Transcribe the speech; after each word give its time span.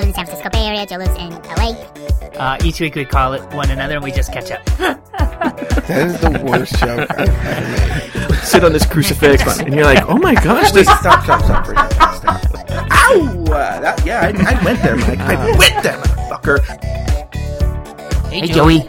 live 0.00 0.08
in 0.08 0.12
the 0.12 0.14
San 0.14 0.26
Francisco 0.26 0.50
Bay 0.50 0.66
Area. 0.66 0.86
Joe 0.86 0.96
lives 0.96 1.16
in 1.18 1.30
LA. 1.56 1.72
Uh, 2.38 2.56
each 2.64 2.80
week 2.80 2.94
we 2.94 3.04
call 3.04 3.34
it 3.34 3.42
one 3.52 3.70
another 3.70 3.96
and 3.96 4.04
we 4.04 4.10
just 4.10 4.32
catch 4.32 4.50
up. 4.50 4.62
That 5.88 6.06
is 6.06 6.20
the 6.20 6.30
worst 6.44 6.78
joke 6.78 7.10
I've 7.10 7.28
ever 7.28 8.28
made. 8.28 8.38
Sit 8.44 8.62
on 8.62 8.72
this 8.72 8.86
crucifix, 8.86 9.58
and 9.60 9.74
you're 9.74 9.84
like, 9.84 10.08
oh 10.08 10.18
my 10.18 10.34
gosh, 10.34 10.66
Wait, 10.66 10.74
this. 10.74 10.86
stop, 10.86 11.24
stop, 11.24 11.42
stop 11.42 11.66
for 11.66 11.72
a. 11.72 11.88
Stop. 12.14 12.44
Ow! 12.92 13.44
Uh, 13.46 13.80
that, 13.80 14.06
yeah, 14.06 14.20
I, 14.20 14.54
I 14.54 14.64
went 14.64 14.80
there, 14.82 14.96
Mike. 14.96 15.18
I 15.18 15.56
went 15.56 15.82
there, 15.82 15.98
motherfucker. 15.98 16.60
Hey, 18.28 18.46
Joey. 18.46 18.80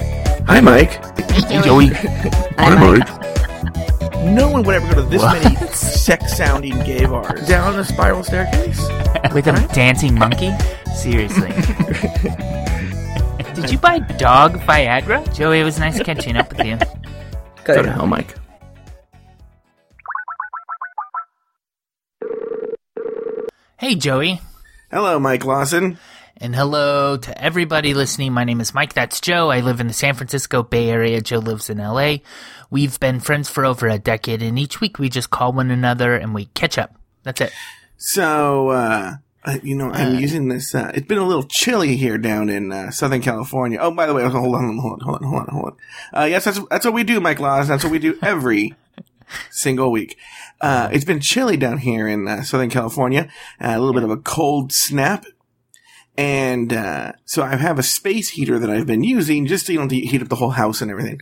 Hi, 0.45 0.61
Mike. 0.61 0.91
Hey, 1.31 1.61
Joey. 1.63 1.87
Hi, 1.87 2.75
Mike. 2.75 3.07
No 4.23 4.49
one 4.49 4.61
would 4.63 4.75
ever 4.75 4.93
go 4.93 5.01
to 5.01 5.09
this 5.09 5.23
many 5.23 5.55
sex-sounding 5.71 6.77
gay 6.83 7.05
bars. 7.05 7.47
Down 7.47 7.75
the 7.77 7.83
spiral 7.83 8.23
staircase. 8.23 8.79
With 9.33 9.47
a 9.47 9.67
dancing 9.73 10.13
monkey? 10.13 10.51
Seriously. 10.95 11.49
Did 13.55 13.71
you 13.71 13.77
buy 13.77 13.99
dog 14.17 14.53
Viagra? 14.61 15.33
Joey, 15.35 15.59
it 15.59 15.63
was 15.63 15.79
nice 15.79 16.01
catching 16.01 16.37
up 16.37 16.49
with 16.55 16.65
you. 16.65 16.77
Go 17.63 17.81
to 17.81 17.91
hell, 17.91 18.07
Mike. 18.07 18.35
Hey, 23.77 23.95
Joey. 23.95 24.41
Hello, 24.91 25.19
Mike 25.19 25.45
Lawson. 25.45 25.97
And 26.37 26.55
hello 26.55 27.17
to 27.17 27.43
everybody 27.43 27.93
listening. 27.93 28.33
My 28.33 28.43
name 28.43 28.61
is 28.61 28.73
Mike. 28.73 28.93
That's 28.93 29.21
Joe. 29.21 29.49
I 29.49 29.59
live 29.59 29.79
in 29.79 29.87
the 29.87 29.93
San 29.93 30.15
Francisco 30.15 30.63
Bay 30.63 30.89
Area. 30.89 31.21
Joe 31.21 31.37
lives 31.37 31.69
in 31.69 31.77
LA. 31.77 32.17
We've 32.69 32.99
been 32.99 33.19
friends 33.19 33.49
for 33.49 33.63
over 33.63 33.87
a 33.87 33.99
decade, 33.99 34.41
and 34.41 34.57
each 34.57 34.81
week 34.81 34.97
we 34.97 35.09
just 35.09 35.29
call 35.29 35.53
one 35.53 35.69
another 35.69 36.15
and 36.15 36.33
we 36.33 36.45
catch 36.45 36.77
up. 36.77 36.95
That's 37.23 37.41
it. 37.41 37.51
So, 37.97 38.69
uh, 38.69 39.15
uh, 39.43 39.57
you 39.63 39.75
know, 39.75 39.89
I'm 39.89 40.19
using 40.19 40.49
this. 40.49 40.75
Uh, 40.75 40.91
it's 40.93 41.07
been 41.07 41.17
a 41.17 41.25
little 41.25 41.43
chilly 41.43 41.95
here 41.95 42.17
down 42.17 42.49
in 42.49 42.71
uh, 42.71 42.91
Southern 42.91 43.21
California. 43.21 43.79
Oh, 43.81 43.91
by 43.91 44.05
the 44.05 44.13
way, 44.13 44.21
hold 44.23 44.35
on, 44.35 44.41
hold 44.41 44.55
on, 44.55 44.99
hold 44.99 45.21
on, 45.21 45.27
hold 45.27 45.41
on, 45.41 45.47
hold 45.47 45.65
on. 45.65 45.77
Uh, 46.21 46.25
yes, 46.25 46.45
that's 46.45 46.59
that's 46.69 46.85
what 46.85 46.93
we 46.93 47.03
do, 47.03 47.19
Mike 47.19 47.39
Laws. 47.39 47.67
That's 47.67 47.83
what 47.83 47.91
we 47.91 47.99
do 47.99 48.19
every 48.21 48.75
single 49.49 49.91
week. 49.91 50.17
Uh, 50.59 50.89
it's 50.91 51.05
been 51.05 51.19
chilly 51.19 51.57
down 51.57 51.79
here 51.79 52.07
in 52.07 52.27
uh, 52.27 52.43
Southern 52.43 52.69
California. 52.69 53.29
Uh, 53.59 53.69
a 53.69 53.79
little 53.79 53.93
bit 53.93 54.03
of 54.03 54.11
a 54.11 54.17
cold 54.17 54.71
snap. 54.71 55.25
And, 56.17 56.71
uh, 56.71 57.13
so 57.25 57.41
I 57.41 57.55
have 57.55 57.79
a 57.79 57.83
space 57.83 58.29
heater 58.29 58.59
that 58.59 58.69
I've 58.69 58.85
been 58.85 59.03
using 59.03 59.47
just 59.47 59.65
to, 59.67 59.73
you 59.73 59.79
know, 59.79 59.87
to 59.87 59.95
heat 59.95 60.21
up 60.21 60.27
the 60.27 60.35
whole 60.35 60.51
house 60.51 60.81
and 60.81 60.91
everything. 60.91 61.19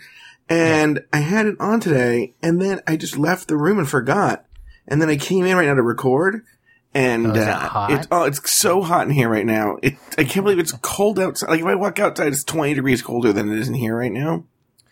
And 0.49 1.05
I 1.13 1.19
had 1.19 1.45
it 1.45 1.55
on 1.59 1.79
today 1.79 2.33
and 2.41 2.61
then 2.61 2.81
I 2.88 2.97
just 2.97 3.17
left 3.17 3.47
the 3.47 3.55
room 3.55 3.77
and 3.77 3.88
forgot. 3.88 4.45
And 4.88 5.01
then 5.01 5.07
I 5.07 5.16
came 5.16 5.45
in 5.45 5.55
right 5.55 5.67
now 5.67 5.75
to 5.75 5.83
record 5.83 6.44
and, 6.93 7.27
Oh, 7.27 7.31
uh, 7.41 7.87
it's, 7.91 8.07
oh, 8.11 8.23
it's 8.23 8.51
so 8.51 8.81
hot 8.81 9.07
in 9.07 9.13
here 9.13 9.29
right 9.29 9.45
now. 9.45 9.77
It, 9.83 9.95
I 10.17 10.23
can't 10.23 10.43
believe 10.43 10.59
it's 10.59 10.71
cold 10.81 11.19
outside. 11.19 11.49
Like 11.49 11.59
if 11.61 11.65
I 11.65 11.75
walk 11.75 11.99
outside, 11.99 12.27
it's 12.27 12.43
20 12.43 12.73
degrees 12.73 13.01
colder 13.01 13.31
than 13.31 13.51
it 13.51 13.59
is 13.59 13.67
in 13.67 13.73
here 13.75 13.95
right 13.95 14.11
now. 14.11 14.45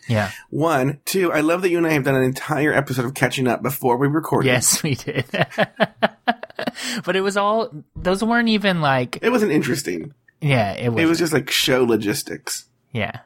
Yeah. 0.08 0.30
One, 0.48 1.00
two, 1.04 1.32
I 1.32 1.40
love 1.40 1.60
that 1.62 1.70
you 1.70 1.76
and 1.76 1.86
I 1.86 1.90
have 1.92 2.04
done 2.04 2.14
an 2.14 2.22
entire 2.22 2.72
episode 2.72 3.04
of 3.04 3.12
catching 3.14 3.46
up 3.46 3.62
before 3.62 3.96
we 3.98 4.08
recorded. 4.08 4.46
Yes, 4.48 4.82
we 4.82 4.94
did. 4.94 5.26
but 7.04 7.14
it 7.16 7.20
was 7.20 7.36
all, 7.36 7.70
those 7.94 8.22
weren't 8.24 8.48
even 8.48 8.80
like, 8.80 9.18
It 9.20 9.30
wasn't 9.30 9.52
interesting. 9.52 10.14
yeah, 10.40 10.72
it 10.72 10.90
was. 10.90 11.02
It 11.02 11.06
was 11.06 11.18
just 11.18 11.32
like 11.32 11.50
show 11.50 11.84
logistics. 11.84 12.66
Yeah. 12.92 13.20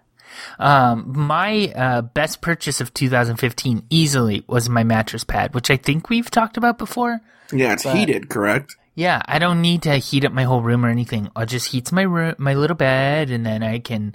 Um, 0.59 1.13
my 1.17 1.73
uh, 1.75 2.03
best 2.03 2.41
purchase 2.41 2.81
of 2.81 2.93
2015 2.95 3.85
easily 3.91 4.45
was 4.47 4.69
my 4.69 4.85
mattress 4.85 5.25
pad, 5.25 5.55
which 5.55 5.71
I 5.71 5.77
think 5.77 6.09
we've 6.11 6.31
talked 6.31 6.57
about 6.57 6.79
before. 6.79 7.21
Yeah, 7.53 7.73
it's 7.75 7.83
heated, 7.85 8.29
correct? 8.29 8.77
Yeah, 8.95 9.23
I 9.27 9.39
don't 9.39 9.63
need 9.63 9.83
to 9.83 9.97
heat 9.97 10.25
up 10.25 10.33
my 10.33 10.45
whole 10.45 10.63
room 10.63 10.85
or 10.85 10.89
anything. 10.89 11.31
I'll 11.35 11.47
just 11.47 11.73
heats 11.73 11.93
my 11.93 12.03
room, 12.03 12.35
my 12.39 12.55
little 12.55 12.77
bed, 12.77 13.31
and 13.31 13.45
then 13.45 13.63
I 13.63 13.79
can, 13.79 14.15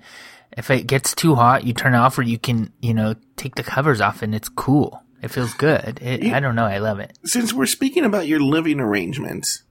if 0.56 0.70
it 0.70 0.88
gets 0.88 1.14
too 1.16 1.36
hot, 1.36 1.64
you 1.66 1.74
turn 1.74 1.94
it 1.94 1.98
off, 1.98 2.18
or 2.18 2.22
you 2.24 2.38
can, 2.38 2.72
you 2.82 2.94
know, 2.94 3.16
take 3.36 3.56
the 3.56 3.64
covers 3.64 4.02
off, 4.02 4.22
and 4.22 4.36
it's 4.36 4.50
cool. 4.50 5.04
It 5.22 5.30
feels 5.30 5.54
good. 5.56 6.00
It, 6.02 6.32
I 6.32 6.40
don't 6.40 6.56
know. 6.56 6.66
I 6.66 6.78
love 6.78 7.00
it. 7.00 7.18
Since 7.26 7.54
we're 7.54 7.66
speaking 7.66 8.06
about 8.06 8.28
your 8.28 8.40
living 8.40 8.80
arrangements, 8.80 9.64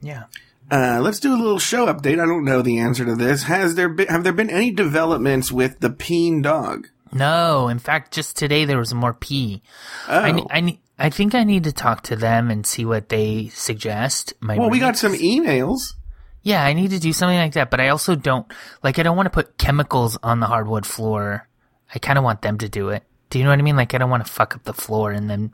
Yeah. 0.00 0.24
Uh, 0.70 1.00
let's 1.00 1.20
do 1.20 1.34
a 1.34 1.38
little 1.38 1.58
show 1.58 1.86
update. 1.86 2.20
I 2.20 2.26
don't 2.26 2.44
know 2.44 2.62
the 2.62 2.78
answer 2.78 3.04
to 3.04 3.14
this. 3.14 3.44
Has 3.44 3.74
there 3.74 3.88
been, 3.88 4.08
have 4.08 4.24
there 4.24 4.32
been 4.32 4.50
any 4.50 4.70
developments 4.70 5.52
with 5.52 5.80
the 5.80 5.90
peen 5.90 6.42
dog? 6.42 6.88
No, 7.12 7.68
in 7.68 7.78
fact, 7.78 8.12
just 8.12 8.36
today 8.36 8.64
there 8.64 8.78
was 8.78 8.92
more 8.92 9.14
pee. 9.14 9.62
Oh. 10.08 10.18
I, 10.18 10.44
I, 10.50 10.78
I 10.98 11.10
think 11.10 11.34
I 11.34 11.44
need 11.44 11.64
to 11.64 11.72
talk 11.72 12.02
to 12.04 12.16
them 12.16 12.50
and 12.50 12.66
see 12.66 12.84
what 12.84 13.08
they 13.08 13.48
suggest. 13.48 14.34
My 14.40 14.56
well, 14.56 14.70
we 14.70 14.78
got 14.78 14.96
some 14.96 15.14
emails. 15.14 15.94
Yeah, 16.42 16.64
I 16.64 16.72
need 16.72 16.90
to 16.90 17.00
do 17.00 17.12
something 17.12 17.38
like 17.38 17.54
that, 17.54 17.70
but 17.70 17.80
I 17.80 17.88
also 17.88 18.14
don't 18.14 18.46
like 18.82 18.98
I 18.98 19.02
don't 19.02 19.16
want 19.16 19.26
to 19.26 19.30
put 19.30 19.58
chemicals 19.58 20.18
on 20.22 20.40
the 20.40 20.46
hardwood 20.46 20.86
floor. 20.86 21.48
I 21.94 21.98
kind 21.98 22.18
of 22.18 22.24
want 22.24 22.42
them 22.42 22.58
to 22.58 22.68
do 22.68 22.90
it. 22.90 23.02
Do 23.30 23.38
you 23.38 23.44
know 23.44 23.50
what 23.50 23.58
I 23.58 23.62
mean? 23.62 23.76
Like 23.76 23.94
I 23.94 23.98
don't 23.98 24.10
want 24.10 24.24
to 24.24 24.32
fuck 24.32 24.54
up 24.54 24.64
the 24.64 24.72
floor 24.72 25.10
and 25.10 25.28
then 25.28 25.52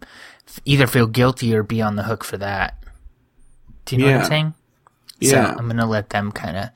either 0.65 0.87
feel 0.87 1.07
guilty 1.07 1.55
or 1.55 1.63
be 1.63 1.83
on 1.83 1.97
the 1.97 2.03
hook 2.03 2.25
for 2.25 2.37
that. 2.39 2.83
Do 3.85 3.97
you 3.97 4.03
know 4.03 4.13
what 4.13 4.21
I'm 4.21 4.27
saying? 4.27 4.55
Yeah. 5.23 5.53
So 5.53 5.59
I'm 5.59 5.67
gonna 5.69 5.87
let 5.87 6.11
them 6.11 6.33
kind 6.33 6.57
of 6.57 6.69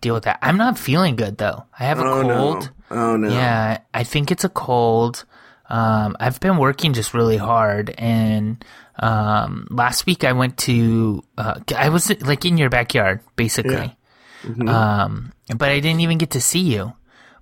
deal 0.00 0.14
with 0.14 0.24
that. 0.24 0.38
I'm 0.42 0.56
not 0.56 0.78
feeling 0.78 1.16
good 1.16 1.38
though. 1.38 1.64
I 1.78 1.84
have 1.84 1.98
a 1.98 2.04
Oh, 2.04 2.22
no. 2.22 2.34
cold. 2.36 2.70
Oh, 2.90 3.16
no. 3.16 3.28
Yeah, 3.28 3.78
I 3.92 4.04
think 4.04 4.30
it's 4.30 4.44
a 4.44 4.48
cold. 4.48 5.24
Um, 5.68 6.16
I've 6.20 6.40
been 6.40 6.58
working 6.58 6.92
just 6.92 7.14
really 7.14 7.38
hard, 7.38 7.88
and 7.96 8.62
um, 8.98 9.66
last 9.70 10.04
week 10.06 10.22
I 10.22 10.32
went 10.32 10.58
to. 10.68 11.22
Uh, 11.38 11.60
I 11.76 11.88
was 11.88 12.10
like 12.22 12.44
in 12.44 12.58
your 12.58 12.68
backyard, 12.70 13.20
basically. 13.34 13.96
Mm-hmm. 14.42 14.68
Um, 14.68 15.32
but 15.56 15.70
I 15.70 15.80
didn't 15.80 16.00
even 16.00 16.18
get 16.18 16.30
to 16.32 16.40
see 16.40 16.60
you, 16.60 16.92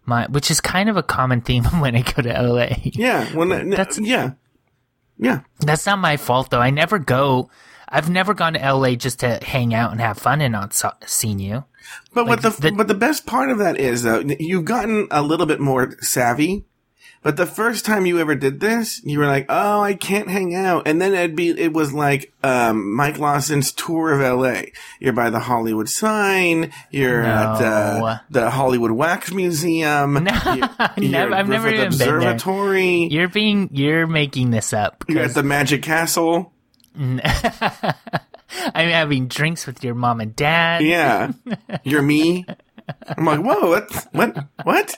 my 0.07 0.27
which 0.29 0.51
is 0.53 0.61
kind 0.61 0.89
of 0.89 0.97
a 0.97 1.03
common 1.03 1.41
theme 1.41 1.65
when 1.83 1.97
I 1.97 2.03
go 2.03 2.23
to 2.23 2.31
LA. 2.43 2.69
Yeah. 2.85 3.27
Well, 3.35 3.53
n- 3.53 3.71
That's- 3.71 3.99
yeah. 3.99 4.33
Yeah. 5.19 5.41
That's 5.61 5.85
not 5.87 5.99
my 5.99 6.17
fault 6.17 6.51
though. 6.51 6.61
I 6.61 6.71
never 6.71 6.99
go. 7.01 7.51
I've 7.93 8.11
never 8.11 8.35
gone 8.35 8.55
to 8.55 8.59
LA 8.73 8.95
just 8.97 9.21
to 9.21 9.39
hang 9.45 9.75
out 9.75 9.93
and 9.93 10.01
have 10.01 10.19
fun 10.19 10.41
and 10.41 10.53
not 10.53 10.75
so- 10.75 10.93
seen 11.07 11.39
you. 11.39 11.65
But 12.15 12.27
what 12.27 12.43
the, 12.43 12.51
the- 12.51 12.73
but 12.73 12.89
the 12.89 12.95
best 12.95 13.27
part 13.27 13.51
of 13.51 13.59
that 13.59 13.79
is 13.79 14.03
though 14.03 14.21
you've 14.41 14.65
gotten 14.65 15.07
a 15.11 15.23
little 15.23 15.47
bit 15.47 15.61
more 15.61 15.93
savvy. 16.01 16.65
But 17.25 17.37
the 17.37 17.47
first 17.47 17.85
time 17.85 18.05
you 18.05 18.19
ever 18.19 18.35
did 18.35 18.59
this, 18.59 19.01
you 19.05 19.21
were 19.21 19.27
like, 19.29 19.47
"Oh, 19.49 19.81
I 19.81 19.95
can't 19.95 20.29
hang 20.29 20.57
out," 20.57 20.89
and 20.89 21.01
then 21.01 21.15
it'd 21.15 21.37
be 21.37 21.51
it 21.51 21.73
was 21.73 21.93
like 21.93 22.33
um, 22.43 22.97
Mike 22.97 23.17
Lawson's 23.19 23.71
tour 23.71 24.11
of 24.13 24.21
L.A. 24.21 24.73
You're 24.99 25.13
by 25.13 25.31
the 25.31 25.39
Hollywood 25.39 25.89
sign. 25.89 26.73
You're 26.91 27.23
at 27.23 27.63
uh, 27.63 28.19
the 28.29 28.51
Hollywood 28.51 28.91
Wax 28.91 29.31
Museum. 29.33 30.15
No, 30.25 30.33
you're, 30.97 31.11
never- 31.11 31.35
I've 31.35 31.49
never 31.49 31.69
even 31.69 31.91
been 31.91 31.99
there. 31.99 32.17
Observatory. 32.17 33.07
You're 33.09 33.29
being 33.29 33.69
you're 33.73 34.09
making 34.09 34.51
this 34.51 34.73
up. 34.73 35.05
You're 35.09 35.23
at 35.23 35.35
the 35.35 35.45
Magic 35.45 35.83
Castle. 35.83 36.52
I'm 38.75 38.89
having 38.89 39.29
drinks 39.29 39.67
with 39.67 39.83
your 39.83 39.95
mom 39.95 40.21
and 40.21 40.35
dad. 40.37 40.83
Yeah, 40.83 41.33
you're 41.85 42.03
me. 42.03 42.45
I'm 43.17 43.25
like, 43.25 43.41
whoa, 43.41 43.69
what? 43.71 44.09
What? 44.13 44.47
What? 44.65 44.97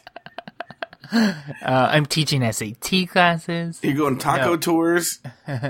Uh, 1.13 1.31
I'm 1.63 2.07
teaching 2.07 2.51
SAT 2.51 3.09
classes. 3.09 3.79
You're 3.83 3.95
going 3.95 4.19
taco 4.19 4.51
No. 4.53 4.57
tours. 4.57 5.21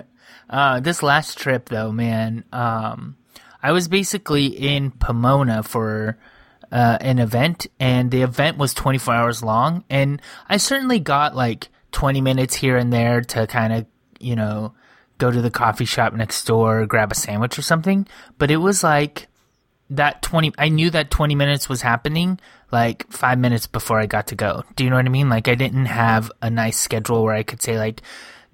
Uh, 0.48 0.78
this 0.78 1.02
last 1.02 1.38
trip, 1.38 1.70
though, 1.70 1.90
man, 1.90 2.44
um, 2.52 3.16
I 3.62 3.72
was 3.72 3.88
basically 3.88 4.44
in 4.46 4.90
Pomona 4.90 5.62
for 5.62 6.18
uh, 6.70 6.98
an 7.00 7.18
event, 7.18 7.66
and 7.80 8.10
the 8.10 8.20
event 8.20 8.58
was 8.58 8.74
24 8.74 9.14
hours 9.14 9.42
long. 9.42 9.84
And 9.88 10.20
I 10.46 10.58
certainly 10.58 11.00
got 11.00 11.34
like 11.34 11.70
20 11.92 12.20
minutes 12.20 12.54
here 12.54 12.76
and 12.76 12.92
there 12.92 13.22
to 13.22 13.46
kind 13.46 13.72
of, 13.72 13.86
you 14.20 14.36
know, 14.36 14.74
go 15.18 15.30
to 15.30 15.40
the 15.40 15.50
coffee 15.50 15.84
shop 15.84 16.12
next 16.12 16.44
door, 16.44 16.86
grab 16.86 17.12
a 17.12 17.14
sandwich 17.14 17.58
or 17.58 17.62
something. 17.62 18.06
But 18.38 18.50
it 18.50 18.58
was 18.58 18.82
like 18.82 19.28
that 19.90 20.22
20, 20.22 20.52
I 20.58 20.68
knew 20.68 20.90
that 20.90 21.10
20 21.10 21.34
minutes 21.34 21.68
was 21.68 21.82
happening 21.82 22.40
like 22.72 23.10
five 23.10 23.38
minutes 23.38 23.66
before 23.66 24.00
I 24.00 24.06
got 24.06 24.28
to 24.28 24.34
go. 24.34 24.64
Do 24.74 24.84
you 24.84 24.90
know 24.90 24.96
what 24.96 25.06
I 25.06 25.10
mean? 25.10 25.28
Like 25.28 25.48
I 25.48 25.54
didn't 25.54 25.86
have 25.86 26.30
a 26.42 26.50
nice 26.50 26.78
schedule 26.78 27.22
where 27.22 27.34
I 27.34 27.42
could 27.42 27.62
say 27.62 27.78
like, 27.78 28.02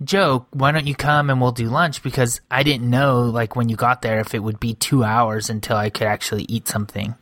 Joe, 0.03 0.47
why 0.53 0.73
don't 0.73 0.87
you 0.87 0.95
come 0.95 1.29
and 1.29 1.41
we'll 1.41 1.53
do 1.53 1.69
lunch? 1.69 2.03
Because 2.03 2.41
I 2.51 2.63
didn't 2.63 2.89
know, 2.89 3.21
like, 3.25 3.55
when 3.55 3.69
you 3.69 3.77
got 3.77 4.01
there, 4.01 4.21
if 4.21 4.35
it 4.35 4.43
would 4.43 4.59
be 4.59 4.73
two 4.73 5.05
hours 5.05 5.51
until 5.51 5.77
I 5.77 5.91
could 5.91 6.07
actually 6.07 6.45
eat 6.45 6.69
something. 6.69 7.15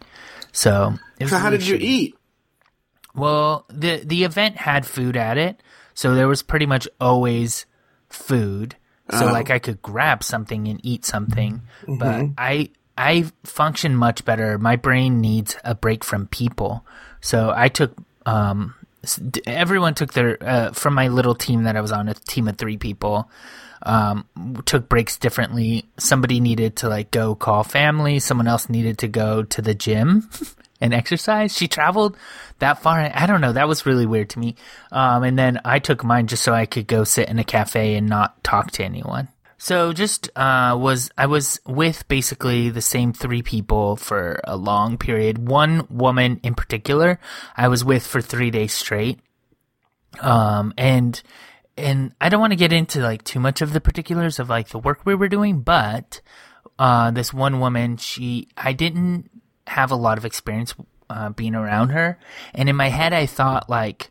So, 0.53 0.95
So 1.27 1.39
how 1.39 1.51
did 1.51 1.67
you 1.67 1.77
eat? 1.81 2.15
Well, 3.15 3.65
the 3.69 4.03
the 4.05 4.23
event 4.23 4.57
had 4.57 4.87
food 4.87 5.17
at 5.17 5.39
it, 5.39 5.61
so 5.95 6.15
there 6.15 6.29
was 6.29 6.43
pretty 6.43 6.67
much 6.67 6.87
always 7.01 7.67
food. 8.09 8.77
So, 9.11 9.29
Oh. 9.29 9.33
like, 9.33 9.51
I 9.51 9.59
could 9.59 9.81
grab 9.81 10.23
something 10.23 10.69
and 10.69 10.81
eat 10.83 11.05
something. 11.05 11.63
Mm-hmm. 11.87 11.97
But 11.99 12.31
I 12.37 12.71
I 12.97 13.25
function 13.45 13.95
much 13.97 14.25
better. 14.25 14.59
My 14.59 14.77
brain 14.77 15.21
needs 15.21 15.57
a 15.65 15.75
break 15.75 16.05
from 16.05 16.27
people, 16.27 16.85
so 17.21 17.53
I 17.55 17.69
took 17.69 17.97
um 18.27 18.75
everyone 19.47 19.95
took 19.95 20.13
their 20.13 20.37
uh, 20.43 20.73
from 20.73 20.95
my 20.95 21.09
little 21.09 21.35
team 21.35 21.63
that 21.63 21.77
I 21.77 21.81
was 21.81 21.93
on, 21.93 22.09
a 22.09 22.15
team 22.15 22.49
of 22.49 22.57
three 22.59 22.77
people. 22.77 23.31
Um, 23.81 24.25
took 24.67 24.89
breaks 24.89 25.17
differently. 25.17 25.87
Somebody 25.99 26.41
needed 26.41 26.75
to 26.77 26.89
like 26.89 27.13
go 27.13 27.37
call 27.37 27.63
family. 27.63 28.19
Someone 28.19 28.49
else 28.49 28.69
needed 28.69 28.99
to 28.99 29.09
go 29.09 29.45
to 29.45 29.63
the 29.63 29.73
gym 29.75 30.29
and 30.81 30.95
exercise. 30.95 31.57
She 31.57 31.69
traveled 31.69 32.17
that 32.59 32.83
far. 32.83 33.11
I 33.13 33.27
don't 33.27 33.41
know. 33.41 33.53
That 33.53 33.69
was 33.69 33.87
really 33.87 34.07
weird 34.07 34.31
to 34.31 34.39
me. 34.39 34.57
Um, 34.93 35.23
and 35.23 35.39
then 35.39 35.61
I 35.65 35.79
took 35.79 36.05
mine 36.05 36.27
just 36.27 36.43
so 36.43 36.53
I 36.53 36.67
could 36.67 36.87
go 36.87 37.05
sit 37.05 37.29
in 37.29 37.39
a 37.39 37.45
cafe 37.45 37.95
and 37.95 38.09
not 38.09 38.43
talk 38.45 38.71
to 38.73 38.85
anyone. 38.85 39.29
So 39.61 39.93
just 39.93 40.31
uh, 40.37 40.77
was 40.81 41.11
I 41.19 41.27
was 41.27 41.61
with 41.67 42.07
basically 42.07 42.71
the 42.71 42.81
same 42.81 43.13
three 43.13 43.43
people 43.43 43.97
for 43.97 44.41
a 44.45 44.57
long 44.57 44.97
period. 44.97 45.49
One 45.49 45.87
woman 45.91 46.39
in 46.45 46.55
particular, 46.55 47.19
I 47.57 47.67
was 47.67 47.85
with 47.85 48.07
for 48.07 48.21
three 48.21 48.53
days 48.53 48.73
straight. 48.73 49.19
Um, 50.21 50.73
and 50.79 51.21
and 51.77 52.13
I 52.21 52.29
don't 52.29 52.41
want 52.41 52.53
to 52.53 52.57
get 52.57 52.73
into 52.73 53.01
like 53.01 53.25
too 53.25 53.41
much 53.41 53.61
of 53.61 53.73
the 53.73 53.81
particulars 53.81 54.39
of 54.39 54.49
like 54.49 54.69
the 54.69 54.79
work 54.79 55.01
we 55.05 55.17
were 55.17 55.29
doing, 55.29 55.61
but 55.61 56.21
uh, 56.79 57.11
this 57.11 57.35
one 57.35 57.59
woman, 57.59 57.97
she 57.97 58.49
I 58.57 58.73
didn't 58.73 59.29
have 59.69 59.91
a 59.91 59.97
lot 59.97 60.19
of 60.19 60.25
experience 60.25 60.75
uh, 61.11 61.31
being 61.31 61.55
around 61.55 61.91
her, 61.91 62.19
and 62.55 62.69
in 62.69 62.77
my 62.77 62.89
head 62.89 63.13
I 63.13 63.27
thought 63.27 63.69
like 63.71 64.11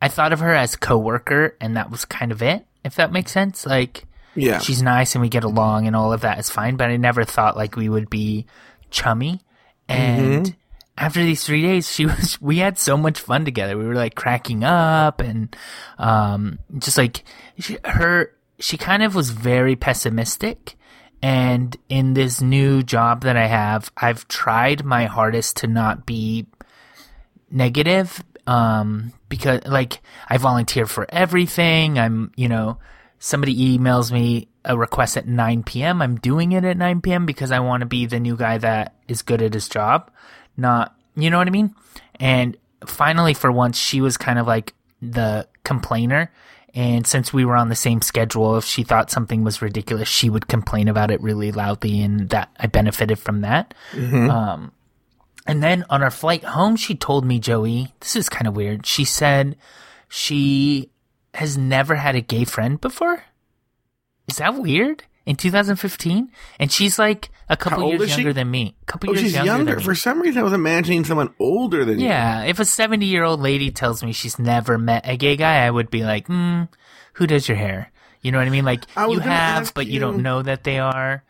I 0.00 0.08
thought 0.08 0.32
of 0.32 0.40
her 0.40 0.54
as 0.54 0.76
coworker, 0.76 1.56
and 1.60 1.76
that 1.76 1.90
was 1.90 2.04
kind 2.04 2.32
of 2.32 2.42
it. 2.42 2.66
If 2.84 2.96
that 2.96 3.12
makes 3.12 3.30
sense, 3.32 3.64
like 3.64 4.04
Yeah. 4.34 4.58
she's 4.58 4.82
nice 4.82 5.14
and 5.14 5.22
we 5.22 5.28
get 5.28 5.44
along 5.44 5.86
and 5.86 5.94
all 5.94 6.12
of 6.12 6.22
that 6.22 6.38
is 6.40 6.50
fine, 6.50 6.76
but 6.76 6.90
I 6.90 6.96
never 6.96 7.22
thought 7.24 7.56
like 7.56 7.76
we 7.76 7.88
would 7.88 8.10
be 8.10 8.46
chummy. 8.90 9.40
And 9.88 10.56
after 10.98 11.22
these 11.22 11.44
three 11.44 11.62
days, 11.62 11.88
she 11.92 12.06
was, 12.12 12.40
we 12.40 12.58
had 12.58 12.78
so 12.78 12.96
much 12.96 13.20
fun 13.20 13.44
together. 13.44 13.78
We 13.78 13.86
were 13.86 13.94
like 13.94 14.14
cracking 14.16 14.64
up 14.64 15.20
and, 15.20 15.54
um, 15.98 16.58
just 16.78 16.98
like 16.98 17.22
she, 17.60 17.78
her, 17.84 18.32
she 18.58 18.76
kind 18.76 19.02
of 19.04 19.14
was 19.14 19.30
very 19.30 19.76
pessimistic. 19.76 20.74
And 21.22 21.76
in 21.88 22.14
this 22.14 22.40
new 22.40 22.82
job 22.82 23.22
that 23.22 23.36
I 23.36 23.46
have, 23.46 23.92
I've 23.96 24.26
tried 24.26 24.84
my 24.84 25.06
hardest 25.06 25.58
to 25.58 25.66
not 25.66 26.04
be 26.04 26.46
negative 27.50 28.24
um 28.46 29.12
because 29.28 29.60
like 29.66 30.00
I 30.28 30.36
volunteer 30.38 30.86
for 30.86 31.06
everything. 31.08 31.98
I'm, 31.98 32.32
you 32.36 32.48
know, 32.48 32.78
somebody 33.18 33.78
emails 33.78 34.10
me 34.10 34.48
a 34.64 34.76
request 34.76 35.16
at 35.16 35.28
9 35.28 35.62
p.m. 35.62 36.02
I'm 36.02 36.16
doing 36.16 36.52
it 36.52 36.64
at 36.64 36.76
9 36.76 37.00
p.m. 37.00 37.24
because 37.24 37.52
I 37.52 37.60
want 37.60 37.82
to 37.82 37.86
be 37.86 38.06
the 38.06 38.20
new 38.20 38.36
guy 38.36 38.58
that 38.58 38.96
is 39.08 39.22
good 39.22 39.42
at 39.42 39.54
his 39.54 39.68
job. 39.68 40.10
Not, 40.56 40.94
you 41.14 41.30
know 41.30 41.38
what 41.38 41.46
I 41.46 41.50
mean? 41.50 41.74
And 42.18 42.56
finally 42.84 43.32
for 43.32 43.50
once 43.50 43.78
she 43.78 44.00
was 44.00 44.16
kind 44.16 44.38
of 44.38 44.46
like 44.46 44.74
the 45.00 45.48
complainer 45.64 46.32
and 46.74 47.06
since 47.06 47.32
we 47.32 47.44
were 47.44 47.56
on 47.56 47.68
the 47.68 47.76
same 47.76 48.00
schedule 48.00 48.56
if 48.56 48.64
she 48.64 48.82
thought 48.82 49.10
something 49.10 49.44
was 49.44 49.60
ridiculous 49.62 50.08
she 50.08 50.30
would 50.30 50.48
complain 50.48 50.88
about 50.88 51.10
it 51.10 51.20
really 51.20 51.52
loudly 51.52 52.00
and 52.02 52.30
that 52.30 52.50
I 52.58 52.66
benefited 52.66 53.18
from 53.18 53.42
that. 53.42 53.74
Um 54.30 54.72
and 55.46 55.62
then 55.62 55.84
on 55.90 56.02
our 56.04 56.10
flight 56.10 56.44
home, 56.44 56.76
she 56.76 56.94
told 56.94 57.24
me, 57.24 57.40
Joey, 57.40 57.92
this 57.98 58.14
is 58.14 58.28
kind 58.28 58.46
of 58.46 58.54
weird. 58.54 58.86
She 58.86 59.04
said 59.04 59.56
she 60.08 60.90
has 61.34 61.58
never 61.58 61.96
had 61.96 62.14
a 62.14 62.20
gay 62.20 62.44
friend 62.44 62.80
before. 62.80 63.24
Is 64.28 64.36
that 64.36 64.54
weird? 64.54 65.02
In 65.24 65.36
2015? 65.36 66.30
And 66.58 66.72
she's 66.72 66.98
like 66.98 67.30
a 67.48 67.56
couple 67.56 67.88
years 67.90 68.02
is 68.02 68.10
she? 68.10 68.16
younger 68.16 68.32
than 68.32 68.50
me. 68.50 68.74
A 68.82 68.84
couple 68.86 69.10
Oh, 69.10 69.12
years 69.12 69.22
she's 69.24 69.34
younger, 69.34 69.48
younger. 69.72 69.80
For 69.80 69.94
some 69.94 70.20
reason, 70.20 70.40
I 70.40 70.42
was 70.42 70.52
imagining 70.52 71.04
someone 71.04 71.32
older 71.38 71.84
than 71.84 72.00
you. 72.00 72.06
Yeah, 72.08 72.42
if 72.44 72.58
a 72.58 72.64
70 72.64 73.06
year 73.06 73.22
old 73.22 73.40
lady 73.40 73.70
tells 73.70 74.02
me 74.02 74.12
she's 74.12 74.38
never 74.38 74.78
met 74.78 75.08
a 75.08 75.16
gay 75.16 75.36
guy, 75.36 75.64
I 75.64 75.70
would 75.70 75.90
be 75.90 76.02
like, 76.02 76.26
hmm, 76.26 76.62
who 77.14 77.26
does 77.28 77.46
your 77.48 77.56
hair? 77.56 77.92
You 78.20 78.32
know 78.32 78.38
what 78.38 78.46
I 78.46 78.50
mean? 78.50 78.64
Like, 78.64 78.84
I 78.96 79.06
you 79.08 79.20
have, 79.20 79.72
but 79.74 79.86
you 79.86 79.94
you- 79.94 80.00
don't 80.00 80.22
know 80.22 80.42
that 80.42 80.64
they 80.64 80.78
are. 80.80 81.22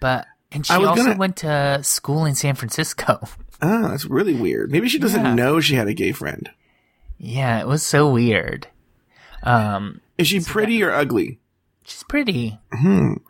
But, 0.00 0.26
and 0.52 0.64
she 0.66 0.72
also 0.72 0.94
gonna- 1.04 1.16
went 1.18 1.36
to 1.38 1.80
school 1.82 2.24
in 2.24 2.34
San 2.34 2.54
Francisco. 2.54 3.20
Ah, 3.62 3.88
that's 3.88 4.04
really 4.04 4.34
weird. 4.34 4.70
Maybe 4.70 4.86
she 4.86 4.98
doesn't 4.98 5.24
Yeah. 5.24 5.34
know 5.34 5.60
she 5.60 5.76
had 5.76 5.88
a 5.88 5.94
gay 5.94 6.12
friend. 6.12 6.50
yeah, 7.18 7.58
it 7.58 7.66
was 7.66 7.82
so 7.82 8.10
weird. 8.10 8.66
Um, 9.42 10.02
Is 10.18 10.28
she 10.28 10.40
pretty 10.40 10.82
or 10.82 10.90
ugly? 10.92 11.40
She's 11.86 12.02
pretty. 12.02 12.58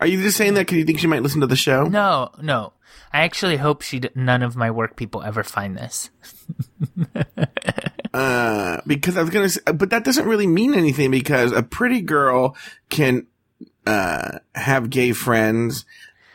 Are 0.00 0.06
you 0.06 0.22
just 0.22 0.36
saying 0.36 0.54
that 0.54 0.60
because 0.62 0.78
you 0.78 0.84
think 0.84 0.98
she 0.98 1.06
might 1.06 1.22
listen 1.22 1.40
to 1.42 1.46
the 1.46 1.56
show? 1.56 1.84
No, 1.84 2.30
no. 2.40 2.72
I 3.12 3.20
actually 3.20 3.56
hope 3.56 3.82
she 3.82 4.00
d- 4.00 4.10
none 4.14 4.42
of 4.42 4.56
my 4.56 4.70
work 4.70 4.96
people 4.96 5.22
ever 5.22 5.42
find 5.44 5.76
this. 5.76 6.10
Uh, 8.14 8.80
because 8.86 9.18
I 9.18 9.20
was 9.20 9.28
gonna 9.28 9.50
say, 9.50 9.60
but 9.74 9.90
that 9.90 10.02
doesn't 10.02 10.26
really 10.26 10.46
mean 10.46 10.72
anything 10.72 11.10
because 11.10 11.52
a 11.52 11.62
pretty 11.62 12.00
girl 12.00 12.56
can, 12.88 13.26
uh, 13.86 14.38
have 14.54 14.88
gay 14.88 15.12
friends, 15.12 15.84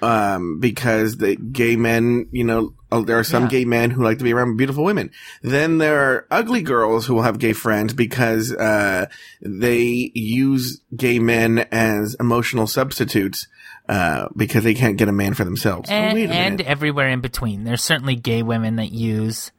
um, 0.03 0.59
because 0.59 1.17
the 1.17 1.35
gay 1.35 1.75
men, 1.75 2.27
you 2.31 2.43
know, 2.43 2.75
uh, 2.91 3.01
there 3.01 3.17
are 3.17 3.23
some 3.23 3.43
Yeah. 3.43 3.49
gay 3.49 3.65
men 3.65 3.91
who 3.91 4.03
like 4.03 4.17
to 4.17 4.23
be 4.23 4.33
around 4.33 4.57
beautiful 4.57 4.83
women. 4.83 5.11
Then 5.41 5.77
there 5.77 5.99
are 5.99 6.27
ugly 6.31 6.61
girls 6.61 7.05
who 7.05 7.15
will 7.15 7.23
have 7.23 7.39
gay 7.39 7.53
friends 7.53 7.93
because, 7.93 8.51
uh, 8.53 9.05
they 9.41 10.11
use 10.13 10.81
gay 10.95 11.19
men 11.19 11.59
as 11.71 12.15
emotional 12.19 12.67
substitutes, 12.67 13.47
uh, 13.89 14.27
because 14.35 14.63
they 14.63 14.73
can't 14.73 14.97
get 14.97 15.07
a 15.09 15.11
man 15.11 15.33
for 15.33 15.43
themselves. 15.43 15.89
Oh, 15.89 15.93
And, 15.93 16.17
a 16.17 16.33
and 16.33 16.61
everywhere 16.61 17.09
in 17.09 17.21
between. 17.21 17.63
There's 17.63 17.83
certainly 17.83 18.15
gay 18.15 18.43
women 18.43 18.75
that 18.77 18.91
use 18.91 19.51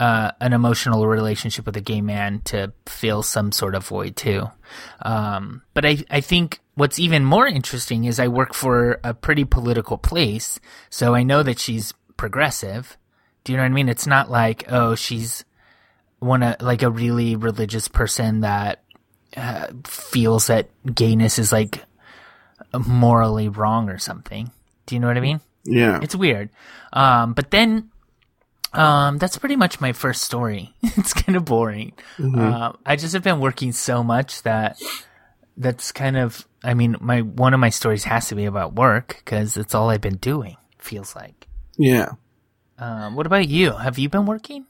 uh, 0.00 0.32
an 0.40 0.52
emotional 0.52 1.06
relationship 1.06 1.64
with 1.66 1.76
a 1.76 1.80
gay 1.80 2.00
man 2.00 2.40
to 2.44 2.72
fill 2.86 3.22
some 3.22 3.52
sort 3.52 3.76
of 3.76 3.86
void 3.86 4.16
too. 4.16 4.48
Um, 5.02 5.62
but 5.72 5.86
I, 5.86 5.98
I 6.10 6.20
think 6.20 6.58
what's 6.74 6.98
even 6.98 7.24
more 7.24 7.46
interesting 7.46 8.04
is 8.04 8.18
I 8.18 8.26
work 8.26 8.54
for 8.54 8.98
a 9.04 9.14
pretty 9.14 9.44
political 9.44 9.96
place, 9.96 10.58
so 10.90 11.14
I 11.14 11.22
know 11.22 11.44
that 11.44 11.60
she's 11.60 11.94
progressive. 12.16 12.96
Do 13.44 13.52
you 13.52 13.56
know 13.56 13.64
what 13.64 13.70
I 13.70 13.74
mean? 13.74 13.88
It's 13.88 14.06
not 14.06 14.30
like 14.30 14.64
oh 14.68 14.94
she's 14.94 15.44
one 16.18 16.42
of 16.42 16.60
like 16.60 16.82
a 16.82 16.90
really 16.90 17.36
religious 17.36 17.88
person 17.88 18.40
that 18.40 18.82
uh, 19.36 19.68
feels 19.84 20.46
that 20.46 20.70
gayness 20.94 21.38
is 21.38 21.52
like 21.52 21.84
morally 22.86 23.48
wrong 23.48 23.88
or 23.88 23.98
something. 23.98 24.50
Do 24.86 24.94
you 24.94 25.00
know 25.00 25.08
what 25.08 25.16
I 25.16 25.20
mean? 25.20 25.40
yeah. 25.64 26.00
It's 26.02 26.14
weird. 26.14 26.50
Um, 26.92 27.32
but 27.32 27.50
then, 27.50 27.90
um, 28.72 29.18
that's 29.18 29.38
pretty 29.38 29.56
much 29.56 29.80
my 29.80 29.92
first 29.92 30.22
story. 30.22 30.74
it's 30.82 31.14
kind 31.14 31.36
of 31.36 31.44
boring. 31.44 31.92
Uh, 32.38 32.72
I 32.84 32.96
just 32.96 33.12
have 33.14 33.22
been 33.22 33.40
working 33.40 33.72
so 33.72 34.02
much 34.02 34.42
that 34.42 34.80
that's 35.56 35.92
kind 35.92 36.16
of, 36.16 36.46
I 36.62 36.74
mean, 36.74 36.96
my, 37.00 37.22
one 37.22 37.54
of 37.54 37.60
my 37.60 37.70
stories 37.70 38.04
has 38.04 38.28
to 38.28 38.34
be 38.34 38.44
about 38.44 38.74
work 38.74 39.22
because 39.24 39.56
it's 39.56 39.74
all 39.74 39.90
I've 39.90 40.00
been 40.00 40.16
doing, 40.16 40.56
feels 40.78 41.14
like. 41.14 41.43
Yeah. 41.76 42.12
Um, 42.78 43.14
what 43.14 43.26
about 43.26 43.48
you? 43.48 43.72
Have 43.72 43.98
you 43.98 44.08
been 44.08 44.26
working? 44.26 44.66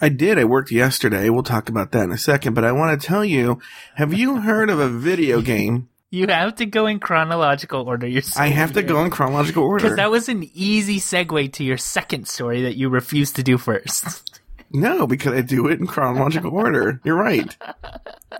I 0.00 0.08
did. 0.08 0.38
I 0.38 0.44
worked 0.44 0.70
yesterday. 0.70 1.28
We'll 1.28 1.42
talk 1.42 1.68
about 1.68 1.92
that 1.92 2.04
in 2.04 2.12
a 2.12 2.18
second, 2.18 2.54
but 2.54 2.64
I 2.64 2.72
want 2.72 2.98
to 2.98 3.06
tell 3.06 3.24
you, 3.24 3.60
have 3.96 4.14
you 4.14 4.40
heard 4.40 4.70
of 4.70 4.78
a 4.78 4.88
video 4.88 5.40
game? 5.42 5.88
You 6.12 6.26
have 6.26 6.56
to 6.56 6.66
go 6.66 6.86
in 6.86 6.98
chronological 6.98 7.86
order. 7.86 8.06
You're 8.06 8.22
I 8.36 8.48
have 8.48 8.72
to 8.72 8.82
go 8.82 9.04
in 9.04 9.10
chronological 9.10 9.62
order. 9.62 9.84
Because 9.84 9.96
that 9.96 10.10
was 10.10 10.28
an 10.28 10.48
easy 10.54 10.98
segue 10.98 11.52
to 11.52 11.64
your 11.64 11.76
second 11.76 12.26
story 12.26 12.62
that 12.62 12.76
you 12.76 12.88
refused 12.88 13.36
to 13.36 13.44
do 13.44 13.58
first. 13.58 14.40
no, 14.72 15.06
because 15.06 15.34
I 15.34 15.42
do 15.42 15.68
it 15.68 15.78
in 15.78 15.86
chronological 15.86 16.50
order. 16.50 17.00
You're 17.04 17.16
right. 17.16 17.56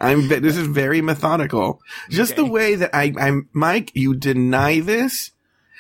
I'm, 0.01 0.27
this 0.27 0.57
is 0.57 0.67
very 0.67 1.01
methodical. 1.01 1.81
Just 2.09 2.35
the 2.35 2.45
way 2.45 2.75
that 2.75 2.91
I, 2.93 3.13
I'm, 3.17 3.49
Mike, 3.53 3.93
you 3.95 4.17
deny 4.17 4.81
this, 4.81 5.31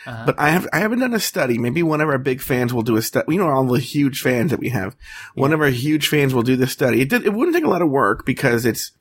Uh-huh. 0.06 0.22
but 0.26 0.38
I 0.38 0.50
have, 0.50 0.66
I 0.72 0.78
haven't 0.78 1.00
done 1.00 1.14
a 1.14 1.20
study. 1.20 1.58
Maybe 1.58 1.82
one 1.82 2.00
of 2.00 2.08
our 2.08 2.18
big 2.18 2.40
fans 2.40 2.72
will 2.72 2.82
do 2.82 2.96
a 2.96 3.02
study. 3.02 3.34
You 3.34 3.38
know, 3.38 3.50
all 3.50 3.66
the 3.66 3.78
huge 3.78 4.20
fans 4.20 4.50
that 4.50 4.60
we 4.60 4.70
have. 4.70 4.96
One 5.34 5.52
of 5.52 5.60
our 5.60 5.68
huge 5.68 6.08
fans 6.08 6.32
will 6.32 6.42
do 6.42 6.56
this 6.56 6.72
study. 6.72 7.02
It 7.02 7.10
did, 7.10 7.26
it 7.26 7.34
wouldn't 7.34 7.54
take 7.54 7.64
a 7.64 7.70
lot 7.70 7.82
of 7.82 7.90
work 7.90 8.24
because 8.24 8.64
it's 8.64 8.92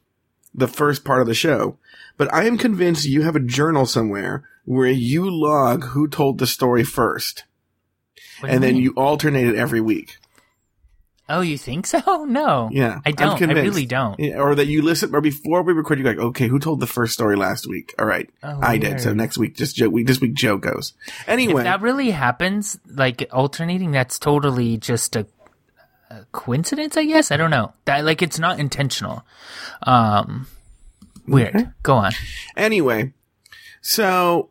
the 0.54 0.68
first 0.68 1.06
part 1.06 1.22
of 1.22 1.28
the 1.28 1.34
show. 1.34 1.78
But 2.18 2.34
I 2.34 2.46
am 2.46 2.58
convinced 2.58 3.06
you 3.06 3.22
have 3.22 3.36
a 3.36 3.40
journal 3.40 3.86
somewhere 3.86 4.44
where 4.66 4.90
you 4.90 5.30
log 5.30 5.86
who 5.86 6.08
told 6.08 6.38
the 6.38 6.48
story 6.48 6.84
first. 6.84 7.46
What 8.40 8.52
and 8.52 8.64
then 8.64 8.76
mean? 8.76 8.84
you 8.84 8.94
alternate 8.96 9.48
it 9.48 9.56
every 9.56 9.82
week. 9.82 10.18
Oh, 11.30 11.42
you 11.42 11.58
think 11.58 11.86
so? 11.86 12.00
No. 12.30 12.70
Yeah. 12.72 13.00
I 13.06 13.12
don't. 13.12 13.42
I 13.42 13.54
really 13.54 13.86
don't. 13.86 14.20
Yeah, 14.20 14.40
or 14.40 14.54
that 14.56 14.68
you 14.68 14.82
listen, 14.82 15.16
or 15.16 15.22
before 15.22 15.64
we 15.64 15.74
record, 15.74 16.00
you're 16.00 16.08
like, 16.08 16.18
okay, 16.18 16.48
who 16.48 16.60
told 16.60 16.80
the 16.80 16.88
first 16.88 17.14
story 17.14 17.36
last 17.36 17.68
week? 17.68 17.94
All 17.98 18.06
right. 18.06 18.30
Oh, 18.44 18.60
I 18.62 18.78
did. 18.78 19.00
So 19.00 19.14
next 19.14 19.38
week, 19.38 19.56
just 19.56 19.76
Joe, 19.76 19.90
we, 19.90 20.04
this 20.04 20.20
week 20.20 20.34
Joe 20.34 20.58
goes. 20.58 20.94
Anyway. 21.28 21.62
If 21.62 21.66
that 21.66 21.82
really 21.82 22.12
happens, 22.12 22.80
like 22.88 23.28
alternating, 23.32 23.92
that's 23.92 24.20
totally 24.20 24.78
just 24.78 25.16
a, 25.16 25.28
a 26.10 26.26
coincidence, 26.32 26.98
I 26.98 27.06
guess. 27.06 27.32
I 27.32 27.38
don't 27.38 27.52
know. 27.52 27.74
That 27.86 28.06
like 28.06 28.22
it's 28.22 28.40
not 28.40 28.60
intentional. 28.60 29.24
Um, 29.84 30.48
weird. 31.28 31.74
Go 31.84 31.96
on. 31.96 32.12
anyway. 32.58 33.14
So, 33.82 34.50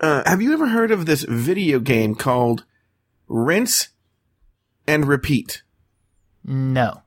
uh, 0.00 0.22
have 0.26 0.40
you 0.40 0.52
ever 0.52 0.68
heard 0.68 0.90
of 0.90 1.06
this 1.06 1.22
video 1.22 1.80
game 1.80 2.14
called 2.14 2.64
Rinse 3.28 3.88
and 4.86 5.06
Repeat? 5.06 5.62
No. 6.44 7.02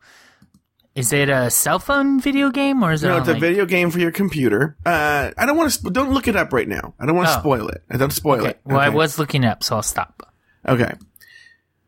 Is 0.96 1.12
it 1.12 1.28
a 1.30 1.50
cell 1.50 1.78
phone 1.80 2.22
video 2.22 2.50
game 2.50 2.82
or 2.82 2.94
is 2.94 3.04
it? 3.04 3.08
No, 3.10 3.18
it's 3.18 3.28
a 3.28 3.34
like- 3.34 3.42
video 3.42 3.66
game 3.66 3.92
for 3.92 4.00
your 4.00 4.12
computer. 4.12 4.78
Uh, 4.86 5.32
I 5.38 5.46
don't 5.46 5.58
want 5.58 5.70
to. 5.70 5.78
Sp- 5.78 5.92
don't 5.92 6.12
look 6.14 6.28
it 6.30 6.38
up 6.38 6.54
right 6.54 6.68
now. 6.70 6.94
I 7.00 7.06
don't 7.06 7.16
want 7.18 7.28
to 7.28 7.36
Oh. 7.36 7.40
spoil 7.40 7.68
it. 7.68 7.84
I 7.90 7.98
don't 7.98 8.14
spoil 8.14 8.40
Okay. 8.40 8.52
it. 8.52 8.62
Well, 8.64 8.80
I 8.80 8.88
okay? 8.88 8.96
was 8.96 9.20
looking 9.20 9.44
up, 9.44 9.62
so 9.64 9.76
I'll 9.76 9.82
stop. 9.84 10.32
Okay. 10.66 10.94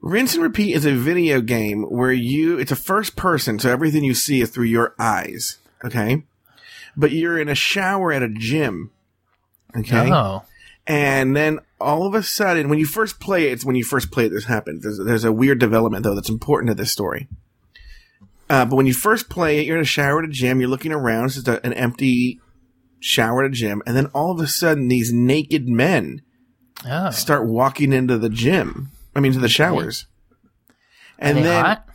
Rinse 0.02 0.34
and 0.36 0.44
Repeat 0.44 0.74
is 0.76 0.86
a 0.86 0.94
video 0.94 1.40
game 1.42 1.84
where 1.84 2.12
you, 2.12 2.60
it's 2.60 2.72
a 2.72 2.76
first 2.76 3.16
person, 3.16 3.58
so 3.60 3.72
everything 3.72 4.04
you 4.04 4.14
see 4.14 4.42
is 4.42 4.50
through 4.50 4.66
your 4.66 4.94
eyes. 5.00 5.58
Okay. 5.86 6.24
But 6.96 7.12
you're 7.14 7.40
in 7.40 7.48
a 7.50 7.56
shower 7.56 8.12
at 8.12 8.22
a 8.24 8.30
gym. 8.30 8.92
Okay. 9.76 10.12
Oh, 10.12 10.44
And 10.86 11.36
then 11.36 11.60
all 11.80 12.06
of 12.06 12.14
a 12.14 12.24
sudden, 12.24 12.70
when 12.70 12.80
you 12.80 12.86
first 12.86 13.20
play 13.20 13.48
it, 13.48 13.54
it's 13.54 13.66
when 13.66 13.76
you 13.76 13.84
first 13.84 14.12
play 14.12 14.26
it, 14.26 14.30
this 14.30 14.46
happens. 14.46 14.84
There's, 14.84 15.00
there's 15.04 15.24
a 15.24 15.32
weird 15.32 15.60
development 15.60 16.04
though 16.04 16.16
that's 16.16 16.30
important 16.30 16.70
to 16.70 16.76
this 16.76 16.92
story. 16.92 17.28
Uh, 18.50 18.66
but 18.66 18.76
when 18.76 18.86
you 18.86 18.94
first 18.94 19.30
play 19.30 19.60
it, 19.60 19.66
you're 19.66 19.76
in 19.76 19.82
a 19.82 19.86
shower 19.86 20.20
at 20.20 20.30
a 20.30 20.32
gym, 20.32 20.60
you're 20.60 20.70
looking 20.70 20.94
around, 20.94 21.26
it's 21.26 21.36
just 21.36 21.48
a, 21.48 21.64
an 21.66 21.74
empty 21.74 22.40
shower 23.00 23.44
at 23.44 23.52
a 23.52 23.54
gym, 23.54 23.84
and 23.86 23.96
then 23.96 24.08
all 24.08 24.32
of 24.32 24.40
a 24.40 24.48
sudden 24.48 24.88
these 24.88 25.12
naked 25.12 25.68
men 25.68 26.22
oh. 26.86 27.10
start 27.12 27.46
walking 27.46 27.92
into 27.92 28.18
the 28.18 28.30
gym. 28.30 28.90
I 29.16 29.20
mean, 29.20 29.34
to 29.34 29.40
the 29.40 29.50
showers. 29.50 30.06
And 31.20 31.40
then 31.40 31.66
hot? 31.66 31.90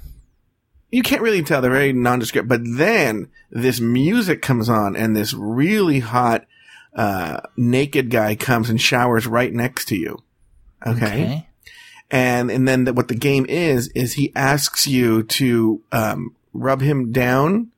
you 0.90 1.02
can't 1.02 1.22
really 1.22 1.42
tell; 1.42 1.60
they're 1.60 1.70
very 1.70 1.92
nondescript. 1.92 2.48
But 2.48 2.62
then 2.64 3.30
this 3.50 3.80
music 3.80 4.42
comes 4.42 4.68
on, 4.68 4.96
and 4.96 5.14
this 5.14 5.32
really 5.32 6.00
hot 6.00 6.46
uh, 6.94 7.40
naked 7.56 8.10
guy 8.10 8.34
comes 8.34 8.68
and 8.70 8.80
showers 8.80 9.26
right 9.26 9.52
next 9.52 9.86
to 9.86 9.96
you. 9.96 10.18
Okay, 10.86 10.96
Okay. 11.24 11.46
and 12.10 12.50
and 12.50 12.66
then 12.66 12.84
the, 12.84 12.92
what 12.92 13.08
the 13.08 13.14
game 13.14 13.46
is 13.48 13.88
is 13.94 14.14
he 14.14 14.32
asks 14.34 14.86
you 14.86 15.22
to 15.24 15.82
um, 15.92 16.34
rub 16.52 16.80
him 16.80 17.12
down, 17.12 17.70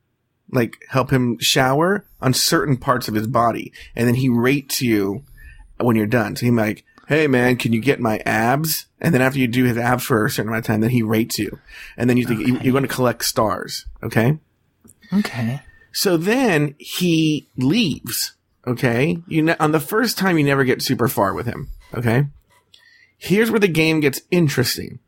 like 0.51 0.85
help 0.89 1.11
him 1.11 1.39
shower 1.39 2.07
on 2.21 2.33
certain 2.33 2.77
parts 2.77 3.07
of 3.09 3.15
his 3.15 3.27
body, 3.27 3.73
and 3.95 4.09
then 4.09 4.15
he 4.15 4.29
rates 4.29 4.81
you 4.81 5.23
when 5.79 5.97
you're 5.97 6.07
done. 6.07 6.35
So 6.37 6.47
he's 6.47 6.55
like, 6.55 6.83
"Hey 7.09 7.27
man, 7.27 7.57
can 7.57 7.73
you 7.75 7.81
get 7.81 8.01
my 8.01 8.19
abs?" 8.25 8.87
And 9.01 9.13
then 9.15 9.21
after 9.21 9.39
you 9.39 9.47
do 9.47 9.65
his 9.65 9.77
abs 9.77 10.03
for 10.05 10.25
a 10.25 10.31
certain 10.31 10.49
amount 10.49 10.65
of 10.65 10.67
time, 10.67 10.81
then 10.81 10.91
he 10.91 11.03
rates 11.03 11.39
you, 11.39 11.59
and 11.97 12.09
then 12.09 12.17
you 12.17 12.25
think 12.27 12.41
you, 12.41 12.59
you're 12.61 12.73
going 12.73 12.83
to 12.83 12.89
collect 12.89 13.25
stars. 13.25 13.85
Okay. 14.03 14.39
Okay. 15.13 15.61
So 15.93 16.17
then 16.17 16.75
he 16.79 17.49
leaves. 17.57 18.34
Okay. 18.67 19.19
You 19.27 19.43
ne- 19.43 19.57
on 19.59 19.73
the 19.73 19.81
first 19.81 20.19
time, 20.19 20.39
you 20.39 20.45
never 20.45 20.65
get 20.65 20.83
super 20.83 21.09
far 21.09 21.35
with 21.35 21.47
him. 21.47 21.69
Okay. 21.95 22.27
Here's 23.17 23.51
where 23.51 23.61
the 23.61 23.69
game 23.69 24.01
gets 24.01 24.23
interesting. 24.31 24.99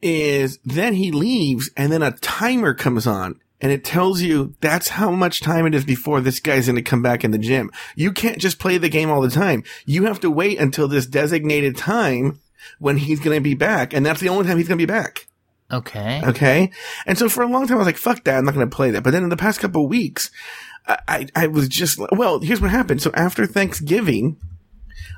Is 0.00 0.58
then 0.64 0.94
he 0.94 1.10
leaves 1.10 1.70
and 1.76 1.92
then 1.92 2.02
a 2.02 2.12
timer 2.12 2.72
comes 2.72 3.06
on 3.06 3.40
and 3.60 3.72
it 3.72 3.84
tells 3.84 4.22
you 4.22 4.54
that's 4.60 4.88
how 4.88 5.10
much 5.10 5.40
time 5.40 5.66
it 5.66 5.74
is 5.74 5.84
before 5.84 6.20
this 6.20 6.38
guy's 6.40 6.66
going 6.66 6.76
to 6.76 6.82
come 6.82 7.02
back 7.02 7.24
in 7.24 7.32
the 7.32 7.38
gym. 7.38 7.70
You 7.96 8.12
can't 8.12 8.38
just 8.38 8.58
play 8.60 8.78
the 8.78 8.88
game 8.88 9.10
all 9.10 9.20
the 9.20 9.30
time. 9.30 9.64
You 9.86 10.04
have 10.04 10.20
to 10.20 10.30
wait 10.30 10.60
until 10.60 10.86
this 10.86 11.06
designated 11.06 11.76
time 11.76 12.38
when 12.78 12.96
he's 12.96 13.20
going 13.20 13.36
to 13.36 13.42
be 13.42 13.54
back. 13.54 13.92
And 13.92 14.06
that's 14.06 14.20
the 14.20 14.28
only 14.28 14.46
time 14.46 14.58
he's 14.58 14.68
going 14.68 14.78
to 14.78 14.86
be 14.86 14.92
back. 14.92 15.26
Okay. 15.70 16.22
Okay. 16.24 16.70
And 17.06 17.18
so 17.18 17.28
for 17.28 17.42
a 17.42 17.48
long 17.48 17.66
time, 17.66 17.76
I 17.76 17.78
was 17.78 17.86
like, 17.86 17.98
fuck 17.98 18.24
that. 18.24 18.38
I'm 18.38 18.44
not 18.44 18.54
going 18.54 18.68
to 18.68 18.74
play 18.74 18.90
that. 18.92 19.02
But 19.02 19.10
then 19.10 19.24
in 19.24 19.28
the 19.28 19.36
past 19.36 19.60
couple 19.60 19.84
of 19.84 19.90
weeks, 19.90 20.30
I, 20.88 21.26
I, 21.36 21.46
was 21.48 21.68
just, 21.68 21.98
well, 22.12 22.40
here's 22.40 22.60
what 22.60 22.70
happened. 22.70 23.02
So 23.02 23.10
after 23.14 23.44
Thanksgiving, 23.46 24.38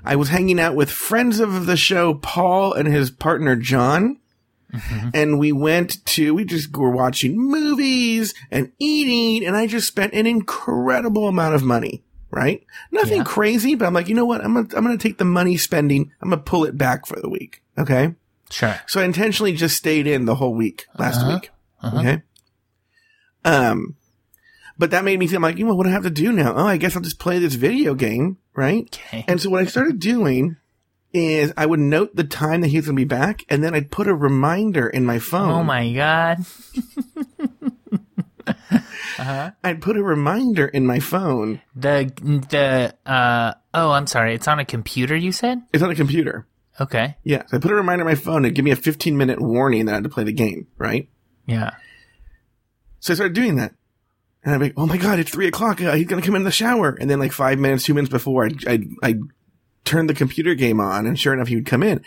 I 0.04 0.16
was 0.16 0.28
hanging 0.30 0.58
out 0.58 0.74
with 0.74 0.90
friends 0.90 1.38
of 1.38 1.66
the 1.66 1.76
show, 1.76 2.14
Paul 2.14 2.72
and 2.72 2.88
his 2.88 3.10
partner, 3.10 3.54
John. 3.56 4.18
And 5.12 5.38
we 5.40 5.50
went 5.50 6.04
to, 6.06 6.32
we 6.32 6.44
just 6.44 6.76
were 6.76 6.90
watching 6.90 7.36
movies 7.36 8.34
and 8.52 8.70
eating, 8.78 9.44
and 9.44 9.56
I 9.56 9.66
just 9.66 9.88
spent 9.88 10.12
an 10.14 10.26
incredible 10.28 11.26
amount 11.26 11.56
of 11.56 11.64
money, 11.64 12.04
right? 12.30 12.64
Nothing 12.92 13.18
Yeah. 13.18 13.24
crazy, 13.24 13.74
but 13.74 13.86
I'm 13.86 13.94
like, 13.94 14.08
you 14.08 14.14
know 14.14 14.24
what? 14.24 14.44
I'm 14.44 14.54
gonna, 14.54 14.68
I'm 14.76 14.84
gonna 14.84 14.96
take 14.96 15.18
the 15.18 15.24
money 15.24 15.56
spending, 15.56 16.12
I'm 16.22 16.30
gonna 16.30 16.42
pull 16.42 16.64
it 16.64 16.78
back 16.78 17.04
for 17.06 17.18
the 17.20 17.28
week. 17.28 17.62
Okay. 17.76 18.14
Sure. 18.50 18.76
So 18.86 19.00
I 19.00 19.04
intentionally 19.04 19.52
just 19.54 19.76
stayed 19.76 20.06
in 20.06 20.24
the 20.26 20.36
whole 20.36 20.54
week 20.54 20.86
last 20.96 21.20
Uh-huh. 21.20 21.40
week. 21.40 21.50
Okay. 21.92 22.22
Um, 23.44 23.96
but 24.80 24.92
that 24.92 25.04
made 25.04 25.18
me 25.18 25.26
feel 25.26 25.42
like, 25.42 25.58
you 25.58 25.66
know, 25.66 25.74
what 25.74 25.84
do 25.84 25.90
I 25.90 25.92
have 25.92 26.04
to 26.04 26.10
do 26.10 26.32
now? 26.32 26.54
Oh, 26.56 26.66
I 26.66 26.78
guess 26.78 26.96
I'll 26.96 27.02
just 27.02 27.18
play 27.18 27.38
this 27.38 27.54
video 27.54 27.94
game, 27.94 28.38
right? 28.54 28.88
Okay. 28.90 29.26
And 29.28 29.38
so 29.38 29.50
what 29.50 29.60
I 29.60 29.66
started 29.66 30.00
doing 30.00 30.56
is 31.12 31.52
I 31.54 31.66
would 31.66 31.80
note 31.80 32.16
the 32.16 32.24
time 32.24 32.62
that 32.62 32.68
he 32.68 32.78
was 32.78 32.86
going 32.86 32.96
to 32.96 33.00
be 33.00 33.04
back, 33.04 33.44
and 33.50 33.62
then 33.62 33.74
I'd 33.74 33.90
put 33.90 34.08
a 34.08 34.14
reminder 34.14 34.88
in 34.88 35.04
my 35.04 35.18
phone. 35.18 35.50
Oh 35.50 35.62
my 35.62 35.92
god. 35.92 36.46
I'd 39.62 39.82
put 39.82 39.98
a 39.98 40.02
reminder 40.02 40.66
in 40.66 40.86
my 40.86 40.98
phone. 40.98 41.60
The 41.76 42.10
the 42.48 42.94
uh 43.04 43.52
oh, 43.74 43.90
I'm 43.90 44.06
sorry. 44.06 44.34
It's 44.34 44.48
on 44.48 44.60
a 44.60 44.64
computer. 44.64 45.14
You 45.14 45.30
said. 45.30 45.60
It's 45.74 45.82
on 45.82 45.90
a 45.90 45.94
computer. 45.94 46.46
Okay. 46.80 47.18
Yeah. 47.22 47.42
So 47.48 47.58
I 47.58 47.60
put 47.60 47.70
a 47.70 47.74
reminder 47.74 48.02
in 48.02 48.08
my 48.08 48.14
phone 48.14 48.44
to 48.44 48.50
give 48.50 48.64
me 48.64 48.70
a 48.70 48.76
15 48.76 49.14
minute 49.14 49.42
warning 49.42 49.84
that 49.84 49.92
I 49.92 49.96
had 49.96 50.04
to 50.04 50.10
play 50.10 50.24
the 50.24 50.32
game, 50.32 50.68
right? 50.78 51.06
Yeah. 51.44 51.74
So 53.00 53.12
I 53.12 53.14
started 53.16 53.34
doing 53.34 53.56
that. 53.56 53.74
And 54.44 54.54
I'm 54.54 54.60
like, 54.60 54.74
oh 54.76 54.86
my 54.86 54.96
God, 54.96 55.18
it's 55.18 55.30
three 55.30 55.48
o'clock. 55.48 55.80
Uh, 55.82 55.92
he's 55.94 56.06
going 56.06 56.20
to 56.22 56.26
come 56.26 56.34
in 56.36 56.44
the 56.44 56.50
shower. 56.50 56.96
And 56.98 57.10
then 57.10 57.18
like 57.18 57.32
five 57.32 57.58
minutes, 57.58 57.84
two 57.84 57.92
minutes 57.94 58.10
before 58.12 58.46
I, 58.46 58.50
I, 58.66 58.78
I 59.02 59.14
turned 59.84 60.08
the 60.08 60.14
computer 60.14 60.54
game 60.54 60.80
on 60.80 61.06
and 61.06 61.18
sure 61.18 61.34
enough, 61.34 61.48
he 61.48 61.56
would 61.56 61.66
come 61.66 61.82
in. 61.82 62.02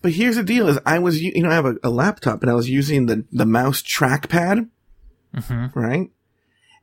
But 0.00 0.12
here's 0.12 0.36
the 0.36 0.42
deal 0.42 0.68
is 0.68 0.78
I 0.86 0.98
was, 0.98 1.20
you 1.20 1.42
know, 1.42 1.50
I 1.50 1.54
have 1.54 1.66
a, 1.66 1.74
a 1.82 1.90
laptop 1.90 2.42
and 2.42 2.50
I 2.50 2.54
was 2.54 2.70
using 2.70 3.06
the, 3.06 3.24
the 3.32 3.46
mouse 3.46 3.82
trackpad, 3.82 4.68
Mm-hmm. 5.34 5.78
right? 5.78 6.10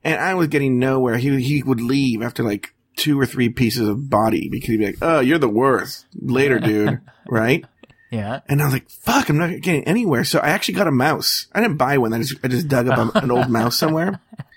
And 0.04 0.20
I 0.20 0.34
was 0.34 0.48
getting 0.50 0.78
nowhere. 0.78 1.18
He, 1.18 1.42
he 1.42 1.64
would 1.64 1.80
leave 1.80 2.22
after 2.22 2.44
like 2.44 2.74
two 2.98 3.20
or 3.20 3.26
three 3.26 3.50
pieces 3.50 3.88
of 3.88 4.10
body 4.10 4.50
because 4.50 4.68
he'd 4.70 4.78
be 4.78 4.86
like, 4.88 4.98
oh, 5.02 5.20
you're 5.22 5.38
the 5.40 5.48
worst. 5.48 6.06
Later, 6.20 6.60
dude. 6.60 7.00
right? 7.30 7.64
Yeah. 8.12 8.42
And 8.50 8.62
I 8.62 8.66
was 8.66 8.74
like, 8.74 8.90
fuck, 8.90 9.30
I'm 9.30 9.38
not 9.38 9.62
getting 9.62 9.86
anywhere. 9.86 10.26
So 10.26 10.40
I 10.40 10.50
actually 10.50 10.74
got 10.74 10.88
a 10.88 10.92
mouse. 10.92 11.48
I 11.54 11.62
didn't 11.62 11.78
buy 11.78 11.98
one. 11.98 12.14
I 12.14 12.18
just, 12.20 12.36
I 12.44 12.50
just 12.50 12.68
dug 12.68 12.90
up 12.90 13.16
a, 13.16 13.20
an 13.20 13.32
old 13.32 13.50
mouse 13.50 13.78
somewhere. 13.78 14.20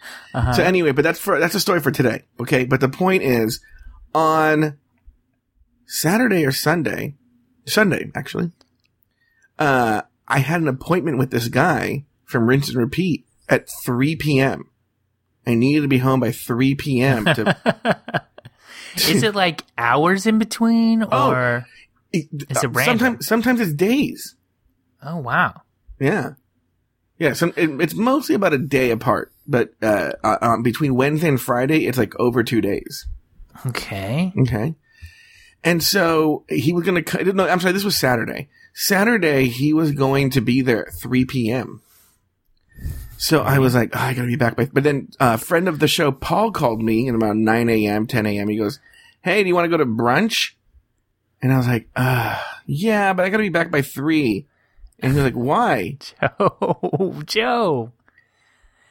So 0.54 0.62
anyway, 0.62 0.92
but 0.92 1.02
that's 1.02 1.18
for, 1.18 1.38
that's 1.38 1.54
a 1.54 1.60
story 1.60 1.80
for 1.80 1.90
today. 1.90 2.22
Okay. 2.40 2.64
But 2.64 2.80
the 2.80 2.88
point 2.88 3.22
is 3.22 3.60
on 4.14 4.78
Saturday 5.86 6.44
or 6.44 6.52
Sunday, 6.52 7.14
Sunday, 7.66 8.10
actually, 8.14 8.50
uh, 9.58 10.02
I 10.26 10.38
had 10.38 10.60
an 10.60 10.68
appointment 10.68 11.18
with 11.18 11.30
this 11.30 11.48
guy 11.48 12.04
from 12.24 12.46
Rinse 12.48 12.68
and 12.70 12.78
Repeat 12.78 13.26
at 13.48 13.68
3 13.84 14.16
p.m. 14.16 14.70
I 15.46 15.54
needed 15.54 15.82
to 15.82 15.88
be 15.88 15.98
home 15.98 16.20
by 16.20 16.32
3 16.32 16.74
p.m. 16.74 17.26
to, 17.26 18.22
Is 18.96 19.22
it 19.22 19.34
like 19.34 19.62
hours 19.76 20.26
in 20.26 20.38
between 20.38 21.04
Oh. 21.10 21.30
or? 21.30 21.66
Is 22.12 22.28
it 22.62 22.68
random? 22.68 22.98
sometimes, 22.98 23.26
sometimes 23.26 23.60
it's 23.60 23.72
days. 23.74 24.36
Oh 25.02 25.18
wow. 25.18 25.62
Yeah. 26.00 26.34
Yeah, 27.18 27.32
some, 27.34 27.52
it, 27.56 27.68
it's 27.80 27.94
mostly 27.94 28.34
about 28.34 28.52
a 28.54 28.58
day 28.58 28.90
apart, 28.90 29.32
but 29.46 29.74
uh, 29.82 30.12
uh, 30.22 30.38
um, 30.40 30.62
between 30.62 30.94
Wednesday 30.94 31.28
and 31.28 31.40
Friday, 31.40 31.86
it's 31.86 31.98
like 31.98 32.18
over 32.18 32.42
two 32.42 32.60
days. 32.60 33.06
Okay. 33.66 34.32
Okay. 34.38 34.74
And 35.62 35.82
so 35.82 36.44
he 36.48 36.72
was 36.72 36.84
going 36.84 37.02
to, 37.02 37.18
I 37.18 37.22
didn't 37.22 37.36
no, 37.36 37.48
I'm 37.48 37.60
sorry, 37.60 37.72
this 37.72 37.84
was 37.84 37.96
Saturday. 37.96 38.48
Saturday, 38.74 39.46
he 39.46 39.72
was 39.72 39.92
going 39.92 40.30
to 40.30 40.40
be 40.40 40.60
there 40.60 40.88
at 40.88 40.94
3 40.94 41.24
p.m. 41.24 41.80
So 43.16 43.42
I 43.42 43.58
was 43.58 43.74
like, 43.74 43.90
oh, 43.94 44.00
I 44.00 44.12
gotta 44.12 44.26
be 44.26 44.36
back 44.36 44.56
by, 44.56 44.68
but 44.72 44.82
then 44.82 45.08
a 45.20 45.38
friend 45.38 45.68
of 45.68 45.78
the 45.78 45.88
show, 45.88 46.12
Paul 46.12 46.50
called 46.50 46.82
me 46.82 47.08
at 47.08 47.14
about 47.14 47.36
9 47.36 47.70
a.m., 47.70 48.06
10 48.06 48.26
a.m. 48.26 48.48
He 48.48 48.56
goes, 48.56 48.80
Hey, 49.22 49.42
do 49.42 49.48
you 49.48 49.54
want 49.54 49.64
to 49.64 49.70
go 49.70 49.78
to 49.78 49.86
brunch? 49.86 50.52
And 51.40 51.52
I 51.52 51.56
was 51.56 51.66
like, 51.66 51.88
uh, 51.96 52.42
yeah, 52.66 53.12
but 53.12 53.24
I 53.24 53.30
gotta 53.30 53.42
be 53.42 53.48
back 53.48 53.70
by 53.70 53.82
three. 53.82 54.46
And 55.00 55.12
he's 55.12 55.22
like, 55.22 55.34
why? 55.34 55.98
Joe, 56.20 57.22
Joe, 57.26 57.92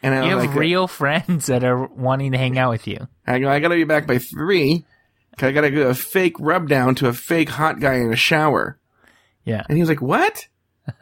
And 0.04 0.14
I 0.14 0.26
you 0.26 0.38
have 0.38 0.46
like, 0.48 0.56
real 0.56 0.88
friends 0.88 1.46
that 1.48 1.64
are 1.64 1.88
wanting 1.88 2.34
to 2.34 2.38
hang 2.38 2.58
out 2.58 2.72
with 2.72 2.88
you. 2.88 3.08
I 3.26 3.40
go, 3.40 3.50
I 3.50 3.60
gotta 3.60 3.76
be 3.76 3.84
back 3.86 4.06
by 4.06 4.18
three. 4.18 4.86
'cause 5.38 5.48
I 5.48 5.52
gotta 5.52 5.72
do 5.72 5.88
a 5.88 5.96
fake 5.96 6.36
rub 6.40 6.70
down 6.70 6.94
to 6.96 7.08
a 7.08 7.14
fake 7.14 7.50
hot 7.50 7.80
guy 7.80 7.96
in 7.96 8.14
a 8.14 8.16
shower. 8.16 8.78
Yeah. 9.46 9.64
And 9.68 9.78
he 9.78 9.82
was 9.82 9.90
like, 9.90 10.02
what? 10.02 10.48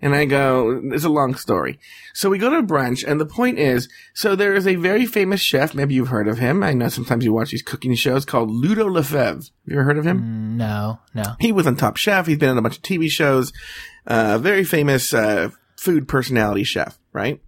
and 0.00 0.14
I 0.14 0.24
go, 0.24 0.80
it's 0.92 1.04
a 1.04 1.08
long 1.08 1.34
story. 1.34 1.78
So 2.14 2.30
we 2.30 2.38
go 2.38 2.48
to 2.50 2.62
brunch 2.62 3.04
and 3.06 3.20
the 3.20 3.26
point 3.26 3.58
is, 3.58 3.88
so 4.14 4.34
there 4.36 4.54
is 4.54 4.66
a 4.66 4.76
very 4.76 5.04
famous 5.04 5.40
chef. 5.40 5.74
Maybe 5.74 5.94
you've 5.94 6.08
heard 6.08 6.28
of 6.28 6.38
him. 6.38 6.62
I 6.62 6.72
know 6.72 6.88
sometimes 6.88 7.24
you 7.24 7.32
watch 7.32 7.50
these 7.50 7.62
cooking 7.62 7.94
shows 7.96 8.24
called 8.24 8.50
Ludo 8.50 8.86
Lefebvre. 8.88 9.42
Have 9.42 9.50
you 9.66 9.74
ever 9.74 9.84
heard 9.84 9.98
of 9.98 10.06
him? 10.06 10.56
No, 10.56 11.00
no. 11.12 11.24
He 11.40 11.52
was 11.52 11.66
on 11.66 11.76
Top 11.76 11.96
Chef. 11.96 12.26
He's 12.26 12.38
been 12.38 12.50
on 12.50 12.58
a 12.58 12.62
bunch 12.62 12.76
of 12.76 12.82
TV 12.82 13.10
shows. 13.10 13.52
Uh, 14.06 14.38
very 14.38 14.64
famous, 14.64 15.12
uh, 15.12 15.50
food 15.76 16.06
personality 16.08 16.64
chef, 16.64 16.98
right? 17.12 17.40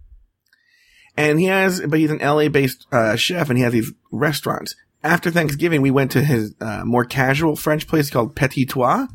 And 1.17 1.39
he 1.39 1.47
has, 1.47 1.81
but 1.81 1.99
he's 1.99 2.11
an 2.11 2.19
LA 2.19 2.47
based, 2.47 2.85
uh, 2.91 3.15
chef 3.15 3.49
and 3.49 3.57
he 3.57 3.63
has 3.63 3.73
these 3.73 3.91
restaurants. 4.11 4.75
After 5.03 5.31
Thanksgiving, 5.31 5.81
we 5.81 5.91
went 5.91 6.11
to 6.11 6.21
his, 6.23 6.53
uh, 6.61 6.83
more 6.85 7.05
casual 7.05 7.55
French 7.55 7.87
place 7.87 8.09
called 8.09 8.35
Petit 8.35 8.65
Trois. 8.65 9.07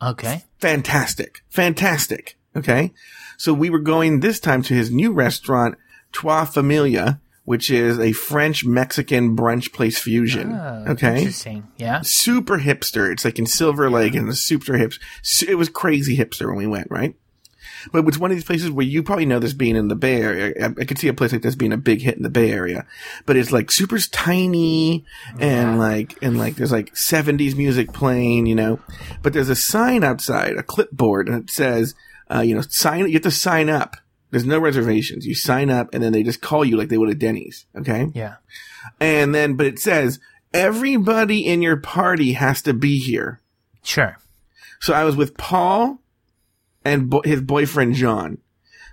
Okay. 0.00 0.44
Fantastic. 0.58 1.42
Fantastic. 1.48 2.38
Okay. 2.56 2.92
So 3.36 3.52
we 3.52 3.70
were 3.70 3.80
going 3.80 4.20
this 4.20 4.40
time 4.40 4.62
to 4.62 4.74
his 4.74 4.90
new 4.90 5.12
restaurant, 5.12 5.76
Trois 6.12 6.44
Familia, 6.44 7.20
which 7.44 7.70
is 7.70 7.98
a 7.98 8.12
French 8.12 8.64
Mexican 8.64 9.36
brunch 9.36 9.72
place 9.72 9.98
fusion. 9.98 10.52
Oh, 10.52 10.84
okay. 10.90 11.18
Interesting. 11.18 11.68
Yeah. 11.76 12.00
Super 12.02 12.58
hipster. 12.58 13.10
It's 13.10 13.24
like 13.24 13.38
in 13.38 13.46
Silver 13.46 13.90
Lake 13.90 14.14
and 14.14 14.28
the 14.28 14.34
super 14.36 14.76
hips. 14.76 14.98
It 15.46 15.56
was 15.56 15.68
crazy 15.68 16.16
hipster 16.16 16.46
when 16.46 16.56
we 16.56 16.66
went, 16.66 16.88
right? 16.90 17.14
But 17.92 18.06
it's 18.06 18.18
one 18.18 18.30
of 18.30 18.36
these 18.36 18.44
places 18.44 18.70
where 18.70 18.86
you 18.86 19.02
probably 19.02 19.26
know 19.26 19.38
this 19.38 19.52
being 19.52 19.76
in 19.76 19.88
the 19.88 19.96
Bay 19.96 20.20
Area. 20.20 20.54
I, 20.60 20.66
I 20.80 20.84
could 20.84 20.98
see 20.98 21.08
a 21.08 21.14
place 21.14 21.32
like 21.32 21.42
this 21.42 21.54
being 21.54 21.72
a 21.72 21.78
big 21.78 22.00
hit 22.00 22.16
in 22.16 22.22
the 22.22 22.30
Bay 22.30 22.50
Area, 22.50 22.86
but 23.26 23.36
it's 23.36 23.52
like 23.52 23.70
super 23.70 23.98
tiny 23.98 25.04
and 25.38 25.78
like, 25.78 26.16
and 26.22 26.38
like 26.38 26.56
there's 26.56 26.72
like 26.72 26.94
70s 26.94 27.56
music 27.56 27.92
playing, 27.92 28.46
you 28.46 28.54
know, 28.54 28.80
but 29.22 29.32
there's 29.32 29.48
a 29.48 29.56
sign 29.56 30.04
outside, 30.04 30.56
a 30.56 30.62
clipboard 30.62 31.28
and 31.28 31.44
it 31.44 31.50
says, 31.50 31.94
uh, 32.32 32.40
you 32.40 32.54
know, 32.54 32.62
sign, 32.62 33.06
you 33.06 33.14
have 33.14 33.22
to 33.22 33.30
sign 33.30 33.68
up. 33.68 33.96
There's 34.30 34.46
no 34.46 34.60
reservations. 34.60 35.26
You 35.26 35.34
sign 35.34 35.70
up 35.70 35.92
and 35.92 36.02
then 36.02 36.12
they 36.12 36.22
just 36.22 36.40
call 36.40 36.64
you 36.64 36.76
like 36.76 36.88
they 36.88 36.98
would 36.98 37.10
at 37.10 37.18
Denny's. 37.18 37.66
Okay. 37.76 38.08
Yeah. 38.14 38.36
And 39.00 39.34
then, 39.34 39.56
but 39.56 39.66
it 39.66 39.78
says 39.78 40.20
everybody 40.54 41.46
in 41.46 41.62
your 41.62 41.76
party 41.76 42.32
has 42.34 42.62
to 42.62 42.72
be 42.72 42.98
here. 42.98 43.40
Sure. 43.82 44.16
So 44.80 44.94
I 44.94 45.04
was 45.04 45.16
with 45.16 45.36
Paul 45.36 46.00
and 46.84 47.10
bo- 47.10 47.22
his 47.22 47.40
boyfriend 47.40 47.94
John. 47.94 48.38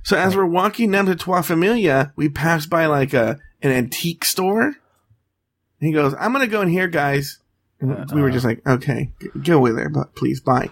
So 0.04 0.18
as 0.18 0.36
we're 0.36 0.46
walking 0.46 0.92
down 0.92 1.06
to 1.08 1.16
Trois 1.16 1.42
Familia, 1.42 2.14
we 2.16 2.30
pass 2.30 2.66
by 2.66 2.86
like 2.86 3.14
a 3.14 3.40
an 3.62 3.72
antique 3.72 4.24
store. 4.26 4.64
And 4.66 4.76
he 5.80 5.92
goes, 5.92 6.14
"I'm 6.18 6.32
gonna 6.32 6.48
go 6.48 6.62
in 6.62 6.70
here, 6.70 6.88
guys." 6.88 7.40
And 7.80 7.92
uh-huh. 7.92 8.06
we 8.14 8.22
were 8.22 8.32
just 8.32 8.46
like, 8.46 8.66
"Okay, 8.66 9.12
go 9.44 9.60
with 9.60 9.76
there, 9.76 9.90
but 9.90 10.16
please, 10.16 10.40
bye." 10.40 10.70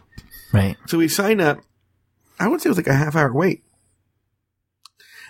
Right. 0.54 0.78
So 0.88 0.98
we 0.98 1.08
sign 1.08 1.42
up. 1.42 1.60
I 2.40 2.48
would 2.48 2.62
say 2.62 2.68
it 2.68 2.72
was 2.72 2.78
like 2.78 2.88
a 2.88 2.94
half 2.94 3.16
hour 3.16 3.32
wait. 3.34 3.64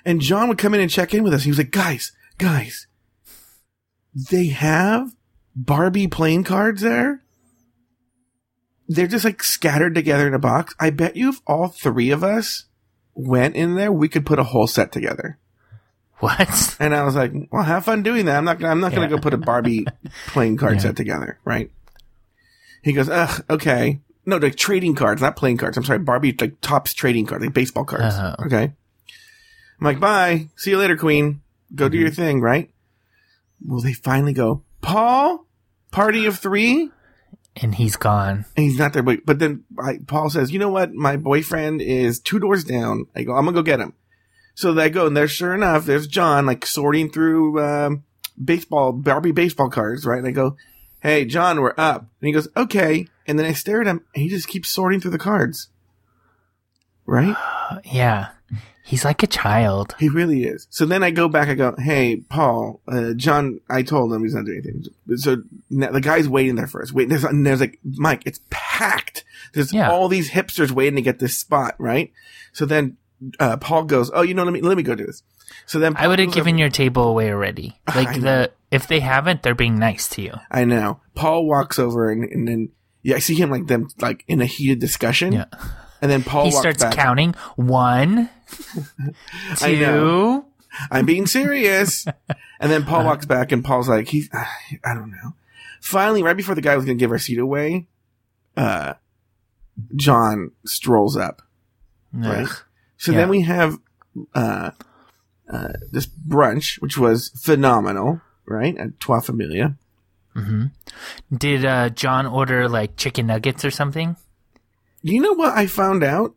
And 0.06 0.22
John 0.22 0.48
would 0.48 0.60
come 0.60 0.76
in 0.76 0.82
and 0.82 0.90
check 0.90 1.14
in 1.14 1.24
with 1.24 1.34
us. 1.34 1.44
He 1.44 1.50
was 1.50 1.58
like, 1.58 1.72
guys, 1.72 2.12
guys, 2.38 2.86
they 4.14 4.48
have 4.48 5.16
Barbie 5.56 6.08
playing 6.08 6.44
cards 6.44 6.84
there. 6.84 7.24
They're 8.88 9.08
just 9.08 9.26
like 9.26 9.42
scattered 9.44 9.96
together 9.96 10.28
in 10.28 10.34
a 10.34 10.40
box. 10.40 10.76
I 10.80 10.90
bet 10.92 11.16
you 11.16 11.30
if 11.30 11.42
all 11.48 11.68
three 11.70 12.12
of 12.12 12.24
us 12.24 12.66
went 13.16 13.56
in 13.56 13.76
there, 13.76 13.92
we 13.92 14.08
could 14.08 14.26
put 14.26 14.40
a 14.40 14.44
whole 14.44 14.68
set 14.68 14.92
together. 14.92 15.40
What? 16.20 16.76
And 16.80 16.94
I 16.94 17.04
was 17.04 17.16
like, 17.16 17.32
well, 17.52 17.64
have 17.64 17.86
fun 17.86 18.04
doing 18.04 18.26
that. 18.26 18.38
I'm 18.38 18.46
not, 18.46 18.60
gonna- 18.60 18.72
I'm 18.72 18.80
not 18.80 18.94
Yeah. 18.94 19.00
to 19.02 19.08
go 19.08 19.18
put 19.18 19.34
a 19.34 19.38
Barbie 19.38 19.86
playing 20.28 20.58
card 20.58 20.76
Yeah. 20.76 20.82
set 20.82 20.96
together. 20.96 21.40
Right. 21.46 21.72
He 22.84 22.94
goes, 22.94 23.10
ugh, 23.10 23.44
okay. 23.50 24.02
No, 24.26 24.38
like 24.38 24.56
trading 24.56 24.96
cards, 24.96 25.22
not 25.22 25.36
playing 25.36 25.58
cards. 25.58 25.78
I'm 25.78 25.84
sorry. 25.84 26.00
Barbie, 26.00 26.36
like 26.40 26.62
Topps 26.62 26.94
trading 26.94 27.26
cards, 27.26 27.44
like 27.44 27.54
baseball 27.54 27.86
cards. 27.86 28.16
Oh. 28.18 28.46
Okay. 28.46 28.64
I'm 29.80 29.86
like, 29.86 30.00
bye. 30.00 30.48
See 30.56 30.72
you 30.72 30.78
later, 30.78 30.96
queen. 30.98 31.42
Go 31.74 31.90
do 31.90 31.98
mm-hmm. 31.98 32.02
your 32.02 32.12
thing. 32.12 32.42
Right. 32.42 32.72
Well, 33.66 33.82
they 33.82 33.94
finally 33.94 34.34
go, 34.34 34.64
Paul, 34.82 35.46
party 35.92 36.26
of 36.26 36.38
three. 36.38 36.92
And 37.62 37.76
he's 37.76 37.96
gone. 37.96 38.46
And 38.58 38.66
he's 38.66 38.78
not 38.78 38.94
there, 38.94 39.04
but, 39.04 39.26
but 39.26 39.40
then 39.40 39.64
I, 39.82 40.00
Paul 40.06 40.30
says, 40.30 40.52
you 40.52 40.60
know 40.60 40.70
what? 40.70 40.94
My 40.94 41.16
boyfriend 41.16 41.82
is 41.82 42.20
two 42.20 42.40
doors 42.40 42.64
down. 42.64 43.06
I 43.16 43.24
go, 43.24 43.34
I'm 43.34 43.46
gonna 43.46 43.56
go 43.56 43.62
get 43.62 43.80
him. 43.80 43.94
So 44.56 44.78
I 44.78 44.90
go, 44.90 45.08
and 45.08 45.16
there, 45.16 45.28
sure 45.28 45.54
enough, 45.54 45.86
there's 45.86 46.08
John, 46.08 46.46
like 46.46 46.66
sorting 46.66 47.10
through, 47.10 47.64
um, 47.64 48.04
baseball, 48.42 48.92
Barbie 48.92 49.32
baseball 49.32 49.70
cards, 49.70 50.06
right? 50.06 50.20
And 50.20 50.28
I 50.28 50.32
go, 50.32 50.58
hey, 51.02 51.26
John, 51.26 51.62
we're 51.62 51.74
up. 51.78 52.02
And 52.02 52.28
he 52.28 52.32
goes, 52.32 52.48
okay. 52.56 53.08
And 53.28 53.40
then 53.40 53.46
I 53.46 53.54
stare 53.54 53.82
at 53.82 53.88
him, 53.88 54.04
and 54.14 54.24
he 54.24 54.30
just 54.30 54.48
keeps 54.48 54.70
sorting 54.70 55.00
through 55.00 55.12
the 55.12 55.18
cards. 55.18 55.70
Right? 57.06 57.36
Yeah. 57.84 58.30
He's 58.84 59.04
like 59.04 59.24
a 59.24 59.28
child. 59.28 59.96
He 60.00 60.10
really 60.10 60.44
is. 60.44 60.68
So 60.70 60.86
then 60.86 61.02
I 61.02 61.10
go 61.10 61.28
back. 61.28 61.48
I 61.50 61.56
go, 61.56 61.74
"Hey, 61.80 62.18
Paul, 62.18 62.82
uh, 62.88 63.14
John. 63.16 63.60
I 63.68 63.82
told 63.82 64.14
him 64.14 64.22
he's 64.24 64.36
not 64.36 64.46
doing 64.46 64.62
anything." 64.64 64.84
So 65.18 65.38
now 65.72 65.92
the 65.92 66.02
guy's 66.02 66.30
waiting 66.30 66.54
there 66.56 66.68
for 66.68 66.84
us. 66.84 66.94
Wait, 66.94 67.10
there's, 67.10 67.26
there's 67.34 67.60
like 67.62 67.80
Mike. 67.84 68.22
It's 68.28 68.40
packed. 68.52 69.24
There's 69.54 69.74
Yeah. 69.74 69.90
all 69.90 70.08
these 70.08 70.30
hipsters 70.30 70.70
waiting 70.70 70.98
to 70.98 71.02
get 71.02 71.18
this 71.18 71.36
spot, 71.36 71.74
right? 71.80 72.12
So 72.54 72.66
then 72.68 72.98
uh, 73.40 73.58
Paul 73.58 73.86
goes, 73.86 74.12
"Oh, 74.14 74.22
you 74.22 74.36
know, 74.36 74.44
let 74.44 74.54
me 74.54 74.62
let 74.62 74.78
me 74.78 74.84
go 74.84 74.94
do 74.94 75.06
this." 75.08 75.24
So 75.66 75.80
then 75.80 75.96
I 75.98 76.08
would 76.08 76.20
have 76.20 76.32
given 76.32 76.56
up- 76.56 76.60
your 76.60 76.70
table 76.70 77.08
away 77.08 77.32
already. 77.32 77.80
Like 77.96 78.22
the 78.22 78.52
if 78.70 78.88
they 78.88 79.00
haven't, 79.00 79.42
they're 79.42 79.56
being 79.56 79.80
nice 79.80 80.08
to 80.10 80.22
you. 80.22 80.34
I 80.52 80.64
know. 80.66 81.00
Paul 81.16 81.48
walks 81.48 81.80
over 81.80 82.12
and, 82.12 82.24
and 82.26 82.48
then 82.48 82.70
yeah, 83.02 83.16
I 83.16 83.20
see 83.20 83.34
him 83.36 83.50
like 83.50 83.66
them 83.66 83.88
like 84.00 84.24
in 84.28 84.42
a 84.42 84.46
heated 84.46 84.80
discussion. 84.80 85.34
Yeah. 85.34 85.46
And 86.06 86.12
then 86.12 86.22
Paul 86.24 86.46
he 86.46 86.52
starts 86.52 86.84
back. 86.84 86.94
counting 86.94 87.34
one, 87.56 88.30
two. 89.58 90.46
I'm 90.92 91.08
being 91.08 91.26
serious. 91.26 92.06
and 92.60 92.72
then 92.72 92.84
Paul 92.84 93.06
walks 93.06 93.26
back 93.26 93.52
and 93.52 93.66
Paul's 93.66 93.90
like, 93.90 94.08
he's, 94.10 94.30
I 94.32 94.94
don't 94.94 95.10
know. 95.10 95.34
Finally, 95.82 96.22
right 96.22 96.38
before 96.38 96.54
the 96.54 96.62
guy 96.62 96.76
was 96.76 96.86
going 96.86 96.96
to 96.96 97.02
give 97.02 97.10
our 97.10 97.18
seat 97.18 97.40
away, 97.40 97.88
uh, 98.56 98.94
John 99.96 100.52
strolls 100.64 101.18
up. 101.18 101.42
Right. 102.14 102.46
Ugh. 102.46 102.56
So 102.98 103.12
Yeah. 103.12 103.18
then 103.18 103.30
we 103.30 103.42
have, 103.42 103.80
uh, 104.36 104.72
uh, 105.52 105.70
this 105.92 106.06
brunch, 106.06 106.80
which 106.84 107.00
was 107.00 107.30
phenomenal, 107.30 108.22
right? 108.46 108.78
At 108.78 109.00
Trois 109.00 109.22
Familia. 109.22 109.76
Did 111.36 111.66
uh, 111.66 111.90
John 111.90 112.28
order 112.28 112.70
like 112.70 112.96
chicken 112.96 113.26
nuggets 113.26 113.66
or 113.66 113.72
something? 113.72 114.18
You 115.08 115.22
know 115.22 115.34
what 115.34 115.54
I 115.56 115.68
found 115.68 116.04
out? 116.04 116.34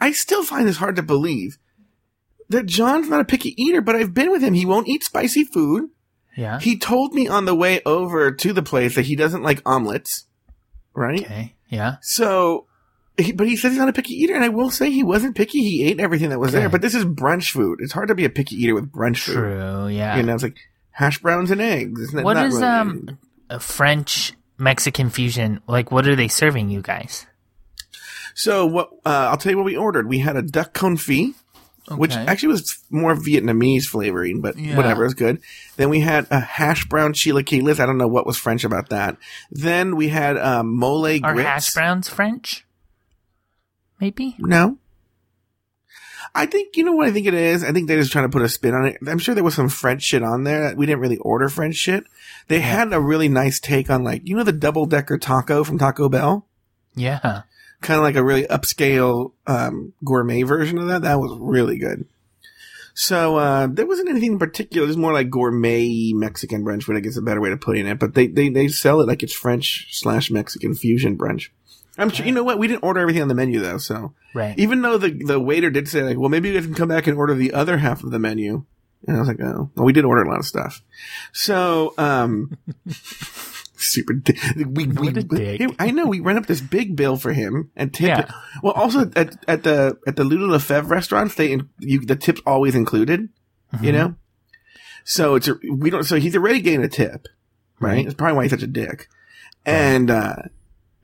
I 0.00 0.12
still 0.12 0.42
find 0.42 0.66
this 0.66 0.78
hard 0.78 0.96
to 0.96 1.02
believe 1.02 1.58
that 2.48 2.64
John's 2.66 3.08
not 3.10 3.20
a 3.20 3.24
picky 3.24 3.54
eater, 3.62 3.80
but 3.82 3.94
I've 3.94 4.14
been 4.14 4.30
with 4.30 4.42
him. 4.42 4.54
He 4.54 4.64
won't 4.64 4.88
eat 4.88 5.04
spicy 5.04 5.44
food. 5.44 5.90
Yeah. 6.36 6.58
He 6.60 6.78
told 6.78 7.12
me 7.12 7.28
on 7.28 7.44
the 7.44 7.54
way 7.54 7.82
over 7.84 8.32
to 8.32 8.52
the 8.54 8.62
place 8.62 8.94
that 8.94 9.04
he 9.04 9.16
doesn't 9.16 9.42
like 9.42 9.60
omelets, 9.66 10.24
right? 10.94 11.20
okay. 11.22 11.54
Yeah. 11.68 11.96
So, 12.00 12.66
he, 13.18 13.32
but 13.32 13.46
he 13.46 13.54
says 13.56 13.72
he's 13.72 13.78
not 13.78 13.88
a 13.90 13.92
picky 13.92 14.14
eater, 14.14 14.34
and 14.34 14.42
I 14.44 14.48
will 14.48 14.70
say 14.70 14.90
he 14.90 15.02
wasn't 15.04 15.36
picky. 15.36 15.62
He 15.62 15.84
ate 15.84 16.00
everything 16.00 16.30
that 16.30 16.40
was 16.40 16.52
there. 16.52 16.68
But 16.70 16.80
this 16.80 16.94
is 16.94 17.04
brunch 17.04 17.50
food. 17.50 17.80
It's 17.82 17.92
hard 17.92 18.08
to 18.08 18.14
be 18.14 18.24
a 18.24 18.30
picky 18.30 18.56
eater 18.56 18.74
with 18.74 18.90
brunch 18.90 19.18
food. 19.18 19.34
True. 19.34 19.88
Yeah. 19.88 20.16
You 20.16 20.22
know, 20.22 20.32
it's 20.34 20.42
like 20.42 20.56
hash 20.90 21.18
browns 21.18 21.50
and 21.50 21.60
eggs. 21.60 22.00
It's 22.00 22.12
not, 22.14 22.24
what 22.24 22.34
not 22.34 22.46
is 22.46 22.54
really- 22.54 22.64
um 22.66 23.18
a 23.50 23.60
French 23.60 24.32
Mexican 24.56 25.10
fusion? 25.10 25.60
Like, 25.68 25.92
what 25.92 26.08
are 26.08 26.16
they 26.16 26.28
serving 26.28 26.70
you 26.70 26.80
guys? 26.80 27.26
So 28.34 28.66
what? 28.66 28.90
Uh, 29.06 29.28
I'll 29.30 29.36
tell 29.36 29.50
you 29.52 29.56
what 29.56 29.64
we 29.66 29.76
ordered. 29.76 30.08
We 30.08 30.18
had 30.18 30.36
a 30.36 30.42
duck 30.42 30.72
confit, 30.74 31.34
which 31.90 32.14
actually 32.14 32.48
was 32.48 32.78
more 32.90 33.14
Vietnamese 33.14 33.84
flavoring, 33.84 34.40
but 34.40 34.58
Yeah. 34.58 34.76
whatever, 34.76 35.04
it's 35.04 35.14
good. 35.14 35.40
Then 35.76 35.88
we 35.90 36.00
had 36.00 36.26
a 36.30 36.40
hash 36.40 36.86
brown 36.86 37.12
chilaquiles. 37.12 37.78
I 37.80 37.86
don't 37.86 37.98
know 37.98 38.08
what 38.08 38.26
was 38.26 38.36
French 38.36 38.64
about 38.64 38.88
that. 38.90 39.16
Then 39.50 39.96
we 39.96 40.08
had 40.08 40.36
um, 40.36 40.74
mole 40.76 41.06
Are 41.06 41.18
grits. 41.34 41.48
hash 41.48 41.74
browns 41.74 42.08
French? 42.08 42.64
Maybe. 44.00 44.34
No. 44.38 44.78
I 46.36 46.46
think, 46.46 46.76
you 46.76 46.82
know 46.82 46.92
what 46.92 47.06
I 47.06 47.12
think 47.12 47.26
it 47.28 47.34
is? 47.34 47.62
I 47.62 47.70
think 47.70 47.86
they're 47.86 48.00
just 48.00 48.10
trying 48.10 48.24
to 48.24 48.28
put 48.28 48.42
a 48.42 48.48
spin 48.48 48.74
on 48.74 48.86
it. 48.86 48.96
I'm 49.06 49.20
sure 49.20 49.36
there 49.36 49.44
was 49.44 49.54
some 49.54 49.68
French 49.68 50.02
shit 50.02 50.24
on 50.24 50.42
there. 50.42 50.74
We 50.74 50.84
didn't 50.84 51.00
really 51.00 51.18
order 51.18 51.48
French 51.48 51.76
shit. 51.76 52.02
They 52.48 52.58
had 52.58 52.92
a 52.92 53.00
really 53.00 53.28
nice 53.28 53.60
take 53.60 53.88
on 53.88 54.02
like, 54.02 54.22
you 54.24 54.34
know, 54.36 54.42
the 54.42 54.50
double 54.50 54.86
decker 54.86 55.16
taco 55.16 55.62
from 55.62 55.78
Taco 55.78 56.08
Bell? 56.08 56.44
Yeah. 56.96 57.42
Kind 57.84 57.98
of 57.98 58.02
like 58.02 58.16
a 58.16 58.24
really 58.24 58.44
upscale, 58.44 59.32
um, 59.46 59.92
gourmet 60.02 60.42
version 60.42 60.78
of 60.78 60.88
that. 60.88 61.02
That 61.02 61.20
was 61.20 61.36
really 61.38 61.76
good. 61.76 62.06
So, 62.94 63.36
uh, 63.36 63.66
there 63.70 63.84
wasn't 63.84 64.08
anything 64.08 64.32
in 64.32 64.38
particular. 64.38 64.84
It 64.84 64.88
was 64.88 64.96
more 64.96 65.12
like 65.12 65.28
gourmet 65.28 66.12
Mexican 66.14 66.64
brunch 66.64 66.84
food, 66.84 66.96
I 66.96 67.00
guess 67.00 67.18
a 67.18 67.22
better 67.22 67.42
way 67.42 67.50
to 67.50 67.58
put 67.58 67.76
it. 67.76 67.98
But 67.98 68.14
they, 68.14 68.26
they, 68.26 68.48
they 68.48 68.68
sell 68.68 69.02
it 69.02 69.06
like 69.06 69.22
it's 69.22 69.34
French 69.34 69.88
slash 69.90 70.30
Mexican 70.30 70.74
fusion 70.74 71.18
brunch. 71.18 71.50
I'm 71.98 72.08
sure, 72.08 72.24
you 72.24 72.32
know 72.32 72.42
what? 72.42 72.58
We 72.58 72.68
didn't 72.68 72.84
order 72.84 73.00
everything 73.00 73.20
on 73.20 73.28
the 73.28 73.34
menu 73.34 73.60
though, 73.60 73.76
so. 73.76 74.14
Right. 74.34 74.58
Even 74.58 74.80
though 74.80 74.96
the 74.96 75.10
the 75.10 75.38
waiter 75.38 75.68
did 75.68 75.86
say 75.86 76.02
like, 76.02 76.18
well, 76.18 76.30
maybe 76.30 76.48
you 76.48 76.54
guys 76.54 76.64
can 76.64 76.74
come 76.74 76.88
back 76.88 77.06
and 77.06 77.18
order 77.18 77.34
the 77.34 77.52
other 77.52 77.76
half 77.76 78.02
of 78.02 78.12
the 78.12 78.18
menu. 78.18 78.64
And 79.06 79.16
I 79.16 79.20
was 79.20 79.28
like, 79.28 79.40
oh, 79.42 79.70
well, 79.74 79.84
we 79.84 79.92
did 79.92 80.06
order 80.06 80.22
a 80.22 80.30
lot 80.30 80.38
of 80.38 80.46
stuff. 80.46 80.80
So, 81.34 81.92
um, 81.98 82.56
super, 83.84 84.12
di- 84.14 84.38
we, 84.64 84.86
we, 84.86 85.12
dick. 85.12 85.62
I 85.78 85.90
know 85.90 86.06
we 86.06 86.20
ran 86.20 86.36
up 86.36 86.46
this 86.46 86.60
big 86.60 86.96
bill 86.96 87.16
for 87.16 87.32
him 87.32 87.70
and 87.76 87.92
tipped 87.92 88.08
Yeah. 88.08 88.20
it. 88.20 88.30
Well, 88.62 88.72
also 88.72 89.10
at, 89.16 89.36
at 89.48 89.62
the, 89.62 89.98
at 90.06 90.16
the 90.16 90.24
Ludo 90.24 90.46
Lefebvre 90.46 90.88
restaurants, 90.94 91.34
they, 91.34 91.52
in- 91.52 91.68
you, 91.78 92.00
the 92.00 92.16
tip's 92.16 92.40
always 92.46 92.74
included, 92.74 93.28
Mm-hmm. 93.74 93.84
you 93.84 93.92
know? 93.92 94.14
So 95.04 95.34
it's 95.34 95.48
a, 95.48 95.56
we 95.70 95.90
don't, 95.90 96.04
so 96.04 96.16
he's 96.16 96.36
already 96.36 96.60
getting 96.60 96.82
a 96.84 96.88
tip, 96.88 97.26
right? 97.80 97.94
Right. 97.96 98.04
That's 98.04 98.14
probably 98.14 98.36
why 98.36 98.42
he's 98.44 98.50
such 98.52 98.62
a 98.62 98.66
dick. 98.68 99.08
And, 99.66 100.10
uh, 100.10 100.36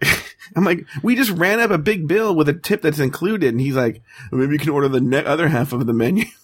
I'm 0.56 0.64
like, 0.64 0.86
we 1.02 1.16
just 1.16 1.30
ran 1.30 1.60
up 1.60 1.70
a 1.70 1.78
big 1.78 2.08
bill 2.08 2.34
with 2.34 2.48
a 2.48 2.52
tip 2.54 2.82
that's 2.82 2.98
included, 2.98 3.48
and 3.50 3.60
he's 3.60 3.74
like, 3.76 4.02
maybe 4.32 4.52
you 4.54 4.58
can 4.58 4.70
order 4.70 4.88
the 4.88 5.00
ne- 5.00 5.24
other 5.24 5.48
half 5.48 5.72
of 5.72 5.86
the 5.86 5.92
menu. 5.92 6.24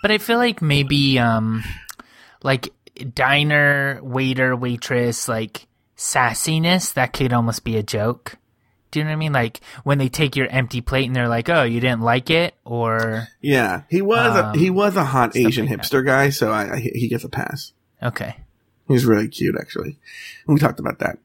But 0.00 0.10
I 0.10 0.16
feel 0.18 0.38
like 0.38 0.62
maybe 0.62 1.18
um 1.18 1.62
like 2.42 2.72
diner 3.14 4.00
waiter 4.02 4.56
waitress 4.56 5.28
like 5.28 5.66
sassiness 6.02 6.92
that 6.94 7.12
could 7.12 7.32
almost 7.32 7.64
be 7.64 7.76
a 7.76 7.82
joke. 7.82 8.36
Do 8.90 8.98
you 8.98 9.04
know 9.04 9.10
what 9.10 9.14
I 9.14 9.16
mean? 9.16 9.32
Like 9.32 9.60
when 9.84 9.98
they 9.98 10.08
take 10.08 10.36
your 10.36 10.48
empty 10.48 10.80
plate 10.82 11.06
and 11.06 11.16
they're 11.16 11.28
like, 11.28 11.48
"Oh, 11.48 11.62
you 11.62 11.80
didn't 11.80 12.02
like 12.02 12.28
it," 12.28 12.54
or 12.64 13.28
Yeah, 13.40 13.82
he 13.88 14.02
was 14.02 14.36
Um, 14.36 14.54
a, 14.54 14.58
he 14.58 14.68
was 14.68 14.96
a 14.96 15.04
hot 15.04 15.34
Asian 15.36 15.66
like 15.66 15.78
that. 15.78 15.86
hipster 15.86 16.04
guy, 16.04 16.28
so 16.30 16.50
I, 16.50 16.74
I 16.74 16.78
he 16.80 17.08
gets 17.08 17.24
a 17.24 17.28
pass. 17.30 17.72
okay, 18.02 18.36
He's 18.88 19.06
really 19.06 19.28
cute, 19.28 19.56
actually. 19.58 19.96
We 20.46 20.58
talked 20.58 20.80
about 20.80 20.98
that. 20.98 21.18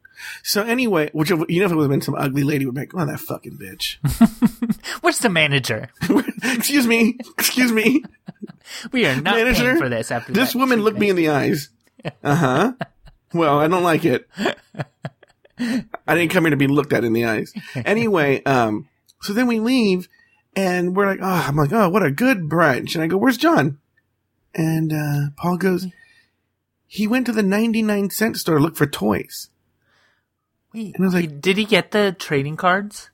So 0.43 0.63
anyway, 0.63 1.09
which 1.13 1.29
you 1.29 1.35
know, 1.37 1.43
if 1.65 1.71
it 1.71 1.75
would 1.75 1.83
have 1.83 1.89
been 1.89 2.01
some 2.01 2.15
ugly 2.15 2.43
lady, 2.43 2.65
would 2.65 2.75
be 2.75 2.81
like, 2.81 2.93
"Oh, 2.95 3.05
that 3.05 3.19
fucking 3.19 3.57
bitch." 3.57 3.97
where's 5.01 5.19
the 5.19 5.29
manager? 5.29 5.89
excuse 6.43 6.87
me, 6.87 7.17
excuse 7.37 7.71
me. 7.71 8.03
We 8.91 9.05
are 9.05 9.15
not 9.15 9.35
Manager, 9.37 9.77
for 9.77 9.87
this. 9.87 10.11
After 10.11 10.33
This 10.33 10.51
that 10.51 10.59
woman 10.59 10.81
looked 10.81 10.99
me 10.99 11.09
in 11.09 11.15
the 11.15 11.29
eyes. 11.29 11.69
Uh 12.21 12.35
huh. 12.35 12.73
Well, 13.33 13.59
I 13.59 13.67
don't 13.67 13.83
like 13.83 14.05
it. 14.05 14.27
I 15.59 16.15
didn't 16.15 16.29
come 16.31 16.43
here 16.43 16.51
to 16.51 16.57
be 16.57 16.67
looked 16.67 16.93
at 16.93 17.03
in 17.03 17.13
the 17.13 17.25
eyes. 17.25 17.51
Anyway, 17.75 18.43
um, 18.43 18.87
so 19.21 19.33
then 19.33 19.47
we 19.47 19.59
leave 19.59 20.07
and 20.55 20.95
we're 20.95 21.07
like, 21.07 21.19
oh, 21.21 21.45
I'm 21.47 21.55
like, 21.55 21.73
oh, 21.73 21.89
what 21.89 22.03
a 22.03 22.11
good 22.11 22.41
brunch. 22.49 22.93
And 22.95 23.03
I 23.03 23.07
go, 23.07 23.17
where's 23.17 23.37
John? 23.37 23.79
And, 24.55 24.93
uh, 24.93 25.29
Paul 25.35 25.57
goes, 25.57 25.87
he 26.85 27.05
went 27.07 27.25
to 27.25 27.31
the 27.31 27.43
99 27.43 28.09
cent 28.11 28.37
store 28.37 28.57
to 28.57 28.63
look 28.63 28.75
for 28.75 28.87
toys. 28.87 29.49
Wait, 30.73 30.95
And 30.95 31.03
I 31.03 31.07
was 31.07 31.13
like- 31.13 31.41
did 31.41 31.57
he 31.57 31.65
get 31.65 31.91
the 31.91 32.15
trading 32.17 32.55
cards? 32.55 33.09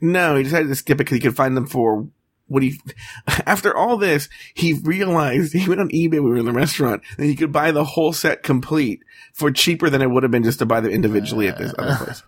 No, 0.00 0.36
he 0.36 0.42
decided 0.44 0.68
to 0.68 0.74
skip 0.74 0.96
it 0.96 0.98
because 0.98 1.16
he 1.16 1.20
could 1.20 1.36
find 1.36 1.56
them 1.56 1.66
for 1.66 2.06
what 2.48 2.62
he, 2.62 2.80
after 3.46 3.76
all 3.76 3.96
this, 3.96 4.28
he 4.54 4.74
realized 4.74 5.52
he 5.52 5.68
went 5.68 5.80
on 5.80 5.88
eBay 5.90 6.12
we 6.12 6.20
were 6.20 6.36
in 6.36 6.44
the 6.44 6.52
restaurant 6.52 7.02
and 7.16 7.26
he 7.26 7.34
could 7.34 7.52
buy 7.52 7.70
the 7.70 7.84
whole 7.84 8.12
set 8.12 8.42
complete 8.42 9.00
for 9.32 9.50
cheaper 9.50 9.90
than 9.90 10.02
it 10.02 10.10
would 10.10 10.22
have 10.22 10.32
been 10.32 10.44
just 10.44 10.58
to 10.60 10.66
buy 10.66 10.80
them 10.80 10.92
individually 10.92 11.48
at 11.48 11.58
this 11.58 11.74
other 11.78 11.96
place. 11.96 12.22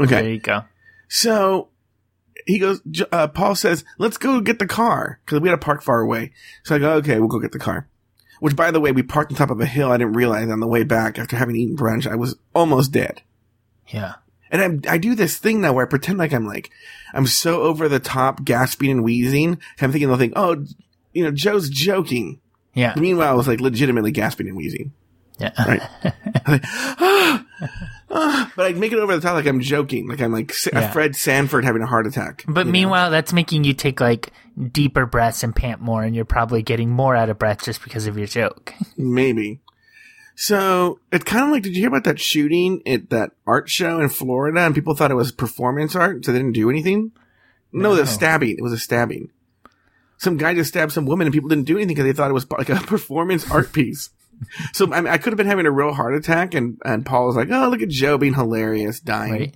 Okay. 0.00 0.22
There 0.22 0.30
you 0.30 0.40
go. 0.40 0.64
So 1.08 1.68
he 2.46 2.58
goes, 2.58 2.80
uh, 3.12 3.28
Paul 3.28 3.54
says, 3.54 3.84
let's 3.98 4.16
go 4.16 4.40
get 4.40 4.58
the 4.58 4.66
car 4.66 5.20
because 5.24 5.40
we 5.40 5.48
had 5.48 5.60
to 5.60 5.64
park 5.64 5.82
far 5.82 6.00
away. 6.00 6.32
So 6.64 6.74
I 6.74 6.78
go, 6.78 6.92
okay, 6.94 7.18
we'll 7.18 7.28
go 7.28 7.38
get 7.38 7.52
the 7.52 7.58
car. 7.58 7.88
Which 8.40 8.56
by 8.56 8.72
the 8.72 8.80
way, 8.80 8.90
we 8.90 9.02
parked 9.02 9.30
on 9.30 9.36
top 9.36 9.50
of 9.50 9.60
a 9.60 9.66
hill. 9.66 9.92
I 9.92 9.98
didn't 9.98 10.14
realize 10.14 10.50
on 10.50 10.58
the 10.58 10.66
way 10.66 10.82
back 10.82 11.18
after 11.18 11.36
having 11.36 11.54
eaten 11.54 11.76
brunch, 11.76 12.10
I 12.10 12.16
was 12.16 12.34
almost 12.54 12.90
dead. 12.90 13.22
Yeah. 13.88 14.14
And 14.52 14.86
I, 14.86 14.94
I 14.94 14.98
do 14.98 15.14
this 15.14 15.38
thing 15.38 15.62
now 15.62 15.72
where 15.72 15.84
I 15.84 15.88
pretend 15.88 16.18
like 16.18 16.32
I'm 16.32 16.46
like, 16.46 16.70
I'm 17.14 17.26
so 17.26 17.62
over 17.62 17.88
the 17.88 17.98
top 17.98 18.44
gasping 18.44 18.90
and 18.90 19.02
wheezing. 19.02 19.58
I'm 19.80 19.90
thinking 19.90 20.08
they'll 20.08 20.18
think, 20.18 20.34
oh, 20.36 20.64
you 21.12 21.24
know, 21.24 21.30
Joe's 21.30 21.68
joking. 21.68 22.40
Yeah. 22.74 22.94
Meanwhile, 22.96 23.30
I 23.30 23.34
was 23.34 23.48
like 23.48 23.60
legitimately 23.60 24.12
gasping 24.12 24.48
and 24.48 24.56
wheezing. 24.56 24.92
Yeah. 25.38 25.52
Right. 25.58 25.82
Like, 26.44 26.64
"Ah, 26.64 27.46
ah," 28.10 28.52
but 28.56 28.66
I 28.66 28.72
make 28.72 28.92
it 28.92 28.98
over 28.98 29.14
the 29.14 29.20
top 29.20 29.34
like 29.34 29.46
I'm 29.46 29.60
joking. 29.60 30.08
Like 30.08 30.20
I'm 30.20 30.32
like 30.32 30.52
Yeah. 30.72 30.90
Fred 30.90 31.14
Sanford 31.14 31.64
having 31.64 31.82
a 31.82 31.86
heart 31.86 32.06
attack. 32.06 32.44
But 32.48 32.62
you 32.62 32.64
know? 32.64 32.72
meanwhile, 32.72 33.10
that's 33.12 33.32
making 33.32 33.62
you 33.62 33.72
take 33.72 34.00
like 34.00 34.32
deeper 34.72 35.06
breaths 35.06 35.44
and 35.44 35.54
pant 35.54 35.80
more, 35.80 36.02
and 36.02 36.16
you're 36.16 36.24
probably 36.24 36.62
getting 36.62 36.90
more 36.90 37.14
out 37.14 37.30
of 37.30 37.38
breath 37.38 37.62
just 37.64 37.82
because 37.84 38.08
of 38.08 38.18
your 38.18 38.26
joke. 38.26 38.74
Maybe. 38.96 39.60
So 40.42 40.98
it's 41.12 41.22
kind 41.22 41.44
of 41.44 41.50
like, 41.52 41.62
did 41.62 41.76
you 41.76 41.82
hear 41.82 41.88
about 41.88 42.02
that 42.02 42.18
shooting 42.18 42.82
at 42.84 43.10
that 43.10 43.30
art 43.46 43.70
show 43.70 44.00
in 44.00 44.08
Florida 44.08 44.58
and 44.58 44.74
people 44.74 44.92
thought 44.92 45.12
it 45.12 45.14
was 45.14 45.30
performance 45.30 45.94
art, 45.94 46.24
so 46.24 46.32
they 46.32 46.38
didn't 46.38 46.54
do 46.54 46.68
anything? 46.68 47.12
No, 47.72 47.90
No. 47.90 47.94
the 47.94 48.08
stabbing. 48.08 48.56
It 48.58 48.60
was 48.60 48.72
a 48.72 48.78
stabbing. 48.78 49.30
Some 50.18 50.38
guy 50.38 50.52
just 50.52 50.70
stabbed 50.70 50.90
some 50.90 51.06
woman 51.06 51.28
and 51.28 51.32
people 51.32 51.48
didn't 51.48 51.66
do 51.66 51.76
anything 51.76 51.94
because 51.94 52.06
they 52.06 52.12
thought 52.12 52.28
it 52.28 52.34
was 52.34 52.50
like 52.50 52.70
a 52.70 52.74
performance 52.86 53.48
art 53.52 53.72
piece. 53.72 54.10
So 54.72 54.92
I, 54.92 55.00
mean, 55.00 55.12
I 55.12 55.18
could 55.18 55.32
have 55.32 55.36
been 55.36 55.46
having 55.46 55.66
a 55.66 55.70
real 55.70 55.92
heart 55.92 56.16
attack 56.16 56.54
and, 56.54 56.76
and 56.84 57.06
Paul 57.06 57.28
was 57.28 57.36
like, 57.36 57.48
oh, 57.48 57.68
look 57.68 57.80
at 57.80 57.88
Joe 57.88 58.18
being 58.18 58.34
hilarious, 58.34 58.98
dying. 58.98 59.32
Right? 59.32 59.54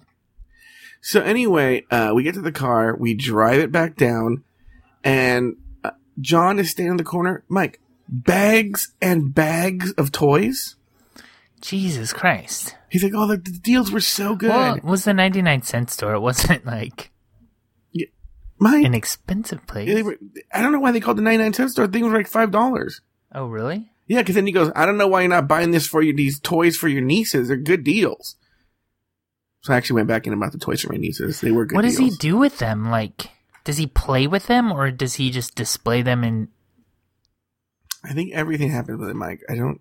So 1.01 1.21
anyway, 1.21 1.85
uh, 1.91 2.13
we 2.15 2.23
get 2.23 2.35
to 2.35 2.43
the 2.43 2.53
car, 2.53 2.95
we 2.95 3.13
drive 3.13 3.59
it 3.59 3.73
back 3.73 3.97
down, 3.97 4.45
and 5.03 5.57
uh, 5.83 5.91
John 6.21 6.61
is 6.61 6.71
standing 6.71 6.93
in 6.93 6.97
the 6.97 7.03
corner. 7.03 7.43
Mike, 7.49 7.81
bags 8.09 8.93
and 9.01 9.35
bags 9.35 9.93
of 9.93 10.13
toys. 10.13 10.77
Jesus 11.61 12.13
Christ. 12.13 12.77
He's 12.91 13.03
like, 13.03 13.13
oh, 13.15 13.27
the, 13.27 13.37
the 13.37 13.59
deals 13.59 13.91
were 13.91 14.01
so 14.01 14.37
good. 14.37 14.51
Well, 14.51 14.75
it 14.77 14.85
was 14.85 15.05
the 15.05 15.15
99 15.15 15.63
cent 15.63 15.91
store. 15.91 16.15
It 16.15 16.21
wasn't 16.21 16.65
like 16.67 17.11
Mike, 18.59 18.85
an 18.85 18.95
expensive 18.95 19.67
place. 19.67 20.03
were, 20.03 20.17
I 20.53 20.63
don't 20.63 20.73
know 20.73 20.81
why 20.81 20.93
they 20.93 21.01
called 21.01 21.19
the 21.19 21.23
99 21.23 21.53
cent 21.53 21.71
store. 21.71 21.87
Thing 21.87 22.05
was 22.05 22.13
like 22.13 22.31
$5. 22.31 23.01
Oh, 23.35 23.47
really? 23.47 23.91
Yeah, 24.07 24.21
because 24.21 24.37
then 24.37 24.47
he 24.47 24.53
goes, 24.53 24.71
I 24.77 24.87
don't 24.87 24.99
know 24.99 25.09
why 25.09 25.23
you're 25.23 25.31
not 25.31 25.49
buying 25.49 25.73
this 25.73 25.87
for 25.87 26.01
you, 26.01 26.15
these 26.15 26.39
toys 26.39 26.77
for 26.77 26.89
your 26.89 27.03
nieces. 27.03 27.49
They're 27.49 27.57
good 27.57 27.85
deals. 27.85 28.37
So 29.63 29.75
I 29.75 29.77
actually 29.77 29.97
went 29.97 30.09
back 30.09 30.27
in 30.27 30.33
and 30.33 30.41
bought 30.41 30.53
the 30.53 30.59
toys 30.59 30.81
for 30.81 30.93
my 30.93 30.99
nieces. 30.99 31.41
They 31.41 31.51
were 31.51 31.67
good 31.67 31.77
what 31.77 31.83
does 31.83 31.97
deals. 31.97 32.13
he 32.13 32.19
do 32.19 32.37
with 32.37 32.59
them? 32.59 32.89
Like, 32.89 33.31
does 33.65 33.79
he 33.79 33.87
play 33.87 34.27
with 34.29 34.47
them 34.47 34.71
or 34.71 34.91
does 34.93 35.15
he 35.15 35.31
just 35.31 35.55
display 35.55 36.03
them 36.03 36.23
in. 36.23 36.49
I 38.09 38.13
think 38.13 38.33
everything 38.33 38.71
happened 38.71 38.99
with 38.99 39.09
it, 39.11 39.15
Mike. 39.17 39.43
I 39.49 39.55
don't. 39.57 39.81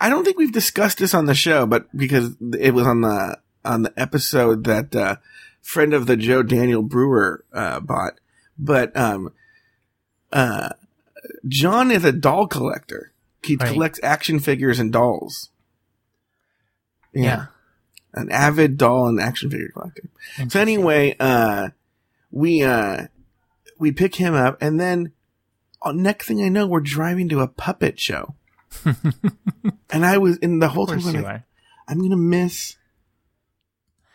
I 0.00 0.08
don't 0.08 0.24
think 0.24 0.38
we've 0.38 0.52
discussed 0.52 0.98
this 0.98 1.14
on 1.14 1.26
the 1.26 1.34
show, 1.34 1.66
but 1.66 1.94
because 1.96 2.34
it 2.58 2.74
was 2.74 2.86
on 2.86 3.00
the 3.02 3.38
on 3.64 3.82
the 3.82 3.92
episode 3.96 4.64
that 4.64 4.94
uh, 4.94 5.16
friend 5.62 5.94
of 5.94 6.06
the 6.06 6.16
Joe 6.16 6.42
Daniel 6.42 6.82
Brewer 6.82 7.44
uh, 7.52 7.80
bought, 7.80 8.14
but 8.58 8.94
um, 8.96 9.32
uh, 10.32 10.70
John 11.48 11.90
is 11.90 12.04
a 12.04 12.12
doll 12.12 12.46
collector. 12.46 13.12
He 13.42 13.56
Right. 13.56 13.72
collects 13.72 14.00
action 14.02 14.38
figures 14.40 14.78
and 14.78 14.92
dolls. 14.92 15.50
Yeah. 17.14 17.46
an 18.14 18.30
avid 18.30 18.76
doll 18.76 19.08
and 19.08 19.18
action 19.20 19.50
figure 19.50 19.70
collector. 19.72 20.02
So 20.48 20.60
anyway, 20.60 21.16
uh, 21.18 21.70
we, 22.30 22.62
uh, 22.62 23.06
we 23.78 23.90
pick 23.92 24.16
him 24.16 24.34
up 24.34 24.58
and 24.60 24.78
then 24.78 25.12
next 25.90 26.26
thing 26.28 26.42
I 26.42 26.48
know, 26.48 26.66
we're 26.66 26.80
driving 26.80 27.28
to 27.30 27.40
a 27.40 27.48
puppet 27.48 27.98
show. 27.98 28.34
and 29.90 30.06
I 30.06 30.18
was 30.18 30.36
in 30.38 30.60
the 30.60 30.68
whole 30.68 30.86
time, 30.86 31.00
like. 31.00 31.42
I'm 31.88 31.98
going 31.98 32.10
to 32.10 32.16
miss 32.16 32.76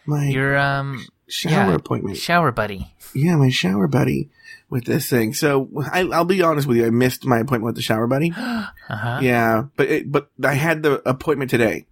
my 0.06 0.26
You're, 0.26 0.58
um, 0.58 1.06
shower 1.28 1.72
yeah, 1.72 1.76
appointment. 1.76 2.18
shower 2.18 2.52
buddy. 2.52 2.94
yeah, 3.14 3.36
my 3.36 3.50
shower 3.50 3.88
buddy 3.88 4.30
with 4.70 4.86
this 4.86 5.10
thing. 5.10 5.34
So 5.34 5.70
I, 5.92 6.02
I'll 6.02 6.26
be 6.26 6.42
honest 6.42 6.68
with 6.68 6.78
you. 6.78 6.86
I 6.86 6.90
missed 6.90 7.26
my 7.26 7.40
appointment 7.40 7.66
with 7.66 7.76
the 7.76 7.82
shower 7.82 8.08
buddy. 8.08 8.34
Uh 8.90 8.96
huh. 8.96 9.20
Yeah, 9.22 9.64
but 9.76 9.90
it, 9.90 10.10
but 10.10 10.30
I 10.42 10.54
had 10.54 10.82
the 10.82 11.02
appointment 11.08 11.52
today. 11.52 11.88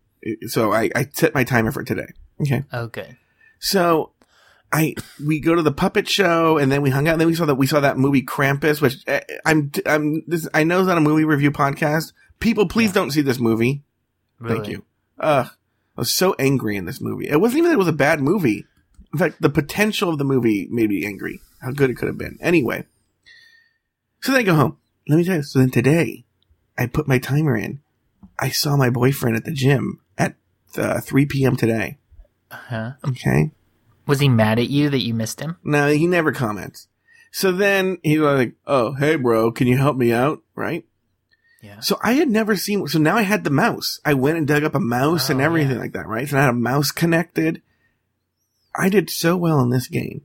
So 0.47 0.71
I, 0.71 0.89
I 0.95 1.09
set 1.11 1.35
my 1.35 1.43
timer 1.43 1.73
for 1.73 1.83
today. 1.83 2.07
Okay. 2.39 2.63
Oh, 2.71 2.87
good. 2.87 3.17
So 3.59 4.11
I 4.75 4.93
we 5.25 5.39
go 5.39 5.55
to 5.55 5.61
the 5.61 5.71
puppet 5.71 6.05
show 6.09 6.57
and 6.57 6.69
then 6.69 6.81
we 6.81 6.89
hung 6.89 7.07
out 7.07 7.13
and 7.13 7.21
then 7.21 7.29
we 7.29 7.35
saw 7.35 7.45
that 7.45 7.55
we 7.55 7.65
saw 7.65 7.79
that 7.79 7.97
movie 7.97 8.21
Krampus, 8.21 8.81
which 8.81 8.97
eh, 9.07 9.21
I'm 9.45 9.71
I'm 9.85 10.23
this 10.27 10.49
I 10.53 10.65
know 10.65 10.79
it's 10.79 10.87
not 10.87 10.97
a 10.97 11.01
movie 11.01 11.23
review 11.23 11.49
podcast. 11.49 12.11
People, 12.41 12.67
please 12.67 12.91
don't 12.91 13.11
see 13.11 13.21
this 13.21 13.39
movie. 13.39 13.83
Really? 14.37 14.55
Thank 14.55 14.67
you. 14.67 14.83
Ugh, 15.17 15.47
I 15.47 16.01
was 16.01 16.13
so 16.13 16.35
angry 16.37 16.75
in 16.75 16.83
this 16.83 16.99
movie. 16.99 17.29
It 17.29 17.39
wasn't 17.39 17.59
even 17.59 17.69
that 17.69 17.75
it 17.75 17.79
was 17.79 17.87
a 17.87 17.93
bad 17.93 18.19
movie. 18.19 18.65
In 19.13 19.19
fact, 19.19 19.41
the 19.41 19.49
potential 19.49 20.09
of 20.09 20.17
the 20.17 20.25
movie 20.25 20.67
made 20.69 20.89
me 20.89 21.05
angry. 21.05 21.39
How 21.61 21.71
good 21.71 21.89
it 21.89 21.95
could 21.95 22.09
have 22.09 22.17
been. 22.17 22.37
Anyway, 22.41 22.83
so 24.21 24.33
then 24.33 24.41
I 24.41 24.43
go 24.43 24.55
home. 24.55 24.77
Let 25.07 25.15
me 25.15 25.23
tell 25.23 25.37
you. 25.37 25.43
So 25.43 25.59
then 25.59 25.71
today, 25.71 26.25
I 26.77 26.87
put 26.87 27.07
my 27.07 27.17
timer 27.17 27.55
in. 27.55 27.79
I 28.37 28.49
saw 28.49 28.75
my 28.75 28.89
boyfriend 28.89 29.37
at 29.37 29.45
the 29.45 29.53
gym 29.53 30.01
at 30.17 30.35
uh, 30.77 30.99
3 30.99 31.25
p.m. 31.27 31.55
today. 31.55 31.97
Huh? 32.51 32.91
Okay. 33.07 33.51
Was 34.07 34.19
he 34.19 34.29
mad 34.29 34.59
at 34.59 34.69
you 34.69 34.89
that 34.89 35.03
you 35.03 35.13
missed 35.13 35.39
him? 35.39 35.57
No, 35.63 35.89
he 35.91 36.07
never 36.07 36.31
comments. 36.31 36.87
So 37.31 37.51
then 37.51 37.97
he's 38.03 38.19
like, 38.19 38.53
"Oh, 38.65 38.93
hey, 38.93 39.15
bro, 39.15 39.51
can 39.51 39.67
you 39.67 39.77
help 39.77 39.97
me 39.97 40.13
out?" 40.13 40.41
Right? 40.55 40.85
Yeah. 41.61 41.79
So 41.79 41.97
I 42.03 42.13
had 42.13 42.29
never 42.29 42.55
seen. 42.55 42.87
So 42.87 42.99
now 42.99 43.17
I 43.17 43.23
had 43.23 43.43
the 43.43 43.49
mouse. 43.49 43.99
I 44.05 44.13
went 44.13 44.37
and 44.37 44.47
dug 44.47 44.63
up 44.63 44.75
a 44.75 44.79
mouse 44.79 45.29
and 45.29 45.41
Oh, 45.41 45.43
everything 45.43 45.75
yeah. 45.75 45.81
like 45.81 45.93
that. 45.93 46.07
Right? 46.07 46.27
So 46.29 46.37
I 46.37 46.41
had 46.41 46.49
a 46.51 46.53
mouse 46.53 46.91
connected. 46.91 47.61
I 48.75 48.89
did 48.89 49.09
so 49.09 49.35
well 49.35 49.59
in 49.61 49.69
this 49.69 49.87
game. 49.87 50.21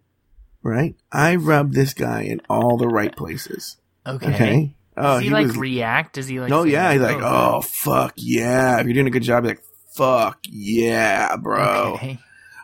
Right? 0.63 0.95
I 1.11 1.37
rubbed 1.37 1.75
this 1.75 1.95
guy 1.95 2.23
in 2.23 2.43
all 2.51 2.77
the 2.77 2.89
right 2.89 3.17
places. 3.17 3.79
Okay. 4.07 4.35
Okay. 4.35 4.75
Oh, 4.97 5.15
Does 5.15 5.23
he, 5.23 5.31
like 5.31 5.57
react? 5.57 6.15
Does 6.17 6.27
he 6.29 6.39
like? 6.41 6.53
Oh 6.53 6.65
yeah, 6.65 6.93
he's 6.93 7.01
like, 7.01 7.17
oh, 7.23 7.55
"Oh 7.57 7.61
fuck 7.63 8.13
yeah!" 8.17 8.79
If 8.79 8.85
you're 8.85 8.93
doing 8.95 9.07
a 9.07 9.11
good 9.11 9.23
job, 9.23 9.45
he's 9.45 9.53
like, 9.53 9.63
"Fuck 9.95 10.41
yeah, 10.49 11.37
bro." 11.37 11.95
Okay. 11.95 12.19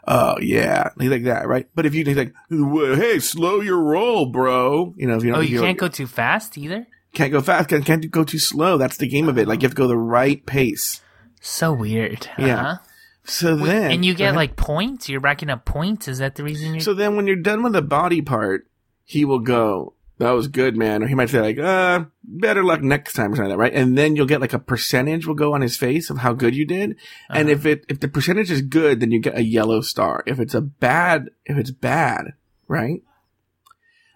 Oh 0.07 0.37
yeah, 0.41 0.91
he's 1.01 1.11
like 1.11 1.25
that, 1.25 1.49
right? 1.49 1.69
But 1.75 1.85
if 1.87 1.95
you 1.95 2.05
he's 2.05 2.17
like, 2.17 2.33
"Hey, 2.49 3.19
slow 3.19 3.61
your 3.61 3.81
roll, 3.81 4.27
bro," 4.27 4.95
you 4.97 5.07
know, 5.07 5.17
if 5.17 5.25
you 5.25 5.31
don't, 5.31 5.39
Oh, 5.39 5.43
you 5.43 5.61
can't 5.61 5.79
go 5.79 5.89
too 5.89 6.07
fast 6.07 6.57
either. 6.57 6.87
can't 7.13 7.33
go 7.33 7.41
fast, 7.41 7.69
can't, 7.69 7.85
can't 7.85 8.09
go 8.11 8.23
too 8.23 8.39
slow. 8.39 8.79
That's 8.79 8.99
the 8.99 9.09
game 9.09 9.29
of 9.29 9.37
it. 9.37 9.49
Like 9.49 9.63
you 9.63 9.67
have 9.67 9.75
to 9.75 9.77
go 9.83 9.89
the 9.89 9.97
right 9.97 10.45
pace. 10.47 11.01
So 11.41 11.73
weird. 11.73 12.29
Yeah. 12.39 12.61
Uh-huh. 12.61 12.77
So 13.25 13.57
then, 13.57 13.91
and 13.91 14.05
you 14.05 14.15
get 14.15 14.37
like 14.37 14.55
points. 14.55 15.09
You're 15.09 15.21
racking 15.21 15.51
up 15.51 15.65
points. 15.65 16.07
Is 16.07 16.19
that 16.19 16.37
the 16.37 16.45
reason 16.45 16.75
you're? 16.75 16.81
so 16.81 16.95
then 16.95 17.17
when 17.17 17.27
you're 17.27 17.35
done 17.35 17.65
with 17.65 17.73
the 17.73 17.83
body 17.83 18.23
part, 18.23 18.69
he 19.03 19.25
will 19.25 19.41
go, 19.41 19.95
that 20.19 20.31
was 20.31 20.49
good, 20.49 20.77
man. 20.77 21.03
Or 21.03 21.07
he 21.07 21.15
might 21.15 21.29
say 21.31 21.41
like, 21.41 21.59
uh, 21.59 22.05
better 22.25 22.65
luck 22.65 22.83
next 22.83 23.13
time 23.15 23.33
or 23.33 23.37
something 23.37 23.51
like 23.51 23.59
that, 23.59 23.59
right? 23.59 23.75
And 23.75 23.97
then 23.99 24.17
you'll 24.17 24.27
get 24.27 24.41
like 24.41 24.53
a 24.55 24.59
percentage 24.59 25.27
will 25.27 25.35
go 25.35 25.55
on 25.55 25.61
his 25.61 25.77
face 25.77 26.09
of 26.11 26.19
how 26.19 26.33
good 26.33 26.57
you 26.57 26.67
did. 26.67 26.97
And 27.31 27.51
if 27.51 27.67
it, 27.67 27.85
if 27.89 28.01
the 28.01 28.09
percentage 28.09 28.51
is 28.51 28.63
good, 28.63 29.01
then 29.01 29.11
you 29.11 29.21
get 29.21 29.37
a 29.37 29.43
yellow 29.43 29.81
star. 29.83 30.23
If 30.27 30.41
it's 30.41 30.55
a 30.55 30.61
bad, 30.63 31.31
if 31.45 31.57
it's 31.59 31.71
bad, 31.71 32.33
right? 32.67 33.03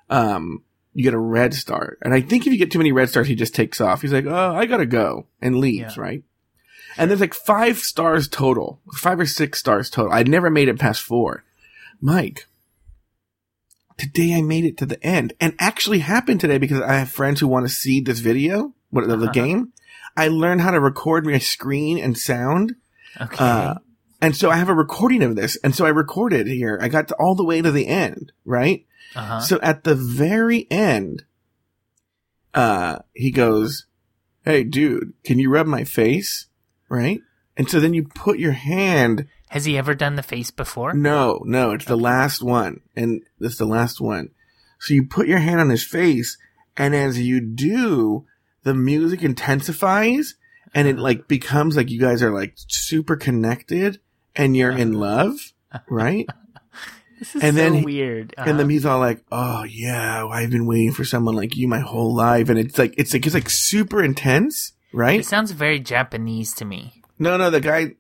Um, 0.09 0.65
you 0.95 1.05
get 1.05 1.15
a 1.15 1.19
red 1.19 1.55
star. 1.55 1.99
And 2.03 2.13
I 2.15 2.21
think 2.21 2.47
if 2.47 2.53
you 2.53 2.59
get 2.59 2.71
too 2.71 2.79
many 2.79 2.93
red 2.93 3.09
stars, 3.11 3.29
he 3.29 3.35
just 3.35 3.55
takes 3.55 3.81
off. 3.81 4.03
He's 4.03 4.13
like, 4.13 4.27
oh, 4.27 4.55
I 4.55 4.67
gotta 4.67 4.87
go 4.87 5.27
and 5.41 5.57
leaves, 5.59 5.97
Yeah. 5.97 6.03
right? 6.03 6.23
And 6.97 7.09
there's 7.11 7.21
like 7.21 7.35
five 7.35 7.79
stars 7.79 8.27
total, 8.27 8.81
five 8.95 9.21
or 9.21 9.27
six 9.27 9.61
stars 9.61 9.89
total. 9.89 10.13
I'd 10.13 10.29
never 10.29 10.51
made 10.51 10.69
it 10.69 10.79
past 10.81 11.03
four. 11.03 11.45
Mike, 12.01 12.47
today 14.01 14.35
I 14.35 14.43
made 14.43 14.65
it 14.65 14.79
to 14.79 14.87
the 14.87 15.03
end 15.07 15.35
and 15.41 15.55
actually 15.59 15.99
happened 16.01 16.41
today 16.41 16.59
because 16.59 16.81
I 16.81 16.95
have 16.95 17.11
friends 17.11 17.39
who 17.41 17.47
want 17.49 17.67
to 17.67 17.73
see 17.73 18.01
this 18.01 18.19
video 18.21 18.75
what, 18.91 19.05
of 19.05 19.11
the 19.21 19.27
Uh-huh. 19.27 19.33
game. 19.33 19.73
I 20.17 20.29
learned 20.29 20.63
how 20.63 20.71
to 20.73 20.81
record 20.81 21.25
my 21.27 21.39
screen 21.39 21.99
and 21.99 22.17
sound. 22.19 22.75
Okay. 23.21 23.37
Uh, 23.39 23.75
and 24.21 24.35
so 24.37 24.51
I 24.51 24.57
have 24.57 24.69
a 24.69 24.75
recording 24.75 25.23
of 25.23 25.37
this. 25.37 25.57
And 25.63 25.75
so 25.75 25.87
I 25.87 25.91
recorded 25.91 26.47
here. 26.47 26.79
I 26.81 26.89
got 26.89 27.09
to 27.09 27.15
all 27.17 27.35
the 27.35 27.45
way 27.45 27.63
to 27.63 27.71
the 27.71 27.87
end, 27.87 28.33
right? 28.45 28.85
uh-huh. 29.15 29.41
So 29.41 29.59
at 29.63 29.85
the 29.85 29.95
very 29.95 30.67
end, 30.71 31.25
uh, 32.55 32.99
he 33.15 33.31
goes, 33.31 33.87
Hey, 34.45 34.65
dude, 34.65 35.13
can 35.25 35.39
you 35.39 35.51
rub 35.51 35.67
my 35.67 35.85
face? 35.85 36.47
Right? 36.89 37.21
And 37.57 37.69
so 37.69 37.79
then 37.79 37.95
you 37.95 38.05
put 38.05 38.39
your 38.39 38.53
hand. 38.53 39.27
Has 39.51 39.65
he 39.65 39.77
ever 39.77 39.95
done 39.95 40.15
the 40.17 40.23
face 40.23 40.51
before? 40.51 40.95
No, 40.95 41.41
no, 41.45 41.73
it's 41.73 41.85
the 41.85 41.97
last 41.97 42.43
one. 42.43 42.81
And 42.97 43.23
it's 43.41 43.59
the 43.59 43.65
last 43.67 44.01
one. 44.01 44.31
So 44.79 44.95
you 44.95 45.05
put 45.07 45.27
your 45.29 45.39
hand 45.39 45.61
on 45.61 45.71
his 45.71 45.85
face. 45.85 46.39
And 46.77 46.95
as 46.95 47.19
you 47.21 47.41
do, 47.41 48.27
the 48.63 48.75
music 48.75 49.23
intensifies 49.23 50.35
and 50.75 50.87
it 50.87 50.99
like 50.99 51.27
becomes 51.29 51.77
like 51.77 51.91
you 51.91 51.99
guys 52.01 52.23
are 52.23 52.33
like 52.33 52.55
super 52.57 53.17
connected 53.17 54.01
and 54.37 54.57
you're 54.57 54.71
in 54.71 54.93
love. 54.95 55.37
Right? 55.89 56.27
This 57.21 57.37
is 57.37 57.43
and 57.45 57.57
so 57.57 57.63
then 57.63 57.75
he- 57.75 57.85
weird. 57.85 58.35
And 58.37 58.47
then 58.59 58.61
Uh-huh. 58.61 58.69
he's 58.69 58.87
all 58.87 58.99
like, 58.99 59.23
"Oh 59.31 59.63
yeah, 59.65 60.27
I've 60.27 60.51
been 60.51 60.67
waiting 60.67 60.91
for 60.93 61.05
someone 61.05 61.37
like 61.37 61.57
you 61.57 61.69
my 61.69 61.79
whole 61.79 62.13
life." 62.15 62.49
And 62.49 62.59
it's 62.59 62.77
like 62.79 62.95
it's 62.99 63.13
like 63.13 63.25
it's 63.27 63.35
like 63.35 63.49
super 63.51 64.03
intense, 64.03 64.73
right? 64.93 65.21
it 65.21 65.27
sounds 65.27 65.53
very 65.53 65.79
Japanese 65.79 66.53
to 66.55 66.65
me. 66.65 67.03
No, 67.21 67.37
no, 67.37 67.51
the 67.51 67.61
guy. 67.61 67.93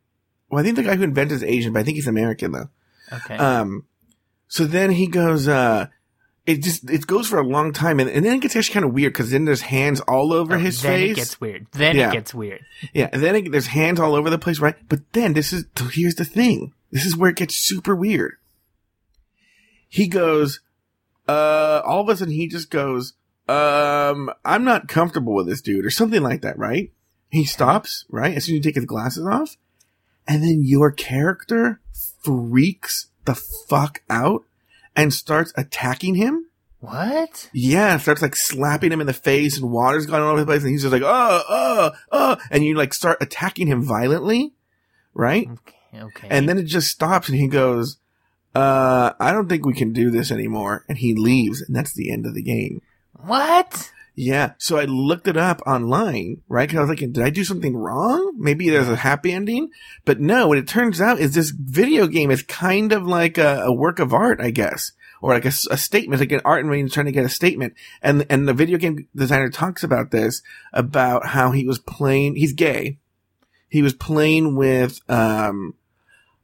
Well, 0.50 0.60
I 0.60 0.64
think 0.64 0.76
the 0.76 0.82
guy 0.82 0.96
who 0.96 1.04
invented 1.04 1.36
is 1.36 1.42
Asian, 1.44 1.72
but 1.72 1.80
I 1.80 1.82
think 1.84 1.94
he's 1.96 2.06
American 2.08 2.52
though. 2.52 2.68
Okay. 3.12 3.36
Um, 3.36 3.84
so 4.48 4.64
then 4.64 4.90
he 4.90 5.06
goes, 5.06 5.46
uh, 5.48 5.86
it 6.46 6.62
just 6.62 6.88
it 6.90 7.06
goes 7.06 7.28
for 7.28 7.38
a 7.38 7.46
long 7.46 7.72
time, 7.72 8.00
and, 8.00 8.10
and 8.10 8.24
then 8.24 8.34
it 8.36 8.40
gets 8.40 8.56
actually 8.56 8.74
kind 8.74 8.84
of 8.86 8.92
weird 8.92 9.12
because 9.12 9.30
then 9.30 9.44
there's 9.44 9.60
hands 9.62 10.00
all 10.00 10.32
over 10.32 10.58
his 10.58 10.84
Oh, 10.84 10.88
then 10.88 10.98
face. 10.98 11.10
it 11.12 11.14
gets 11.16 11.40
weird. 11.40 11.66
Then 11.72 11.96
Yeah. 11.96 12.08
it 12.10 12.12
gets 12.12 12.34
weird. 12.34 12.64
Yeah, 12.92 13.08
and 13.12 13.22
then 13.22 13.36
it, 13.36 13.52
there's 13.52 13.68
hands 13.68 14.00
all 14.00 14.14
over 14.16 14.28
the 14.30 14.38
place, 14.38 14.58
right? 14.58 14.74
But 14.88 15.00
then 15.12 15.34
this 15.34 15.52
is 15.52 15.66
here's 15.92 16.16
the 16.16 16.24
thing. 16.24 16.72
This 16.90 17.06
is 17.06 17.16
where 17.16 17.30
it 17.30 17.36
gets 17.36 17.54
super 17.54 17.94
weird. 17.94 18.32
He 19.88 20.08
goes, 20.08 20.60
uh, 21.28 21.82
all 21.84 22.00
of 22.02 22.08
a 22.08 22.16
sudden 22.16 22.34
he 22.34 22.48
just 22.48 22.70
goes, 22.70 23.14
um, 23.48 24.30
I'm 24.44 24.64
not 24.64 24.88
comfortable 24.88 25.34
with 25.34 25.46
this 25.46 25.60
dude 25.60 25.84
or 25.84 25.90
something 25.90 26.22
like 26.22 26.42
that, 26.42 26.58
right? 26.58 26.92
He 27.30 27.44
stops, 27.44 28.04
right? 28.08 28.36
As 28.36 28.44
soon 28.44 28.54
as 28.54 28.56
you 28.58 28.62
take 28.62 28.74
his 28.76 28.84
glasses 28.84 29.24
off, 29.26 29.56
and 30.30 30.44
then 30.44 30.62
your 30.62 30.92
character 30.92 31.80
freaks 32.22 33.08
the 33.24 33.34
fuck 33.34 34.00
out 34.08 34.44
and 34.94 35.12
starts 35.12 35.52
attacking 35.56 36.14
him. 36.14 36.46
What? 36.78 37.50
Yeah, 37.52 37.98
starts 37.98 38.22
like 38.22 38.36
slapping 38.36 38.92
him 38.92 39.00
in 39.00 39.08
the 39.08 39.12
face 39.12 39.58
and 39.58 39.72
water's 39.72 40.06
going 40.06 40.22
all 40.22 40.30
over 40.30 40.40
the 40.40 40.46
place 40.46 40.62
and 40.62 40.70
he's 40.70 40.82
just 40.82 40.92
like, 40.92 41.02
oh, 41.04 41.42
oh, 41.48 41.90
oh, 42.12 42.36
and 42.48 42.64
you 42.64 42.76
like 42.76 42.94
start 42.94 43.18
attacking 43.20 43.66
him 43.66 43.82
violently, 43.82 44.52
right? 45.14 45.48
Okay. 45.50 46.00
okay. 46.00 46.28
And 46.30 46.48
then 46.48 46.58
it 46.58 46.66
just 46.66 46.92
stops 46.92 47.28
and 47.28 47.36
he 47.36 47.48
goes, 47.48 47.98
uh, 48.54 49.12
I 49.18 49.32
don't 49.32 49.48
think 49.48 49.66
we 49.66 49.74
can 49.74 49.92
do 49.92 50.10
this 50.10 50.30
anymore. 50.30 50.84
And 50.88 50.98
he 50.98 51.12
leaves 51.12 51.60
and 51.60 51.74
that's 51.74 51.92
the 51.92 52.12
end 52.12 52.24
of 52.24 52.34
the 52.34 52.42
game. 52.42 52.82
what? 53.14 53.90
Yeah. 54.22 54.52
So 54.58 54.76
I 54.76 54.84
looked 54.84 55.28
it 55.28 55.38
up 55.38 55.62
online, 55.66 56.42
right? 56.46 56.68
Cause 56.68 56.76
I 56.76 56.80
was 56.82 56.90
like, 56.90 56.98
did 56.98 57.20
I 57.20 57.30
do 57.30 57.42
something 57.42 57.74
wrong? 57.74 58.34
Maybe 58.36 58.68
there's 58.68 58.90
a 58.90 58.94
happy 58.94 59.32
ending, 59.32 59.70
but 60.04 60.20
no, 60.20 60.46
what 60.46 60.58
it 60.58 60.68
turns 60.68 61.00
out 61.00 61.20
is 61.20 61.32
this 61.32 61.48
video 61.48 62.06
game 62.06 62.30
is 62.30 62.42
kind 62.42 62.92
of 62.92 63.06
like 63.06 63.38
a, 63.38 63.62
a 63.62 63.72
work 63.72 63.98
of 63.98 64.12
art, 64.12 64.38
I 64.38 64.50
guess. 64.50 64.92
Or 65.22 65.32
like 65.32 65.46
a 65.46 65.50
statement, 65.50 66.20
like 66.20 66.32
an 66.32 66.42
art 66.44 66.62
and 66.62 66.92
trying 66.92 67.06
to 67.06 67.12
get 67.12 67.24
a 67.24 67.30
statement. 67.30 67.72
And, 68.02 68.26
and 68.28 68.46
the 68.46 68.52
video 68.52 68.76
game 68.76 69.08
designer 69.16 69.48
talks 69.48 69.84
about 69.84 70.10
this, 70.10 70.42
about 70.74 71.24
how 71.24 71.52
he 71.52 71.66
was 71.66 71.78
playing, 71.78 72.36
he's 72.36 72.52
gay. 72.52 72.98
He 73.70 73.80
was 73.80 73.94
playing 73.94 74.54
with, 74.54 75.00
um, 75.08 75.76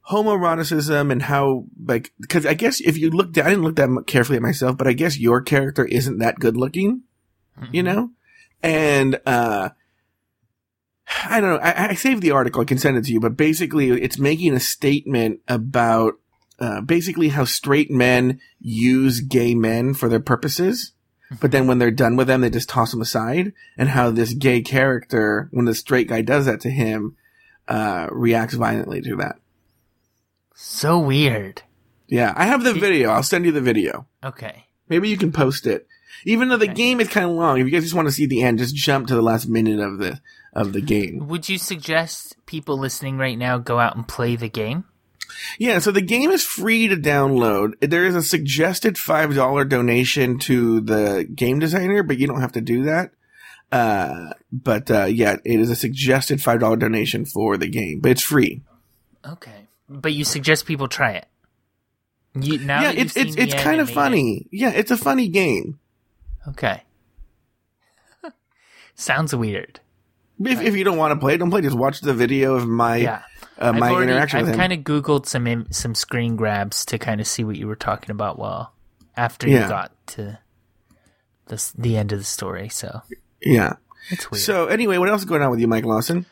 homoeroticism 0.09 1.11
and 1.11 1.21
how, 1.21 1.65
like, 1.85 2.11
cause 2.27 2.47
I 2.47 2.55
guess 2.55 2.81
if 2.81 2.97
you 2.97 3.11
look, 3.11 3.37
I 3.37 3.49
didn't 3.49 3.61
look 3.61 3.75
that 3.75 4.05
carefully 4.07 4.37
at 4.37 4.41
myself, 4.41 4.77
but 4.77 4.87
I 4.87 4.93
guess 4.93 5.19
your 5.19 5.41
character 5.41 5.85
isn't 5.85 6.17
that 6.17 6.39
good 6.39 6.57
looking 6.57 7.03
you 7.71 7.83
know? 7.83 8.11
And, 8.61 9.19
uh, 9.25 9.69
I 11.25 11.39
don't 11.39 11.51
know. 11.51 11.59
I, 11.59 11.89
I 11.89 11.93
saved 11.93 12.21
the 12.21 12.31
article. 12.31 12.61
I 12.61 12.65
can 12.65 12.77
send 12.77 12.97
it 12.97 13.05
to 13.05 13.13
you, 13.13 13.19
but 13.19 13.37
basically 13.37 13.89
it's 13.89 14.19
making 14.19 14.53
a 14.53 14.59
statement 14.59 15.39
about, 15.47 16.15
uh, 16.59 16.81
basically 16.81 17.29
how 17.29 17.45
straight 17.45 17.89
men 17.91 18.39
use 18.59 19.21
gay 19.21 19.55
men 19.55 19.93
for 19.93 20.09
their 20.09 20.19
purposes. 20.19 20.93
But 21.41 21.51
then 21.51 21.67
when 21.67 21.77
they're 21.77 21.91
done 21.91 22.15
with 22.15 22.27
them, 22.27 22.41
they 22.41 22.49
just 22.49 22.69
toss 22.69 22.91
them 22.91 23.01
aside 23.01 23.51
and 23.77 23.89
how 23.89 24.11
this 24.11 24.33
gay 24.33 24.61
character, 24.61 25.49
when 25.51 25.65
the 25.65 25.75
straight 25.75 26.07
guy 26.07 26.21
does 26.21 26.45
that 26.45 26.61
to 26.61 26.69
him, 26.69 27.17
uh, 27.67 28.07
reacts 28.11 28.53
violently 28.53 29.01
to 29.01 29.15
that. 29.17 29.37
So 30.55 30.99
weird. 30.99 31.63
Yeah. 32.07 32.33
I 32.35 32.45
have 32.45 32.63
the 32.63 32.73
video. 32.73 33.09
I'll 33.09 33.23
send 33.23 33.45
you 33.45 33.51
the 33.51 33.59
video. 33.59 34.07
Okay. 34.23 34.67
Maybe 34.87 35.09
you 35.09 35.17
can 35.17 35.33
post 35.33 35.67
it. 35.67 35.85
Even 36.25 36.49
though 36.49 36.57
the 36.57 36.65
Okay. 36.65 36.73
game 36.73 36.99
is 36.99 37.07
kind 37.09 37.25
of 37.25 37.31
long, 37.33 37.59
if 37.59 37.65
you 37.65 37.71
guys 37.71 37.83
just 37.83 37.93
want 37.95 38.07
to 38.07 38.11
see 38.13 38.25
the 38.25 38.41
end, 38.43 38.57
just 38.59 38.75
jump 38.75 39.07
to 39.07 39.15
the 39.15 39.21
last 39.21 39.47
minute 39.47 39.79
of 39.79 39.97
the 39.99 40.19
of 40.53 40.73
the 40.73 40.81
game. 40.81 41.27
Would 41.27 41.47
you 41.49 41.57
suggest 41.57 42.35
people 42.45 42.77
listening 42.77 43.17
right 43.17 43.37
now 43.37 43.57
go 43.59 43.79
out 43.79 43.95
and 43.95 44.07
play 44.07 44.35
the 44.35 44.49
game? 44.49 44.85
Yeah, 45.59 45.79
so 45.79 45.91
the 45.91 46.01
game 46.01 46.31
is 46.31 46.43
free 46.43 46.87
to 46.87 46.95
download. 46.95 47.73
There 47.81 48.05
is 48.05 48.15
a 48.15 48.23
suggested 48.23 48.97
five 48.97 49.35
dollar 49.35 49.65
donation 49.65 50.39
to 50.39 50.81
the 50.81 51.27
game 51.33 51.59
designer, 51.59 52.01
but 52.01 52.17
you 52.17 52.25
don't 52.27 52.41
have 52.41 52.53
to 52.53 52.61
do 52.61 52.83
that. 52.83 53.11
Uh, 53.71 54.29
but 54.51 54.89
uh, 54.89 55.03
yeah, 55.05 55.35
it 55.43 55.59
is 55.59 55.69
a 55.69 55.75
suggested 55.75 56.41
five 56.41 56.59
dollar 56.61 56.77
donation 56.77 57.25
for 57.25 57.57
the 57.57 57.67
game, 57.67 57.99
but 57.99 58.11
it's 58.11 58.23
free. 58.23 58.61
Okay. 59.25 59.67
But 59.89 60.13
you 60.13 60.23
suggest 60.23 60.65
people 60.65 60.87
try 60.87 61.11
it. 61.11 61.27
You, 62.33 62.59
now 62.59 62.81
yeah, 62.81 62.91
it's 62.91 63.17
it's 63.17 63.35
it's 63.35 63.53
kind 63.53 63.81
of 63.81 63.89
funny. 63.89 64.47
Yeah, 64.51 64.69
it's 64.71 64.91
a 64.91 64.97
funny 64.97 65.27
game. 65.27 65.79
Okay. 66.49 66.83
Sounds 68.95 69.35
weird. 69.35 69.79
If, 70.43 70.61
if 70.61 70.75
you 70.75 70.83
don't 70.83 70.97
want 70.97 71.11
to 71.13 71.19
play, 71.19 71.35
it, 71.35 71.37
don't 71.37 71.49
play. 71.51 71.61
Just 71.61 71.75
watch 71.77 72.01
the 72.01 72.13
video 72.13 72.55
of 72.55 72.67
my 72.67 72.97
Yeah. 72.97 73.21
uh, 73.57 73.73
my 73.73 73.91
already, 73.91 74.11
interaction 74.11 74.39
I've 74.47 74.55
kind 74.55 74.73
of 74.73 74.79
googled 74.79 75.25
some 75.25 75.47
im- 75.47 75.71
some 75.71 75.95
screen 75.95 76.35
grabs 76.35 76.85
to 76.85 76.97
kind 76.99 77.19
of 77.21 77.27
see 77.27 77.43
what 77.43 77.55
you 77.57 77.67
were 77.67 77.75
talking 77.75 78.11
about. 78.11 78.37
Well, 78.39 78.73
after 79.15 79.47
Yeah. 79.49 79.63
you 79.63 79.69
got 79.69 79.91
to 80.07 80.39
the 81.47 81.71
the 81.77 81.97
end 81.97 82.11
of 82.11 82.19
the 82.19 82.25
story, 82.25 82.69
so 82.69 83.01
yeah. 83.41 83.73
it's 84.09 84.29
weird. 84.29 84.43
So 84.43 84.65
anyway, 84.67 84.97
what 84.97 85.09
else 85.09 85.21
is 85.21 85.25
going 85.25 85.41
on 85.41 85.49
with 85.51 85.59
you, 85.59 85.67
Mike 85.67 85.85
Lawson? 85.85 86.25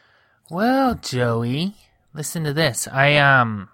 Well, 0.50 0.96
Joey, 0.96 1.76
listen 2.14 2.44
to 2.44 2.54
this. 2.54 2.88
I 2.88 3.18
um 3.18 3.70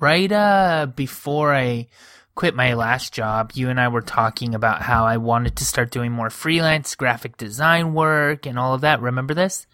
right 0.00 0.30
uh 0.30 0.86
before 0.94 1.54
I 1.54 1.86
quit 2.34 2.54
my 2.54 2.74
last 2.74 3.12
job, 3.12 3.52
you 3.54 3.68
and 3.68 3.80
I 3.80 3.88
were 3.88 4.02
talking 4.02 4.54
about 4.54 4.82
how 4.82 5.04
I 5.04 5.18
wanted 5.18 5.56
to 5.56 5.64
start 5.64 5.90
doing 5.90 6.12
more 6.12 6.30
freelance 6.30 6.94
graphic 6.94 7.36
design 7.36 7.94
work 7.94 8.46
and 8.46 8.58
all 8.58 8.74
of 8.74 8.80
that. 8.82 9.00
Remember 9.00 9.34
this? 9.34 9.66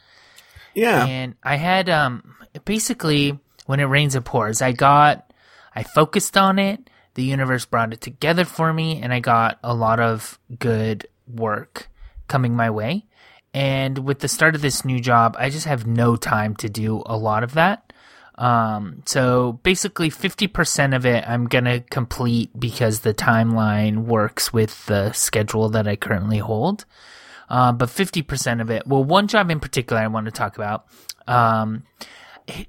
Yeah. 0.75 1.05
And 1.05 1.35
I 1.43 1.57
had 1.57 1.89
um 1.89 2.35
basically 2.65 3.39
when 3.67 3.81
it 3.81 3.85
rains 3.85 4.15
it 4.15 4.25
pours. 4.25 4.63
I 4.63 4.73
got 4.73 5.33
I 5.75 5.83
focused 5.83 6.37
on 6.37 6.59
it. 6.59 6.91
The 7.15 7.25
universe 7.25 7.65
brought 7.65 7.93
it 7.93 8.01
together 8.01 8.45
for 8.45 8.73
me 8.73 9.01
and 9.03 9.13
I 9.13 9.21
got 9.21 9.59
a 9.65 9.75
lot 9.75 10.01
of 10.01 10.39
good 10.59 11.07
work 11.27 11.89
coming 12.29 12.55
my 12.55 12.71
way. 12.71 13.07
And 13.53 13.99
with 13.99 14.21
the 14.21 14.29
start 14.29 14.55
of 14.55 14.63
this 14.63 14.85
new 14.85 15.01
job, 15.01 15.35
I 15.39 15.51
just 15.51 15.67
have 15.67 15.87
no 15.87 16.15
time 16.15 16.55
to 16.57 16.69
do 16.69 17.03
a 17.07 17.17
lot 17.17 17.43
of 17.43 17.55
that. 17.55 17.90
Um, 18.41 19.03
so 19.05 19.61
basically 19.63 20.11
50% 20.11 20.97
of 20.97 21.05
it 21.05 21.25
I'm 21.29 21.47
going 21.47 21.67
to 21.67 21.81
complete 21.81 22.51
because 22.59 23.01
the 23.01 23.13
timeline 23.13 24.05
works 24.07 24.51
with 24.51 24.87
the 24.87 25.13
schedule 25.13 25.69
that 25.69 25.87
I 25.87 25.95
currently 25.97 26.39
hold. 26.39 26.87
Uh, 27.51 27.73
but 27.73 27.91
50% 27.91 28.63
of 28.63 28.71
it, 28.71 28.87
well, 28.87 29.05
one 29.05 29.29
job 29.29 29.51
in 29.51 29.61
particular 29.61 30.01
I 30.01 30.07
want 30.07 30.25
to 30.27 30.33
talk 30.33 30.57
about, 30.57 30.87
um, 31.27 31.83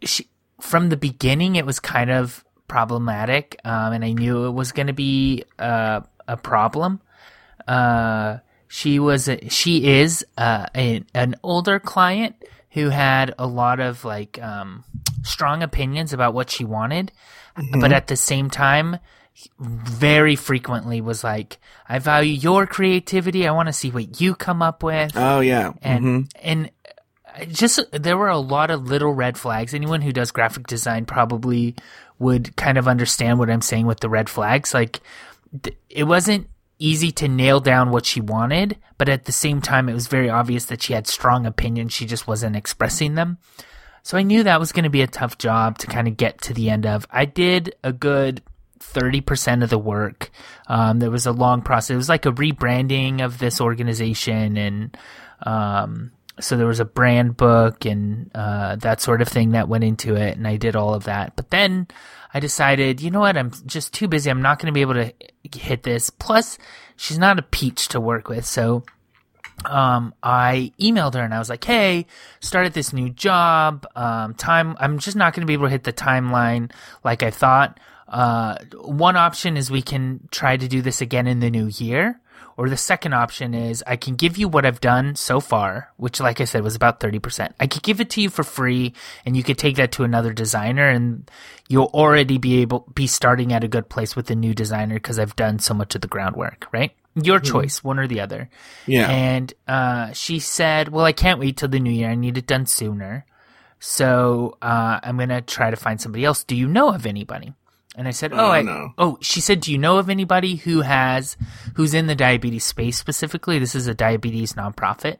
she, 0.03 0.27
from 0.59 0.89
the 0.89 0.97
beginning, 0.97 1.55
it 1.55 1.65
was 1.65 1.79
kind 1.79 2.11
of 2.11 2.43
problematic, 2.67 3.59
um, 3.63 3.93
and 3.93 4.03
I 4.03 4.13
knew 4.13 4.45
it 4.45 4.51
was 4.51 4.71
going 4.71 4.87
to 4.87 4.93
be 4.93 5.45
uh, 5.59 6.01
a 6.27 6.35
problem. 6.35 6.99
uh, 7.67 8.37
she 8.67 8.99
was 8.99 9.29
she 9.49 9.99
is 9.99 10.25
uh, 10.37 10.65
a, 10.75 11.03
an 11.13 11.35
older 11.43 11.77
client 11.77 12.35
who 12.71 12.89
had 12.89 13.33
a 13.37 13.47
lot 13.47 13.79
of 13.79 14.03
like 14.05 14.41
um, 14.41 14.83
strong 15.23 15.61
opinions 15.63 16.13
about 16.13 16.33
what 16.33 16.49
she 16.49 16.63
wanted, 16.65 17.11
but 17.79 17.91
at 17.91 18.07
the 18.07 18.15
same 18.15 18.49
time, 18.49 18.97
very 19.59 20.35
frequently 20.35 21.01
was 21.01 21.23
like, 21.23 21.57
"I 21.87 21.99
value 21.99 22.33
your 22.33 22.65
creativity. 22.67 23.47
I 23.47 23.51
want 23.51 23.67
to 23.67 23.73
see 23.73 23.89
what 23.91 24.19
you 24.21 24.35
come 24.35 24.61
up 24.61 24.83
with." 24.83 25.11
Oh 25.15 25.39
yeah. 25.39 25.73
and 25.81 26.05
Mhm. 26.05 26.31
and 26.41 26.71
just 27.49 27.79
there 27.93 28.17
were 28.17 28.27
a 28.29 28.37
lot 28.37 28.71
of 28.71 28.87
little 28.87 29.13
red 29.13 29.37
flags. 29.37 29.73
Anyone 29.73 30.01
who 30.01 30.11
does 30.11 30.31
graphic 30.31 30.67
design 30.67 31.05
probably 31.05 31.75
would 32.19 32.55
kind 32.57 32.77
of 32.77 32.87
understand 32.87 33.39
what 33.39 33.49
I'm 33.49 33.61
saying 33.61 33.85
with 33.87 34.01
the 34.01 34.09
red 34.09 34.29
flags. 34.29 34.73
Like 34.73 34.99
it 35.89 36.03
wasn't 36.03 36.47
easy 36.81 37.11
to 37.11 37.27
nail 37.27 37.59
down 37.59 37.91
what 37.91 38.05
she 38.05 38.19
wanted, 38.19 38.77
but 38.97 39.07
at 39.07 39.25
the 39.25 39.31
same 39.31 39.61
time 39.61 39.87
it 39.87 39.93
was 39.93 40.07
very 40.07 40.29
obvious 40.29 40.65
that 40.65 40.81
she 40.81 40.93
had 40.93 41.07
strong 41.07 41.45
opinions, 41.45 41.93
she 41.93 42.05
just 42.05 42.27
wasn't 42.27 42.55
expressing 42.55 43.15
them. 43.15 43.37
So 44.03 44.17
I 44.17 44.23
knew 44.23 44.43
that 44.43 44.59
was 44.59 44.71
going 44.71 44.83
to 44.83 44.89
be 44.89 45.03
a 45.03 45.07
tough 45.07 45.37
job 45.37 45.77
to 45.79 45.87
kind 45.87 46.07
of 46.07 46.17
get 46.17 46.41
to 46.41 46.53
the 46.53 46.69
end 46.69 46.85
of. 46.85 47.05
I 47.11 47.25
did 47.25 47.75
a 47.83 47.93
good 47.93 48.41
30% 48.79 49.63
of 49.63 49.69
the 49.69 49.77
work. 49.77 50.31
Um, 50.67 50.99
there 50.99 51.11
was 51.11 51.25
a 51.25 51.31
long 51.31 51.61
process. 51.61 51.91
It 51.91 51.97
was 51.97 52.09
like 52.09 52.25
a 52.25 52.31
rebranding 52.31 53.23
of 53.23 53.37
this 53.37 53.61
organization. 53.61 54.57
And 54.57 54.97
um, 55.43 56.11
so 56.39 56.57
there 56.57 56.67
was 56.67 56.79
a 56.79 56.85
brand 56.85 57.37
book 57.37 57.85
and 57.85 58.31
uh, 58.33 58.75
that 58.77 59.01
sort 59.01 59.21
of 59.21 59.27
thing 59.27 59.51
that 59.51 59.67
went 59.69 59.83
into 59.83 60.15
it. 60.15 60.35
And 60.35 60.47
I 60.47 60.57
did 60.57 60.75
all 60.75 60.95
of 60.95 61.03
that. 61.03 61.35
But 61.35 61.51
then 61.51 61.87
I 62.33 62.39
decided, 62.39 63.01
you 63.01 63.11
know 63.11 63.19
what? 63.19 63.37
I'm 63.37 63.51
just 63.65 63.93
too 63.93 64.07
busy. 64.07 64.29
I'm 64.29 64.41
not 64.41 64.59
going 64.59 64.67
to 64.67 64.71
be 64.71 64.81
able 64.81 64.93
to 64.93 65.13
hit 65.53 65.83
this. 65.83 66.09
Plus, 66.09 66.57
she's 66.95 67.19
not 67.19 67.39
a 67.39 67.41
peach 67.41 67.89
to 67.89 67.99
work 67.99 68.29
with. 68.29 68.45
So 68.45 68.83
um, 69.65 70.13
I 70.23 70.71
emailed 70.79 71.13
her 71.15 71.21
and 71.21 71.33
I 71.33 71.39
was 71.39 71.49
like, 71.49 71.63
"Hey, 71.63 72.05
started 72.39 72.73
this 72.73 72.93
new 72.93 73.09
job. 73.09 73.85
Um, 73.95 74.33
time. 74.33 74.75
I'm 74.79 74.99
just 74.99 75.17
not 75.17 75.33
going 75.33 75.41
to 75.41 75.47
be 75.47 75.53
able 75.53 75.65
to 75.65 75.71
hit 75.71 75.83
the 75.83 75.93
timeline 75.93 76.71
like 77.03 77.23
I 77.23 77.31
thought. 77.31 77.79
Uh, 78.07 78.57
one 78.75 79.15
option 79.15 79.55
is 79.55 79.71
we 79.71 79.81
can 79.81 80.27
try 80.31 80.57
to 80.57 80.67
do 80.67 80.81
this 80.81 81.01
again 81.01 81.27
in 81.27 81.39
the 81.39 81.49
new 81.49 81.67
year, 81.67 82.19
or 82.61 82.69
the 82.69 82.77
second 82.77 83.13
option 83.13 83.55
is 83.55 83.83
I 83.87 83.95
can 83.95 84.13
give 84.13 84.37
you 84.37 84.47
what 84.47 84.67
I've 84.67 84.79
done 84.79 85.15
so 85.15 85.39
far, 85.39 85.91
which, 85.97 86.19
like 86.19 86.39
I 86.39 86.45
said, 86.45 86.63
was 86.63 86.75
about 86.75 86.99
thirty 86.99 87.17
percent. 87.17 87.55
I 87.59 87.65
could 87.65 87.81
give 87.81 87.99
it 87.99 88.11
to 88.11 88.21
you 88.21 88.29
for 88.29 88.43
free, 88.43 88.93
and 89.25 89.35
you 89.35 89.41
could 89.41 89.57
take 89.57 89.77
that 89.77 89.93
to 89.93 90.03
another 90.03 90.31
designer, 90.31 90.87
and 90.87 91.27
you'll 91.69 91.89
already 91.91 92.37
be 92.37 92.61
able 92.61 92.87
be 92.93 93.07
starting 93.07 93.51
at 93.51 93.63
a 93.63 93.67
good 93.67 93.89
place 93.89 94.15
with 94.15 94.27
the 94.27 94.35
new 94.35 94.53
designer 94.53 94.93
because 94.93 95.17
I've 95.17 95.35
done 95.35 95.57
so 95.57 95.73
much 95.73 95.95
of 95.95 96.01
the 96.01 96.07
groundwork, 96.07 96.67
right?" 96.71 96.91
Your 97.15 97.39
choice, 97.39 97.83
one 97.83 97.97
or 97.97 98.05
the 98.05 98.19
other. 98.21 98.47
Yeah. 98.85 99.09
And 99.09 99.51
uh, 99.67 100.11
she 100.11 100.37
said, 100.37 100.89
"Well, 100.89 101.03
I 101.03 101.13
can't 101.13 101.39
wait 101.39 101.57
till 101.57 101.67
the 101.67 101.79
new 101.79 101.89
year. 101.89 102.11
I 102.11 102.15
need 102.15 102.37
it 102.37 102.45
done 102.45 102.67
sooner. 102.67 103.25
So 103.79 104.59
uh, 104.61 104.99
I'm 105.01 105.17
gonna 105.17 105.41
try 105.41 105.71
to 105.71 105.77
find 105.77 105.99
somebody 105.99 106.25
else. 106.25 106.43
Do 106.43 106.55
you 106.55 106.67
know 106.67 106.93
of 106.93 107.07
anybody?" 107.07 107.55
And 107.95 108.07
I 108.07 108.11
said, 108.11 108.31
"Oh, 108.33 108.37
Oh, 108.37 108.51
I, 108.51 108.61
oh." 108.97 109.17
She 109.21 109.41
said, 109.41 109.59
"Do 109.59 109.71
you 109.71 109.77
know 109.77 109.97
of 109.97 110.09
anybody 110.09 110.55
who 110.55 110.81
has 110.81 111.35
who's 111.75 111.93
in 111.93 112.07
the 112.07 112.15
diabetes 112.15 112.63
space 112.63 112.97
specifically? 112.97 113.59
This 113.59 113.75
is 113.75 113.87
a 113.87 113.93
diabetes 113.93 114.53
nonprofit." 114.53 115.17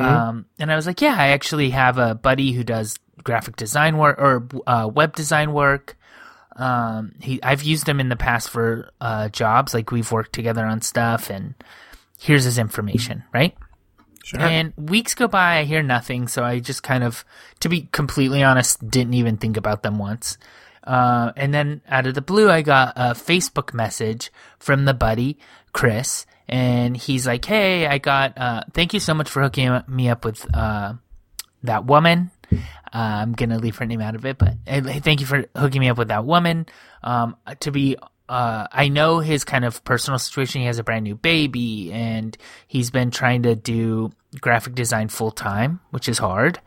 Um, 0.00 0.46
and 0.58 0.72
I 0.72 0.76
was 0.76 0.86
like, 0.86 1.00
"Yeah, 1.00 1.14
I 1.16 1.28
actually 1.28 1.70
have 1.70 1.98
a 1.98 2.14
buddy 2.16 2.50
who 2.52 2.64
does 2.64 2.98
graphic 3.22 3.54
design 3.56 3.96
work 3.96 4.18
or 4.18 4.46
uh, 4.66 4.90
web 4.92 5.14
design 5.14 5.52
work." 5.52 5.96
Um, 6.56 7.12
he 7.20 7.40
I've 7.42 7.62
used 7.62 7.88
him 7.88 8.00
in 8.00 8.08
the 8.08 8.16
past 8.16 8.50
for 8.50 8.90
uh, 9.00 9.28
jobs, 9.28 9.72
like 9.72 9.92
we've 9.92 10.10
worked 10.10 10.32
together 10.32 10.66
on 10.66 10.80
stuff, 10.82 11.30
and 11.30 11.54
here's 12.18 12.42
his 12.44 12.58
information, 12.58 13.22
right? 13.32 13.56
Sure. 14.24 14.40
And 14.40 14.72
weeks 14.76 15.14
go 15.14 15.28
by, 15.28 15.58
I 15.58 15.64
hear 15.64 15.82
nothing, 15.82 16.28
so 16.28 16.44
I 16.44 16.58
just 16.60 16.82
kind 16.82 17.02
of, 17.02 17.24
to 17.60 17.68
be 17.68 17.88
completely 17.92 18.42
honest, 18.42 18.86
didn't 18.90 19.14
even 19.14 19.38
think 19.38 19.56
about 19.56 19.82
them 19.82 19.98
once. 19.98 20.36
Uh, 20.84 21.32
and 21.36 21.52
then 21.52 21.82
out 21.88 22.06
of 22.06 22.14
the 22.14 22.22
blue, 22.22 22.50
I 22.50 22.62
got 22.62 22.94
a 22.96 23.12
Facebook 23.14 23.74
message 23.74 24.32
from 24.58 24.84
the 24.84 24.94
buddy, 24.94 25.38
Chris, 25.72 26.26
and 26.48 26.96
he's 26.96 27.26
like, 27.26 27.44
Hey, 27.44 27.86
I 27.86 27.98
got, 27.98 28.36
uh, 28.38 28.64
thank 28.72 28.94
you 28.94 29.00
so 29.00 29.14
much 29.14 29.28
for 29.28 29.42
hooking 29.42 29.82
me 29.88 30.08
up 30.08 30.24
with, 30.24 30.46
uh, 30.54 30.94
that 31.62 31.84
woman. 31.84 32.30
Uh, 32.52 32.58
I'm 32.92 33.32
gonna 33.32 33.58
leave 33.58 33.76
her 33.76 33.86
name 33.86 34.00
out 34.00 34.14
of 34.14 34.24
it, 34.24 34.38
but 34.38 34.54
thank 34.66 35.20
you 35.20 35.26
for 35.26 35.44
hooking 35.56 35.80
me 35.80 35.88
up 35.88 35.98
with 35.98 36.08
that 36.08 36.24
woman. 36.24 36.66
Um, 37.02 37.36
to 37.60 37.70
be, 37.70 37.96
uh, 38.28 38.66
I 38.72 38.88
know 38.88 39.18
his 39.18 39.44
kind 39.44 39.64
of 39.64 39.84
personal 39.84 40.18
situation. 40.18 40.60
He 40.60 40.66
has 40.66 40.78
a 40.78 40.84
brand 40.84 41.04
new 41.04 41.14
baby, 41.14 41.92
and 41.92 42.36
he's 42.66 42.90
been 42.90 43.10
trying 43.10 43.42
to 43.42 43.54
do 43.54 44.10
graphic 44.40 44.74
design 44.74 45.08
full 45.08 45.30
time, 45.30 45.80
which 45.90 46.08
is 46.08 46.18
hard. 46.18 46.60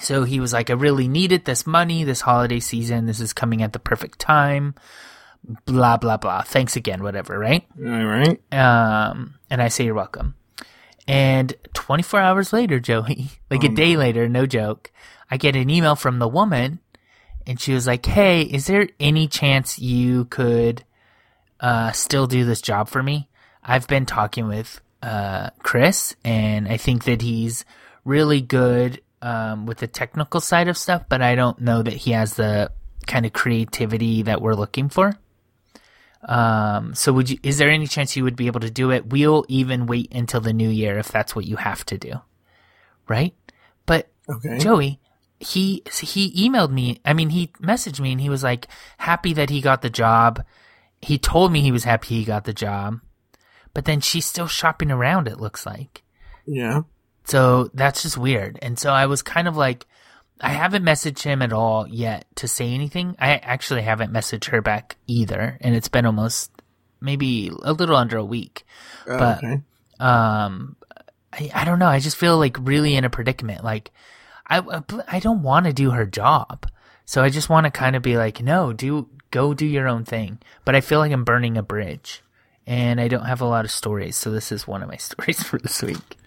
So 0.00 0.24
he 0.24 0.40
was 0.40 0.52
like, 0.52 0.70
I 0.70 0.74
really 0.74 1.08
needed 1.08 1.44
this 1.44 1.66
money 1.66 2.04
this 2.04 2.20
holiday 2.20 2.60
season. 2.60 3.06
This 3.06 3.20
is 3.20 3.32
coming 3.32 3.62
at 3.62 3.72
the 3.72 3.78
perfect 3.78 4.18
time. 4.18 4.74
Blah 5.66 5.98
blah 5.98 6.16
blah. 6.16 6.42
Thanks 6.42 6.74
again, 6.76 7.02
whatever, 7.02 7.38
right? 7.38 7.66
All 7.78 8.04
right. 8.04 8.40
Um, 8.52 9.34
and 9.50 9.60
I 9.62 9.68
say 9.68 9.84
you're 9.84 9.94
welcome. 9.94 10.34
And 11.06 11.52
24 11.74 12.20
hours 12.20 12.52
later, 12.52 12.80
Joey, 12.80 13.28
like 13.50 13.64
a 13.64 13.68
day 13.68 13.96
later, 13.96 14.28
no 14.28 14.46
joke, 14.46 14.90
I 15.30 15.36
get 15.36 15.56
an 15.56 15.70
email 15.70 15.96
from 15.96 16.18
the 16.18 16.28
woman 16.28 16.80
and 17.46 17.60
she 17.60 17.74
was 17.74 17.86
like, 17.86 18.06
Hey, 18.06 18.42
is 18.42 18.66
there 18.66 18.88
any 18.98 19.28
chance 19.28 19.78
you 19.78 20.24
could, 20.26 20.84
uh, 21.60 21.92
still 21.92 22.26
do 22.26 22.44
this 22.44 22.62
job 22.62 22.88
for 22.88 23.02
me? 23.02 23.28
I've 23.62 23.86
been 23.86 24.06
talking 24.06 24.48
with, 24.48 24.80
uh, 25.02 25.50
Chris 25.62 26.16
and 26.24 26.68
I 26.68 26.78
think 26.78 27.04
that 27.04 27.20
he's 27.20 27.66
really 28.04 28.40
good, 28.40 29.00
um, 29.24 29.64
with 29.64 29.78
the 29.78 29.86
technical 29.86 30.38
side 30.38 30.68
of 30.68 30.76
stuff, 30.76 31.04
but 31.08 31.22
I 31.22 31.34
don't 31.34 31.58
know 31.58 31.82
that 31.82 31.94
he 31.94 32.12
has 32.12 32.34
the 32.34 32.70
kind 33.06 33.24
of 33.24 33.32
creativity 33.32 34.22
that 34.22 34.42
we're 34.42 34.54
looking 34.54 34.90
for. 34.90 35.18
Um, 36.28 36.94
so 36.94 37.10
would 37.14 37.30
you, 37.30 37.38
is 37.42 37.56
there 37.56 37.70
any 37.70 37.86
chance 37.86 38.16
you 38.16 38.24
would 38.24 38.36
be 38.36 38.48
able 38.48 38.60
to 38.60 38.70
do 38.70 38.90
it? 38.90 39.06
We'll 39.06 39.46
even 39.48 39.86
wait 39.86 40.12
until 40.14 40.42
the 40.42 40.52
new 40.52 40.68
year 40.68 40.98
if 40.98 41.08
that's 41.08 41.34
what 41.34 41.46
you 41.46 41.56
have 41.56 41.86
to 41.86 41.96
do. 41.96 42.20
Right? 43.08 43.34
But 43.86 44.10
Okay. 44.28 44.58
Joey, 44.58 45.00
he, 45.40 45.82
he 45.90 46.48
emailed 46.48 46.70
me. 46.70 47.00
I 47.02 47.14
mean, 47.14 47.30
he 47.30 47.48
messaged 47.62 48.00
me 48.00 48.12
and 48.12 48.20
he 48.20 48.28
was 48.28 48.42
like 48.42 48.68
happy 48.98 49.32
that 49.32 49.48
he 49.48 49.62
got 49.62 49.80
the 49.80 49.90
job. 49.90 50.44
He 51.00 51.18
told 51.18 51.50
me 51.50 51.62
he 51.62 51.72
was 51.72 51.84
happy 51.84 52.16
he 52.16 52.24
got 52.24 52.44
the 52.44 52.54
job, 52.54 53.00
but 53.72 53.86
then 53.86 54.00
she's 54.00 54.26
still 54.26 54.48
shopping 54.48 54.90
around. 54.90 55.28
It 55.28 55.40
looks 55.40 55.64
like. 55.64 56.02
Yeah. 56.46 56.82
So 57.24 57.70
that's 57.74 58.02
just 58.02 58.18
weird. 58.18 58.58
And 58.62 58.78
so 58.78 58.90
I 58.90 59.06
was 59.06 59.22
kind 59.22 59.48
of 59.48 59.56
like, 59.56 59.86
I 60.40 60.50
haven't 60.50 60.84
messaged 60.84 61.22
him 61.22 61.42
at 61.42 61.52
all 61.52 61.86
yet 61.88 62.26
to 62.36 62.48
say 62.48 62.72
anything. 62.72 63.16
I 63.18 63.36
actually 63.36 63.82
haven't 63.82 64.12
messaged 64.12 64.46
her 64.50 64.60
back 64.60 64.96
either, 65.06 65.56
and 65.60 65.74
it's 65.74 65.88
been 65.88 66.06
almost 66.06 66.50
maybe 67.00 67.50
a 67.62 67.72
little 67.72 67.96
under 67.96 68.16
a 68.18 68.24
week. 68.24 68.64
Uh, 69.08 69.18
But- 69.18 69.38
okay. 69.38 69.62
Um, 70.00 70.76
I, 71.32 71.50
I 71.54 71.64
don't 71.64 71.78
know. 71.78 71.86
I 71.86 72.00
just 72.00 72.16
feel 72.16 72.36
like 72.38 72.56
really 72.60 72.96
in 72.96 73.04
a 73.04 73.10
predicament. 73.10 73.64
Like, 73.64 73.90
I 74.46 74.60
I 75.08 75.20
don't 75.20 75.42
want 75.42 75.66
to 75.66 75.72
do 75.72 75.90
her 75.92 76.04
job, 76.04 76.66
so 77.06 77.22
I 77.22 77.30
just 77.30 77.48
want 77.48 77.64
to 77.64 77.70
kind 77.70 77.96
of 77.96 78.02
be 78.02 78.16
like, 78.16 78.42
no, 78.42 78.72
do 78.72 79.08
go 79.30 79.54
do 79.54 79.66
your 79.66 79.88
own 79.88 80.04
thing. 80.04 80.38
But 80.64 80.74
I 80.74 80.80
feel 80.80 80.98
like 80.98 81.12
I'm 81.12 81.24
burning 81.24 81.56
a 81.56 81.62
bridge, 81.62 82.22
and 82.66 83.00
I 83.00 83.08
don't 83.08 83.24
have 83.24 83.40
a 83.40 83.46
lot 83.46 83.64
of 83.64 83.70
stories. 83.70 84.16
So 84.16 84.30
this 84.30 84.50
is 84.52 84.66
one 84.66 84.82
of 84.82 84.88
my 84.88 84.96
stories 84.98 85.42
for 85.42 85.58
this 85.58 85.80
week. 85.82 86.18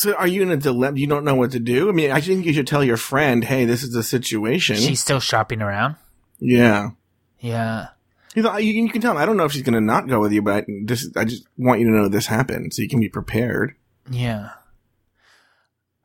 So 0.00 0.14
are 0.14 0.26
you 0.26 0.40
in 0.40 0.50
a 0.50 0.56
dilemma? 0.56 0.98
You 0.98 1.06
don't 1.06 1.26
know 1.26 1.34
what 1.34 1.50
to 1.50 1.60
do? 1.60 1.90
I 1.90 1.92
mean, 1.92 2.10
I 2.10 2.22
think 2.22 2.46
you 2.46 2.54
should 2.54 2.66
tell 2.66 2.82
your 2.82 2.96
friend, 2.96 3.44
hey, 3.44 3.66
this 3.66 3.82
is 3.82 3.92
the 3.92 4.02
situation. 4.02 4.76
She's 4.76 5.00
still 5.00 5.20
shopping 5.20 5.60
around. 5.60 5.96
yeah. 6.38 6.92
Yeah. 7.38 7.88
You, 8.34 8.42
know, 8.42 8.56
you, 8.56 8.72
you 8.72 8.88
can 8.88 9.02
tell. 9.02 9.12
Him, 9.12 9.18
I 9.18 9.26
don't 9.26 9.36
know 9.36 9.44
if 9.44 9.52
she's 9.52 9.60
going 9.60 9.74
to 9.74 9.80
not 9.82 10.08
go 10.08 10.18
with 10.18 10.32
you, 10.32 10.40
but 10.40 10.64
this, 10.84 11.10
I 11.16 11.26
just 11.26 11.46
want 11.58 11.80
you 11.80 11.86
to 11.86 11.92
know 11.92 12.08
this 12.08 12.26
happened 12.26 12.72
so 12.72 12.80
you 12.80 12.88
can 12.88 13.00
be 13.00 13.10
prepared. 13.10 13.74
Yeah. 14.10 14.50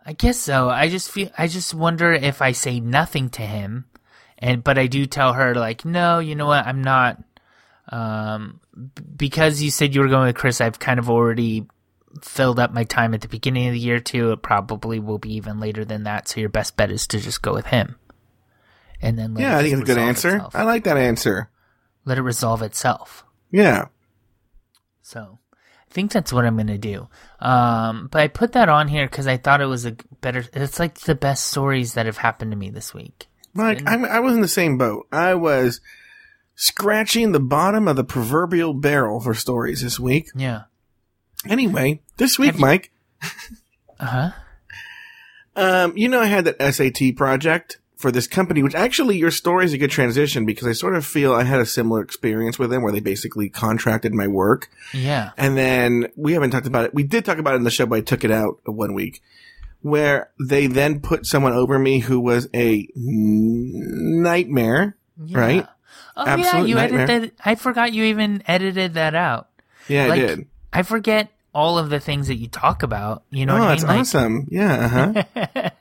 I 0.06 0.12
guess 0.12 0.38
so. 0.38 0.70
I 0.70 0.90
just 0.90 1.10
feel 1.10 1.30
I 1.38 1.48
just 1.48 1.74
wonder 1.74 2.12
if 2.12 2.42
I 2.42 2.52
say 2.52 2.82
nothing 2.82 3.30
to 3.32 3.44
him 3.44 3.86
and 4.38 4.62
but 4.62 4.78
I 4.78 4.88
do 4.88 5.06
tell 5.06 5.34
her 5.34 5.56
like, 5.56 5.86
"No, 5.86 6.20
you 6.20 6.36
know 6.36 6.48
what? 6.48 6.68
I'm 6.68 6.84
not 6.84 7.24
um 7.90 8.60
b- 8.76 9.04
because 9.16 9.62
you 9.62 9.72
said 9.72 9.96
you 9.96 10.02
were 10.02 10.10
going 10.10 10.28
with 10.28 10.36
Chris, 10.36 10.60
I've 10.60 10.80
kind 10.80 11.00
of 11.00 11.10
already 11.10 11.66
filled 12.22 12.60
up 12.60 12.74
my 12.74 12.84
time 12.84 13.14
at 13.14 13.22
the 13.22 13.28
beginning 13.28 13.68
of 13.68 13.74
the 13.74 13.80
year 13.80 14.00
too. 14.00 14.32
It 14.32 14.42
probably 14.42 15.00
will 15.00 15.18
be 15.18 15.34
even 15.36 15.60
later 15.60 15.86
than 15.86 16.04
that, 16.04 16.28
so 16.28 16.40
your 16.40 16.50
best 16.50 16.78
bet 16.78 16.92
is 16.92 17.08
to 17.08 17.20
just 17.20 17.42
go 17.42 17.54
with 17.54 17.68
him." 17.68 17.98
And 19.02 19.20
then 19.20 19.34
let 19.34 19.42
yeah, 19.42 19.56
it 19.56 19.60
I 19.60 19.62
think 19.64 19.74
it's 19.74 19.82
a 19.82 19.86
good 19.86 19.98
answer. 19.98 20.36
itself. 20.36 20.56
I 20.56 20.64
like 20.64 20.84
that 20.86 20.98
answer. 20.98 21.50
Let 22.06 22.18
it 22.18 22.24
resolve 22.24 22.62
itself. 22.62 23.26
Yeah. 23.52 23.86
So 25.02 25.40
I 25.90 25.94
think 25.94 26.12
that's 26.12 26.34
what 26.34 26.46
I'm 26.46 26.58
gonna 26.58 26.78
do. 26.78 27.08
Um, 27.40 28.10
but 28.12 28.22
I 28.22 28.28
put 28.28 28.54
that 28.54 28.70
on 28.70 28.88
here 28.88 29.06
because 29.06 29.28
I 29.28 29.38
thought 29.38 29.62
it 29.62 29.66
was 29.66 29.86
a 29.86 29.96
better. 30.22 30.46
It's 30.54 30.80
like 30.80 31.00
the 31.02 31.16
best 31.16 31.48
stories 31.48 31.94
that 31.94 32.06
have 32.06 32.18
happened 32.18 32.52
to 32.52 32.58
me 32.58 32.70
this 32.70 32.94
week. 32.94 33.28
Like, 33.54 33.82
I'm, 33.88 34.04
I 34.04 34.20
was 34.20 34.34
in 34.34 34.42
the 34.42 34.50
same 34.50 34.78
boat. 34.78 35.08
I 35.14 35.34
was 35.36 35.80
scratching 36.56 37.32
the 37.32 37.40
bottom 37.40 37.88
of 37.88 37.96
the 37.96 38.04
proverbial 38.04 38.74
barrel 38.74 39.22
for 39.22 39.34
stories 39.34 39.82
this 39.82 40.00
week. 40.00 40.28
Yeah. 40.36 40.64
Anyway, 41.50 42.02
this 42.18 42.40
week, 42.40 42.52
Have 42.54 42.60
Mike, 42.60 42.92
Uh 44.00 44.06
huh. 44.06 44.32
um, 45.56 45.98
you 45.98 46.08
know, 46.10 46.20
I 46.22 46.26
had 46.26 46.46
that 46.46 46.74
SAT 46.74 47.16
project 47.16 47.80
for 47.98 48.12
this 48.12 48.28
company, 48.28 48.62
which 48.62 48.76
actually 48.76 49.18
your 49.18 49.32
story 49.32 49.64
is 49.66 49.74
a 49.74 49.78
good 49.78 49.90
transition 49.92 50.46
because 50.46 50.68
I 50.68 50.74
sort 50.74 50.96
of 50.96 51.06
feel 51.06 51.34
I 51.34 51.44
had 51.44 51.62
a 51.62 51.66
similar 51.66 52.02
experience 52.02 52.60
with 52.60 52.70
them 52.70 52.84
where 52.84 52.92
they 52.92 53.00
basically 53.00 53.48
contracted 53.50 54.14
my 54.14 54.28
work. 54.28 54.70
Yeah. 54.94 55.32
And 55.38 55.56
then 55.56 56.08
we 56.18 56.34
haven't 56.34 56.52
talked 56.52 56.68
about 56.68 56.86
it. 56.86 56.94
We 56.94 57.04
did 57.04 57.24
talk 57.24 57.38
about 57.38 57.54
it 57.54 57.58
in 57.58 57.64
the 57.64 57.72
show, 57.72 57.86
but 57.86 57.96
I 57.96 58.02
took 58.02 58.26
it 58.26 58.32
out 58.32 58.60
one 58.66 58.94
week 58.94 59.22
where 59.82 60.30
they 60.46 60.68
then 60.68 61.00
put 61.00 61.26
someone 61.26 61.54
over 61.54 61.80
me 61.80 62.00
who 62.00 62.20
was 62.20 62.50
a 62.54 62.88
nightmare. 62.96 64.98
Yeah. 65.24 65.40
Right? 65.40 65.68
Oh 66.18 66.26
Absolute 66.26 66.54
yeah, 66.54 66.66
you 66.66 66.76
nightmare. 66.76 67.02
edited. 67.02 67.32
I 67.44 67.56
forgot 67.56 67.94
you 67.94 68.04
even 68.06 68.44
edited 68.48 68.96
that 68.96 69.16
out. 69.16 69.50
Yeah, 69.88 70.08
Like, 70.08 70.22
I 70.22 70.26
did. 70.28 70.48
I 70.74 70.84
forget 70.84 71.30
all 71.56 71.80
of 71.80 71.90
the 71.90 72.00
things 72.00 72.28
that 72.28 72.36
you 72.36 72.48
talk 72.50 72.84
about. 72.84 73.24
You 73.32 73.48
know 73.48 73.56
oh, 73.56 73.60
what 73.60 73.66
I 73.66 73.70
that's 73.70 73.82
mean? 73.84 73.90
Like, 73.92 74.00
awesome. 74.02 74.48
Yeah. 74.52 75.24
Uh-huh. 75.34 75.70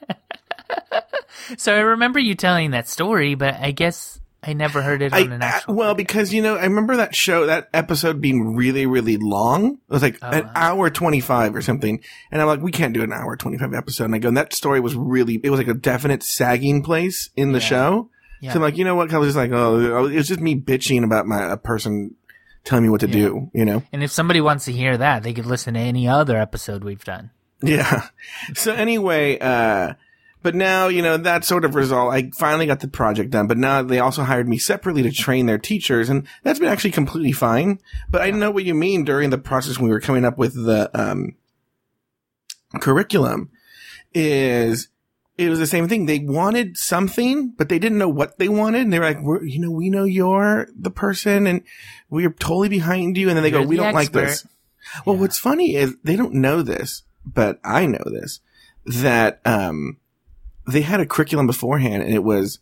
So 1.59 1.75
I 1.75 1.81
remember 1.81 2.19
you 2.19 2.35
telling 2.35 2.71
that 2.71 2.89
story, 2.89 3.35
but 3.35 3.55
I 3.55 3.71
guess 3.71 4.19
I 4.43 4.55
never 4.55 4.81
heard 4.81 5.03
it 5.03 5.13
I, 5.13 5.23
on 5.23 5.33
an 5.33 5.43
I- 5.43 5.47
actual. 5.47 5.75
well, 5.75 5.95
because 5.95 6.33
you 6.33 6.41
know, 6.41 6.57
I 6.57 6.63
remember 6.65 6.97
that 6.97 7.15
show, 7.15 7.47
that 7.47 7.69
episode 7.75 8.21
being 8.23 8.57
really, 8.57 8.87
really 8.87 9.19
long. 9.19 9.73
It 9.75 9.79
was 9.89 10.01
like 10.01 10.17
Oh, 10.23 10.31
an 10.31 10.45
wow. 10.47 10.53
hour 10.55 10.91
twenty-five 10.91 11.55
or 11.55 11.61
something, 11.61 12.01
and 12.31 12.41
I'm 12.41 12.49
like, 12.49 12.63
we 12.63 12.73
can't 12.73 12.95
do 12.95 13.03
an 13.03 13.13
hour 13.13 13.37
twenty-five 13.37 13.75
episode. 13.75 14.05
And 14.07 14.15
I 14.15 14.19
go, 14.19 14.29
and 14.29 14.37
that 14.39 14.55
story 14.55 14.81
was 14.81 14.95
really, 14.95 15.39
it 15.43 15.51
was 15.51 15.59
like 15.59 15.69
a 15.69 15.75
definite 15.75 16.23
sagging 16.23 16.83
place 16.83 17.29
in 17.37 17.53
the 17.53 17.59
Yeah. 17.59 17.65
show. 17.67 18.11
Yeah. 18.41 18.53
So 18.53 18.57
I'm 18.59 18.63
like, 18.63 18.79
you 18.79 18.85
know 18.85 18.95
what? 18.95 19.13
I 19.13 19.19
was 19.19 19.29
just 19.29 19.37
like, 19.37 19.51
oh, 19.53 20.07
it 20.07 20.15
was 20.15 20.29
just 20.29 20.41
me 20.41 20.55
bitching 20.59 21.05
about 21.05 21.27
my 21.27 21.53
a 21.53 21.57
person 21.59 22.15
telling 22.65 22.83
me 22.85 22.89
what 22.91 23.01
to 23.03 23.07
Yeah. 23.09 23.13
do. 23.13 23.51
You 23.53 23.65
know? 23.65 23.83
and 23.93 24.03
if 24.03 24.11
somebody 24.11 24.41
wants 24.41 24.65
to 24.67 24.73
hear 24.73 24.97
that, 24.97 25.23
they 25.23 25.33
could 25.33 25.47
listen 25.47 25.75
to 25.75 25.81
any 25.81 26.09
other 26.09 26.37
episode 26.37 26.83
we've 26.85 27.05
done. 27.05 27.31
Yeah. 27.63 28.09
So 28.55 28.73
anyway, 28.75 29.39
uh, 29.39 29.95
but 30.43 30.55
now, 30.55 30.89
you 30.89 31.01
know, 31.01 31.17
that 31.17 31.45
sort 31.45 31.65
of 31.65 31.75
result, 31.75 32.13
I 32.13 32.31
finally 32.37 32.67
got 32.67 32.81
the 32.81 32.89
project 32.89 33.31
done, 33.31 33.47
but 33.47 33.57
now 33.57 33.81
they 33.83 33.99
also 33.99 34.23
hired 34.23 34.47
me 34.47 34.59
separately 34.59 35.03
to 35.03 35.11
train 35.11 35.47
their 35.47 35.57
teachers, 35.57 36.11
and 36.11 36.27
that's 36.43 36.59
been 36.59 36.69
actually 36.69 36.91
completely 36.91 37.33
fine. 37.33 37.79
But 38.11 38.21
I 38.21 38.31
know 38.31 38.51
what 38.51 38.65
you 38.65 38.75
mean 38.75 39.05
during 39.05 39.31
the 39.31 39.39
process 39.39 39.79
when 39.79 39.89
we 39.89 39.95
were 39.95 40.01
coming 40.01 40.25
up 40.27 40.37
with 40.37 40.53
the, 40.55 40.91
um, 40.93 41.37
curriculum 42.81 43.51
is, 44.13 44.89
it 45.37 45.49
was 45.51 45.59
the 45.59 45.67
same 45.67 45.89
thing. 45.89 46.07
They 46.07 46.21
wanted 46.21 46.77
something, 46.77 47.51
but 47.57 47.69
they 47.69 47.79
didn't 47.79 47.99
know 47.99 48.09
what 48.09 48.39
they 48.39 48.49
wanted. 48.49 48.83
And 48.83 48.93
they 48.93 48.99
were 49.01 49.05
like, 49.07 49.21
we're, 49.21 49.43
you 49.45 49.59
know, 49.61 49.71
we 49.71 49.91
know 49.91 50.05
you're 50.05 50.69
the 50.79 50.91
person 50.91 51.47
and 51.47 51.63
we're 52.09 52.31
totally 52.31 52.69
behind 52.69 53.17
you. 53.19 53.29
And 53.29 53.37
then 53.37 53.43
they 53.43 53.51
You're 53.51 53.63
go, 53.63 53.67
we 53.69 53.77
the 53.77 53.83
don't 53.83 53.95
like 53.95 54.13
this. 54.13 54.47
Well, 55.05 55.17
Yeah. 55.17 55.23
what's 55.23 55.39
funny 55.39 55.75
is 55.75 55.97
they 56.05 56.15
don't 56.17 56.35
know 56.35 56.63
this, 56.63 57.03
but 57.25 57.59
I 57.65 57.87
know 57.87 58.03
this, 58.07 58.41
that, 58.87 59.41
um, 59.45 59.97
they 60.67 60.83
had 60.83 61.01
a 61.01 61.07
curriculum 61.07 61.47
beforehand 61.47 62.03
and 62.03 62.13
it 62.15 62.23
was 62.23 62.61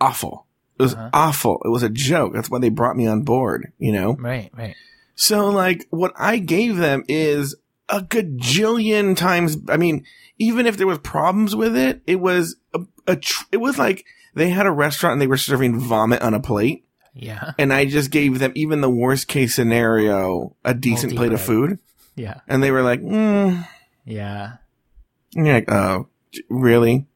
awful. 0.00 0.46
It 0.78 0.82
was 0.82 0.94
Uh-huh. 0.94 1.10
awful. 1.12 1.60
It 1.64 1.68
was 1.70 1.82
a 1.82 1.88
joke. 1.88 2.34
That's 2.34 2.48
why 2.50 2.58
they 2.60 2.68
brought 2.68 2.96
me 2.96 3.06
on 3.06 3.22
board, 3.22 3.72
you 3.78 3.92
know? 3.92 4.14
Right, 4.14 4.50
right. 4.56 4.74
So 5.16 5.48
like 5.48 5.86
what 5.90 6.12
I 6.16 6.38
gave 6.38 6.76
them 6.76 7.02
is 7.08 7.56
a 7.88 8.00
gajillion 8.02 9.16
times. 9.16 9.56
I 9.68 9.76
mean, 9.76 10.04
even 10.38 10.66
if 10.66 10.76
there 10.76 10.86
was 10.86 10.98
problems 10.98 11.56
with 11.56 11.76
it, 11.76 12.02
it 12.06 12.16
was 12.16 12.56
a, 12.74 12.80
a 13.06 13.16
tr- 13.16 13.44
it 13.52 13.58
was 13.58 13.78
like 13.78 14.04
they 14.34 14.50
had 14.50 14.66
a 14.66 14.70
restaurant 14.70 15.14
and 15.14 15.22
they 15.22 15.26
were 15.26 15.36
serving 15.36 15.78
vomit 15.78 16.22
on 16.22 16.34
a 16.34 16.40
plate. 16.40 16.84
Yeah, 17.18 17.52
And 17.58 17.72
I 17.72 17.86
just 17.86 18.10
gave 18.10 18.40
them 18.40 18.52
even 18.54 18.82
the 18.82 18.90
worst 18.90 19.26
case 19.26 19.54
scenario, 19.54 20.54
a 20.66 20.74
decent 20.74 21.16
plate 21.16 21.32
of 21.32 21.40
food. 21.40 21.78
yeah, 22.14 22.40
And 22.46 22.62
they 22.62 22.70
were 22.70 22.82
like, 22.82 23.00
mm. 23.00 23.66
yeah. 24.04 24.56
And 25.34 25.46
you're 25.46 25.54
like, 25.54 25.72
oh, 25.72 26.08
really? 26.50 27.06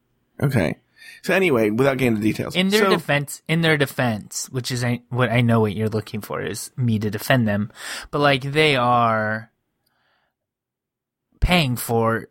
Okay. 0.41 0.79
So 1.21 1.35
anyway, 1.35 1.69
without 1.69 1.99
getting 1.99 2.15
into 2.15 2.21
details. 2.23 2.55
In 2.55 2.69
their 2.69 2.85
so, 2.85 2.89
defense, 2.89 3.43
in 3.47 3.61
their 3.61 3.77
defense, 3.77 4.49
which 4.49 4.71
is 4.71 4.83
I, 4.83 5.03
what 5.09 5.29
I 5.29 5.41
know 5.41 5.59
what 5.59 5.75
you're 5.75 5.87
looking 5.87 6.21
for 6.21 6.41
is 6.41 6.71
me 6.75 6.97
to 6.97 7.11
defend 7.11 7.47
them, 7.47 7.71
but 8.09 8.19
like 8.19 8.41
they 8.41 8.75
are 8.75 9.51
paying 11.39 11.75
for, 11.75 12.27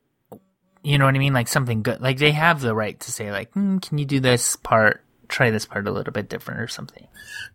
you 0.82 0.98
know 0.98 1.04
what 1.04 1.14
I 1.14 1.18
mean, 1.18 1.32
like 1.32 1.48
something 1.48 1.82
good. 1.82 2.00
Like 2.00 2.18
they 2.18 2.32
have 2.32 2.60
the 2.60 2.74
right 2.74 2.98
to 3.00 3.12
say 3.12 3.30
like, 3.30 3.52
hmm, 3.52 3.78
can 3.78 3.98
you 3.98 4.04
do 4.04 4.20
this 4.20 4.56
part? 4.56 5.04
Try 5.28 5.50
this 5.50 5.66
part 5.66 5.86
a 5.86 5.92
little 5.92 6.12
bit 6.12 6.28
different 6.28 6.60
or 6.60 6.68
something. 6.68 7.06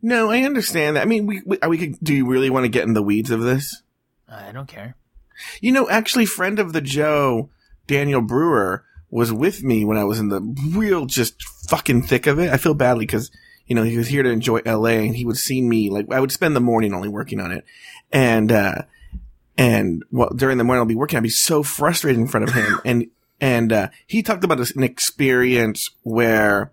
no, 0.01 0.31
I 0.31 0.43
understand 0.43 0.95
that. 0.95 1.01
I 1.01 1.05
mean, 1.05 1.25
we, 1.25 1.41
we, 1.45 1.57
we 1.67 1.77
could, 1.77 1.99
do 2.01 2.13
you 2.13 2.27
really 2.27 2.49
want 2.49 2.63
to 2.63 2.69
get 2.69 2.85
in 2.85 2.93
the 2.93 3.03
weeds 3.03 3.31
of 3.31 3.41
this? 3.41 3.81
I 4.29 4.51
don't 4.51 4.67
care. 4.67 4.95
You 5.59 5.73
know, 5.73 5.89
actually, 5.89 6.25
friend 6.25 6.59
of 6.59 6.71
the 6.71 6.81
Joe, 6.81 7.49
Daniel 7.87 8.21
Brewer, 8.21 8.85
was 9.09 9.31
with 9.31 9.63
me 9.63 9.85
when 9.85 9.97
I 9.97 10.03
was 10.03 10.19
in 10.19 10.29
the 10.29 10.41
real 10.73 11.05
just 11.05 11.43
fucking 11.69 12.03
thick 12.03 12.27
of 12.27 12.39
it. 12.39 12.49
I 12.49 12.57
feel 12.57 12.73
badly 12.73 13.05
because, 13.05 13.31
you 13.65 13.75
know, 13.75 13.83
he 13.83 13.97
was 13.97 14.07
here 14.07 14.23
to 14.23 14.29
enjoy 14.29 14.59
LA 14.65 14.89
and 14.89 15.15
he 15.15 15.25
would 15.25 15.37
see 15.37 15.61
me, 15.61 15.89
like, 15.89 16.11
I 16.11 16.19
would 16.19 16.31
spend 16.31 16.55
the 16.55 16.61
morning 16.61 16.93
only 16.93 17.09
working 17.09 17.39
on 17.39 17.51
it. 17.51 17.65
And, 18.11 18.51
uh, 18.51 18.83
and 19.57 20.03
well, 20.11 20.29
during 20.35 20.57
the 20.57 20.63
morning 20.63 20.81
I'll 20.81 20.85
be 20.85 20.95
working, 20.95 21.17
I'd 21.17 21.23
be 21.23 21.29
so 21.29 21.63
frustrated 21.63 22.19
in 22.19 22.27
front 22.27 22.49
of 22.49 22.53
him. 22.53 22.79
and, 22.85 23.07
and, 23.39 23.71
uh, 23.71 23.89
he 24.07 24.23
talked 24.23 24.43
about 24.43 24.57
this, 24.57 24.71
an 24.71 24.83
experience 24.83 25.91
where, 26.03 26.71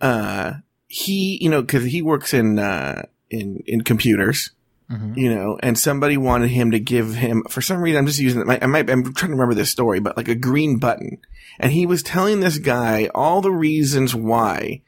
uh, 0.00 0.54
he, 0.86 1.38
you 1.42 1.50
know, 1.50 1.62
cause 1.62 1.84
he 1.84 2.02
works 2.02 2.32
in, 2.32 2.58
uh, 2.58 3.02
in, 3.30 3.62
in 3.66 3.82
computers 3.82 4.50
hmm 4.88 5.14
you 5.16 5.34
know, 5.34 5.58
and 5.62 5.78
somebody 5.78 6.16
wanted 6.16 6.48
him 6.48 6.70
to 6.70 6.78
give 6.78 7.14
him, 7.14 7.42
for 7.48 7.60
some 7.62 7.80
reason, 7.80 7.98
I'm 7.98 8.06
just 8.06 8.20
using 8.20 8.40
it, 8.42 8.62
I 8.62 8.66
might, 8.66 8.88
I'm 8.90 9.02
trying 9.14 9.30
to 9.30 9.36
remember 9.36 9.54
this 9.54 9.70
story, 9.70 9.98
but 9.98 10.16
like 10.16 10.28
a 10.28 10.34
green 10.34 10.78
button. 10.78 11.18
And 11.58 11.72
he 11.72 11.86
was 11.86 12.02
telling 12.02 12.40
this 12.40 12.58
guy 12.58 13.08
all 13.14 13.40
the 13.40 13.50
reasons 13.50 14.14
why 14.14 14.82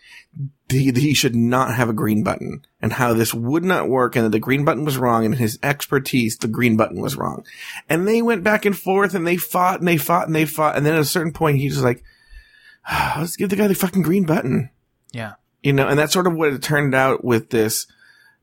he, 0.68 0.92
he 0.92 1.14
should 1.14 1.34
not 1.34 1.74
have 1.74 1.88
a 1.88 1.94
green 1.94 2.22
button 2.22 2.62
and 2.82 2.92
how 2.92 3.14
this 3.14 3.32
would 3.32 3.64
not 3.64 3.88
work 3.88 4.14
and 4.14 4.24
that 4.26 4.30
the 4.30 4.38
green 4.38 4.64
button 4.64 4.84
was 4.84 4.98
wrong 4.98 5.24
and 5.24 5.34
his 5.36 5.58
expertise, 5.62 6.36
the 6.36 6.46
green 6.46 6.76
button 6.76 7.00
was 7.00 7.16
wrong. 7.16 7.44
And 7.88 8.06
they 8.06 8.20
went 8.20 8.44
back 8.44 8.64
and 8.66 8.78
forth 8.78 9.14
and 9.14 9.26
they 9.26 9.38
fought 9.38 9.78
and 9.78 9.88
they 9.88 9.96
fought 9.96 10.26
and 10.26 10.36
they 10.36 10.44
fought. 10.44 10.76
And 10.76 10.84
then 10.84 10.94
at 10.94 11.00
a 11.00 11.04
certain 11.06 11.32
point, 11.32 11.56
he 11.58 11.68
was 11.68 11.82
like, 11.82 12.04
"Ah, 12.86 13.16
let's 13.20 13.36
give 13.36 13.48
the 13.48 13.56
guy 13.56 13.66
the 13.66 13.74
fucking 13.74 14.02
green 14.02 14.26
button 14.26 14.70
Yeah. 15.12 15.32
you 15.62 15.72
know, 15.72 15.88
and 15.88 15.98
that's 15.98 16.12
sort 16.12 16.26
of 16.26 16.34
what 16.34 16.52
it 16.52 16.62
turned 16.62 16.94
out 16.94 17.24
with 17.24 17.48
this 17.50 17.86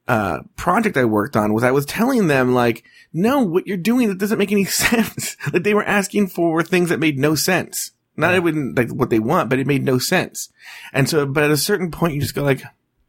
uh, 0.08 0.40
project 0.56 0.98
I 0.98 1.06
worked 1.06 1.36
on 1.36 1.54
was 1.54 1.64
I 1.64 1.72
was 1.72 1.86
telling 1.86 2.28
them 2.28 2.54
like, 2.54 2.84
no, 3.14 3.42
what 3.42 3.66
you're 3.68 3.78
doing 3.78 4.10
that 4.10 4.18
doesn't 4.18 4.38
make 4.38 4.52
any 4.52 4.66
sense. 4.66 5.36
like 5.52 5.64
they 5.64 5.74
were 5.74 5.84
asking 5.86 6.28
for 6.28 6.64
things 6.64 6.90
that 6.90 7.00
made 7.00 7.18
no 7.18 7.36
sense. 7.36 7.92
Not 8.18 8.36
even 8.36 8.76
like 8.76 8.92
what 8.92 9.10
they 9.10 9.20
want, 9.20 9.50
but 9.50 9.60
it 9.60 9.68
made 9.68 9.84
no 9.84 9.98
sense. 10.00 10.50
And 10.94 11.10
so, 11.10 11.26
but 11.26 11.44
at 11.44 11.52
a 11.52 11.58
certain 11.58 11.92
point, 11.92 12.14
you 12.14 12.22
just 12.22 12.36
go 12.36 12.44
like, 12.44 12.62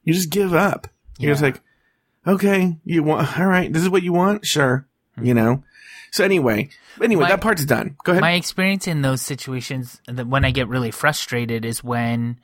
you 0.03 0.13
just 0.13 0.31
give 0.31 0.53
up. 0.53 0.89
You're 1.19 1.33
just 1.33 1.43
like, 1.43 1.61
okay, 2.27 2.77
you 2.85 3.03
want, 3.03 3.39
all 3.39 3.47
right, 3.47 3.73
this 3.73 3.83
is 3.83 3.89
what 3.89 4.03
you 4.03 4.13
want, 4.13 4.45
sure, 4.47 4.87
you 5.21 5.33
know. 5.35 5.63
So 6.11 6.25
anyway, 6.25 6.71
anyway, 7.01 7.23
My- 7.25 7.29
that 7.31 7.41
part's 7.41 7.65
done. 7.65 7.97
Go 8.05 8.13
ahead. 8.13 8.21
My 8.21 8.33
experience 8.33 8.87
in 8.89 9.03
those 9.03 9.23
situations, 9.23 10.01
that 10.07 10.27
when 10.27 10.45
I 10.45 10.51
get 10.51 10.69
really 10.69 10.91
frustrated, 10.91 11.65
is 11.65 11.85
when 11.85 12.41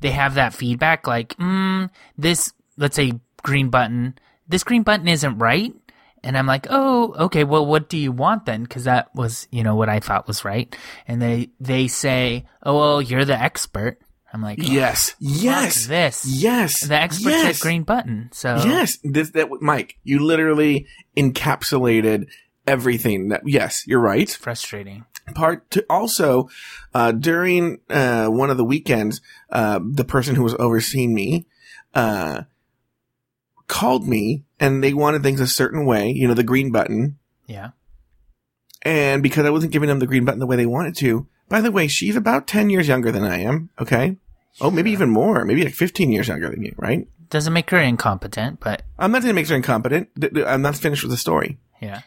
they 0.00 0.10
have 0.10 0.34
that 0.34 0.54
feedback, 0.54 1.06
like, 1.06 1.36
mm, 1.36 1.90
this, 2.16 2.52
let's 2.76 2.96
say, 2.96 3.12
green 3.42 3.70
button, 3.70 4.18
this 4.48 4.64
green 4.64 4.82
button 4.82 5.08
isn't 5.08 5.38
right. 5.38 5.74
And 6.22 6.36
I'm 6.36 6.46
like, 6.46 6.66
oh, 6.68 7.14
okay, 7.18 7.44
well, 7.44 7.64
what 7.64 7.88
do 7.88 7.96
you 7.96 8.12
want 8.12 8.44
then? 8.44 8.62
Because 8.62 8.84
that 8.84 9.14
was, 9.14 9.48
you 9.50 9.62
know, 9.62 9.74
what 9.74 9.88
I 9.88 10.00
thought 10.00 10.26
was 10.28 10.44
right. 10.44 10.76
And 11.08 11.22
they, 11.22 11.50
they 11.58 11.88
say, 11.88 12.46
oh, 12.62 12.78
well, 12.78 13.02
you're 13.02 13.24
the 13.24 13.40
expert. 13.40 13.98
I'm 14.32 14.42
like, 14.42 14.58
yes, 14.60 15.16
yes, 15.18 15.86
this. 15.86 16.24
yes, 16.24 16.86
the 16.86 16.94
expert 16.94 17.30
yes. 17.30 17.56
said 17.58 17.62
green 17.62 17.82
button. 17.82 18.28
So 18.32 18.62
Yes, 18.64 18.98
this 19.02 19.30
that 19.30 19.48
Mike, 19.60 19.98
you 20.04 20.20
literally 20.24 20.86
encapsulated 21.16 22.28
everything. 22.66 23.30
That 23.30 23.42
yes, 23.44 23.84
you're 23.88 24.00
right. 24.00 24.30
frustrating. 24.30 25.04
Part 25.34 25.68
to 25.72 25.84
also 25.90 26.48
uh, 26.94 27.12
during 27.12 27.80
uh, 27.88 28.28
one 28.28 28.50
of 28.50 28.56
the 28.56 28.64
weekends, 28.64 29.20
uh, 29.50 29.80
the 29.82 30.04
person 30.04 30.36
who 30.36 30.44
was 30.44 30.54
overseeing 30.54 31.12
me 31.12 31.46
uh, 31.94 32.42
called 33.70 34.06
me, 34.06 34.44
and 34.58 34.82
they 34.84 34.92
wanted 34.92 35.22
things 35.22 35.40
a 35.40 35.46
certain 35.46 35.86
way. 35.86 36.10
You 36.10 36.28
know, 36.28 36.34
the 36.34 36.42
green 36.52 36.70
button, 36.72 37.18
Yeah. 37.46 37.70
and 38.82 39.22
because 39.22 39.46
I 39.46 39.50
wasn't 39.50 39.72
giving 39.72 39.88
them 39.88 39.98
the 40.00 40.06
green 40.06 40.24
button 40.24 40.40
the 40.40 40.46
way 40.46 40.56
they 40.56 40.66
wanted 40.66 40.96
to. 40.96 41.26
By 41.48 41.60
the 41.60 41.72
way, 41.72 41.88
she's 41.88 42.16
about 42.16 42.46
ten 42.46 42.70
years 42.70 42.88
younger 42.88 43.10
than 43.12 43.24
I 43.24 43.38
am. 43.38 43.70
Okay. 43.80 44.16
Oh, 44.60 44.70
maybe 44.70 44.90
even 44.90 45.10
more. 45.10 45.44
Maybe 45.44 45.64
like 45.64 45.74
fifteen 45.74 46.12
years 46.12 46.28
younger 46.28 46.50
than 46.50 46.62
you, 46.62 46.74
right? 46.76 47.08
Doesn't 47.30 47.52
make 47.52 47.70
her 47.70 47.78
incompetent, 47.80 48.58
but 48.60 48.82
I'm 48.98 49.12
not 49.12 49.22
saying 49.22 49.30
it 49.30 49.34
makes 49.34 49.50
her 49.50 49.56
incompetent. 49.56 50.08
I'm 50.46 50.62
not 50.62 50.76
finished 50.76 51.02
with 51.04 51.12
the 51.12 51.16
story. 51.16 51.58
yeah. 51.80 52.00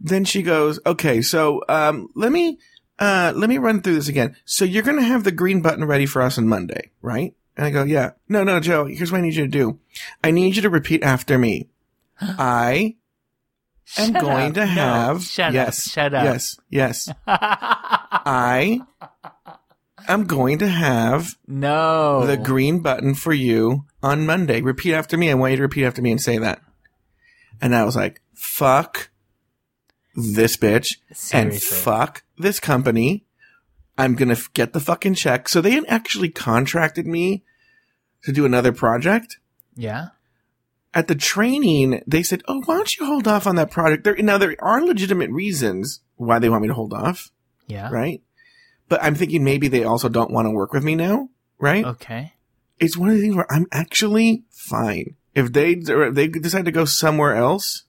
then 0.00 0.24
she 0.24 0.42
goes, 0.42 0.80
okay, 0.84 1.20
so, 1.22 1.60
um, 1.68 2.08
let 2.16 2.32
me, 2.32 2.58
uh, 2.98 3.32
let 3.36 3.48
me 3.48 3.58
run 3.58 3.82
through 3.82 3.94
this 3.94 4.08
again. 4.08 4.34
So 4.46 4.64
you're 4.64 4.82
going 4.82 4.96
to 4.98 5.04
have 5.06 5.22
the 5.24 5.30
green 5.30 5.62
button 5.62 5.84
ready 5.84 6.06
for 6.06 6.22
us 6.22 6.38
on 6.38 6.48
Monday, 6.48 6.90
right? 7.02 7.34
And 7.56 7.66
I 7.66 7.70
go, 7.70 7.84
yeah. 7.84 8.12
No, 8.28 8.44
no, 8.44 8.60
Joe, 8.60 8.86
here's 8.86 9.12
what 9.12 9.18
I 9.18 9.22
need 9.22 9.34
you 9.34 9.44
to 9.44 9.48
do. 9.50 9.78
I 10.24 10.30
need 10.30 10.56
you 10.56 10.62
to 10.62 10.70
repeat 10.70 11.02
after 11.02 11.38
me. 11.38 11.68
I 12.20 12.96
am 13.98 14.12
Shut 14.12 14.20
going 14.22 14.46
up. 14.48 14.54
to 14.54 14.60
No, 14.60 14.66
have, 14.66 15.22
shut 15.22 15.48
up. 15.48 15.54
yes, 15.54 15.90
Shut 15.90 16.14
up. 16.14 16.24
yes, 16.24 16.56
yes. 16.70 17.08
I 17.26 18.80
am 20.08 20.24
going 20.24 20.58
to 20.58 20.66
have 20.68 21.36
no. 21.46 22.24
the 22.26 22.36
green 22.36 22.80
button 22.80 23.14
for 23.14 23.32
you 23.34 23.84
on 24.02 24.24
Monday. 24.26 24.60
Repeat 24.62 24.94
after 24.94 25.16
me. 25.18 25.30
I 25.30 25.34
want 25.34 25.50
you 25.52 25.56
to 25.58 25.62
repeat 25.62 25.84
after 25.84 26.00
me 26.02 26.10
and 26.10 26.20
say 26.20 26.38
that. 26.38 26.60
And 27.60 27.74
I 27.74 27.84
was 27.84 27.94
like, 27.96 28.20
fuck 28.34 29.10
this 30.14 30.56
bitch 30.56 30.96
and 31.32 31.54
fuck 31.62 32.22
this 32.38 32.60
company. 32.60 33.24
I'm 34.02 34.14
going 34.14 34.34
to 34.34 34.42
get 34.54 34.72
the 34.72 34.80
fucking 34.80 35.14
check. 35.14 35.48
So 35.48 35.60
they 35.60 35.72
had 35.72 35.84
actually 35.88 36.28
contracted 36.28 37.06
me 37.06 37.44
to 38.24 38.32
do 38.32 38.44
another 38.44 38.72
project. 38.72 39.38
Yeah. 39.76 40.08
At 40.94 41.08
the 41.08 41.14
training, 41.14 42.02
they 42.06 42.22
said, 42.22 42.42
Oh, 42.48 42.62
why 42.66 42.76
don't 42.76 42.96
you 42.98 43.06
hold 43.06 43.26
off 43.28 43.46
on 43.46 43.56
that 43.56 43.70
project? 43.70 44.04
There, 44.04 44.16
now 44.16 44.38
there 44.38 44.54
are 44.60 44.82
legitimate 44.84 45.30
reasons 45.30 46.00
why 46.16 46.38
they 46.38 46.48
want 46.48 46.62
me 46.62 46.68
to 46.68 46.74
hold 46.74 46.92
off, 46.92 47.30
Yeah. 47.66 47.88
right? 47.90 48.20
But 48.88 49.02
I'm 49.02 49.14
thinking 49.14 49.42
maybe 49.44 49.68
they 49.68 49.84
also 49.84 50.08
don't 50.08 50.30
want 50.32 50.46
to 50.46 50.50
work 50.50 50.72
with 50.72 50.84
me 50.84 50.94
now, 50.94 51.28
right? 51.58 51.84
Okay. 51.84 52.34
it's 52.78 52.96
one 52.96 53.08
of 53.08 53.14
the 53.14 53.22
things 53.22 53.36
where 53.36 53.50
I'm 53.50 53.66
actually 53.72 54.44
fine. 54.50 55.16
If 55.34 55.52
they 55.52 55.70
if 55.72 56.14
they 56.14 56.28
decide 56.28 56.66
to 56.66 56.72
go 56.72 56.84
somewhere 56.84 57.34
else, 57.36 57.84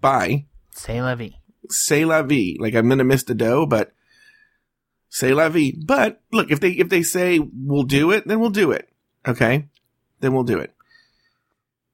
bye. 0.00 0.46
Say 0.72 1.00
la 1.00 1.14
vie. 1.14 1.38
Say 1.70 2.04
la 2.04 2.22
vie. 2.22 2.56
Like 2.58 2.74
I'm 2.74 2.88
gonna 2.88 3.04
miss 3.04 3.22
the 3.22 3.34
dough, 3.34 3.64
but 3.66 3.92
say 5.08 5.32
la 5.34 5.48
vie. 5.48 5.72
But 5.76 6.20
look, 6.32 6.50
if 6.50 6.60
they 6.60 6.70
if 6.70 6.88
they 6.88 7.02
say 7.02 7.38
we'll 7.38 7.82
do 7.84 8.10
it, 8.10 8.26
then 8.26 8.40
we'll 8.40 8.50
do 8.50 8.70
it. 8.72 8.88
Okay, 9.26 9.66
then 10.20 10.32
we'll 10.32 10.44
do 10.44 10.58
it. 10.58 10.72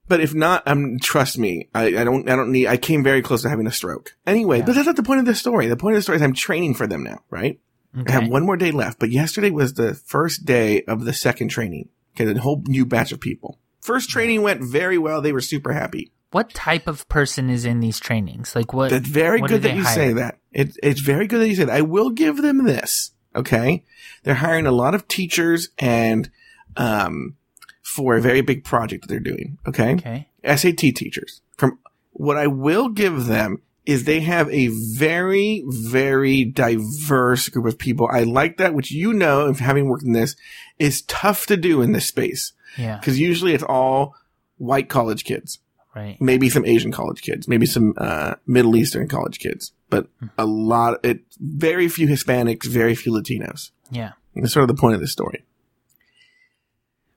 But 0.07 0.19
if 0.19 0.33
not, 0.33 0.67
um, 0.67 0.99
trust 1.01 1.37
me, 1.37 1.69
I, 1.73 1.85
I 1.85 2.03
don't, 2.03 2.29
I 2.29 2.35
don't 2.35 2.51
need, 2.51 2.67
I 2.67 2.75
came 2.75 3.03
very 3.03 3.21
close 3.21 3.41
to 3.43 3.49
having 3.49 3.67
a 3.67 3.71
stroke. 3.71 4.15
Anyway, 4.27 4.59
Yeah. 4.59 4.65
but 4.65 4.75
that's 4.75 4.85
not 4.85 4.97
the 4.97 5.01
point 5.03 5.21
of 5.21 5.25
the 5.25 5.33
story. 5.33 5.67
The 5.67 5.77
point 5.77 5.95
of 5.95 5.99
the 5.99 6.03
story 6.03 6.17
is 6.17 6.21
I'm 6.21 6.33
training 6.33 6.73
for 6.75 6.85
them 6.87 7.03
now, 7.03 7.21
right? 7.29 7.59
I 8.07 8.11
have 8.11 8.27
one 8.27 8.43
more 8.45 8.57
day 8.57 8.71
left, 8.71 8.99
but 8.99 9.11
yesterday 9.11 9.49
was 9.49 9.75
the 9.75 9.93
first 9.93 10.45
day 10.45 10.81
of 10.83 11.05
the 11.05 11.13
second 11.13 11.49
training. 11.49 11.89
Okay, 12.15 12.25
the 12.31 12.41
whole 12.41 12.61
new 12.67 12.85
batch 12.85 13.11
of 13.11 13.19
people. 13.21 13.59
First 13.81 14.09
training 14.09 14.41
went 14.41 14.61
very 14.63 14.97
well. 14.97 15.21
They 15.21 15.31
were 15.31 15.41
super 15.41 15.73
happy. 15.73 16.11
What 16.33 16.53
type 16.53 16.87
of 16.87 17.07
person 17.09 17.49
is 17.49 17.65
in 17.65 17.79
these 17.79 17.99
trainings? 17.99 18.55
Like 18.55 18.73
what? 18.73 18.89
That's 18.89 19.07
very 19.07 19.41
what 19.41 19.49
good 19.49 19.61
that 19.63 19.75
you 19.75 19.83
hire? 19.83 19.93
say 19.95 20.13
that. 20.13 20.39
It, 20.51 20.77
it's 20.81 21.01
very 21.01 21.27
good 21.27 21.41
that 21.41 21.47
you 21.47 21.55
say 21.55 21.65
that. 21.65 21.75
I 21.75 21.81
will 21.81 22.09
give 22.09 22.41
them 22.41 22.65
this. 22.65 23.11
Okay, 23.35 23.83
they're 24.23 24.35
hiring 24.35 24.65
a 24.67 24.71
lot 24.71 24.93
of 24.93 25.07
teachers 25.07 25.69
and 25.79 26.29
um 26.77 27.35
for 27.81 28.15
a 28.15 28.21
very 28.21 28.41
big 28.41 28.63
project 28.63 29.03
that 29.03 29.07
they're 29.09 29.19
doing. 29.19 29.57
Okay, 29.67 29.93
Okay. 29.93 30.27
SAT 30.43 30.77
teachers. 30.77 31.41
From 31.57 31.79
what 32.11 32.37
I 32.37 32.47
will 32.47 32.89
give 32.89 33.25
them 33.25 33.61
is 33.85 34.05
they 34.05 34.21
have 34.21 34.49
a 34.49 34.69
very, 34.69 35.63
very 35.67 36.45
diverse 36.45 37.49
group 37.49 37.65
of 37.65 37.77
people. 37.77 38.07
I 38.11 38.23
like 38.23 38.57
that, 38.57 38.73
which 38.73 38.91
you 38.91 39.13
know, 39.13 39.49
if 39.49 39.59
having 39.59 39.87
worked 39.87 40.05
in 40.05 40.13
this, 40.13 40.35
is 40.79 41.01
tough 41.03 41.45
to 41.47 41.57
do 41.57 41.81
in 41.81 41.91
this 41.91 42.05
space. 42.07 42.53
Yeah. 42.77 42.97
Because 42.97 43.19
usually 43.19 43.53
it's 43.53 43.63
all 43.63 44.15
white 44.57 44.87
college 44.89 45.25
kids, 45.25 45.59
Right. 45.95 46.19
maybe 46.19 46.49
some 46.49 46.65
Asian 46.65 46.91
college 46.91 47.21
kids, 47.21 47.47
maybe 47.47 47.67
some 47.67 47.93
uh, 47.97 48.35
Middle 48.47 48.75
Eastern 48.75 49.07
college 49.07 49.37
kids, 49.37 49.73
but 49.89 50.07
a 50.39 50.45
lot, 50.45 51.05
it 51.05 51.19
very 51.39 51.87
few 51.87 52.07
Hispanics, 52.07 52.65
very 52.65 52.95
few 52.95 53.11
Latinos. 53.11 53.69
Yeah. 53.91 54.13
That's 54.35 54.53
sort 54.53 54.63
of 54.63 54.75
the 54.75 54.81
point 54.81 54.95
of 54.95 55.01
the 55.01 55.07
story. 55.07 55.43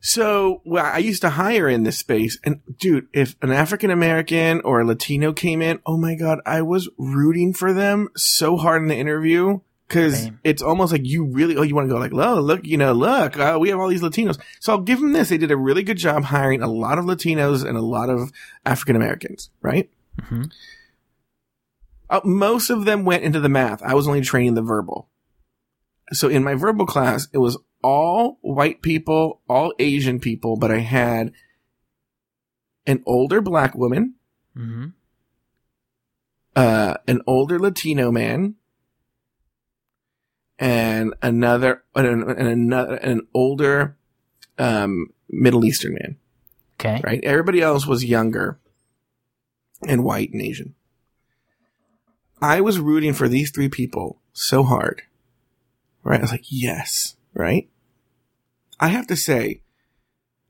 So, 0.00 0.60
well, 0.64 0.84
I 0.84 0.98
used 0.98 1.22
to 1.22 1.30
hire 1.30 1.68
in 1.68 1.82
this 1.82 1.98
space, 1.98 2.38
and 2.44 2.60
dude, 2.78 3.08
if 3.12 3.34
an 3.42 3.50
African 3.50 3.90
American 3.90 4.60
or 4.60 4.80
a 4.80 4.84
Latino 4.84 5.32
came 5.32 5.60
in, 5.60 5.80
oh 5.84 5.96
my 5.96 6.14
god, 6.14 6.38
I 6.46 6.62
was 6.62 6.88
rooting 6.96 7.52
for 7.52 7.72
them 7.72 8.10
so 8.14 8.56
hard 8.56 8.82
in 8.82 8.88
the 8.88 8.96
interview 8.96 9.60
because 9.86 10.22
Same. 10.22 10.40
it's 10.42 10.62
almost 10.62 10.92
like 10.92 11.04
you 11.04 11.24
really, 11.26 11.56
oh, 11.56 11.62
you 11.62 11.74
want 11.74 11.88
to 11.88 11.94
go 11.94 12.00
like, 12.00 12.12
oh, 12.12 12.40
look, 12.40 12.66
you 12.66 12.76
know, 12.76 12.92
look, 12.92 13.38
uh, 13.38 13.56
we 13.60 13.68
have 13.68 13.78
all 13.78 13.88
these 13.88 14.02
Latinos. 14.02 14.38
So 14.60 14.72
I'll 14.72 14.80
give 14.80 15.00
them 15.00 15.12
this: 15.12 15.28
they 15.28 15.38
did 15.38 15.50
a 15.50 15.56
really 15.56 15.82
good 15.82 15.98
job 15.98 16.24
hiring 16.24 16.62
a 16.62 16.68
lot 16.68 16.98
of 16.98 17.04
Latinos 17.04 17.64
and 17.64 17.76
a 17.76 17.82
lot 17.82 18.10
of 18.10 18.32
African 18.64 18.96
Americans, 18.96 19.50
right? 19.62 19.90
hmm 20.28 20.44
Uh, 22.08 22.20
most 22.24 22.70
of 22.70 22.84
them 22.84 23.04
went 23.04 23.24
into 23.24 23.40
the 23.40 23.48
math. 23.48 23.82
I 23.82 23.94
was 23.94 24.06
only 24.06 24.20
training 24.20 24.54
the 24.54 24.62
verbal. 24.62 25.08
So 26.12 26.28
in 26.28 26.44
my 26.44 26.54
verbal 26.54 26.86
class, 26.86 27.28
it 27.32 27.38
was 27.38 27.58
all 27.82 28.38
white 28.40 28.80
people, 28.80 29.40
all 29.48 29.72
Asian 29.78 30.20
people, 30.20 30.56
but 30.56 30.70
I 30.70 30.78
had 30.78 31.32
an 32.86 33.02
older 33.06 33.40
black 33.40 33.74
woman, 33.74 34.14
hmm 34.54 34.86
uh, 36.56 36.94
an 37.06 37.20
older 37.26 37.58
Latino 37.58 38.10
man, 38.10 38.54
and 40.58 41.14
another, 41.22 41.82
and, 41.94 42.22
and 42.22 42.48
another, 42.48 42.94
an 42.96 43.26
older, 43.34 43.96
um, 44.58 45.08
Middle 45.28 45.64
Eastern 45.64 45.94
man. 45.94 46.16
Okay. 46.78 47.00
right? 47.04 47.24
Everybody 47.24 47.62
else 47.62 47.86
was 47.86 48.04
younger 48.04 48.58
and 49.86 50.04
white 50.04 50.32
and 50.32 50.42
Asian. 50.42 50.74
I 52.40 52.60
was 52.60 52.78
rooting 52.78 53.14
for 53.14 53.28
these 53.28 53.50
three 53.50 53.68
people 53.68 54.20
so 54.32 54.62
hard, 54.62 55.02
right? 56.02 56.20
I 56.20 56.22
was 56.22 56.32
like, 56.32 56.44
yes, 56.48 57.16
right? 57.32 57.68
I 58.78 58.88
have 58.88 59.06
to 59.06 59.16
say, 59.16 59.62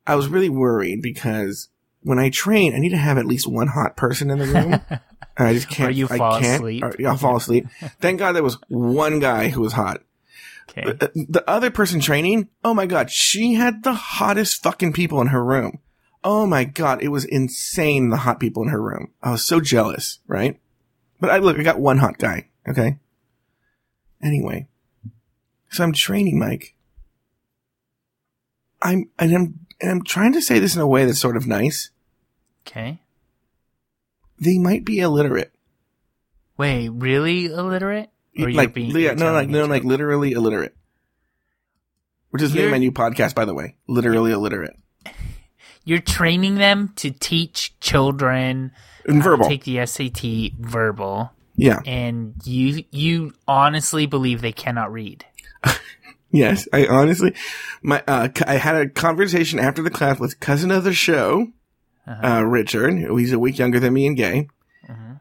I 0.06 0.16
was 0.16 0.28
really 0.28 0.48
worried 0.48 1.00
because 1.00 1.68
when 2.06 2.20
I 2.20 2.30
train, 2.30 2.72
I 2.74 2.78
need 2.78 2.90
to 2.90 2.96
have 2.96 3.18
at 3.18 3.26
least 3.26 3.48
one 3.48 3.66
hot 3.66 3.96
person 3.96 4.30
in 4.30 4.38
the 4.38 4.46
room. 4.46 5.00
I 5.36 5.54
just 5.54 5.68
can't. 5.68 5.88
Or 5.88 5.92
you 5.92 6.06
I 6.08 6.18
fall 6.18 6.40
can't, 6.40 6.54
asleep. 6.62 6.84
or- 6.84 6.94
yeah, 6.98 7.10
I'll 7.10 7.16
fall 7.16 7.36
asleep. 7.36 7.66
Thank 8.00 8.20
God 8.20 8.32
there 8.32 8.44
was 8.44 8.58
one 8.68 9.18
guy 9.18 9.48
who 9.48 9.60
was 9.60 9.72
hot. 9.72 10.02
Okay. 10.70 10.88
Uh, 10.88 11.08
the 11.14 11.44
other 11.48 11.70
person 11.70 12.00
training, 12.00 12.48
oh 12.64 12.74
my 12.74 12.86
god, 12.86 13.10
she 13.10 13.54
had 13.54 13.82
the 13.82 13.94
hottest 13.94 14.62
fucking 14.62 14.92
people 14.92 15.20
in 15.20 15.28
her 15.28 15.44
room. 15.44 15.80
Oh 16.22 16.46
my 16.46 16.64
god, 16.64 17.02
it 17.02 17.08
was 17.08 17.24
insane 17.24 18.08
the 18.10 18.18
hot 18.18 18.38
people 18.40 18.62
in 18.62 18.68
her 18.68 18.80
room. 18.80 19.12
I 19.22 19.32
was 19.32 19.44
so 19.44 19.60
jealous, 19.60 20.20
right? 20.26 20.60
But 21.20 21.30
I 21.30 21.38
look, 21.38 21.58
I 21.58 21.62
got 21.62 21.80
one 21.80 21.98
hot 21.98 22.18
guy, 22.18 22.48
okay? 22.68 22.98
Anyway. 24.22 24.68
So 25.70 25.82
I'm 25.82 25.92
training 25.92 26.38
Mike. 26.38 26.74
I'm 28.80 29.10
and 29.18 29.34
I'm 29.34 29.66
and 29.80 29.90
I'm 29.90 30.04
trying 30.04 30.32
to 30.34 30.42
say 30.42 30.58
this 30.58 30.74
in 30.74 30.80
a 30.80 30.86
way 30.86 31.04
that's 31.04 31.18
sort 31.20 31.36
of 31.36 31.46
nice. 31.46 31.90
Okay. 32.66 33.00
They 34.40 34.58
might 34.58 34.84
be 34.84 34.98
illiterate. 34.98 35.52
Wait, 36.58 36.88
really 36.90 37.46
illiterate? 37.46 38.10
Or 38.38 38.48
you're 38.48 38.52
like 38.52 38.74
being- 38.74 38.90
yeah, 38.90 38.98
you're 38.98 39.14
no, 39.14 39.32
like 39.32 39.48
no, 39.48 39.64
like 39.66 39.84
literally 39.84 40.32
illiterate. 40.32 40.74
Which 42.30 42.42
is 42.42 42.52
the 42.52 42.58
name 42.58 42.66
of 42.66 42.70
my 42.72 42.78
new 42.78 42.92
podcast, 42.92 43.34
by 43.34 43.44
the 43.46 43.54
way. 43.54 43.76
Literally 43.88 44.32
illiterate. 44.32 44.76
You're 45.84 46.00
training 46.00 46.56
them 46.56 46.92
to 46.96 47.12
teach 47.12 47.78
children 47.78 48.72
And 49.06 49.18
to 49.18 49.22
verbal. 49.22 49.48
take 49.48 49.62
the 49.64 49.86
SAT 49.86 50.52
verbal, 50.58 51.30
Yeah. 51.54 51.78
and 51.86 52.34
you 52.44 52.82
you 52.90 53.32
honestly 53.46 54.06
believe 54.06 54.40
they 54.42 54.52
cannot 54.52 54.92
read. 54.92 55.24
Yes, 56.32 56.66
I 56.72 56.86
honestly, 56.88 57.34
my 57.82 58.02
uh, 58.06 58.28
I 58.46 58.56
had 58.56 58.74
a 58.76 58.88
conversation 58.90 59.58
after 59.60 59.80
the 59.80 59.90
class 59.90 60.18
with 60.18 60.38
cousin 60.40 60.70
of 60.72 60.82
the 60.84 60.92
show, 60.92 61.46
Uh-huh. 62.06 62.26
uh, 62.38 62.42
Richard. 62.42 62.96
He's 62.98 63.32
a 63.32 63.38
week 63.38 63.58
younger 63.58 63.80
than 63.80 63.92
me 63.94 64.06
and 64.06 64.16
gay, 64.16 64.48
Mhm. 64.88 65.20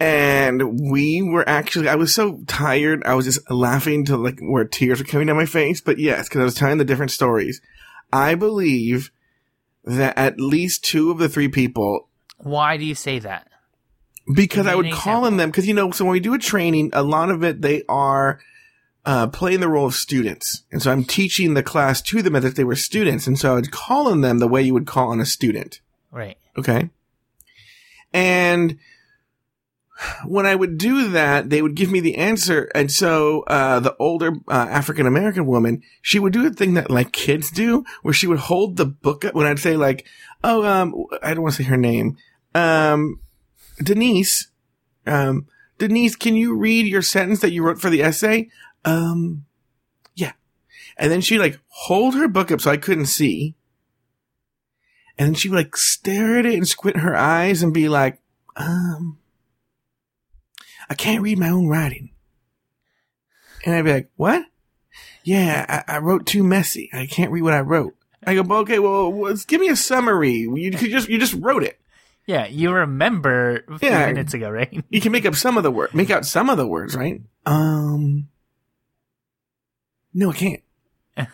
and 0.00 0.90
we 0.90 1.22
were 1.22 1.48
actually. 1.48 1.88
I 1.88 1.94
was 1.94 2.12
so 2.14 2.40
tired. 2.46 3.02
I 3.04 3.14
was 3.14 3.24
just 3.26 3.50
laughing 3.50 4.04
to 4.06 4.16
like 4.16 4.38
where 4.40 4.64
tears 4.64 4.98
were 4.98 5.04
coming 5.04 5.26
down 5.28 5.36
my 5.36 5.46
face. 5.46 5.80
But 5.80 5.98
yes, 5.98 6.28
because 6.28 6.40
I 6.40 6.44
was 6.44 6.54
telling 6.54 6.78
the 6.78 6.84
different 6.84 7.12
stories. 7.12 7.60
I 8.12 8.34
believe 8.34 9.10
that 9.84 10.16
at 10.18 10.40
least 10.40 10.84
two 10.84 11.10
of 11.10 11.18
the 11.18 11.28
three 11.28 11.48
people 11.48 12.08
Why 12.38 12.76
do 12.76 12.84
you 12.84 12.94
say 12.94 13.18
that? 13.20 13.48
because 14.34 14.66
I 14.66 14.74
would 14.74 14.86
call 14.86 15.18
example. 15.18 15.24
on 15.26 15.36
them 15.36 15.50
because 15.50 15.66
you 15.66 15.74
know 15.74 15.90
so 15.90 16.04
when 16.06 16.12
we 16.12 16.20
do 16.20 16.32
a 16.32 16.38
training 16.38 16.88
a 16.94 17.02
lot 17.02 17.28
of 17.30 17.44
it 17.44 17.60
they 17.60 17.82
are 17.88 18.40
uh, 19.04 19.26
playing 19.26 19.60
the 19.60 19.68
role 19.68 19.84
of 19.86 19.94
students 19.94 20.62
and 20.72 20.80
so 20.80 20.90
I'm 20.90 21.04
teaching 21.04 21.52
the 21.52 21.62
class 21.62 22.00
to 22.02 22.22
them 22.22 22.34
as 22.34 22.44
if 22.46 22.54
they 22.54 22.64
were 22.64 22.76
students 22.76 23.26
and 23.26 23.38
so 23.38 23.52
I 23.52 23.54
would 23.56 23.70
call 23.70 24.08
on 24.08 24.22
them 24.22 24.38
the 24.38 24.48
way 24.48 24.62
you 24.62 24.72
would 24.72 24.86
call 24.86 25.10
on 25.10 25.20
a 25.20 25.26
student 25.26 25.80
Right. 26.14 26.38
okay 26.56 26.90
and 28.12 28.78
when 30.26 30.46
I 30.46 30.54
would 30.54 30.78
do 30.78 31.10
that 31.10 31.50
they 31.50 31.60
would 31.60 31.74
give 31.74 31.90
me 31.90 32.00
the 32.00 32.16
answer 32.16 32.70
and 32.74 32.90
so 32.90 33.42
uh, 33.42 33.80
the 33.80 33.96
older 33.98 34.32
uh, 34.48 34.66
African 34.70 35.06
American 35.06 35.46
woman 35.46 35.82
she 36.00 36.18
would 36.18 36.32
do 36.32 36.46
a 36.46 36.50
thing 36.50 36.74
that 36.74 36.90
like 36.90 37.12
kids 37.12 37.50
do 37.50 37.84
where 38.02 38.14
she 38.14 38.26
would 38.26 38.38
hold 38.38 38.76
the 38.76 38.86
book 38.86 39.24
up 39.24 39.34
when 39.34 39.46
I'd 39.46 39.58
say 39.58 39.76
like 39.76 40.06
oh 40.42 40.64
um 40.64 41.06
I 41.22 41.34
don't 41.34 41.42
want 41.42 41.54
to 41.56 41.62
say 41.62 41.68
her 41.68 41.76
name 41.76 42.16
um 42.54 43.20
Denise, 43.82 44.48
um, 45.06 45.46
Denise, 45.78 46.16
can 46.16 46.36
you 46.36 46.56
read 46.56 46.86
your 46.86 47.02
sentence 47.02 47.40
that 47.40 47.52
you 47.52 47.64
wrote 47.64 47.80
for 47.80 47.90
the 47.90 48.02
essay? 48.02 48.48
Um, 48.84 49.44
yeah. 50.14 50.32
And 50.96 51.10
then 51.10 51.20
she'd 51.20 51.38
like 51.38 51.58
hold 51.66 52.14
her 52.14 52.28
book 52.28 52.52
up 52.52 52.60
so 52.60 52.70
I 52.70 52.76
couldn't 52.76 53.06
see. 53.06 53.54
And 55.18 55.28
then 55.28 55.34
she 55.34 55.48
would 55.48 55.56
like 55.56 55.76
stare 55.76 56.38
at 56.38 56.46
it 56.46 56.54
and 56.54 56.66
squint 56.66 56.98
her 56.98 57.16
eyes 57.16 57.62
and 57.62 57.72
be 57.72 57.88
like, 57.88 58.20
um, 58.56 59.18
I 60.90 60.94
can't 60.94 61.22
read 61.22 61.38
my 61.38 61.48
own 61.48 61.68
writing. 61.68 62.10
And 63.64 63.74
I'd 63.74 63.84
be 63.84 63.92
like, 63.92 64.10
what? 64.16 64.44
Yeah, 65.22 65.82
I, 65.88 65.94
I 65.96 65.98
wrote 65.98 66.26
too 66.26 66.42
messy. 66.42 66.90
I 66.92 67.06
can't 67.06 67.30
read 67.30 67.42
what 67.42 67.54
I 67.54 67.60
wrote. 67.60 67.94
I 68.26 68.34
go, 68.34 68.56
okay, 68.60 68.78
well, 68.78 69.34
give 69.46 69.60
me 69.60 69.68
a 69.68 69.76
summary. 69.76 70.32
You 70.52 70.70
just, 70.70 71.08
you 71.08 71.18
just 71.18 71.34
wrote 71.34 71.62
it. 71.62 71.78
Yeah, 72.26 72.46
you 72.46 72.72
remember 72.72 73.64
a 73.68 73.78
few 73.78 73.88
Yeah. 73.88 74.06
minutes 74.06 74.32
ago, 74.34 74.48
right? 74.50 74.82
You 74.88 75.00
can 75.00 75.12
make 75.12 75.26
up 75.26 75.34
some 75.34 75.56
of 75.58 75.62
the 75.62 75.70
word, 75.70 75.94
make 75.94 76.10
out 76.10 76.24
some 76.24 76.48
of 76.48 76.56
the 76.56 76.66
words, 76.66 76.96
right? 76.96 77.20
Um, 77.44 78.28
no, 80.12 80.30
I 80.30 80.34
can't. 80.34 80.62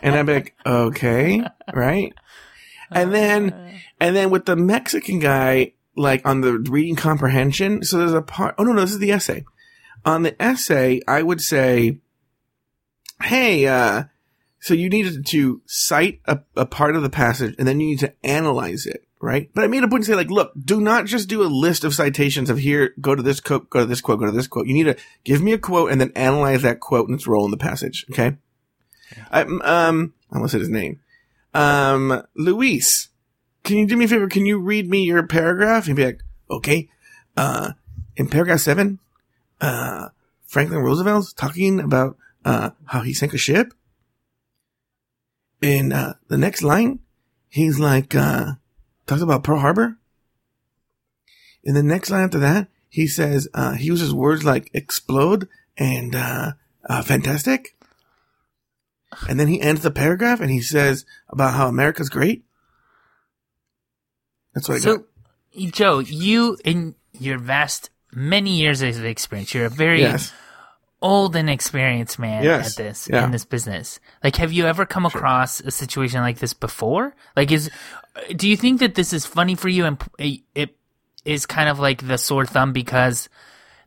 And 0.00 0.14
I'd 0.14 0.26
be 0.26 0.34
like, 0.34 0.54
okay, 0.64 1.42
right? 1.74 2.12
And 2.90 3.12
then, 3.12 3.80
and 4.00 4.16
then 4.16 4.30
with 4.30 4.46
the 4.46 4.56
Mexican 4.56 5.18
guy, 5.18 5.72
like 5.96 6.26
on 6.26 6.40
the 6.40 6.58
reading 6.58 6.96
comprehension, 6.96 7.82
so 7.84 7.98
there's 7.98 8.12
a 8.12 8.22
part, 8.22 8.54
oh 8.58 8.64
no, 8.64 8.72
no, 8.72 8.80
this 8.80 8.92
is 8.92 8.98
the 8.98 9.12
essay. 9.12 9.44
On 10.04 10.22
the 10.22 10.40
essay, 10.40 11.00
I 11.06 11.22
would 11.22 11.40
say, 11.40 11.98
hey, 13.22 13.66
uh, 13.66 14.04
so 14.60 14.74
you 14.74 14.88
needed 14.88 15.26
to 15.26 15.60
cite 15.66 16.20
a, 16.26 16.40
a 16.56 16.66
part 16.66 16.96
of 16.96 17.02
the 17.02 17.10
passage 17.10 17.54
and 17.58 17.66
then 17.66 17.80
you 17.80 17.88
need 17.88 18.00
to 18.00 18.12
analyze 18.24 18.86
it, 18.86 19.06
right? 19.20 19.50
But 19.54 19.64
I 19.64 19.66
made 19.66 19.84
a 19.84 19.88
point 19.88 20.04
to 20.04 20.10
say 20.10 20.16
like, 20.16 20.30
look, 20.30 20.52
do 20.58 20.80
not 20.80 21.06
just 21.06 21.28
do 21.28 21.42
a 21.42 21.44
list 21.44 21.84
of 21.84 21.94
citations 21.94 22.50
of 22.50 22.58
here, 22.58 22.94
go 23.00 23.14
to 23.14 23.22
this 23.22 23.40
quote, 23.40 23.70
go 23.70 23.80
to 23.80 23.86
this 23.86 24.00
quote, 24.00 24.20
go 24.20 24.26
to 24.26 24.32
this 24.32 24.46
quote. 24.46 24.66
You 24.66 24.74
need 24.74 24.84
to 24.84 24.96
give 25.24 25.42
me 25.42 25.52
a 25.52 25.58
quote 25.58 25.90
and 25.90 26.00
then 26.00 26.12
analyze 26.16 26.62
that 26.62 26.80
quote 26.80 27.08
and 27.08 27.16
its 27.16 27.26
role 27.26 27.44
in 27.44 27.50
the 27.50 27.56
passage, 27.56 28.06
okay? 28.10 28.36
I, 29.30 29.42
um, 29.42 30.14
I 30.30 30.36
almost 30.36 30.52
said 30.52 30.60
his 30.60 30.68
name. 30.68 31.00
Um, 31.58 32.22
Luis, 32.36 33.08
can 33.64 33.78
you 33.78 33.86
do 33.88 33.96
me 33.96 34.04
a 34.04 34.08
favor? 34.08 34.28
Can 34.28 34.46
you 34.46 34.60
read 34.60 34.88
me 34.88 35.02
your 35.02 35.26
paragraph? 35.26 35.86
He'd 35.86 35.96
be 35.96 36.04
like, 36.04 36.22
okay. 36.48 36.88
Uh, 37.36 37.72
in 38.16 38.28
paragraph 38.28 38.60
seven, 38.60 39.00
uh, 39.60 40.10
Franklin 40.46 40.82
Roosevelt's 40.82 41.32
talking 41.32 41.80
about, 41.80 42.16
uh, 42.44 42.70
how 42.86 43.00
he 43.00 43.12
sank 43.12 43.34
a 43.34 43.38
ship. 43.38 43.74
In, 45.60 45.92
uh, 45.92 46.14
the 46.28 46.38
next 46.38 46.62
line, 46.62 47.00
he's 47.48 47.80
like, 47.80 48.14
uh, 48.14 48.52
talks 49.08 49.22
about 49.22 49.42
Pearl 49.42 49.58
Harbor. 49.58 49.98
In 51.64 51.74
the 51.74 51.82
next 51.82 52.08
line 52.08 52.22
after 52.22 52.38
that, 52.38 52.68
he 52.88 53.08
says, 53.08 53.48
uh, 53.52 53.72
he 53.72 53.86
uses 53.86 54.14
words 54.14 54.44
like 54.44 54.70
explode 54.74 55.48
and, 55.76 56.14
uh, 56.14 56.52
uh, 56.88 57.02
fantastic. 57.02 57.76
And 59.28 59.38
then 59.40 59.48
he 59.48 59.60
ends 59.60 59.82
the 59.82 59.90
paragraph 59.90 60.40
and 60.40 60.50
he 60.50 60.60
says 60.60 61.04
about 61.28 61.54
how 61.54 61.66
America's 61.68 62.08
great. 62.08 62.44
That's 64.54 64.68
what 64.68 64.76
I 64.76 64.78
So, 64.78 64.96
got. 64.98 65.06
Joe, 65.72 65.98
you 66.00 66.58
in 66.64 66.94
your 67.18 67.38
vast 67.38 67.90
many 68.12 68.56
years 68.58 68.82
of 68.82 69.04
experience, 69.04 69.54
you're 69.54 69.66
a 69.66 69.70
very 69.70 70.00
Yes. 70.02 70.32
old 71.00 71.36
and 71.36 71.48
experienced 71.48 72.18
man 72.18 72.42
Yes. 72.44 72.70
at 72.72 72.76
this 72.84 73.08
Yeah. 73.10 73.24
in 73.24 73.30
this 73.30 73.44
business. 73.44 73.98
Like, 74.22 74.36
have 74.36 74.52
you 74.52 74.66
ever 74.66 74.84
come 74.84 75.06
across 75.06 75.60
a 75.60 75.70
situation 75.70 76.20
like 76.20 76.38
this 76.38 76.52
before? 76.54 77.14
Like, 77.36 77.50
is 77.52 77.70
do 78.36 78.48
you 78.48 78.56
think 78.56 78.80
that 78.80 78.94
this 78.94 79.12
is 79.12 79.24
funny 79.26 79.54
for 79.54 79.68
you 79.68 79.84
and 79.84 79.98
it 80.54 80.76
is 81.24 81.46
kind 81.46 81.68
of 81.68 81.78
like 81.78 82.06
the 82.06 82.18
sore 82.18 82.46
thumb 82.46 82.72
because 82.72 83.28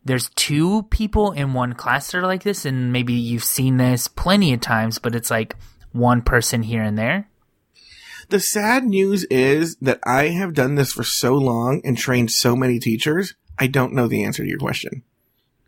there's 0.04 0.30
two 0.36 0.84
people 0.84 1.32
in 1.32 1.54
one 1.54 1.74
class 1.74 2.12
that 2.12 2.18
are 2.18 2.28
like 2.28 2.44
this, 2.44 2.66
and 2.66 2.92
maybe 2.92 3.14
you've 3.14 3.44
seen 3.44 3.78
this 3.78 4.08
plenty 4.08 4.54
of 4.54 4.62
times, 4.62 5.00
but 5.00 5.16
it's 5.16 5.30
like 5.30 5.56
one 5.92 6.22
person 6.22 6.64
here 6.64 6.82
and 6.82 6.98
there. 6.98 7.28
The 8.30 8.40
sad 8.40 8.86
news 8.86 9.26
is 9.26 9.76
that 9.82 10.00
I 10.04 10.30
have 10.30 10.54
done 10.54 10.76
this 10.76 10.94
for 10.94 11.04
so 11.04 11.34
long 11.34 11.82
and 11.84 11.98
trained 11.98 12.32
so 12.32 12.56
many 12.56 12.80
teachers. 12.80 13.36
I 13.60 13.68
don't 13.68 13.94
know 13.94 14.08
the 14.08 14.24
answer 14.24 14.44
to 14.44 14.50
your 14.50 14.58
question. 14.58 15.04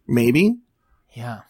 Maybe. 0.08 0.58
Yeah. 1.12 1.42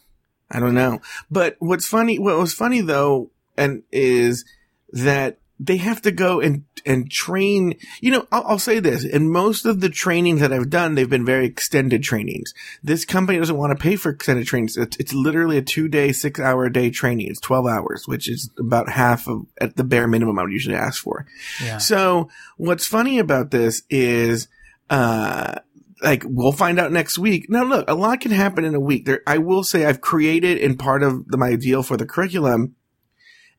I 0.50 0.60
don't 0.60 0.74
know. 0.74 1.00
But 1.30 1.56
what's 1.60 1.88
funny, 1.88 2.20
what 2.20 2.38
was 2.38 2.54
funny 2.54 2.82
though, 2.82 3.32
and 3.56 3.84
is 3.92 4.44
that 4.92 5.38
they 5.66 5.78
have 5.78 6.02
to 6.02 6.12
go 6.12 6.42
and, 6.42 6.66
and 6.86 7.10
train, 7.10 7.76
you 8.02 8.12
know, 8.12 8.28
I'll, 8.32 8.44
I'll 8.48 8.60
say 8.60 8.80
this, 8.80 9.06
in 9.06 9.32
most 9.32 9.66
of 9.66 9.80
the 9.80 9.90
trainings 9.90 10.42
that 10.42 10.52
I've 10.52 10.70
done, 10.70 10.96
they've 10.96 11.10
been 11.10 11.26
very 11.26 11.46
extended 11.46 12.04
trainings. 12.04 12.54
This 12.84 13.06
company 13.06 13.40
doesn't 13.40 13.58
want 13.58 13.78
to 13.78 13.82
pay 13.82 13.96
for 13.96 14.10
extended 14.10 14.46
trainings. 14.46 14.76
It's, 14.76 14.98
it's 14.98 15.14
literally 15.14 15.58
a 15.58 15.62
two 15.62 15.88
day, 15.88 16.12
six 16.12 16.40
hour 16.40 16.66
a 16.66 16.74
day 16.74 16.90
training. 16.90 17.28
It's 17.28 17.40
12 17.40 17.66
hours, 17.66 18.08
which 18.08 18.30
is 18.30 18.50
about 18.60 18.90
half 18.90 19.28
of, 19.28 19.46
at 19.62 19.78
the 19.78 19.86
bare 19.86 20.08
minimum 20.08 20.38
I 20.38 20.44
would 20.44 20.52
usually 20.52 20.76
ask 20.76 21.02
for. 21.02 21.26
Yeah. 21.64 21.78
So 21.78 22.30
what's 22.58 22.86
funny 22.86 23.20
about 23.20 23.52
this 23.52 23.84
is, 23.90 24.50
uh, 24.90 25.56
like 26.02 26.24
we'll 26.26 26.52
find 26.52 26.78
out 26.78 26.92
next 26.92 27.18
week. 27.18 27.50
Now, 27.50 27.64
look, 27.64 27.90
a 27.90 27.96
lot 27.96 28.20
can 28.20 28.32
happen 28.32 28.66
in 28.66 28.76
a 28.76 28.80
week. 28.80 29.06
There, 29.06 29.22
I 29.26 29.38
will 29.38 29.64
say, 29.64 29.86
I've 29.86 30.02
created 30.02 30.58
in 30.58 30.76
part 30.76 31.04
of 31.04 31.26
the, 31.30 31.38
my 31.38 31.56
deal 31.56 31.84
for 31.84 31.96
the 31.96 32.06
curriculum. 32.06 32.76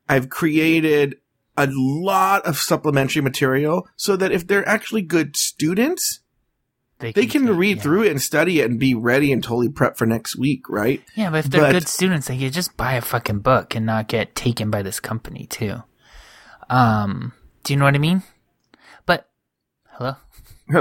I've 0.06 0.28
created 0.28 1.16
a 1.56 1.68
lot 1.70 2.44
of 2.46 2.56
supplementary 2.56 3.22
material 3.22 3.86
so 3.96 4.16
that 4.16 4.32
if 4.32 4.46
they're 4.46 4.68
actually 4.68 5.02
good 5.02 5.36
students, 5.36 6.20
they 6.98 7.12
can 7.12 7.46
take- 7.46 7.56
read 7.56 7.76
yeah. 7.76 7.82
through 7.82 8.02
it 8.04 8.10
and 8.10 8.22
study 8.22 8.60
it 8.60 8.70
and 8.70 8.78
be 8.80 8.94
ready 8.94 9.32
and 9.32 9.42
totally 9.42 9.68
prep 9.68 9.96
for 9.96 10.06
next 10.06 10.36
week, 10.36 10.68
right? 10.68 11.02
Yeah, 11.14 11.30
but 11.30 11.44
if 11.44 11.50
they're 11.50 11.60
But- 11.60 11.72
good 11.72 11.88
students, 11.88 12.28
they 12.28 12.38
could 12.38 12.52
just 12.52 12.76
buy 12.76 12.94
a 12.94 13.00
fucking 13.00 13.40
book 13.40 13.74
and 13.74 13.84
not 13.86 14.08
get 14.08 14.34
taken 14.34 14.70
by 14.70 14.82
this 14.82 15.00
company 15.00 15.46
too. 15.46 15.82
Um, 16.70 17.32
do 17.62 17.72
you 17.72 17.78
know 17.78 17.84
what 17.84 17.94
I 17.94 17.98
mean? 17.98 18.22
But 19.06 19.28
hello. 19.92 20.16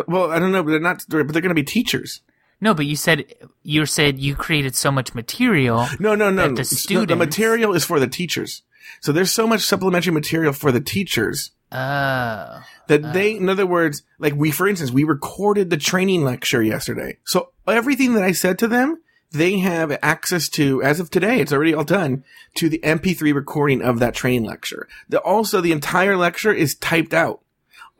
Well, 0.07 0.31
I 0.31 0.39
don't 0.39 0.53
know, 0.53 0.63
but 0.63 0.71
they're 0.71 0.79
not, 0.79 1.03
but 1.09 1.27
they're 1.27 1.41
going 1.41 1.49
to 1.49 1.53
be 1.53 1.63
teachers. 1.63 2.21
No, 2.61 2.73
but 2.73 2.85
you 2.85 2.95
said 2.95 3.25
you 3.63 3.85
said 3.85 4.19
you 4.19 4.35
created 4.35 4.73
so 4.75 4.89
much 4.89 5.13
material. 5.13 5.85
No, 5.99 6.15
no, 6.15 6.29
no. 6.29 6.47
The 6.47 6.87
no, 6.91 7.03
the 7.05 7.17
material 7.17 7.73
is 7.73 7.83
for 7.83 7.99
the 7.99 8.07
teachers. 8.07 8.61
So 9.01 9.11
there's 9.11 9.31
so 9.31 9.47
much 9.47 9.61
supplementary 9.61 10.13
material 10.13 10.53
for 10.53 10.71
the 10.71 10.81
teachers 10.81 11.51
Oh, 11.73 12.63
that 12.87 13.13
they, 13.13 13.33
oh. 13.33 13.37
in 13.37 13.49
other 13.49 13.65
words, 13.65 14.03
like 14.19 14.35
we, 14.35 14.51
for 14.51 14.67
instance, 14.67 14.91
we 14.91 15.03
recorded 15.03 15.71
the 15.71 15.77
training 15.77 16.23
lecture 16.23 16.61
yesterday. 16.61 17.17
So 17.25 17.49
everything 17.67 18.13
that 18.13 18.23
I 18.23 18.31
said 18.31 18.59
to 18.59 18.67
them, 18.67 19.01
they 19.31 19.57
have 19.57 19.97
access 20.03 20.47
to, 20.49 20.83
as 20.83 20.99
of 20.99 21.09
today, 21.09 21.39
it's 21.39 21.51
already 21.51 21.73
all 21.73 21.83
done, 21.83 22.23
to 22.57 22.69
the 22.69 22.77
MP3 22.83 23.33
recording 23.33 23.81
of 23.81 23.97
that 23.99 24.13
training 24.13 24.43
lecture. 24.43 24.87
The, 25.09 25.19
also, 25.19 25.59
the 25.59 25.71
entire 25.71 26.15
lecture 26.15 26.53
is 26.53 26.75
typed 26.75 27.15
out. 27.15 27.41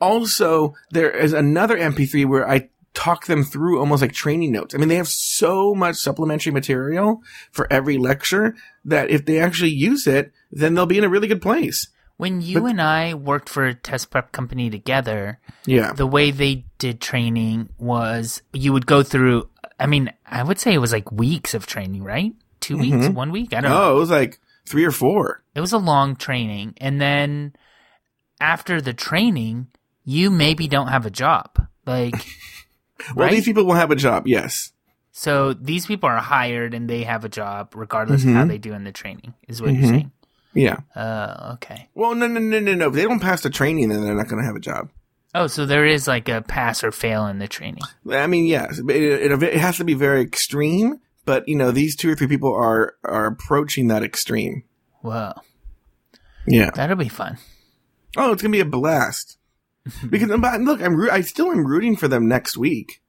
Also, 0.00 0.76
there 0.90 1.10
is 1.10 1.32
another 1.32 1.76
MP3 1.76 2.26
where 2.26 2.48
I 2.48 2.68
talk 2.94 3.26
them 3.26 3.42
through 3.42 3.80
almost 3.80 4.00
like 4.02 4.12
training 4.12 4.52
notes. 4.52 4.74
I 4.74 4.78
mean, 4.78 4.88
they 4.88 4.96
have 4.96 5.08
so 5.08 5.74
much 5.74 5.96
supplementary 5.96 6.52
material 6.52 7.22
for 7.50 7.66
every 7.70 7.98
lecture 7.98 8.54
that 8.84 9.10
if 9.10 9.24
they 9.26 9.38
actually 9.40 9.70
use 9.70 10.06
it, 10.06 10.32
then 10.50 10.74
they'll 10.74 10.86
be 10.86 10.98
in 10.98 11.04
a 11.04 11.08
really 11.08 11.28
good 11.28 11.42
place. 11.42 11.88
when 12.16 12.40
you 12.40 12.64
and 12.66 12.80
I 12.80 13.14
worked 13.14 13.48
for 13.48 13.64
a 13.66 13.74
test 13.74 14.10
prep 14.10 14.30
company 14.30 14.70
together, 14.70 15.40
Yeah. 15.66 15.92
the 15.92 16.06
way 16.06 16.30
they 16.30 16.64
did 16.78 17.00
training 17.00 17.70
was 17.76 18.40
you 18.52 18.72
would 18.72 18.86
go 18.86 19.02
through. 19.02 19.48
I 19.80 19.86
mean, 19.86 20.12
I 20.24 20.44
would 20.44 20.60
say 20.60 20.72
it 20.72 20.78
was 20.78 20.92
like 20.92 21.10
weeks 21.10 21.54
of 21.54 21.66
training, 21.66 22.04
right? 22.04 22.32
2 22.60 22.76
mm-hmm. 22.76 23.00
weeks, 23.00 23.08
one 23.08 23.32
week. 23.32 23.52
I 23.52 23.60
don't 23.60 23.72
know. 23.72 23.82
Oh, 23.82 23.96
it 23.96 23.98
was 23.98 24.10
like 24.10 24.38
three 24.64 24.84
or 24.84 24.92
four. 24.92 25.42
It 25.56 25.60
was 25.60 25.72
a 25.72 25.78
long 25.78 26.14
training. 26.14 26.74
And 26.76 27.00
then 27.00 27.56
after 28.40 28.80
the 28.80 28.94
training, 28.94 29.66
you 30.04 30.30
maybe 30.30 30.68
don't 30.68 30.88
have 30.88 31.06
a 31.06 31.10
job. 31.10 31.66
Like, 31.84 32.14
Well, 33.14 33.26
right? 33.26 33.30
these 33.32 33.44
people 33.44 33.64
will 33.64 33.74
have 33.74 33.90
a 33.90 33.96
job. 33.96 34.26
Yes. 34.26 34.72
so 35.12 35.52
these 35.54 35.86
people 35.86 36.08
are 36.08 36.18
hired 36.18 36.74
and 36.74 36.88
they 36.88 37.02
have 37.04 37.24
a 37.24 37.28
job 37.28 37.72
regardless 37.74 38.22
of 38.22 38.28
Mm-hmm. 38.28 38.36
how 38.38 38.44
they 38.46 38.58
do 38.58 38.72
in 38.72 38.84
the 38.84 38.92
training, 38.92 39.34
is 39.48 39.60
what 39.60 39.72
you're 39.74 39.88
saying. 39.88 40.12
Yeah. 40.54 40.78
Uh, 40.94 41.54
okay. 41.54 41.88
Well, 41.94 42.14
no, 42.14 42.26
no, 42.28 42.38
no, 42.40 42.60
no, 42.60 42.74
no. 42.74 42.88
If 42.88 42.94
they 42.94 43.02
don't 43.02 43.18
pass 43.20 43.40
the 43.42 43.50
training, 43.50 43.88
then 43.88 44.02
they're 44.04 44.14
not 44.14 44.28
going 44.28 44.40
to 44.40 44.46
have 44.46 44.54
a 44.56 44.60
job. 44.60 44.88
Oh, 45.34 45.48
so 45.48 45.66
there 45.66 45.84
is 45.84 46.06
like 46.06 46.28
a 46.28 46.42
pass 46.42 46.84
or 46.84 46.92
fail 46.92 47.26
in 47.26 47.40
the 47.40 47.48
training. 47.48 47.82
I 48.08 48.28
mean, 48.28 48.46
yes, 48.46 48.78
it, 48.78 48.88
it, 48.88 49.42
it 49.42 49.56
has 49.56 49.78
to 49.78 49.84
be 49.84 49.94
very 49.94 50.20
extreme. 50.22 51.00
But 51.24 51.48
you 51.48 51.56
know, 51.56 51.72
these 51.72 51.96
two 51.96 52.10
or 52.10 52.14
three 52.14 52.28
people 52.28 52.54
are 52.54 52.94
are 53.02 53.26
approaching 53.26 53.88
that 53.88 54.04
extreme. 54.04 54.62
Whoa. 55.00 55.32
Yeah. 56.46 56.70
That'll 56.74 56.96
be 56.96 57.08
fun. 57.08 57.38
Oh, 58.16 58.32
it's 58.32 58.42
gonna 58.42 58.52
be 58.52 58.60
a 58.60 58.64
blast. 58.64 59.38
because 60.10 60.28
but 60.40 60.60
look, 60.60 60.80
I'm 60.82 60.98
I 61.10 61.20
still 61.22 61.50
am 61.50 61.66
rooting 61.66 61.96
for 61.96 62.08
them 62.08 62.28
next 62.28 62.56
week. 62.56 63.00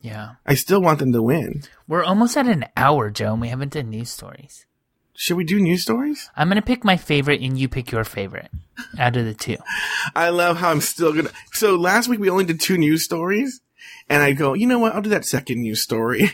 Yeah. 0.00 0.32
I 0.46 0.54
still 0.54 0.80
want 0.80 0.98
them 0.98 1.12
to 1.12 1.22
win. 1.22 1.62
We're 1.86 2.04
almost 2.04 2.36
at 2.36 2.46
an 2.46 2.64
hour, 2.76 3.10
Joe, 3.10 3.32
and 3.32 3.40
we 3.40 3.48
haven't 3.48 3.74
done 3.74 3.90
news 3.90 4.08
stories. 4.10 4.64
Should 5.14 5.36
we 5.36 5.44
do 5.44 5.60
news 5.60 5.82
stories? 5.82 6.30
I'm 6.34 6.48
gonna 6.48 6.62
pick 6.62 6.84
my 6.84 6.96
favorite 6.96 7.42
and 7.42 7.58
you 7.58 7.68
pick 7.68 7.92
your 7.92 8.04
favorite 8.04 8.48
out 8.98 9.16
of 9.16 9.26
the 9.26 9.34
two. 9.34 9.58
I 10.16 10.30
love 10.30 10.56
how 10.56 10.70
I'm 10.70 10.80
still 10.80 11.12
gonna. 11.12 11.30
So 11.52 11.76
last 11.76 12.08
week 12.08 12.18
we 12.20 12.30
only 12.30 12.44
did 12.44 12.58
two 12.60 12.78
news 12.78 13.04
stories, 13.04 13.60
and 14.08 14.22
I 14.22 14.32
go, 14.32 14.54
you 14.54 14.66
know 14.66 14.78
what? 14.78 14.94
I'll 14.94 15.02
do 15.02 15.10
that 15.10 15.26
second 15.26 15.60
news 15.60 15.82
story. 15.82 16.30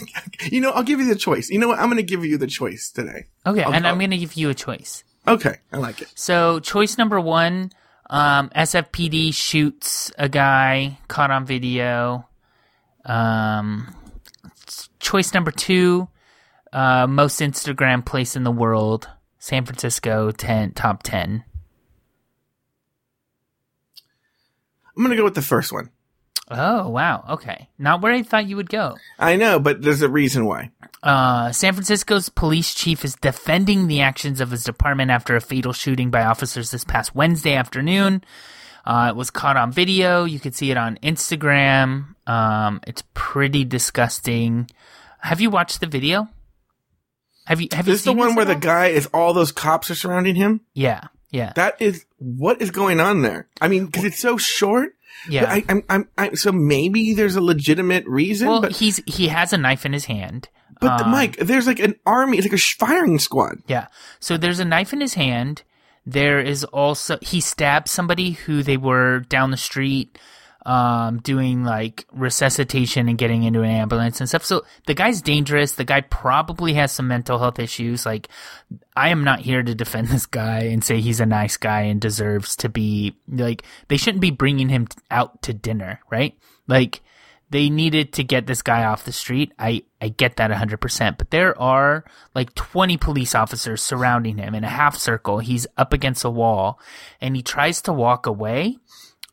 you 0.50 0.62
know, 0.62 0.70
I'll 0.70 0.82
give 0.82 1.00
you 1.00 1.06
the 1.06 1.14
choice. 1.20 1.50
You 1.50 1.58
know 1.58 1.68
what? 1.68 1.78
I'm 1.78 1.86
going 1.86 1.96
to 1.98 2.02
give 2.02 2.24
you 2.24 2.38
the 2.38 2.46
choice 2.46 2.90
today. 2.90 3.26
Okay, 3.46 3.62
I'll- 3.62 3.72
and 3.74 3.86
I'm 3.86 3.92
I'll- 3.94 3.98
going 3.98 4.10
to 4.10 4.18
give 4.18 4.34
you 4.34 4.48
a 4.48 4.54
choice. 4.54 5.04
Okay, 5.28 5.56
I 5.72 5.76
like 5.76 6.00
it. 6.00 6.10
So, 6.14 6.60
choice 6.60 6.96
number 6.96 7.20
one 7.20 7.72
um, 8.10 8.50
SFPD 8.50 9.32
shoots 9.32 10.12
a 10.18 10.28
guy 10.28 10.98
caught 11.08 11.30
on 11.30 11.46
video. 11.46 12.28
Um, 13.04 13.94
choice 14.98 15.32
number 15.32 15.50
two 15.50 16.08
uh, 16.72 17.06
most 17.06 17.40
Instagram 17.40 18.04
place 18.04 18.36
in 18.36 18.44
the 18.44 18.52
world 18.52 19.08
San 19.38 19.64
Francisco 19.64 20.30
10, 20.30 20.72
top 20.72 21.02
10. 21.02 21.44
I'm 24.96 25.02
going 25.02 25.10
to 25.10 25.16
go 25.16 25.24
with 25.24 25.34
the 25.34 25.40
first 25.40 25.72
one. 25.72 25.90
Oh, 26.50 26.88
wow. 26.88 27.24
Okay. 27.30 27.68
Not 27.78 28.02
where 28.02 28.12
I 28.12 28.22
thought 28.22 28.46
you 28.46 28.56
would 28.56 28.68
go. 28.68 28.96
I 29.18 29.36
know, 29.36 29.58
but 29.58 29.82
there's 29.82 30.02
a 30.02 30.08
reason 30.08 30.46
why. 30.46 30.70
Uh, 31.02 31.52
San 31.52 31.72
Francisco's 31.74 32.28
police 32.28 32.74
chief 32.74 33.04
is 33.04 33.14
defending 33.16 33.86
the 33.86 34.00
actions 34.00 34.40
of 34.40 34.50
his 34.50 34.64
department 34.64 35.10
after 35.10 35.36
a 35.36 35.40
fatal 35.40 35.72
shooting 35.72 36.10
by 36.10 36.24
officers 36.24 36.70
this 36.70 36.84
past 36.84 37.14
Wednesday 37.14 37.54
afternoon. 37.54 38.24
Uh, 38.84 39.08
it 39.10 39.16
was 39.16 39.30
caught 39.30 39.56
on 39.56 39.70
video. 39.72 40.24
You 40.24 40.40
could 40.40 40.54
see 40.54 40.70
it 40.70 40.76
on 40.76 40.98
Instagram. 41.02 42.14
Um, 42.26 42.80
it's 42.86 43.04
pretty 43.14 43.64
disgusting. 43.64 44.68
Have 45.20 45.40
you 45.40 45.50
watched 45.50 45.80
the 45.80 45.86
video? 45.86 46.28
Have 47.46 47.60
you? 47.60 47.68
Have 47.72 47.86
you 47.86 47.92
This 47.92 48.00
is 48.00 48.04
the 48.04 48.12
one 48.12 48.34
where 48.34 48.44
the 48.44 48.54
guy 48.54 48.88
is 48.88 49.06
all 49.06 49.32
those 49.32 49.52
cops 49.52 49.90
are 49.90 49.94
surrounding 49.94 50.34
him. 50.34 50.60
Yeah, 50.72 51.08
yeah, 51.30 51.52
That 51.54 51.80
is 51.80 52.06
what 52.18 52.60
is 52.60 52.70
going 52.70 52.98
on 53.00 53.22
there. 53.22 53.48
I 53.60 53.68
mean, 53.68 53.86
because 53.86 54.04
it's 54.04 54.18
so 54.18 54.36
short. 54.36 54.94
Yeah. 55.28 55.50
I, 55.50 55.64
I'm, 55.68 55.82
I'm, 55.88 56.08
I, 56.16 56.34
so 56.34 56.52
maybe 56.52 57.14
there's 57.14 57.36
a 57.36 57.40
legitimate 57.40 58.06
reason. 58.06 58.48
well, 58.48 58.60
but 58.60 58.72
he's 58.72 59.00
he 59.06 59.28
has 59.28 59.52
a 59.52 59.58
knife 59.58 59.84
in 59.84 59.92
his 59.92 60.06
hand. 60.06 60.48
but 60.80 60.98
the, 60.98 61.04
Um, 61.04 61.10
Mike, 61.10 61.36
there's 61.36 61.66
like 61.66 61.78
an 61.80 61.94
army. 62.06 62.38
It's 62.38 62.46
like 62.46 62.52
a 62.54 62.58
firing 62.86 63.18
squad. 63.18 63.58
Yeah. 63.66 63.86
So 64.18 64.36
there's 64.36 64.60
a 64.60 64.64
knife 64.64 64.92
in 64.92 65.00
his 65.00 65.14
hand. 65.14 65.62
There 66.06 66.40
is 66.40 66.64
also 66.64 67.18
he 67.20 67.40
stabbed 67.40 67.88
somebody 67.88 68.32
who 68.32 68.62
they 68.62 68.76
were 68.76 69.20
down 69.20 69.50
the 69.50 69.56
street 69.56 70.18
um 70.70 71.18
doing 71.18 71.64
like 71.64 72.06
resuscitation 72.12 73.08
and 73.08 73.18
getting 73.18 73.42
into 73.42 73.62
an 73.62 73.70
ambulance 73.70 74.20
and 74.20 74.28
stuff. 74.28 74.44
So 74.44 74.64
the 74.86 74.94
guy's 74.94 75.20
dangerous. 75.20 75.72
The 75.72 75.82
guy 75.82 76.00
probably 76.00 76.74
has 76.74 76.92
some 76.92 77.08
mental 77.08 77.40
health 77.40 77.58
issues. 77.58 78.06
Like 78.06 78.28
I 78.94 79.08
am 79.08 79.24
not 79.24 79.40
here 79.40 79.64
to 79.64 79.74
defend 79.74 80.08
this 80.08 80.26
guy 80.26 80.60
and 80.60 80.84
say 80.84 81.00
he's 81.00 81.18
a 81.18 81.26
nice 81.26 81.56
guy 81.56 81.80
and 81.82 82.00
deserves 82.00 82.54
to 82.56 82.68
be 82.68 83.16
like 83.26 83.64
they 83.88 83.96
shouldn't 83.96 84.20
be 84.20 84.30
bringing 84.30 84.68
him 84.68 84.86
out 85.10 85.42
to 85.42 85.52
dinner, 85.52 85.98
right? 86.08 86.38
Like 86.68 87.00
they 87.50 87.68
needed 87.68 88.12
to 88.12 88.22
get 88.22 88.46
this 88.46 88.62
guy 88.62 88.84
off 88.84 89.04
the 89.04 89.10
street. 89.10 89.52
I, 89.58 89.82
I 90.00 90.06
get 90.06 90.36
that 90.36 90.52
100%. 90.52 91.18
But 91.18 91.32
there 91.32 91.60
are 91.60 92.04
like 92.32 92.54
20 92.54 92.96
police 92.96 93.34
officers 93.34 93.82
surrounding 93.82 94.38
him 94.38 94.54
in 94.54 94.62
a 94.62 94.68
half 94.68 94.96
circle. 94.96 95.40
He's 95.40 95.66
up 95.76 95.92
against 95.92 96.24
a 96.24 96.30
wall 96.30 96.78
and 97.20 97.34
he 97.34 97.42
tries 97.42 97.82
to 97.82 97.92
walk 97.92 98.26
away. 98.26 98.78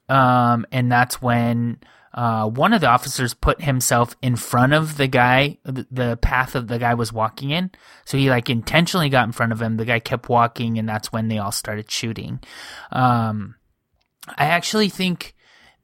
Um, 0.10 0.66
and 0.72 0.92
that's 0.92 1.22
when 1.22 1.80
uh, 2.14 2.48
one 2.50 2.74
of 2.74 2.82
the 2.82 2.88
officers 2.88 3.34
put 3.34 3.62
himself 3.62 4.16
in 4.22 4.36
front 4.36 4.74
of 4.74 4.98
the 4.98 5.08
guy, 5.08 5.58
the, 5.64 6.18
path 6.22 6.56
of 6.56 6.68
the 6.68 6.80
guy 6.80 6.94
was 6.94 7.12
walking 7.14 7.52
in. 7.52 7.70
So 8.06 8.18
he 8.18 8.30
like 8.30 8.50
intentionally 8.50 9.10
got 9.10 9.26
in 9.28 9.32
front 9.34 9.52
of 9.52 9.62
him. 9.62 9.78
The 9.78 9.86
guy 9.86 10.00
kept 10.00 10.30
walking, 10.30 10.80
and 10.80 10.88
that's 10.88 11.12
when 11.12 11.28
they 11.28 11.38
all 11.38 11.52
started 11.52 11.92
shooting. 11.92 12.40
Um, 12.92 13.56
I 14.38 14.46
actually 14.46 14.90
think 14.90 15.36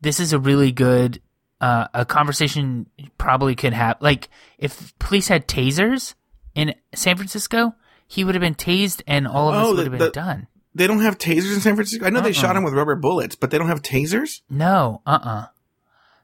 this 0.01 0.19
is 0.19 0.33
a 0.33 0.39
really 0.39 0.71
good 0.71 1.21
uh, 1.61 1.87
a 1.93 2.03
conversation 2.05 2.87
probably 3.17 3.55
could 3.55 3.71
have 3.73 3.95
like 4.01 4.27
if 4.57 4.97
police 4.99 5.29
had 5.29 5.47
tasers 5.47 6.13
in 6.55 6.75
San 6.93 7.15
Francisco, 7.15 7.73
he 8.07 8.23
would 8.25 8.35
have 8.35 8.41
been 8.41 8.55
tased 8.55 9.01
and 9.07 9.25
all 9.27 9.49
of 9.49 9.55
Oh, 9.55 9.59
this 9.59 9.67
would 9.67 9.77
the- 9.77 9.83
have 9.83 9.91
been 9.91 9.99
the- 9.99 10.11
done. 10.11 10.47
They 10.75 10.87
don't 10.87 11.01
have 11.01 11.17
tasers 11.17 11.53
in 11.53 11.61
San 11.61 11.75
Francisco. 11.75 12.05
I 12.05 12.09
know 12.09 12.21
they 12.21 12.29
Uh-uh. 12.29 12.33
shot 12.33 12.55
him 12.55 12.63
with 12.63 12.73
rubber 12.73 12.95
bullets, 12.95 13.35
but 13.35 13.51
they 13.51 13.57
don't 13.57 13.67
have 13.67 13.81
tasers. 13.81 14.41
No, 14.49 15.01
uh 15.05 15.19
uh 15.23 15.45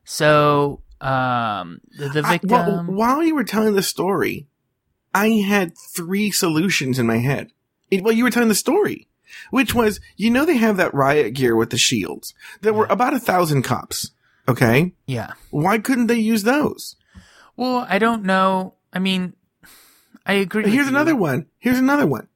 So 0.04 0.82
um 1.02 1.82
the, 1.98 2.10
the 2.10 2.22
I- 2.26 2.32
victim 2.34 2.50
well, 2.50 2.84
while 2.86 3.24
you 3.24 3.36
were 3.36 3.44
telling 3.44 3.76
the 3.76 3.84
story, 3.84 4.48
I 5.14 5.28
had 5.48 5.78
three 5.78 6.32
solutions 6.32 7.00
in 7.00 7.08
my 7.08 7.18
head. 7.18 7.52
It, 7.92 8.04
well, 8.04 8.14
you 8.14 8.24
were 8.24 8.30
telling 8.32 8.50
the 8.50 8.56
story, 8.56 9.08
which 9.50 9.74
was, 9.74 10.00
you 10.18 10.30
know, 10.30 10.46
they 10.46 10.58
have 10.58 10.78
that 10.78 10.94
riot 10.94 11.34
gear 11.34 11.56
with 11.56 11.70
the 11.72 11.78
shields. 11.78 12.34
There 12.62 12.74
were 12.74 12.86
about 12.88 13.14
a 13.16 13.20
thousand 13.20 13.64
cops. 13.64 14.12
Okay. 14.48 14.94
Yeah. 15.06 15.34
Why 15.52 15.78
couldn't 15.80 16.08
they 16.08 16.18
use 16.20 16.44
those? 16.44 16.96
Well, 17.56 17.86
I 17.90 18.00
don't 18.00 18.24
know. 18.24 18.74
I 18.94 19.00
mean 19.00 19.34
I 20.26 20.34
agree. 20.34 20.70
Here's 20.70 20.88
another 20.88 21.16
one. 21.16 21.46
Here's 21.60 21.80
another 21.80 22.06
one. 22.08 22.28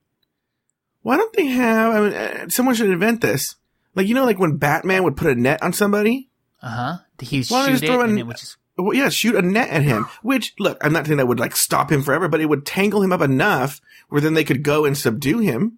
Why 1.03 1.17
don't 1.17 1.33
they 1.33 1.45
have, 1.45 1.93
I 1.93 2.01
mean, 2.01 2.13
uh, 2.13 2.49
someone 2.49 2.75
should 2.75 2.89
invent 2.89 3.21
this. 3.21 3.55
Like, 3.93 4.07
you 4.07 4.15
know, 4.15 4.25
like 4.25 4.39
when 4.39 4.57
Batman 4.57 5.03
would 5.03 5.17
put 5.17 5.27
a 5.27 5.35
net 5.35 5.61
on 5.61 5.73
somebody? 5.73 6.29
Uh-huh. 6.61 6.97
He 7.19 7.39
would 7.39 7.49
Why 7.49 7.67
don't 7.67 7.79
shoot 7.79 7.89
it 7.89 7.99
and 7.99 8.19
it 8.19 8.27
just 8.37 8.57
Well, 8.77 8.93
yeah, 8.93 9.09
shoot 9.09 9.35
a 9.35 9.41
net 9.41 9.69
at 9.69 9.83
him. 9.83 10.07
Which, 10.23 10.53
look, 10.59 10.77
I'm 10.81 10.93
not 10.93 11.05
saying 11.05 11.17
that 11.17 11.27
would 11.27 11.39
like 11.39 11.55
stop 11.55 11.91
him 11.91 12.01
forever, 12.01 12.27
but 12.27 12.41
it 12.41 12.47
would 12.47 12.65
tangle 12.65 13.03
him 13.03 13.11
up 13.11 13.21
enough 13.21 13.81
where 14.09 14.21
then 14.21 14.33
they 14.33 14.43
could 14.43 14.63
go 14.63 14.85
and 14.85 14.97
subdue 14.97 15.39
him. 15.39 15.77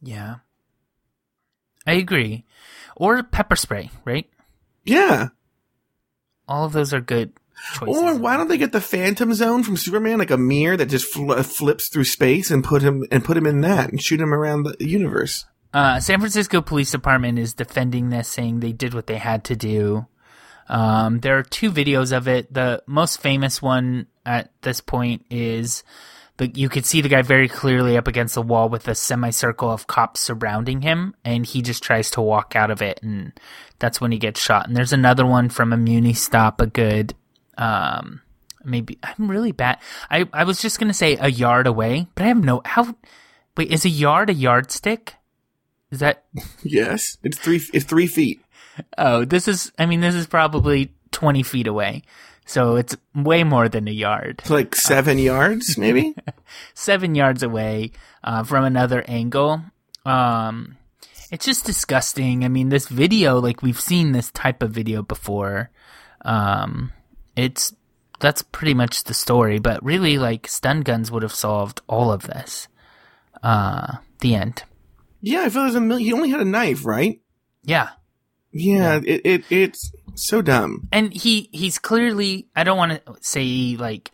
Yeah. 0.00 0.36
I 1.86 1.94
agree. 1.94 2.44
Or 2.94 3.22
pepper 3.22 3.56
spray, 3.56 3.90
right? 4.04 4.28
Yeah. 4.84 5.28
All 6.46 6.64
of 6.64 6.72
those 6.72 6.92
are 6.92 7.00
good 7.00 7.32
choices. 7.74 8.02
Or 8.02 8.14
why 8.16 8.36
don't 8.36 8.48
they 8.48 8.58
get 8.58 8.72
the 8.72 8.80
Phantom 8.80 9.32
Zone 9.34 9.62
from 9.62 9.76
Superman, 9.76 10.18
like 10.18 10.30
a 10.30 10.36
mirror 10.36 10.76
that 10.76 10.86
just 10.86 11.06
fl- 11.06 11.34
flips 11.42 11.88
through 11.88 12.04
space 12.04 12.50
and 12.50 12.64
put 12.64 12.82
him 12.82 13.04
and 13.10 13.24
put 13.24 13.36
him 13.36 13.46
in 13.46 13.60
that 13.62 13.90
and 13.90 14.00
shoot 14.02 14.20
him 14.20 14.34
around 14.34 14.64
the 14.64 14.76
universe? 14.80 15.46
Uh, 15.72 16.00
San 16.00 16.18
Francisco 16.18 16.62
Police 16.62 16.90
Department 16.90 17.38
is 17.38 17.54
defending 17.54 18.08
this, 18.08 18.28
saying 18.28 18.60
they 18.60 18.72
did 18.72 18.94
what 18.94 19.06
they 19.06 19.18
had 19.18 19.44
to 19.44 19.56
do. 19.56 20.06
Um, 20.68 21.20
there 21.20 21.38
are 21.38 21.42
two 21.42 21.70
videos 21.70 22.16
of 22.16 22.28
it. 22.28 22.52
The 22.52 22.82
most 22.86 23.20
famous 23.20 23.60
one 23.62 24.06
at 24.24 24.50
this 24.62 24.80
point 24.80 25.24
is 25.30 25.82
the 26.38 26.48
you 26.48 26.68
could 26.68 26.86
see 26.86 27.00
the 27.00 27.08
guy 27.08 27.22
very 27.22 27.48
clearly 27.48 27.96
up 27.96 28.06
against 28.06 28.34
the 28.34 28.42
wall 28.42 28.68
with 28.68 28.88
a 28.88 28.94
semicircle 28.94 29.70
of 29.70 29.86
cops 29.86 30.20
surrounding 30.20 30.82
him, 30.82 31.14
and 31.24 31.44
he 31.44 31.62
just 31.62 31.82
tries 31.82 32.10
to 32.12 32.20
walk 32.20 32.56
out 32.56 32.70
of 32.70 32.80
it, 32.80 33.00
and 33.02 33.32
that's 33.78 34.00
when 34.00 34.12
he 34.12 34.18
gets 34.18 34.40
shot. 34.40 34.66
And 34.66 34.76
there's 34.76 34.92
another 34.92 35.26
one 35.26 35.48
from 35.48 35.72
a 35.72 35.76
Muni 35.76 36.14
stop, 36.14 36.60
a 36.60 36.66
good, 36.66 37.14
um, 37.58 38.22
maybe 38.64 38.98
I'm 39.02 39.30
really 39.30 39.52
bad. 39.52 39.78
I 40.10 40.28
I 40.32 40.44
was 40.44 40.60
just 40.62 40.78
gonna 40.78 40.94
say 40.94 41.16
a 41.20 41.28
yard 41.28 41.66
away, 41.66 42.06
but 42.14 42.24
I 42.24 42.28
have 42.28 42.42
no 42.42 42.62
how. 42.64 42.96
Wait, 43.56 43.70
is 43.70 43.84
a 43.84 43.88
yard 43.88 44.30
a 44.30 44.34
yardstick? 44.34 45.16
Is 45.90 46.00
that 46.00 46.24
Yes, 46.62 47.18
it's 47.22 47.38
three. 47.38 47.60
It's 47.72 47.84
three 47.84 48.06
feet. 48.06 48.40
Oh, 48.96 49.24
this 49.24 49.48
is, 49.48 49.72
I 49.78 49.86
mean, 49.86 50.00
this 50.00 50.14
is 50.14 50.26
probably 50.26 50.92
20 51.10 51.42
feet 51.42 51.66
away. 51.66 52.02
So 52.46 52.76
it's 52.76 52.96
way 53.14 53.44
more 53.44 53.68
than 53.68 53.88
a 53.88 53.92
yard. 53.92 54.36
It's 54.38 54.50
like 54.50 54.74
seven 54.74 55.18
yards, 55.18 55.76
maybe. 55.76 56.14
Seven 56.74 57.14
yards 57.14 57.42
away 57.42 57.92
uh, 58.24 58.42
from 58.42 58.64
another 58.64 59.04
angle. 59.06 59.60
Um, 60.06 60.78
it's 61.30 61.44
just 61.44 61.66
disgusting. 61.66 62.46
I 62.46 62.48
mean, 62.48 62.70
this 62.70 62.88
video, 62.88 63.38
like, 63.38 63.60
we've 63.62 63.78
seen 63.78 64.12
this 64.12 64.30
type 64.30 64.62
of 64.62 64.70
video 64.70 65.02
before. 65.02 65.68
Um, 66.24 66.92
it's, 67.38 67.74
that's 68.20 68.42
pretty 68.42 68.74
much 68.74 69.04
the 69.04 69.14
story. 69.14 69.58
But 69.58 69.82
really, 69.84 70.18
like, 70.18 70.48
stun 70.48 70.80
guns 70.82 71.10
would 71.10 71.22
have 71.22 71.34
solved 71.34 71.80
all 71.88 72.10
of 72.12 72.22
this. 72.22 72.68
Uh, 73.42 73.98
the 74.20 74.34
end. 74.34 74.64
Yeah, 75.20 75.42
I 75.42 75.48
feel 75.48 75.62
there's 75.62 75.74
a 75.74 75.80
million. 75.80 76.06
He 76.06 76.12
only 76.12 76.30
had 76.30 76.40
a 76.40 76.44
knife, 76.44 76.84
right? 76.84 77.20
Yeah. 77.62 77.90
Yeah, 78.52 79.00
It, 79.04 79.20
it 79.24 79.44
it's 79.50 79.92
so 80.14 80.42
dumb. 80.42 80.88
and 80.90 81.12
he 81.12 81.48
he's 81.52 81.78
clearly 81.78 82.48
i 82.56 82.64
don't 82.64 82.76
want 82.78 82.92
to 83.06 83.14
say 83.20 83.76
like 83.78 84.10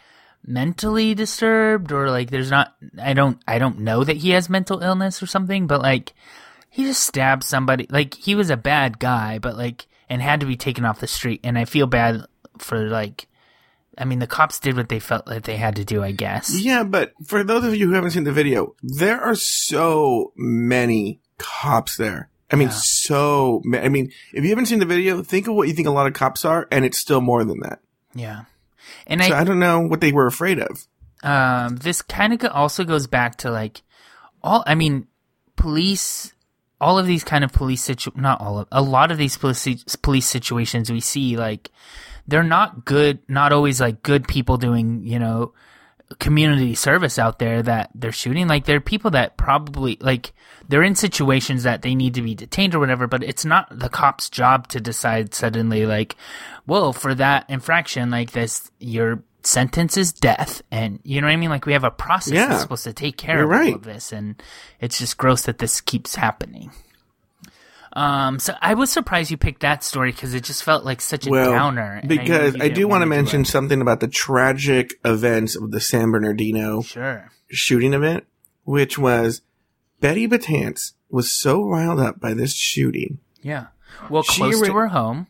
mentally 0.46 1.14
disturbed 1.14 1.90
or 1.92 2.10
like 2.10 2.28
there's 2.30 2.50
not 2.50 2.74
i 3.00 3.14
don't 3.14 3.38
i 3.48 3.58
don't 3.58 3.78
know 3.78 4.04
that 4.04 4.18
he 4.18 4.30
has 4.30 4.50
mental 4.50 4.80
illness 4.82 5.22
or 5.22 5.26
something 5.26 5.66
but 5.66 5.80
like 5.80 6.12
he 6.68 6.84
just 6.84 7.02
stabbed 7.04 7.42
somebody 7.42 7.86
like 7.88 8.12
he 8.12 8.34
was 8.34 8.50
a 8.50 8.56
bad 8.56 8.98
guy 8.98 9.38
but 9.38 9.56
like 9.56 9.86
and 10.10 10.20
had 10.20 10.40
to 10.40 10.46
be 10.46 10.56
taken 10.56 10.84
off 10.84 11.00
the 11.00 11.06
street 11.06 11.40
and 11.42 11.56
i 11.56 11.64
feel 11.64 11.86
bad 11.86 12.26
for 12.58 12.88
like 12.88 13.26
i 13.98 14.04
mean 14.04 14.18
the 14.18 14.26
cops 14.26 14.58
did 14.60 14.76
what 14.76 14.88
they 14.88 14.98
felt 14.98 15.26
that 15.26 15.44
they 15.44 15.56
had 15.56 15.76
to 15.76 15.84
do 15.84 16.02
i 16.02 16.10
guess 16.12 16.54
Yeah, 16.54 16.82
but 16.84 17.12
for 17.26 17.44
those 17.44 17.64
of 17.64 17.74
you 17.74 17.88
who 17.88 17.94
haven't 17.94 18.10
seen 18.12 18.24
the 18.24 18.32
video, 18.32 18.74
there 18.82 19.20
are 19.20 19.34
so 19.34 20.32
many 20.36 21.20
cops 21.38 21.96
there. 21.96 22.28
I 22.50 22.56
mean, 22.56 22.68
Yeah. 22.68 22.74
so 22.74 23.62
ma- 23.64 23.78
I 23.78 23.88
mean, 23.88 24.12
if 24.32 24.44
you 24.44 24.50
haven't 24.50 24.66
seen 24.66 24.78
the 24.78 24.86
video, 24.86 25.22
think 25.22 25.48
of 25.48 25.54
what 25.54 25.66
you 25.68 25.74
think 25.74 25.88
a 25.88 25.90
lot 25.90 26.06
of 26.06 26.12
cops 26.12 26.44
are, 26.44 26.68
and 26.70 26.84
it's 26.84 26.98
still 26.98 27.20
more 27.20 27.44
than 27.44 27.60
that. 27.60 27.80
yeah 28.14 28.44
and 29.06 29.22
So 29.22 29.32
i 29.34 29.40
I 29.40 29.44
don't 29.44 29.58
know 29.58 29.80
what 29.80 30.00
they 30.00 30.12
were 30.12 30.26
afraid 30.26 30.58
of. 30.60 30.86
um, 31.24 31.76
this 31.76 32.02
kind 32.02 32.32
of 32.32 32.44
also 32.52 32.84
goes 32.84 33.06
back 33.06 33.36
to 33.38 33.50
like 33.50 33.82
all 34.42 34.62
i 34.66 34.74
mean 34.74 35.06
police 35.56 36.32
all 36.80 36.98
of 36.98 37.06
these 37.06 37.24
kind 37.24 37.44
of 37.44 37.52
police 37.52 37.82
situ 37.82 38.10
not 38.14 38.40
all 38.40 38.58
of 38.60 38.68
a 38.70 38.82
lot 38.82 39.10
of 39.10 39.18
these 39.18 39.36
police 39.38 39.66
police 40.02 40.26
situations 40.28 40.90
we 40.92 41.00
see 41.00 41.36
like 41.36 41.70
they're 42.26 42.42
not 42.42 42.84
good, 42.84 43.18
not 43.28 43.52
always 43.52 43.80
like 43.80 44.02
good 44.02 44.26
people 44.28 44.56
doing, 44.56 45.04
you 45.04 45.18
know, 45.18 45.52
community 46.18 46.74
service 46.74 47.18
out 47.18 47.38
there 47.38 47.62
that 47.62 47.90
they're 47.94 48.12
shooting. 48.12 48.46
Like 48.46 48.64
they're 48.66 48.80
people 48.80 49.10
that 49.12 49.36
probably 49.36 49.96
like 50.00 50.32
they're 50.68 50.82
in 50.82 50.94
situations 50.94 51.62
that 51.64 51.82
they 51.82 51.94
need 51.94 52.14
to 52.14 52.22
be 52.22 52.34
detained 52.34 52.74
or 52.74 52.78
whatever, 52.78 53.06
but 53.06 53.22
it's 53.22 53.44
not 53.44 53.66
the 53.78 53.88
cop's 53.88 54.30
job 54.30 54.68
to 54.68 54.80
decide 54.80 55.34
suddenly 55.34 55.86
like, 55.86 56.16
well, 56.66 56.92
for 56.92 57.14
that 57.14 57.46
infraction 57.48 58.10
like 58.10 58.32
this, 58.32 58.70
your 58.78 59.22
sentence 59.42 59.96
is 59.96 60.12
death. 60.12 60.62
And 60.70 61.00
you 61.04 61.20
know 61.20 61.26
what 61.26 61.32
I 61.34 61.36
mean? 61.36 61.50
Like 61.50 61.66
we 61.66 61.72
have 61.74 61.84
a 61.84 61.90
process 61.90 62.32
Yeah. 62.34 62.46
that's 62.48 62.62
supposed 62.62 62.84
to 62.84 62.92
take 62.92 63.16
care 63.16 63.42
of 63.42 63.50
all 63.50 63.56
right. 63.58 63.74
of 63.74 63.84
this. 63.84 64.12
And 64.12 64.42
it's 64.80 64.98
just 64.98 65.16
gross 65.18 65.42
that 65.42 65.58
this 65.58 65.80
keeps 65.80 66.14
happening. 66.14 66.70
Um, 67.94 68.38
so 68.40 68.54
I 68.60 68.74
was 68.74 68.90
surprised 68.90 69.30
you 69.30 69.36
picked 69.36 69.60
that 69.60 69.84
story 69.84 70.10
because 70.10 70.34
it 70.34 70.42
just 70.44 70.64
felt 70.64 70.84
like 70.84 71.00
such 71.00 71.26
a 71.26 71.30
Well, 71.30 71.52
downer. 71.52 72.02
because 72.06 72.54
knew 72.54 72.64
I, 72.64 72.68
do 72.68 72.88
want 72.88 73.02
to 73.02 73.06
mention 73.06 73.42
it. 73.42 73.46
something 73.46 73.80
about 73.80 74.00
the 74.00 74.08
tragic 74.08 74.94
events 75.04 75.54
of 75.54 75.70
the 75.70 75.80
San 75.80 76.10
Bernardino 76.10 76.82
Sure. 76.82 77.30
shooting 77.48 77.94
event, 77.94 78.24
which 78.64 78.98
was 78.98 79.42
Betty 80.00 80.26
Batance 80.26 80.94
was 81.08 81.32
so 81.32 81.62
riled 81.64 82.00
up 82.00 82.18
by 82.20 82.34
this 82.34 82.52
shooting. 82.54 83.18
Yeah. 83.42 83.66
Well, 84.10 84.24
She 84.24 84.38
close 84.40 84.60
re- 84.60 84.66
to 84.68 84.74
her 84.74 84.88
home. 84.88 85.28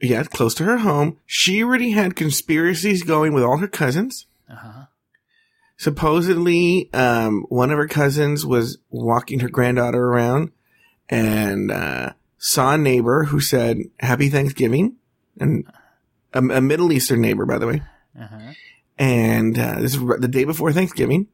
Yeah, 0.00 0.24
close 0.24 0.54
to 0.56 0.64
her 0.64 0.78
home. 0.78 1.16
She 1.24 1.62
already 1.64 1.92
had 1.92 2.14
conspiracies 2.16 3.02
going 3.02 3.32
with 3.32 3.42
all 3.44 3.56
her 3.58 3.68
cousins. 3.68 4.26
Uh-huh. 4.50 4.84
Supposedly, 5.78 6.88
um, 6.92 7.46
one 7.48 7.70
of 7.70 7.78
her 7.78 7.88
cousins 7.88 8.44
was 8.46 8.78
walking 8.90 9.40
her 9.40 9.48
granddaughter 9.48 10.04
around 10.04 10.50
and 11.08 11.70
uh, 11.70 12.12
saw 12.38 12.74
a 12.74 12.78
neighbor 12.78 13.24
who 13.24 13.40
said 13.40 13.78
"Happy 14.00 14.28
Thanksgiving," 14.28 14.96
and 15.38 15.66
a, 16.32 16.38
a 16.38 16.60
Middle 16.60 16.92
Eastern 16.92 17.20
neighbor, 17.20 17.46
by 17.46 17.58
the 17.58 17.66
way. 17.66 17.82
Uh-huh. 18.18 18.52
And 18.98 19.58
uh, 19.58 19.80
this 19.80 19.94
is 19.94 20.00
the 20.00 20.28
day 20.28 20.44
before 20.44 20.72
Thanksgiving. 20.72 21.28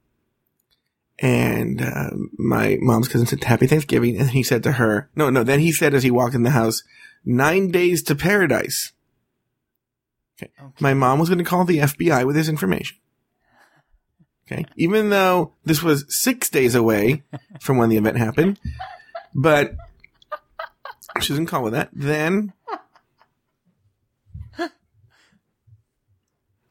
And 1.18 1.82
uh, 1.82 2.10
my 2.38 2.78
mom's 2.80 3.08
cousin 3.08 3.26
said 3.26 3.44
"Happy 3.44 3.66
Thanksgiving," 3.66 4.18
and 4.18 4.30
he 4.30 4.42
said 4.42 4.62
to 4.62 4.72
her, 4.72 5.10
"No, 5.14 5.28
no." 5.28 5.44
Then 5.44 5.60
he 5.60 5.72
said 5.72 5.94
as 5.94 6.02
he 6.02 6.10
walked 6.10 6.34
in 6.34 6.44
the 6.44 6.50
house, 6.50 6.82
nine 7.24 7.70
days 7.70 8.02
to 8.04 8.14
paradise." 8.14 8.92
Okay. 10.42 10.50
My 10.80 10.94
mom 10.94 11.18
was 11.18 11.28
going 11.28 11.38
to 11.38 11.44
call 11.44 11.66
the 11.66 11.78
FBI 11.78 12.24
with 12.24 12.36
this 12.36 12.48
information. 12.48 12.96
Okay. 14.50 14.64
Even 14.76 15.10
though 15.10 15.52
this 15.64 15.82
was 15.82 16.06
six 16.08 16.48
days 16.48 16.74
away 16.74 17.22
from 17.60 17.76
when 17.76 17.90
the 17.90 17.98
event 17.98 18.16
happened, 18.16 18.58
but 19.35 19.74
she 21.20 21.28
doesn't 21.33 21.47
call 21.47 21.62
with 21.62 21.72
that. 21.72 21.89
Then 21.93 22.53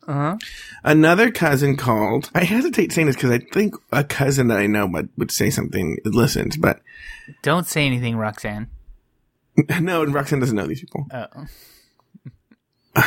Uh-huh. 0.07 0.37
another 0.83 1.29
cousin 1.29 1.75
called. 1.77 2.31
I 2.33 2.43
hesitate 2.43 2.91
saying 2.91 3.07
this 3.07 3.15
because 3.15 3.29
I 3.29 3.37
think 3.39 3.75
a 3.91 4.03
cousin 4.03 4.47
that 4.47 4.57
I 4.57 4.65
know 4.65 4.87
would, 4.87 5.09
would 5.17 5.29
say 5.31 5.51
something, 5.51 5.97
listens, 6.03 6.57
but 6.57 6.81
Don't 7.43 7.67
say 7.67 7.85
anything, 7.85 8.15
Roxanne. 8.17 8.69
no, 9.81 10.03
Roxanne 10.05 10.39
doesn't 10.39 10.55
know 10.55 10.65
these 10.65 10.79
people. 10.81 11.05
Oh. 11.13 11.45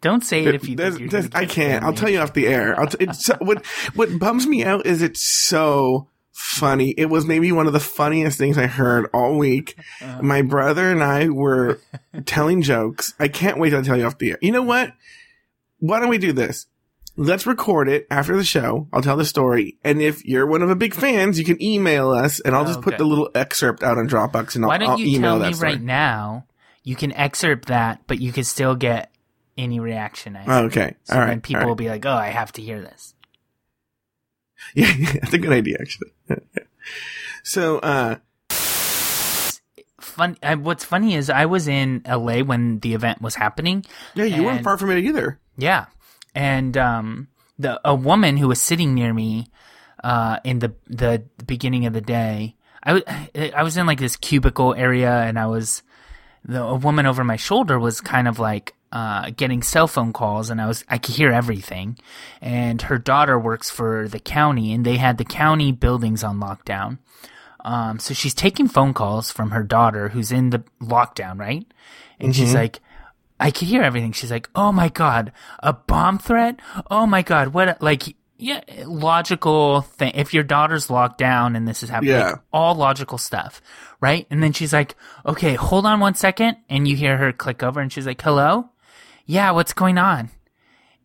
Don't 0.00 0.24
say 0.24 0.44
it 0.46 0.54
if 0.54 0.68
you 0.68 0.76
There's- 0.76 0.94
think 0.94 1.00
you're 1.00 1.10
there's- 1.10 1.28
gonna 1.28 1.42
I 1.42 1.46
get 1.46 1.54
can't. 1.54 1.84
I'll 1.84 1.92
tell 1.92 2.08
you 2.08 2.20
off 2.20 2.34
the 2.34 2.46
air. 2.46 2.78
I'll 2.78 2.86
t- 2.86 2.98
it's 3.04 3.24
so, 3.26 3.34
what 3.40 3.66
what 3.96 4.16
bums 4.18 4.46
me 4.46 4.62
out 4.64 4.86
is 4.86 5.02
it's 5.02 5.20
so 5.22 6.06
funny. 6.40 6.90
It 6.96 7.06
was 7.06 7.26
maybe 7.26 7.52
one 7.52 7.66
of 7.66 7.72
the 7.72 7.80
funniest 7.80 8.38
things 8.38 8.56
I 8.56 8.66
heard 8.66 9.08
all 9.12 9.36
week. 9.36 9.74
Uh-huh. 10.00 10.22
My 10.22 10.42
brother 10.42 10.90
and 10.90 11.02
I 11.02 11.28
were 11.28 11.80
telling 12.24 12.62
jokes. 12.62 13.14
I 13.20 13.28
can't 13.28 13.58
wait 13.58 13.70
to 13.70 13.82
tell 13.82 13.96
you 13.98 14.06
off 14.06 14.18
the 14.18 14.30
air. 14.32 14.38
You 14.40 14.52
know 14.52 14.62
what? 14.62 14.92
Why 15.78 16.00
don't 16.00 16.08
we 16.08 16.18
do 16.18 16.32
this? 16.32 16.66
Let's 17.16 17.46
record 17.46 17.88
it 17.88 18.06
after 18.10 18.36
the 18.36 18.44
show. 18.44 18.88
I'll 18.92 19.02
tell 19.02 19.16
the 19.16 19.24
story, 19.26 19.76
and 19.84 20.00
if 20.00 20.24
you're 20.24 20.46
one 20.46 20.62
of 20.62 20.68
the 20.68 20.76
big 20.76 20.94
fans, 20.94 21.38
you 21.38 21.44
can 21.44 21.62
email 21.62 22.10
us, 22.12 22.40
and 22.40 22.54
I'll 22.54 22.64
just 22.64 22.80
put 22.80 22.96
the 22.96 23.04
little 23.04 23.28
excerpt 23.34 23.82
out 23.82 23.98
on 23.98 24.08
Dropbox, 24.08 24.54
and 24.54 24.64
I'll, 24.64 24.68
Why 24.68 24.78
don't 24.78 24.90
I'll 24.90 24.98
you 25.00 25.16
email 25.16 25.32
tell 25.32 25.38
that 25.40 25.48
me 25.48 25.52
story. 25.54 25.72
right 25.72 25.82
now? 25.82 26.46
You 26.82 26.96
can 26.96 27.12
excerpt 27.12 27.66
that, 27.68 28.00
but 28.06 28.20
you 28.20 28.32
can 28.32 28.44
still 28.44 28.74
get 28.74 29.12
any 29.58 29.80
reaction. 29.80 30.34
I. 30.36 30.62
Okay, 30.64 30.94
So 31.04 31.20
all 31.20 31.26
then 31.26 31.40
people 31.42 31.62
all 31.62 31.68
will 31.68 31.74
be 31.74 31.88
like, 31.90 32.06
"Oh, 32.06 32.10
I 32.12 32.28
have 32.28 32.52
to 32.52 32.62
hear 32.62 32.80
this." 32.80 33.14
Yeah, 34.74 34.92
that's 35.20 35.34
a 35.34 35.38
good 35.38 35.52
idea, 35.52 35.78
actually. 35.80 36.10
so, 37.42 37.78
uh, 37.78 38.16
Fun. 40.00 40.36
Uh, 40.42 40.56
what's 40.56 40.84
funny 40.84 41.14
is 41.14 41.28
I 41.30 41.46
was 41.46 41.68
in 41.68 42.02
LA 42.08 42.40
when 42.40 42.78
the 42.80 42.94
event 42.94 43.20
was 43.20 43.34
happening. 43.34 43.84
yeah, 44.14 44.24
you 44.24 44.42
weren't 44.42 44.64
far 44.64 44.78
from 44.78 44.90
it 44.90 44.98
either. 44.98 45.38
Yeah, 45.56 45.86
and 46.34 46.76
um, 46.76 47.28
the 47.58 47.80
a 47.84 47.94
woman 47.94 48.36
who 48.36 48.48
was 48.48 48.60
sitting 48.60 48.94
near 48.94 49.12
me 49.12 49.46
uh, 50.02 50.38
in 50.42 50.58
the 50.60 50.72
the 50.86 51.24
beginning 51.46 51.86
of 51.86 51.92
the 51.92 52.00
day. 52.00 52.56
I 52.82 52.94
wa- 52.94 53.00
I 53.54 53.62
was 53.62 53.76
in 53.76 53.86
like 53.86 53.98
this 54.00 54.16
cubicle 54.16 54.74
area, 54.74 55.12
and 55.12 55.38
I 55.38 55.46
was 55.46 55.82
the 56.44 56.62
a 56.62 56.74
woman 56.76 57.04
over 57.06 57.22
my 57.22 57.36
shoulder 57.36 57.78
was 57.78 58.00
kind 58.00 58.26
of 58.26 58.38
like 58.38 58.74
uh, 58.92 59.30
getting 59.36 59.62
cell 59.62 59.86
phone 59.86 60.12
calls, 60.12 60.50
and 60.50 60.60
I 60.60 60.66
was 60.66 60.84
I 60.88 60.98
could 60.98 61.14
hear 61.14 61.30
everything. 61.32 61.98
And 62.40 62.82
her 62.82 62.98
daughter 62.98 63.38
works 63.38 63.70
for 63.70 64.08
the 64.08 64.18
county, 64.20 64.72
and 64.72 64.84
they 64.84 64.96
had 64.96 65.18
the 65.18 65.24
county 65.24 65.72
buildings 65.72 66.24
on 66.24 66.40
lockdown. 66.40 66.98
Um, 67.64 67.98
so 67.98 68.14
she's 68.14 68.34
taking 68.34 68.68
phone 68.68 68.94
calls 68.94 69.30
from 69.30 69.50
her 69.50 69.62
daughter 69.62 70.08
who's 70.08 70.32
in 70.32 70.50
the 70.50 70.64
lockdown, 70.82 71.38
right? 71.38 71.66
And 72.18 72.34
she's 72.34 72.54
like, 72.54 72.80
I 73.38 73.50
could 73.50 73.68
hear 73.68 73.82
everything. 73.82 74.12
She's 74.12 74.30
like, 74.30 74.48
"Oh 74.54 74.72
my 74.72 74.88
god, 74.88 75.32
a 75.60 75.72
bomb 75.72 76.18
threat! 76.18 76.58
Oh 76.90 77.06
my 77.06 77.22
god, 77.22 77.48
what? 77.48 77.68
A, 77.68 77.76
like, 77.80 78.14
yeah, 78.38 78.60
logical 78.86 79.82
thing. 79.82 80.12
If 80.14 80.32
your 80.34 80.42
daughter's 80.42 80.88
locked 80.90 81.18
down 81.18 81.54
and 81.56 81.66
this 81.68 81.82
is 81.82 81.88
happening, 81.90 82.14
Yeah. 82.14 82.30
like, 82.32 82.40
all 82.52 82.74
logical 82.74 83.18
stuff, 83.18 83.60
right?" 84.00 84.26
And 84.30 84.42
then 84.42 84.52
she's 84.52 84.72
like, 84.72 84.94
"Okay, 85.24 85.54
hold 85.54 85.86
on 85.86 86.00
one 86.00 86.14
second. 86.14 86.56
And 86.68 86.86
you 86.88 86.96
hear 86.96 87.16
her 87.18 87.32
click 87.32 87.62
over, 87.62 87.80
and 87.80 87.90
she's 87.92 88.06
like, 88.06 88.20
"Hello, 88.20 88.68
yeah, 89.30 89.52
what's 89.52 89.72
going 89.72 89.98
on?" 89.98 90.30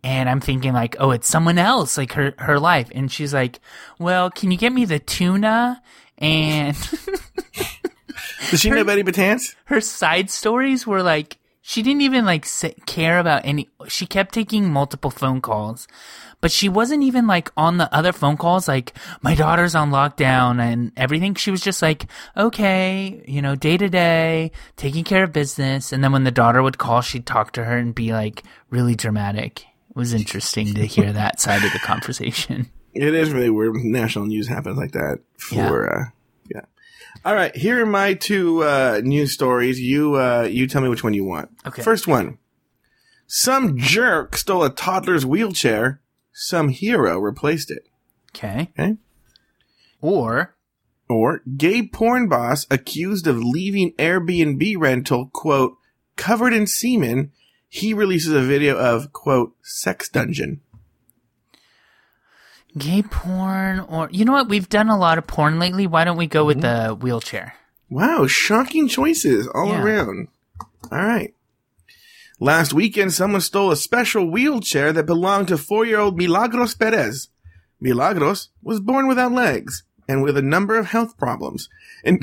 And 0.04 0.30
I'm 0.30 0.42
thinking 0.42 0.74
like, 0.74 0.96
"Oh, 1.00 1.12
it's 1.12 1.28
someone 1.30 1.58
else, 1.58 1.98
like 1.98 2.14
her 2.14 2.34
her 2.38 2.60
life." 2.60 2.90
And 2.94 3.12
she's 3.12 3.34
like, 3.34 3.60
"Well, 4.00 4.30
can 4.30 4.52
you 4.52 4.58
get 4.58 4.74
me 4.74 4.86
the 4.86 5.00
tuna?" 5.00 5.82
And 6.18 6.76
Does 8.50 8.62
she 8.62 8.70
know 8.70 8.84
Betty 8.84 9.04
Batance? 9.04 9.56
her 9.66 9.82
side 9.82 10.30
stories 10.30 10.86
were 10.88 11.04
like 11.04 11.38
she 11.68 11.82
didn't 11.82 12.02
even 12.02 12.26
like 12.26 12.46
s- 12.46 12.64
care 12.86 13.18
about 13.18 13.42
any 13.44 13.68
she 13.88 14.06
kept 14.06 14.34
taking 14.34 14.72
multiple 14.72 15.10
phone 15.10 15.42
calls 15.42 15.88
but 16.40 16.52
she 16.52 16.70
wasn't 16.70 17.02
even 17.02 17.26
like 17.26 17.52
on 17.58 17.78
the 17.78 17.92
other 17.94 18.14
phone 18.14 18.38
calls 18.38 18.68
like 18.68 18.94
my 19.24 19.34
daughter's 19.34 19.74
on 19.74 19.90
lockdown 19.90 20.60
and 20.62 20.92
everything 20.96 21.34
she 21.34 21.50
was 21.50 21.62
just 21.62 21.82
like 21.82 22.06
okay 22.38 23.24
you 23.28 23.42
know 23.42 23.56
day 23.56 23.78
to 23.78 23.90
day 23.90 24.52
taking 24.78 25.04
care 25.04 25.24
of 25.24 25.34
business 25.34 25.92
and 25.92 26.04
then 26.04 26.12
when 26.12 26.24
the 26.24 26.32
daughter 26.32 26.62
would 26.62 26.78
call 26.78 27.02
she'd 27.02 27.26
talk 27.26 27.52
to 27.52 27.64
her 27.64 27.78
and 27.78 27.96
be 27.96 28.14
like 28.14 28.44
really 28.70 28.96
dramatic 28.96 29.62
it 29.90 29.96
was 29.96 30.14
interesting 30.14 30.74
to 30.76 30.86
hear 30.86 31.12
that 31.12 31.40
side 31.40 31.64
of 31.64 31.74
the 31.74 31.80
conversation 31.80 32.70
It 32.98 33.14
is 33.14 33.34
really 33.34 33.50
weird 33.50 33.76
national 33.76 34.28
news 34.28 34.48
happens 34.48 34.78
like 34.78 34.94
that. 34.94 35.20
For 35.38 35.56
Yeah. 35.56 36.00
uh. 36.00 36.04
All 37.26 37.34
right, 37.34 37.56
here 37.56 37.82
are 37.82 37.88
my 37.88 38.14
two 38.14 38.64
uh, 38.64 39.02
news 39.04 39.32
stories. 39.34 39.80
You 39.80 40.14
uh, 40.14 40.44
you 40.44 40.68
tell 40.68 40.84
me 40.84 40.90
which 40.90 41.04
one 41.04 41.16
you 41.16 41.26
want. 41.26 41.50
Okay. 41.66 41.82
First 41.82 42.06
one: 42.06 42.38
Some 43.26 43.80
jerk 43.80 44.38
stole 44.38 44.64
a 44.64 44.70
toddler's 44.70 45.26
wheelchair. 45.26 46.02
Some 46.32 46.70
hero 46.70 47.18
replaced 47.18 47.72
it. 47.72 47.88
okay 48.36 48.70
Okay. 48.78 48.98
or 50.02 50.56
Or 51.10 51.42
gay 51.58 51.88
porn 51.88 52.30
boss 52.30 52.68
accused 52.70 53.26
of 53.26 53.44
leaving 53.44 53.94
Airbnb 53.94 54.76
rental 54.78 55.32
quote 55.34 55.78
covered 56.18 56.54
in 56.54 56.68
semen. 56.68 57.32
He 57.68 57.92
releases 57.92 58.34
a 58.34 58.42
video 58.42 58.78
of 58.78 59.14
quote 59.14 59.56
sex 59.64 60.10
dungeon. 60.10 60.62
Gay 62.78 63.04
porn, 63.04 63.80
or 63.80 64.10
you 64.12 64.26
know 64.26 64.34
what? 64.34 64.50
We've 64.50 64.68
done 64.68 64.90
a 64.90 64.98
lot 64.98 65.18
of 65.18 65.28
porn 65.28 65.60
lately. 65.60 65.88
Why 65.88 66.04
don't 66.04 66.18
we 66.18 66.28
go 66.28 66.44
with 66.46 66.62
mm-hmm. 66.62 66.90
the 66.90 66.96
wheelchair? 66.96 67.56
Wow, 67.90 68.28
shocking 68.28 68.88
choices 68.88 69.48
all 69.48 69.70
Yeah. 69.70 69.82
around. 69.82 70.28
All 70.92 71.06
right. 71.06 71.34
Last 72.40 72.74
weekend, 72.74 73.14
someone 73.14 73.42
stole 73.42 73.72
a 73.72 73.78
special 73.78 74.30
wheelchair 74.30 74.92
that 74.92 75.06
belonged 75.06 75.48
to 75.48 75.58
four 75.58 75.86
year 75.86 76.00
old 76.00 76.18
Milagros 76.18 76.76
Perez. 76.76 77.30
Milagros 77.80 78.50
was 78.62 78.80
born 78.82 79.08
without 79.08 79.32
legs 79.32 79.84
and 80.08 80.22
with 80.22 80.38
a 80.38 80.42
number 80.42 80.78
of 80.78 80.88
health 80.88 81.18
problems. 81.18 81.70
And 82.04 82.22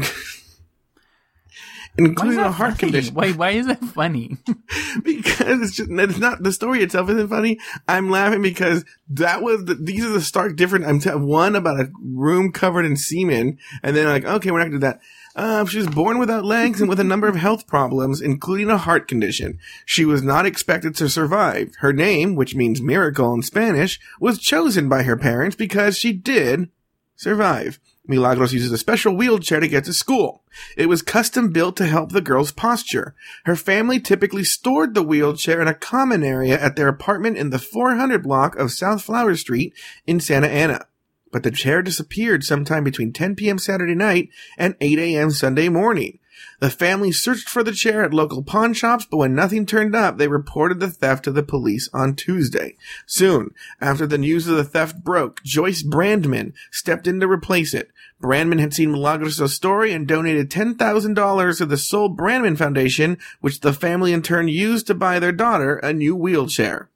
including 1.97 2.39
a 2.39 2.51
heart 2.51 2.73
funny? 2.73 2.79
condition. 2.79 3.15
Wait, 3.15 3.37
why 3.37 3.51
is 3.51 3.67
that 3.67 3.83
funny? 3.85 4.37
because 5.03 5.61
it's 5.63 5.77
just 5.77 5.91
it's 5.91 6.19
not 6.19 6.43
the 6.43 6.53
story 6.53 6.83
itself 6.83 7.11
isn't 7.11 7.29
funny. 7.29 7.59
I'm 7.89 8.11
laughing 8.11 8.43
because 8.43 8.85
that 9.11 9.43
was 9.43 9.65
the, 9.65 9.75
these 9.75 10.05
are 10.05 10.11
the 10.11 10.21
stark 10.21 10.57
different. 10.57 10.87
I'm 10.87 11.01
t- 11.01 11.11
one 11.11 11.55
about 11.57 11.81
a 11.81 11.91
room 12.03 12.53
covered 12.53 12.85
in 12.85 12.97
semen, 12.97 13.59
and 13.83 13.97
then 13.97 14.07
like 14.07 14.25
okay, 14.25 14.51
we're 14.51 14.59
not 14.59 14.67
gonna 14.67 14.77
do 14.77 14.79
that. 14.81 15.01
Uh, 15.35 15.65
she 15.65 15.79
was 15.79 15.87
born 15.87 16.19
without 16.19 16.45
legs 16.45 16.81
and 16.81 16.91
with 16.91 17.01
a 17.01 17.05
number 17.05 17.27
of 17.27 17.37
health 17.37 17.67
problems, 17.67 18.21
including 18.21 18.69
a 18.69 18.77
heart 18.77 19.09
condition. 19.09 19.59
She 19.87 20.05
was 20.05 20.23
not 20.23 20.45
expected 20.45 20.95
to 20.97 21.09
survive. 21.09 21.75
Her 21.79 21.93
name, 21.93 22.35
which 22.35 22.55
means 22.55 22.83
miracle 22.83 23.33
in 23.33 23.43
Spanish, 23.43 23.99
was 24.21 24.39
chosen 24.39 24.91
by 24.91 25.05
her 25.05 25.17
parents 25.17 25.57
because 25.57 25.97
she 25.97 26.13
did 26.13 26.69
survive. 27.17 27.79
Milagros 28.07 28.53
uses 28.53 28.73
a 28.73 28.79
special 28.79 29.15
wheelchair 29.15 29.61
to 29.61 29.69
get 29.69 29.85
to 29.85 29.93
school. 29.93 30.43
It 30.77 30.89
was 30.89 31.03
custom 31.03 31.51
built 31.51 31.77
to 31.77 31.87
help 31.87 32.11
the 32.11 32.21
girl's 32.21 32.51
posture. 32.51 33.15
Her 33.45 33.55
family 33.55 34.01
typically 34.01 34.43
stored 34.43 34.95
the 34.95 35.05
wheelchair 35.05 35.61
in 35.61 35.69
a 35.69 35.75
common 35.75 36.25
area 36.25 36.61
at 36.61 36.75
their 36.75 36.89
apartment 36.89 37.37
in 37.37 37.51
the 37.51 37.61
400 37.61 38.23
block 38.23 38.57
of 38.57 38.73
South 38.73 39.03
Flower 39.03 39.37
Street 39.37 39.73
in 40.05 40.19
Santa 40.19 40.49
Ana. 40.49 40.87
But 41.31 41.45
the 41.45 41.53
chair 41.53 41.81
disappeared 41.81 42.45
sometime 42.45 42.83
between 42.83 43.13
10 43.13 43.37
p.m. 43.37 43.59
Saturday 43.59 43.95
night 43.95 44.31
and 44.59 44.75
8 44.81 44.99
a.m. 44.99 45.31
Sunday 45.31 45.69
morning. 45.69 46.19
The 46.61 46.71
family 46.71 47.13
searched 47.13 47.49
for 47.49 47.63
the 47.63 47.73
chair 47.73 48.05
at 48.05 48.15
local 48.15 48.43
pawn 48.43 48.73
shops, 48.75 49.07
but 49.11 49.17
when 49.17 49.35
nothing 49.35 49.67
turned 49.67 49.95
up, 49.97 50.19
they 50.19 50.29
reported 50.29 50.81
the 50.81 50.89
theft 50.91 51.25
to 51.25 51.33
the 51.33 51.43
police 51.43 51.89
on 51.93 52.15
Tuesday. 52.15 52.77
Soon, 53.07 53.55
after 53.81 54.07
the 54.07 54.19
news 54.19 54.47
of 54.47 54.57
the 54.57 54.65
theft 54.65 55.03
broke, 55.03 55.43
Joyce 55.43 55.83
Brandman 55.83 56.53
stepped 56.71 57.07
in 57.07 57.21
to 57.21 57.29
replace 57.29 57.75
it. 57.75 57.91
Brandman 58.23 58.61
had 58.61 58.73
seen 58.73 58.93
Milagros' 58.93 59.53
story 59.53 59.93
and 59.93 60.07
donated 60.07 60.51
$10,000 60.51 61.59
to 61.59 61.67
the 61.67 61.77
Saul 61.77 62.15
Brandman 62.15 62.57
Foundation, 62.57 63.19
which 63.41 63.61
the 63.61 63.73
family 63.73 64.13
in 64.13 64.23
turn 64.23 64.47
used 64.49 64.87
to 64.87 64.95
buy 64.95 65.19
their 65.19 65.33
daughter 65.33 65.77
a 65.79 65.93
new 65.93 66.15
wheelchair. 66.15 66.89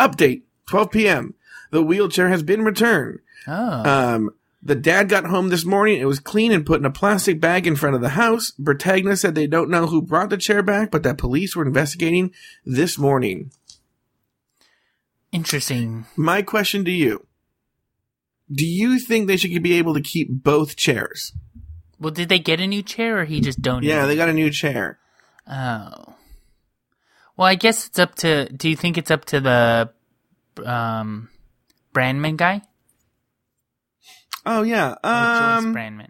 Update, 0.00 0.42
12 0.66 0.90
p.m. 0.90 1.34
The 1.70 1.82
wheelchair 1.82 2.28
has 2.28 2.42
been 2.42 2.62
returned. 2.64 3.20
Oh, 3.46 3.54
Um, 4.14 4.30
the 4.62 4.74
dad 4.74 5.08
got 5.08 5.26
home 5.26 5.48
this 5.48 5.64
morning. 5.64 6.00
It 6.00 6.06
was 6.06 6.18
clean 6.18 6.52
and 6.52 6.66
put 6.66 6.80
in 6.80 6.86
a 6.86 6.90
plastic 6.90 7.40
bag 7.40 7.66
in 7.66 7.76
front 7.76 7.94
of 7.94 8.02
the 8.02 8.10
house. 8.10 8.52
Bertagna 8.58 9.16
said 9.16 9.34
they 9.34 9.46
don't 9.46 9.70
know 9.70 9.86
who 9.86 10.02
brought 10.02 10.30
the 10.30 10.36
chair 10.36 10.62
back, 10.62 10.90
but 10.90 11.02
that 11.04 11.18
police 11.18 11.54
were 11.54 11.66
investigating 11.66 12.32
this 12.64 12.98
morning. 12.98 13.50
interesting. 15.32 16.06
My 16.16 16.42
question 16.42 16.84
to 16.84 16.90
you. 16.90 17.26
Do 18.50 18.66
you 18.66 18.98
think 18.98 19.26
they 19.26 19.36
should 19.36 19.62
be 19.62 19.74
able 19.74 19.94
to 19.94 20.00
keep 20.00 20.28
both 20.30 20.74
chairs? 20.74 21.32
Well, 22.00 22.12
did 22.12 22.28
they 22.28 22.38
get 22.38 22.60
a 22.60 22.66
new 22.66 22.82
chair 22.82 23.18
or 23.18 23.24
he 23.24 23.40
just 23.40 23.60
donated? 23.60 23.90
Yeah, 23.90 24.06
they 24.06 24.16
got 24.16 24.28
a 24.28 24.32
new 24.32 24.50
chair. 24.50 24.98
Oh. 25.46 26.14
Well, 27.36 27.46
I 27.46 27.54
guess 27.54 27.86
it's 27.86 27.98
up 27.98 28.14
to. 28.16 28.48
Do 28.48 28.68
you 28.68 28.76
think 28.76 28.98
it's 28.98 29.10
up 29.10 29.24
to 29.26 29.40
the 29.40 29.90
um, 30.64 31.28
Brandman 31.94 32.36
guy? 32.36 32.62
Oh 34.50 34.62
yeah. 34.62 34.92
Or 34.92 34.94
Joyce 35.02 35.64
Um, 35.64 35.74
Brandman? 35.74 36.08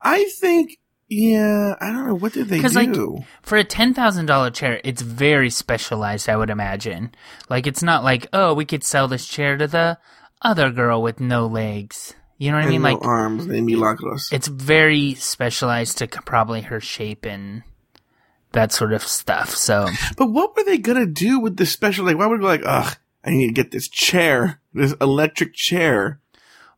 I 0.00 0.24
think 0.38 0.78
yeah. 1.08 1.74
I 1.80 1.90
don't 1.90 2.06
know 2.06 2.14
what 2.14 2.32
did 2.32 2.48
they 2.48 2.60
do. 2.60 2.68
like, 2.68 3.26
For 3.42 3.58
a 3.58 3.64
ten 3.64 3.92
thousand 3.92 4.26
dollar 4.26 4.50
chair, 4.50 4.80
it's 4.84 5.02
very 5.02 5.50
specialized. 5.50 6.28
I 6.28 6.36
would 6.36 6.48
imagine. 6.50 7.12
Like, 7.50 7.66
it's 7.66 7.82
not 7.82 8.04
like, 8.04 8.28
oh, 8.32 8.54
we 8.54 8.64
could 8.64 8.84
sell 8.84 9.08
this 9.08 9.26
chair 9.26 9.56
to 9.58 9.66
the 9.66 9.98
other 10.40 10.70
girl 10.70 11.02
with 11.02 11.20
no 11.20 11.46
legs. 11.46 12.14
You 12.38 12.50
know 12.50 12.56
what 12.58 12.66
I 12.66 12.70
mean? 12.70 12.82
no 12.82 12.92
Like, 12.94 13.04
arms, 13.04 13.46
they 13.46 13.60
milagros. 13.60 14.28
it's 14.32 14.48
very 14.48 15.14
specialized 15.14 15.98
to 15.98 16.06
probably 16.08 16.62
her 16.62 16.80
shape 16.80 17.24
and 17.26 17.62
that 18.52 18.72
sort 18.72 18.92
of 18.92 19.02
stuff. 19.02 19.50
So, 19.54 19.88
But 20.16 20.26
what 20.32 20.56
were 20.56 20.64
they 20.64 20.78
gonna 20.78 21.06
do 21.06 21.38
with 21.40 21.56
the 21.56 21.66
special? 21.66 22.04
Like, 22.06 22.16
why 22.16 22.26
would 22.26 22.38
we 22.40 22.44
go 22.44 22.48
like, 22.48 22.62
ugh, 22.64 22.96
I 23.24 23.30
need 23.30 23.46
to 23.48 23.52
get 23.52 23.70
this 23.70 23.88
chair, 23.88 24.60
this 24.72 24.92
electric 25.00 25.54
chair. 25.54 26.20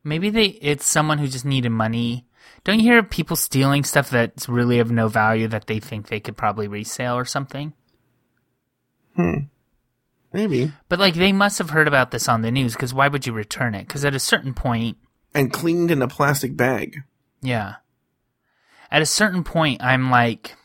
Maybe 0.05 0.29
they 0.29 0.45
it's 0.45 0.85
someone 0.85 1.17
who 1.17 1.27
just 1.27 1.43
needed 1.45 1.69
money. 1.71 2.25
Don't 2.63 2.79
you 2.79 2.85
hear 2.85 2.99
of 2.99 3.09
people 3.09 3.35
stealing 3.35 3.83
stuff 3.83 4.09
that's 4.09 4.47
really 4.47 4.79
of 4.79 4.91
no 4.91 5.07
value 5.07 5.47
that 5.49 5.67
they 5.67 5.79
think 5.79 6.07
they 6.07 6.19
could 6.19 6.37
probably 6.37 6.67
resell 6.67 7.15
or 7.17 7.25
something? 7.25 7.73
Hmm. 9.15 9.37
Maybe. 10.31 10.71
But 10.89 10.99
like 10.99 11.15
they 11.15 11.31
must 11.31 11.57
have 11.57 11.69
heard 11.71 11.87
about 11.87 12.11
this 12.11 12.27
on 12.29 12.41
the 12.41 12.51
news 12.51 12.73
because 12.73 12.93
why 12.93 13.07
would 13.07 13.25
you 13.25 13.33
return 13.33 13.73
it? 13.73 13.87
Because 13.87 14.05
at 14.05 14.13
a 14.15 14.19
certain 14.19 14.53
point, 14.53 14.97
And 15.33 15.51
cleaned 15.51 15.91
in 15.91 16.01
a 16.01 16.07
plastic 16.07 16.55
bag. 16.55 17.03
yeah, 17.41 17.75
at 18.91 19.01
a 19.01 19.05
certain 19.05 19.43
point, 19.43 19.81
I'm 19.83 20.11
like 20.11 20.55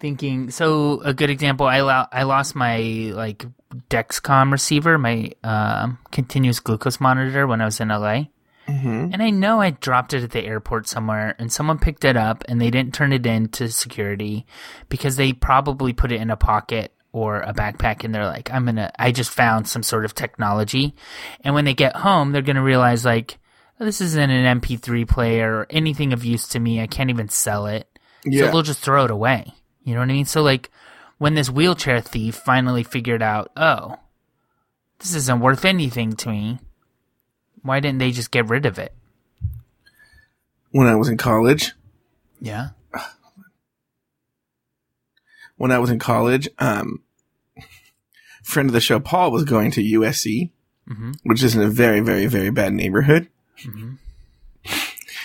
thinking. 0.00 0.50
So 0.50 1.00
a 1.02 1.12
good 1.12 1.30
example, 1.30 1.66
I 1.66 1.80
lo- 1.80 2.06
I 2.12 2.22
lost 2.22 2.54
my 2.54 2.78
like 3.14 3.44
Dexcom 3.88 4.52
receiver, 4.52 4.98
my 4.98 5.30
um, 5.44 5.98
continuous 6.10 6.60
glucose 6.60 7.00
monitor 7.00 7.46
when 7.46 7.60
I 7.60 7.64
was 7.64 7.80
in 7.80 7.88
LA. 7.88 8.24
Mm-hmm. 8.68 9.10
And 9.12 9.22
I 9.22 9.30
know 9.30 9.60
I 9.60 9.70
dropped 9.70 10.12
it 10.12 10.24
at 10.24 10.32
the 10.32 10.44
airport 10.44 10.88
somewhere 10.88 11.36
and 11.38 11.52
someone 11.52 11.78
picked 11.78 12.04
it 12.04 12.16
up 12.16 12.42
and 12.48 12.60
they 12.60 12.70
didn't 12.70 12.94
turn 12.94 13.12
it 13.12 13.24
in 13.24 13.48
to 13.50 13.68
security 13.70 14.44
because 14.88 15.16
they 15.16 15.32
probably 15.32 15.92
put 15.92 16.10
it 16.10 16.20
in 16.20 16.30
a 16.30 16.36
pocket 16.36 16.92
or 17.12 17.40
a 17.40 17.54
backpack 17.54 18.04
and 18.04 18.14
they're 18.14 18.26
like, 18.26 18.52
I'm 18.52 18.64
gonna, 18.64 18.90
I 18.98 19.12
just 19.12 19.30
found 19.30 19.68
some 19.68 19.82
sort 19.82 20.04
of 20.04 20.14
technology. 20.14 20.94
And 21.42 21.54
when 21.54 21.64
they 21.64 21.74
get 21.74 21.96
home, 21.96 22.32
they're 22.32 22.42
gonna 22.42 22.62
realize 22.62 23.04
like, 23.04 23.38
oh, 23.78 23.84
this 23.84 24.00
isn't 24.00 24.30
an 24.30 24.60
MP3 24.60 25.08
player 25.08 25.60
or 25.60 25.66
anything 25.70 26.12
of 26.12 26.24
use 26.24 26.48
to 26.48 26.58
me. 26.58 26.80
I 26.80 26.88
can't 26.88 27.10
even 27.10 27.28
sell 27.28 27.66
it. 27.66 27.88
Yeah. 28.24 28.46
So 28.46 28.50
they'll 28.50 28.62
just 28.62 28.80
throw 28.80 29.04
it 29.04 29.10
away. 29.10 29.54
You 29.84 29.94
know 29.94 30.00
what 30.00 30.10
I 30.10 30.12
mean? 30.12 30.24
So 30.24 30.42
like, 30.42 30.70
when 31.18 31.34
this 31.34 31.50
wheelchair 31.50 32.00
thief 32.00 32.34
finally 32.34 32.82
figured 32.82 33.22
out, 33.22 33.50
oh, 33.56 33.96
this 34.98 35.14
isn't 35.14 35.40
worth 35.40 35.64
anything 35.64 36.12
to 36.14 36.28
me. 36.30 36.58
Why 37.62 37.80
didn't 37.80 37.98
they 37.98 38.10
just 38.12 38.30
get 38.30 38.48
rid 38.48 38.66
of 38.66 38.78
it? 38.78 38.92
When 40.70 40.86
I 40.86 40.94
was 40.94 41.08
in 41.08 41.16
college, 41.16 41.72
Yeah. 42.40 42.70
when 45.56 45.72
I 45.72 45.78
was 45.78 45.90
in 45.90 45.98
college, 45.98 46.48
um, 46.58 47.02
friend 48.42 48.68
of 48.68 48.72
the 48.74 48.80
show, 48.80 49.00
Paul, 49.00 49.30
was 49.32 49.44
going 49.44 49.70
to 49.72 49.82
USC, 49.82 50.52
Mhm. 50.88 51.16
which 51.24 51.42
is 51.42 51.56
in 51.56 51.62
a 51.62 51.68
very, 51.68 52.00
very, 52.00 52.26
very 52.26 52.50
bad 52.50 52.72
neighborhood. 52.74 53.28
Mhm. 53.62 53.98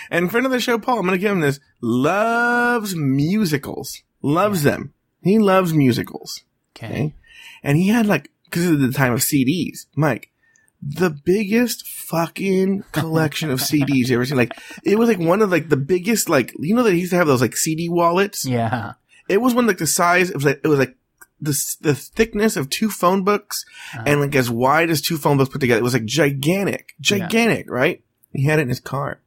And 0.10 0.32
friend 0.32 0.46
of 0.46 0.52
the 0.52 0.60
show, 0.60 0.78
Paul, 0.78 1.00
I'm 1.00 1.06
going 1.06 1.18
to 1.18 1.22
give 1.22 1.32
him 1.32 1.39
this, 1.42 1.60
loves 1.82 2.96
musicals. 2.96 4.02
Loves 4.22 4.64
them. 4.64 4.94
He 5.22 5.39
loves 5.39 5.74
musicals. 5.74 6.43
Okay. 6.76 6.86
Okay. 6.86 7.13
And 7.63 7.78
he 7.78 7.89
had 7.89 8.05
like, 8.05 8.32
cause 8.49 8.65
of 8.65 8.80
the 8.80 8.91
time 8.91 9.13
of 9.13 9.19
CDs, 9.19 9.86
Mike, 9.95 10.30
the 10.82 11.09
biggest 11.09 11.88
fucking 11.88 12.84
collection 12.91 13.51
of 13.51 13.59
CDs 13.61 14.07
you 14.07 14.15
ever 14.15 14.26
seen. 14.26 14.38
Like, 14.38 14.53
it 14.84 14.97
was 14.97 15.09
like 15.09 15.19
one 15.19 15.41
of 15.41 15.51
like 15.51 15.69
the 15.69 15.78
biggest, 15.78 16.30
like, 16.30 16.53
you 16.59 16.76
know, 16.76 16.84
that 16.84 16.93
he 16.93 16.99
used 16.99 17.11
to 17.11 17.17
have 17.17 17.28
those 17.28 17.41
like 17.41 17.55
CD 17.55 17.88
wallets. 17.89 18.45
Yeah. 18.45 18.93
It 19.30 19.38
was 19.38 19.53
one 19.53 19.67
like 19.67 19.78
the 19.78 19.88
size, 19.88 20.30
it 20.30 20.36
was 20.36 20.45
like, 20.45 20.61
it 20.63 20.67
was 20.67 20.80
like 20.80 20.95
the, 21.39 21.76
the 21.82 21.95
thickness 21.95 22.57
of 22.57 22.69
two 22.69 22.89
phone 22.89 23.24
books 23.24 23.63
uh-huh. 23.93 24.03
and 24.05 24.22
like 24.22 24.36
as 24.36 24.49
wide 24.49 24.89
as 24.89 25.01
two 25.01 25.17
phone 25.17 25.38
books 25.38 25.51
put 25.51 25.61
together. 25.61 25.80
It 25.80 25.84
was 25.84 25.93
like 25.93 26.05
gigantic, 26.05 26.95
gigantic, 26.99 27.69
right? 27.69 28.03
He 28.34 28.45
had 28.45 28.59
it 28.59 28.63
in 28.63 28.69
his 28.69 28.80
car. 28.80 29.22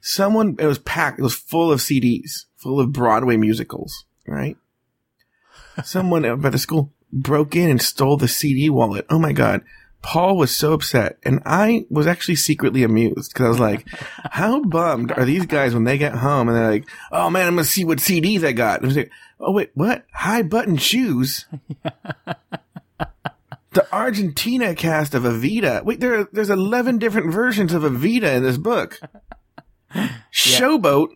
Someone, 0.00 0.56
it 0.58 0.66
was 0.66 0.78
packed, 0.78 1.18
it 1.18 1.22
was 1.22 1.34
full 1.34 1.72
of 1.72 1.80
CDs, 1.80 2.44
full 2.56 2.80
of 2.80 2.92
Broadway 2.92 3.36
musicals, 3.36 4.04
right? 4.26 4.56
Someone 5.84 6.24
at 6.24 6.40
the 6.42 6.58
school 6.58 6.92
broke 7.12 7.54
in 7.56 7.70
and 7.70 7.80
stole 7.82 8.16
the 8.16 8.28
CD 8.28 8.68
wallet. 8.70 9.06
Oh 9.10 9.18
my 9.18 9.32
God. 9.32 9.62
Paul 10.02 10.36
was 10.36 10.54
so 10.56 10.72
upset 10.72 11.18
and 11.24 11.40
I 11.44 11.84
was 11.90 12.06
actually 12.06 12.36
secretly 12.36 12.84
amused 12.84 13.32
because 13.32 13.46
I 13.46 13.48
was 13.48 13.58
like, 13.58 13.88
how 14.30 14.62
bummed 14.62 15.10
are 15.10 15.24
these 15.24 15.46
guys 15.46 15.74
when 15.74 15.84
they 15.84 15.98
get 15.98 16.14
home 16.14 16.48
and 16.48 16.56
they're 16.56 16.70
like, 16.70 16.88
oh 17.10 17.28
man, 17.28 17.46
I'm 17.48 17.54
going 17.54 17.64
to 17.64 17.70
see 17.70 17.84
what 17.84 17.98
CDs 17.98 18.44
I 18.44 18.52
got. 18.52 18.76
And 18.76 18.84
I 18.84 18.88
was 18.88 18.96
like, 18.96 19.10
oh 19.40 19.50
wait, 19.52 19.70
what? 19.74 20.04
High 20.12 20.42
button 20.42 20.76
shoes? 20.76 21.46
the 23.72 23.86
Argentina 23.92 24.74
cast 24.74 25.14
of 25.14 25.24
Evita. 25.24 25.84
Wait, 25.84 25.98
there 26.00 26.20
are, 26.20 26.28
there's 26.32 26.50
11 26.50 26.98
different 26.98 27.32
versions 27.32 27.72
of 27.74 27.82
Evita 27.82 28.36
in 28.36 28.42
this 28.44 28.58
book. 28.58 29.00
Showboat, 30.32 31.08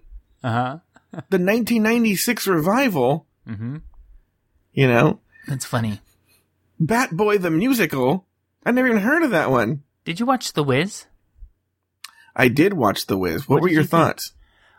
Uh 0.43 0.51
huh. 0.51 0.79
the 1.13 1.39
1996 1.39 2.47
revival, 2.47 3.27
Mm-hmm. 3.49 3.79
You 4.73 4.87
know, 4.89 5.21
That's 5.49 5.64
funny. 5.64 6.01
Bat 6.79 7.16
Boy 7.16 7.39
the 7.39 7.51
musical. 7.51 8.27
I 8.64 8.71
never 8.73 8.89
even 8.89 9.03
heard 9.03 9.23
of 9.23 9.31
that 9.33 9.51
one. 9.51 9.83
Did 10.05 10.21
you 10.21 10.27
watch 10.27 10.53
The 10.53 10.64
Wiz? 10.64 11.07
I 12.35 12.49
did 12.49 12.73
watch 12.75 13.07
The 13.07 13.18
Wiz. 13.18 13.49
What, 13.49 13.57
What 13.57 13.62
were 13.62 13.68
your 13.68 13.81
you 13.83 13.87
think? 13.87 13.91
thoughts? 13.91 14.33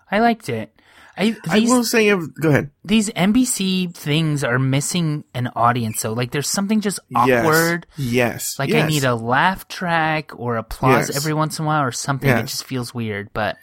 I 0.09 0.19
liked 0.19 0.49
it. 0.49 0.73
I 1.17 1.35
I 1.49 1.59
will 1.61 1.83
say, 1.83 2.09
go 2.09 2.49
ahead. 2.49 2.71
these 2.85 3.09
NBC 3.09 3.93
things 3.93 4.43
are 4.45 4.57
missing 4.57 5.25
an 5.35 5.47
audience. 5.55 6.01
though. 6.01 6.13
like 6.13 6.31
there's 6.31 6.49
something 6.49 6.79
just 6.79 6.99
awkward. 7.13 7.85
Yes. 7.97 8.13
Yes. 8.13 8.59
Like 8.59 8.69
yes. 8.69 8.83
I 8.83 8.87
need 8.87 9.03
a 9.03 9.13
laugh 9.13 9.67
track 9.67 10.31
or 10.39 10.55
applause 10.55 11.09
Yes. 11.09 11.17
every 11.17 11.33
once 11.33 11.59
in 11.59 11.65
a 11.65 11.67
while 11.67 11.83
or 11.83 11.91
something 11.91 12.29
that 12.29 12.39
Yes. 12.39 12.51
just 12.51 12.63
feels 12.63 12.93
weird. 12.93 13.29
But 13.33 13.57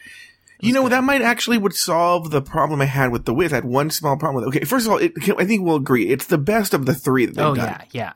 You 0.61 0.73
know, 0.73 0.89
that 0.89 1.05
might 1.05 1.23
actually 1.23 1.57
would 1.59 1.75
solve 1.75 2.31
the 2.31 2.43
problem 2.43 2.81
I 2.81 2.87
had 2.87 3.13
with 3.13 3.25
the 3.27 3.33
Wiz. 3.35 3.53
I 3.53 3.57
had 3.57 3.65
one 3.65 3.91
small 3.91 4.17
problem 4.17 4.45
with 4.45 4.55
it. 4.55 4.59
Okay, 4.59 4.65
first 4.67 4.87
of 4.87 4.93
all, 4.93 4.99
it, 4.99 5.13
I 5.39 5.45
think 5.45 5.65
we'll 5.65 5.77
agree 5.77 6.09
it's 6.09 6.27
the 6.27 6.39
best 6.39 6.75
of 6.75 6.85
the 6.87 6.95
three 6.95 7.27
that 7.27 7.37
they've 7.37 7.45
Oh 7.45 7.55
done. 7.55 7.67
yeah, 7.67 7.83
yeah. 7.93 8.13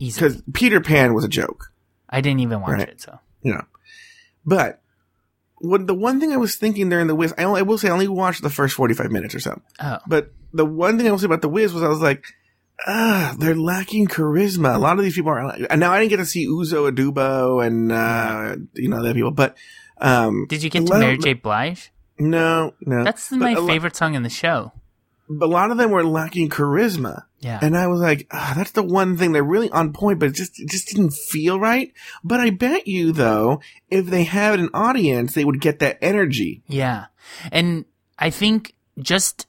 Easy. 0.00 0.20
Because 0.20 0.42
Peter 0.52 0.80
Pan 0.80 1.14
was 1.14 1.24
a 1.24 1.28
joke, 1.28 1.72
I 2.10 2.20
didn't 2.20 2.40
even 2.40 2.60
watch 2.60 2.70
Right. 2.72 2.88
it, 2.88 3.00
so 3.00 3.18
yeah. 3.42 3.62
But 4.44 4.80
what 5.58 5.86
the 5.86 5.94
one 5.94 6.20
thing 6.20 6.32
I 6.32 6.36
was 6.36 6.56
thinking 6.56 6.88
during 6.88 7.06
the 7.06 7.14
Wiz, 7.14 7.32
I, 7.38 7.44
only, 7.44 7.60
I 7.60 7.62
will 7.62 7.78
say 7.78 7.88
I 7.88 7.92
only 7.92 8.08
watched 8.08 8.42
the 8.42 8.50
first 8.50 8.74
forty 8.74 8.92
five 8.94 9.10
minutes 9.12 9.34
or 9.34 9.40
so. 9.40 9.60
oh 9.80 9.98
But 10.06 10.32
the 10.52 10.64
one 10.66 10.98
thing 10.98 11.06
I 11.06 11.10
will 11.12 11.18
say 11.18 11.26
about 11.26 11.42
the 11.42 11.48
Wiz 11.48 11.72
was 11.72 11.82
I 11.82 11.88
was 11.88 12.00
like, 12.00 12.24
ah, 12.86 13.34
they're 13.38 13.54
lacking 13.54 14.06
charisma. 14.08 14.74
A 14.74 14.78
lot 14.78 14.98
of 14.98 15.04
these 15.04 15.14
people 15.14 15.30
are. 15.30 15.54
And 15.70 15.80
now 15.80 15.92
I 15.92 15.98
didn't 15.98 16.10
get 16.10 16.16
to 16.18 16.26
see 16.26 16.46
Uzo 16.46 16.90
Aduba 16.90 17.64
and 17.66 17.90
uh, 17.92 18.56
you 18.74 18.88
know 18.88 19.02
the 19.02 19.14
people, 19.14 19.30
but 19.30 19.56
um, 20.00 20.46
did 20.48 20.62
you 20.62 20.70
get 20.70 20.86
to 20.86 20.98
Mary 20.98 21.18
J. 21.18 21.32
Blige? 21.34 21.92
No, 22.18 22.74
no. 22.80 23.04
That's 23.04 23.30
But 23.30 23.38
my 23.38 23.54
lo- 23.54 23.66
favorite 23.66 23.94
song 23.96 24.14
in 24.14 24.22
the 24.22 24.30
show. 24.30 24.72
but 25.28 25.46
a 25.46 25.48
lot 25.52 25.70
of 25.70 25.76
them 25.76 25.90
were 25.90 26.04
lacking 26.04 26.48
charisma. 26.48 27.24
Yeah. 27.40 27.58
And 27.62 27.76
I 27.76 27.86
was 27.86 28.00
like, 28.00 28.26
ah, 28.30 28.54
that's 28.56 28.70
the 28.72 28.82
one 28.82 29.16
thing 29.18 29.32
they're 29.32 29.42
really 29.44 29.70
on 29.70 29.92
point, 29.92 30.18
but 30.18 30.30
it 30.30 30.34
just 30.34 30.58
it 30.58 30.68
just 30.70 30.88
didn't 30.88 31.12
feel 31.12 31.60
right. 31.60 31.92
But 32.24 32.40
I 32.40 32.50
bet 32.50 32.86
you 32.88 33.12
though, 33.12 33.60
if 33.90 34.06
they 34.06 34.24
had 34.24 34.58
an 34.58 34.70
audience, 34.72 35.34
they 35.34 35.44
would 35.44 35.60
get 35.60 35.78
that 35.80 35.98
energy. 36.00 36.62
Yeah. 36.66 37.06
And 37.52 37.84
I 38.18 38.30
think 38.30 38.74
just 38.98 39.46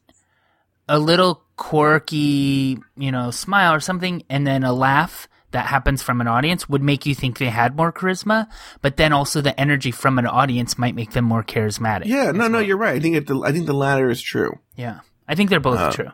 a 0.89 0.99
little 0.99 1.43
quirky, 1.55 2.77
you 2.97 3.11
know, 3.11 3.31
smile 3.31 3.73
or 3.73 3.79
something, 3.79 4.23
and 4.29 4.45
then 4.45 4.63
a 4.63 4.73
laugh 4.73 5.27
that 5.57 5.65
happens 5.65 6.03
from 6.03 6.21
an 6.21 6.27
audience 6.27 6.69
would 6.69 6.83
make 6.83 7.07
you 7.07 7.15
think 7.15 7.39
they 7.39 7.49
had 7.49 7.75
more 7.75 7.91
charisma, 7.91 8.45
but 8.83 8.95
then 8.95 9.11
also 9.11 9.41
the 9.41 9.59
energy 9.59 9.89
from 9.89 10.19
an 10.19 10.27
audience 10.27 10.77
might 10.77 10.93
make 10.93 11.13
them 11.13 11.25
more 11.25 11.43
charismatic. 11.43 12.05
Yeah, 12.05 12.29
no, 12.31 12.45
as 12.45 12.51
no, 12.51 12.59
you're 12.59 12.77
right. 12.77 12.93
I 12.95 12.99
think 12.99 13.15
it, 13.15 13.25
the 13.25 13.41
I 13.43 13.51
think 13.51 13.65
the 13.65 13.73
latter 13.73 14.07
is 14.11 14.21
true. 14.21 14.59
Yeah. 14.75 14.99
I 15.27 15.33
think 15.33 15.49
they're 15.49 15.59
both 15.59 15.79
Uh, 15.79 15.91
true. 15.91 16.11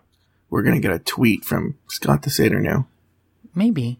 We're 0.50 0.62
gonna 0.64 0.80
get 0.80 0.94
a 0.94 1.00
tweet 1.00 1.44
from 1.44 1.76
Scott 1.88 2.22
the 2.22 2.30
Satyr 2.30 2.62
now. 2.62 2.88
Maybe. 3.54 4.00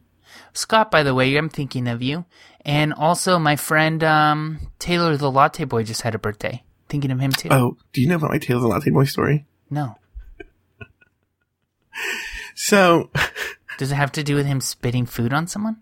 Scott, 0.54 0.90
by 0.90 1.04
the 1.04 1.14
way, 1.14 1.36
I'm 1.36 1.50
thinking 1.50 1.90
of 1.90 2.02
you. 2.02 2.24
And 2.66 2.94
also 2.94 3.38
my 3.38 3.58
friend 3.58 4.02
um, 4.02 4.72
Taylor 4.80 5.18
the 5.18 5.30
Latte 5.30 5.66
Boy 5.66 5.84
just 5.84 6.04
had 6.04 6.16
a 6.16 6.20
birthday. 6.20 6.64
Thinking 6.88 7.12
of 7.12 7.20
him 7.20 7.34
too. 7.34 7.50
Oh, 7.52 7.76
do 7.92 8.00
you 8.00 8.08
know 8.08 8.16
about 8.16 8.32
my 8.32 8.38
Taylor 8.38 8.62
the 8.62 8.68
Latte 8.68 8.92
Boy 8.92 9.04
story? 9.04 9.46
No. 9.70 9.98
So, 12.56 13.10
Does 13.78 13.92
it 13.92 13.96
have 13.96 14.12
to 14.14 14.24
do 14.24 14.36
with 14.36 14.46
him 14.46 14.62
spitting 14.62 15.06
food 15.06 15.34
on 15.34 15.48
someone? 15.48 15.78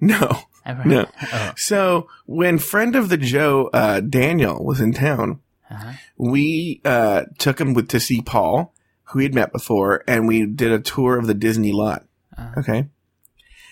no, 0.00 0.42
no. 0.84 1.06
Oh. 1.32 1.52
So 1.56 2.08
when 2.26 2.58
friend 2.58 2.96
of 2.96 3.08
the 3.08 3.16
Joe, 3.16 3.70
uh, 3.72 4.00
Daniel 4.00 4.64
was 4.64 4.80
in 4.80 4.92
town, 4.92 5.40
Uh-huh. 5.70 5.92
we, 6.16 6.80
uh, 6.84 7.24
took 7.38 7.60
him 7.60 7.72
with, 7.74 7.88
to 7.88 8.00
see 8.00 8.20
Paul, 8.20 8.74
who 9.04 9.20
he 9.20 9.24
had 9.24 9.34
met 9.34 9.52
before, 9.52 10.02
and 10.08 10.26
we 10.26 10.44
did 10.46 10.72
a 10.72 10.80
tour 10.80 11.18
of 11.18 11.26
the 11.26 11.34
Disney 11.34 11.72
lot. 11.72 12.04
Uh-huh. 12.36 12.60
Okay. 12.60 12.88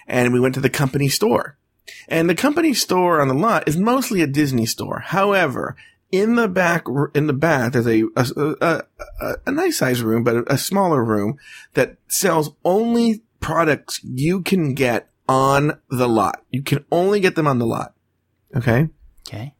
And 0.06 0.32
we 0.32 0.40
went 0.40 0.54
to 0.54 0.60
the 0.60 0.70
company 0.70 1.08
store. 1.08 1.56
And 2.08 2.28
the 2.30 2.34
company 2.36 2.74
store 2.74 3.20
on 3.20 3.28
the 3.28 3.34
lot 3.34 3.66
is 3.68 3.76
mostly 3.76 4.22
a 4.22 4.26
Disney 4.26 4.66
store. 4.66 5.00
However, 5.00 5.76
in 6.12 6.34
the 6.34 6.48
back, 6.48 6.86
in 7.14 7.26
the 7.26 7.32
back, 7.32 7.72
there's 7.72 7.86
a, 7.86 8.02
a, 8.16 8.26
a, 8.36 8.82
a, 9.20 9.34
a 9.46 9.52
nice 9.52 9.78
size 9.78 10.02
room, 10.02 10.24
but 10.24 10.36
a, 10.36 10.54
a 10.54 10.58
smaller 10.58 11.04
room 11.04 11.38
that 11.74 11.96
sells 12.08 12.50
only 12.64 13.22
products 13.40 14.00
you 14.02 14.42
can 14.42 14.74
get 14.74 15.08
on 15.28 15.78
the 15.88 16.08
lot. 16.08 16.42
You 16.50 16.62
can 16.62 16.84
only 16.90 17.20
get 17.20 17.36
them 17.36 17.46
on 17.46 17.58
the 17.58 17.66
lot. 17.66 17.94
Okay. 18.56 18.88
Okay. 19.28 19.54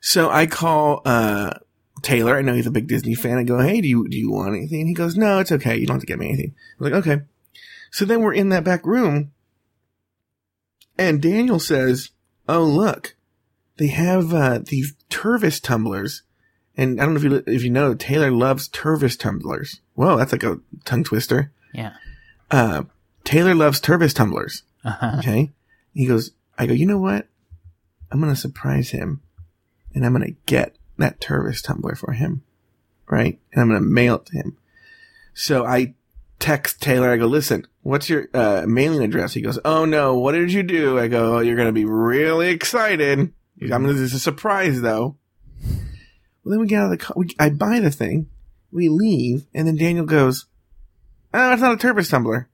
So 0.00 0.30
I 0.30 0.46
call, 0.46 1.02
uh, 1.04 1.54
Taylor. 2.02 2.36
I 2.36 2.42
know 2.42 2.54
he's 2.54 2.66
a 2.66 2.70
big 2.70 2.86
Disney 2.86 3.14
fan. 3.14 3.38
I 3.38 3.42
go, 3.42 3.58
Hey, 3.58 3.80
do 3.80 3.88
you, 3.88 4.06
do 4.08 4.16
you 4.16 4.30
want 4.30 4.54
anything? 4.54 4.80
And 4.80 4.88
he 4.88 4.94
goes, 4.94 5.16
No, 5.16 5.40
it's 5.40 5.50
okay. 5.50 5.76
You 5.76 5.86
don't 5.86 5.96
have 5.96 6.02
to 6.02 6.06
get 6.06 6.18
me 6.18 6.28
anything. 6.28 6.54
I'm 6.78 6.84
like, 6.84 6.92
okay. 6.92 7.22
So 7.90 8.04
then 8.04 8.20
we're 8.20 8.34
in 8.34 8.50
that 8.50 8.62
back 8.62 8.86
room 8.86 9.32
and 10.98 11.20
Daniel 11.20 11.58
says, 11.58 12.10
Oh, 12.48 12.62
look, 12.62 13.15
they 13.78 13.88
have, 13.88 14.32
uh, 14.32 14.60
these 14.64 14.94
Tervis 15.10 15.62
tumblers. 15.62 16.22
And 16.76 17.00
I 17.00 17.04
don't 17.04 17.14
know 17.14 17.20
if 17.20 17.24
you, 17.24 17.54
if 17.54 17.62
you 17.62 17.70
know, 17.70 17.94
Taylor 17.94 18.30
loves 18.30 18.68
Tervis 18.68 19.18
tumblers. 19.18 19.80
Whoa, 19.94 20.16
that's 20.16 20.32
like 20.32 20.42
a 20.42 20.60
tongue 20.84 21.04
twister. 21.04 21.52
Yeah. 21.72 21.94
Uh, 22.50 22.84
Taylor 23.24 23.54
loves 23.54 23.80
Tervis 23.80 24.14
tumblers. 24.14 24.62
Uh-huh. 24.84 25.16
Okay. 25.18 25.52
He 25.94 26.06
goes, 26.06 26.32
I 26.58 26.66
go, 26.66 26.74
you 26.74 26.86
know 26.86 26.98
what? 26.98 27.28
I'm 28.10 28.20
going 28.20 28.32
to 28.32 28.40
surprise 28.40 28.90
him 28.90 29.20
and 29.94 30.04
I'm 30.04 30.12
going 30.12 30.26
to 30.26 30.36
get 30.46 30.76
that 30.98 31.20
Tervis 31.20 31.62
tumbler 31.62 31.94
for 31.94 32.12
him. 32.12 32.42
Right. 33.08 33.38
And 33.52 33.62
I'm 33.62 33.68
going 33.68 33.80
to 33.80 33.88
mail 33.88 34.16
it 34.16 34.26
to 34.26 34.36
him. 34.36 34.58
So 35.34 35.64
I 35.64 35.94
text 36.38 36.80
Taylor. 36.82 37.10
I 37.10 37.16
go, 37.16 37.26
listen, 37.26 37.66
what's 37.82 38.08
your 38.08 38.28
uh, 38.34 38.64
mailing 38.66 39.02
address? 39.02 39.34
He 39.34 39.40
goes, 39.40 39.58
oh 39.64 39.84
no, 39.84 40.18
what 40.18 40.32
did 40.32 40.52
you 40.52 40.62
do? 40.62 40.98
I 40.98 41.08
go, 41.08 41.36
oh, 41.36 41.40
you're 41.40 41.56
going 41.56 41.68
to 41.68 41.72
be 41.72 41.84
really 41.84 42.48
excited. 42.48 43.32
I'm 43.72 43.84
this 43.84 43.96
is 43.96 44.14
a 44.14 44.18
surprise 44.18 44.80
though. 44.80 45.16
Well, 46.44 46.52
then 46.52 46.60
we 46.60 46.66
get 46.66 46.80
out 46.80 46.84
of 46.84 46.90
the 46.90 46.96
car. 46.98 47.14
We, 47.16 47.34
I 47.38 47.50
buy 47.50 47.80
the 47.80 47.90
thing. 47.90 48.28
We 48.70 48.88
leave. 48.88 49.46
And 49.54 49.66
then 49.66 49.76
Daniel 49.76 50.06
goes, 50.06 50.46
oh, 51.34 51.52
it's 51.52 51.62
not 51.62 51.72
a 51.72 51.76
Tervis 51.86 52.10
tumbler. 52.10 52.48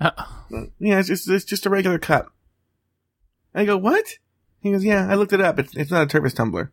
Uh, 0.00 0.10
Yeah, 0.78 0.98
it's 1.00 1.08
just, 1.08 1.28
it's 1.28 1.44
just 1.44 1.66
a 1.66 1.70
regular 1.70 1.98
cup. 1.98 2.32
I 3.54 3.64
go, 3.64 3.76
what? 3.76 4.04
He 4.60 4.70
goes, 4.70 4.84
yeah, 4.84 5.08
I 5.10 5.14
looked 5.14 5.32
it 5.32 5.40
up. 5.40 5.58
It's, 5.58 5.74
it's 5.74 5.90
not 5.90 6.02
a 6.02 6.18
Tervis 6.18 6.34
tumbler. 6.34 6.70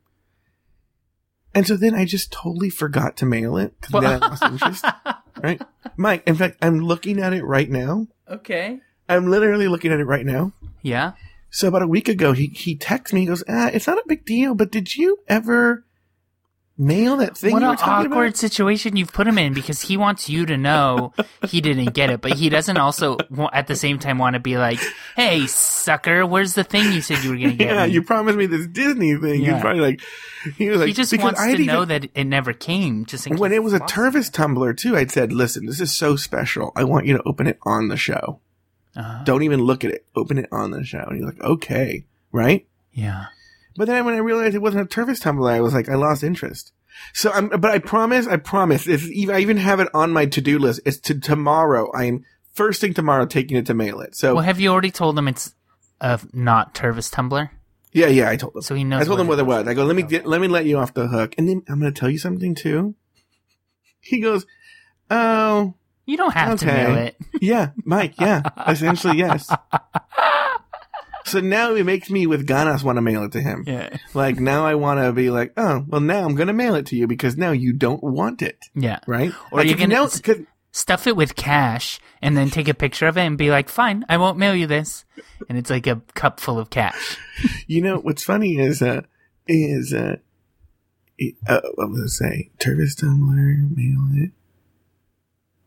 And 1.56 1.66
so 1.66 1.78
then 1.78 1.96
I 1.96 2.06
just 2.06 2.32
totally 2.32 2.70
forgot 2.70 3.18
to 3.18 3.26
mail 3.26 3.58
it 3.58 3.74
because 3.80 4.02
then 4.02 4.22
I 4.22 4.28
lost 4.28 4.44
interest. 4.44 4.86
Right? 5.44 5.62
Mike, 5.98 6.24
in 6.28 6.36
fact, 6.36 6.58
I'm 6.62 6.80
looking 6.80 7.20
at 7.20 7.34
it 7.34 7.44
right 7.44 7.70
now. 7.70 8.08
okay. 8.28 8.80
I'm 9.10 9.28
literally 9.30 9.68
looking 9.68 9.92
at 9.92 10.00
it 10.00 10.06
right 10.06 10.26
now. 10.26 10.54
Yeah. 10.82 11.12
So 11.56 11.70
about 11.70 11.84
a 11.84 11.88
week 11.88 12.10
ago, 12.10 12.34
he, 12.34 12.48
he 12.48 12.76
texted 12.76 13.14
me. 13.14 13.22
He 13.22 13.28
goes, 13.28 13.42
ah, 13.48 13.70
it's 13.72 13.88
not 13.88 13.98
a 13.98 14.04
big 14.06 14.26
deal, 14.26 14.56
but 14.56 14.74
did 14.74 14.94
you 14.94 15.20
ever 15.30 15.86
mail 16.78 17.16
that 17.16 17.38
thing 17.38 17.54
what 17.54 17.64
an 17.64 17.70
awkward 17.70 18.12
about? 18.28 18.36
situation 18.36 18.98
you've 18.98 19.14
put 19.14 19.26
him 19.26 19.38
in 19.38 19.54
because 19.54 19.80
he 19.80 19.96
wants 19.96 20.28
you 20.28 20.46
to 20.48 20.58
know 20.58 21.14
he 21.48 21.62
didn't 21.62 21.94
get 21.94 22.10
it, 22.10 22.20
but 22.20 22.34
he 22.34 22.50
doesn't 22.50 22.76
also 22.76 23.16
at 23.54 23.68
the 23.68 23.76
same 23.78 24.00
time 24.00 24.18
want 24.18 24.34
to 24.34 24.42
be 24.42 24.58
like, 24.58 24.82
"Hey, 25.16 25.48
sucker, 25.48 26.26
where's 26.26 26.56
the 26.56 26.66
thing 26.66 26.92
you 26.92 27.00
said 27.00 27.24
you 27.24 27.30
were 27.30 27.38
going 27.38 27.52
to 27.52 27.56
get?" 27.56 27.74
Yeah, 27.74 27.86
me?" 27.86 27.94
you 27.94 28.02
promised 28.02 28.38
me 28.38 28.48
this 28.48 28.68
Disney 28.68 29.16
thing. 29.16 29.42
Yeah. 29.42 29.54
He's 29.54 29.62
probably 29.62 29.82
like, 29.82 30.02
he 30.58 30.68
was 30.68 30.80
like, 30.80 30.88
he 30.88 30.94
just 30.94 31.18
wants 31.18 31.40
I 31.40 31.54
to 31.54 31.58
had 31.58 31.68
know 31.68 31.84
even- 31.84 31.88
that 31.88 32.10
it 32.14 32.26
never 32.26 32.52
came. 32.52 33.06
Just 33.06 33.30
when 33.30 33.54
it 33.54 33.64
was 33.64 33.72
a 33.72 33.80
lost. 33.80 34.34
Tumbler 34.34 34.74
too, 34.74 34.98
I'd 34.98 35.10
said, 35.10 35.32
listen, 35.32 35.68
this 35.68 35.80
is 35.80 35.96
so 35.96 36.18
special. 36.18 36.74
I 36.76 36.84
want 36.84 37.06
you 37.06 37.16
to 37.16 37.24
open 37.26 37.48
it 37.48 37.60
on 37.64 37.88
the 37.88 37.96
show. 37.96 38.42
Uh-huh. 38.96 39.24
Don't 39.26 39.44
even 39.44 39.62
look 39.62 39.84
at 39.84 39.92
it. 39.92 40.06
Open 40.16 40.38
it 40.38 40.48
on 40.52 40.72
the 40.72 40.84
show. 40.84 41.00
And 41.08 41.18
you're 41.20 41.28
like, 41.28 41.42
okay, 41.42 42.06
right? 42.32 42.66
Yeah. 42.94 43.26
But 43.76 43.88
then 43.88 44.06
when 44.06 44.14
I 44.14 44.20
realized 44.20 44.56
it 44.56 44.62
wasn't 44.62 44.84
a 44.84 44.96
Tervis 45.00 45.22
tumbler, 45.22 45.52
I 45.52 45.60
was 45.60 45.74
like, 45.74 45.90
I 45.90 45.96
lost 45.96 46.24
interest. 46.24 46.72
So 47.14 47.30
I'm, 47.32 47.50
but 47.50 47.72
I 47.72 47.80
promise, 47.80 48.26
I 48.26 48.38
promise, 48.38 48.88
it's, 48.88 49.04
even- 49.04 49.36
I 49.36 49.40
even 49.40 49.58
have 49.58 49.82
it 49.82 49.90
on 49.94 50.12
my 50.14 50.26
to-do 50.28 50.58
list. 50.60 50.80
It's 50.86 50.98
to 51.02 51.20
tomorrow. 51.20 51.92
I'm 51.94 52.24
first 52.54 52.80
thing 52.80 52.94
tomorrow 52.94 53.26
taking 53.26 53.58
it 53.58 53.66
to 53.66 53.74
mail 53.74 54.00
it. 54.00 54.16
So 54.16 54.36
Well, 54.36 54.44
have 54.46 54.62
you 54.62 54.70
already 54.70 54.92
told 54.92 55.18
them 55.18 55.28
it's 55.28 55.54
a 56.00 56.20
not 56.32 56.74
Tervis 56.74 57.12
tumbler? 57.12 57.52
yeah, 57.92 58.08
yeah, 58.08 58.30
I 58.30 58.38
told 58.38 58.56
him. 58.56 58.62
So 58.62 58.76
he 58.76 58.86
knows. 58.86 59.02
I 59.02 59.06
told 59.06 59.20
him 59.20 59.28
what 59.28 59.40
it 59.40 59.46
was. 59.46 59.68
I 59.68 59.74
go, 59.74 59.84
let 59.84 59.96
me 59.96 60.04
get, 60.04 60.26
let 60.26 60.40
me 60.40 60.48
let 60.48 60.66
you 60.66 60.78
off 60.78 60.94
the 60.94 61.08
hook. 61.08 61.36
And 61.38 61.48
then 61.50 61.64
I'm 61.68 61.80
going 61.82 61.94
to 61.94 62.00
tell 62.00 62.10
you 62.10 62.18
something 62.18 62.56
too. 62.56 62.96
He 64.00 64.20
goes, 64.22 64.46
oh, 65.10 65.74
You 66.06 66.18
don't 66.18 66.34
have 66.34 66.60
to 66.60 66.66
Okay. 66.66 66.76
mail 66.84 66.98
it. 67.08 67.16
Yeah, 67.42 67.72
Mike. 67.84 68.14
Yeah, 68.20 68.42
essentially 68.68 69.18
yes. 69.18 69.50
So 71.26 71.40
now 71.40 71.74
it 71.74 71.84
makes 71.86 72.12
me 72.12 72.28
with 72.28 72.48
Ganas 72.48 72.84
want 72.84 72.98
to 72.98 73.02
mail 73.02 73.24
it 73.24 73.32
to 73.32 73.42
him. 73.42 73.64
Yeah. 73.66 73.98
Like 74.14 74.40
now 74.40 74.66
I 74.66 74.76
want 74.76 75.00
to 75.00 75.12
be 75.12 75.32
like, 75.32 75.54
oh, 75.58 75.84
well 75.88 76.00
now 76.02 76.24
I'm 76.24 76.36
gonna 76.36 76.54
mail 76.54 76.76
it 76.76 76.86
to 76.88 76.96
you 76.96 77.08
because 77.08 77.36
now 77.36 77.52
you 77.52 77.74
don't 77.74 78.04
want 78.04 78.44
it, 78.44 78.60
Yeah. 78.76 79.00
right? 79.08 79.32
Or 79.52 79.60
like 79.60 79.68
you 79.68 79.76
can 79.76 79.90
gonna- 79.90 80.46
Stuff 80.72 81.08
it 81.08 81.16
with 81.16 81.36
cash 81.38 82.00
and 82.22 82.36
then 82.36 82.50
take 82.50 82.68
a 82.68 82.74
picture 82.74 83.08
of 83.08 83.18
it 83.18 83.22
and 83.22 83.38
be 83.38 83.50
like, 83.50 83.70
"Fine, 83.70 84.04
I 84.10 84.18
won't 84.18 84.38
mail 84.38 84.54
you 84.54 84.68
this." 84.68 85.06
And 85.48 85.58
it's 85.58 85.70
like 85.70 85.88
a 85.88 86.02
cup 86.16 86.40
full 86.42 86.60
of 86.60 86.70
cash. 86.70 87.18
you 87.68 87.82
know 87.82 87.98
what's 88.00 88.24
funny 88.26 88.58
is 88.60 88.82
uh 88.82 89.02
is 89.48 89.94
uh, 89.94 90.18
it- 91.18 91.36
uh 91.48 91.62
what 91.76 91.90
was 91.92 91.98
I 92.22 92.26
gonna 92.28 92.34
say? 92.34 92.52
Tervis 92.60 93.00
tumbler, 93.00 93.56
mail 93.74 94.06
it. 94.26 94.32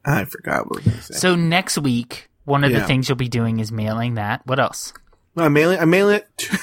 I 0.05 0.25
forgot 0.25 0.69
what 0.70 0.85
was 0.85 0.95
gonna. 0.95 1.03
So 1.19 1.35
next 1.37 1.79
week, 1.79 2.29
one 2.45 2.65
of 2.65 2.73
the 2.73 2.85
things 2.85 3.09
you'll 3.09 3.16
be 3.16 3.29
doing 3.29 3.61
is 3.61 3.70
mailing 3.73 4.15
that. 4.15 4.47
What 4.47 4.59
else? 4.61 4.93
I 5.37 5.49
mail 5.49 5.70
it. 5.70 5.81
I 5.81 5.85
mail 5.85 6.09
it. 6.11 6.27
To, 6.39 6.59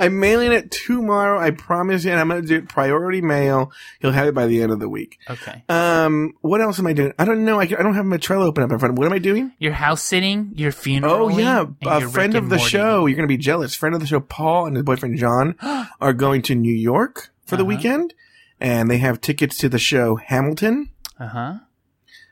I'm 0.00 0.18
mailing 0.18 0.50
it 0.50 0.72
tomorrow. 0.72 1.38
I 1.38 1.52
promise 1.52 2.04
you. 2.04 2.10
And 2.10 2.18
I'm 2.18 2.28
going 2.28 2.42
to 2.42 2.48
do 2.48 2.56
it 2.56 2.68
priority 2.68 3.20
mail. 3.20 3.70
He'll 4.00 4.10
have 4.10 4.26
it 4.26 4.34
by 4.34 4.46
the 4.46 4.60
end 4.60 4.72
of 4.72 4.80
the 4.80 4.88
week. 4.88 5.18
Okay. 5.30 5.62
Um, 5.68 6.32
what 6.40 6.60
else 6.60 6.80
am 6.80 6.88
I 6.88 6.92
doing? 6.94 7.12
I 7.18 7.24
don't 7.24 7.44
know. 7.44 7.60
I, 7.60 7.62
I 7.62 7.66
don't 7.66 7.94
have 7.94 8.04
my 8.04 8.16
Trello 8.18 8.46
open 8.46 8.64
up 8.64 8.72
in 8.72 8.78
front. 8.80 8.90
of 8.92 8.96
me. 8.96 8.98
What 8.98 9.06
am 9.06 9.12
I 9.12 9.18
doing? 9.20 9.52
Your 9.60 9.72
house 9.72 10.02
sitting, 10.02 10.52
your 10.56 10.72
funeral. 10.72 11.26
Oh 11.26 11.28
yeah, 11.28 11.66
a 11.86 12.00
friend 12.08 12.34
of 12.34 12.48
the 12.48 12.56
Morty. 12.56 12.70
show. 12.70 13.06
You're 13.06 13.16
going 13.16 13.28
to 13.28 13.32
be 13.32 13.36
jealous. 13.36 13.74
Friend 13.76 13.94
of 13.94 14.00
the 14.00 14.06
show, 14.08 14.18
Paul 14.20 14.66
and 14.66 14.74
his 14.74 14.84
boyfriend 14.84 15.16
John 15.16 15.54
are 16.00 16.12
going 16.12 16.42
to 16.42 16.56
New 16.56 16.74
York 16.74 17.30
for 17.46 17.56
the 17.56 17.62
Uh-huh. 17.62 17.68
weekend, 17.68 18.14
and 18.60 18.90
they 18.90 18.98
have 18.98 19.20
tickets 19.20 19.56
to 19.58 19.68
the 19.68 19.78
show 19.78 20.16
Hamilton. 20.16 20.88
Uh 21.20 21.28
huh. 21.28 21.54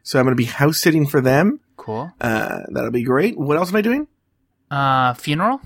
So 0.06 0.20
I'm 0.20 0.24
going 0.24 0.36
to 0.36 0.40
be 0.40 0.44
house 0.44 0.78
sitting 0.78 1.04
for 1.04 1.20
them. 1.20 1.58
Cool. 1.76 2.12
Uh, 2.20 2.60
that'll 2.70 2.92
be 2.92 3.02
great. 3.02 3.36
What 3.36 3.56
else 3.56 3.70
am 3.70 3.76
I 3.76 3.80
doing? 3.80 4.06
Uh, 4.70 5.14
funeral. 5.14 5.60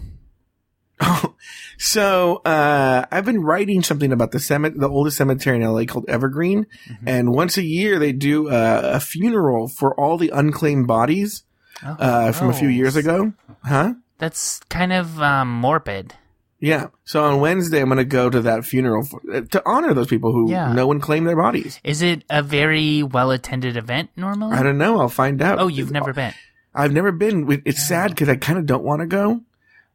Oh, 0.98 1.34
so 1.78 2.36
uh, 2.46 3.04
I've 3.10 3.24
been 3.26 3.42
writing 3.42 3.82
something 3.82 4.12
about 4.12 4.30
the 4.32 4.40
cemetery, 4.40 4.78
the 4.80 4.88
oldest 4.88 5.18
cemetery 5.18 5.56
in 5.56 5.62
LA 5.62 5.84
called 5.84 6.06
Evergreen, 6.08 6.66
Mm-hmm. 6.88 7.08
and 7.08 7.32
once 7.32 7.58
a 7.58 7.62
year 7.62 7.98
they 7.98 8.12
do 8.12 8.48
uh, 8.48 8.92
a 8.94 9.00
funeral 9.00 9.68
for 9.68 9.94
all 10.00 10.16
the 10.16 10.30
unclaimed 10.30 10.86
bodies 10.86 11.44
Oh, 11.82 11.92
uh, 11.98 12.32
from 12.32 12.48
a 12.50 12.52
few 12.54 12.68
years 12.68 12.96
ago. 12.96 13.32
Huh? 13.64 13.94
That's 14.18 14.60
kind 14.68 14.92
of 14.92 15.20
um, 15.22 15.48
morbid. 15.50 16.14
Yeah. 16.60 16.88
So 17.04 17.24
on 17.24 17.40
Wednesday, 17.40 17.80
I'm 17.80 17.86
going 17.88 17.96
to 17.98 18.04
go 18.04 18.28
to 18.30 18.40
that 18.42 18.64
funeral 18.66 19.04
for, 19.04 19.20
uh, 19.32 19.40
to 19.40 19.62
honor 19.64 19.94
those 19.94 20.08
people 20.08 20.32
who 20.32 20.50
Yeah. 20.50 20.72
no 20.72 20.86
one 20.86 21.00
claimed 21.00 21.26
their 21.26 21.36
bodies. 21.36 21.80
Is 21.82 22.02
it 22.02 22.22
a 22.28 22.42
very 22.42 23.02
well 23.02 23.30
attended 23.30 23.76
event 23.76 24.10
normally? 24.16 24.56
I 24.56 24.62
don't 24.62 24.76
know. 24.78 25.00
I'll 25.00 25.08
find 25.08 25.40
out. 25.40 25.58
Oh, 25.58 25.68
you've 25.68 25.90
never 25.90 26.12
been. 26.12 26.34
I've 26.74 26.92
never 26.92 27.12
been. 27.12 27.62
It's 27.64 27.82
sad 27.86 28.10
because 28.10 28.28
I 28.28 28.36
kind 28.36 28.58
of 28.58 28.66
don't 28.66 28.84
want 28.84 29.00
to 29.00 29.06
go, 29.06 29.40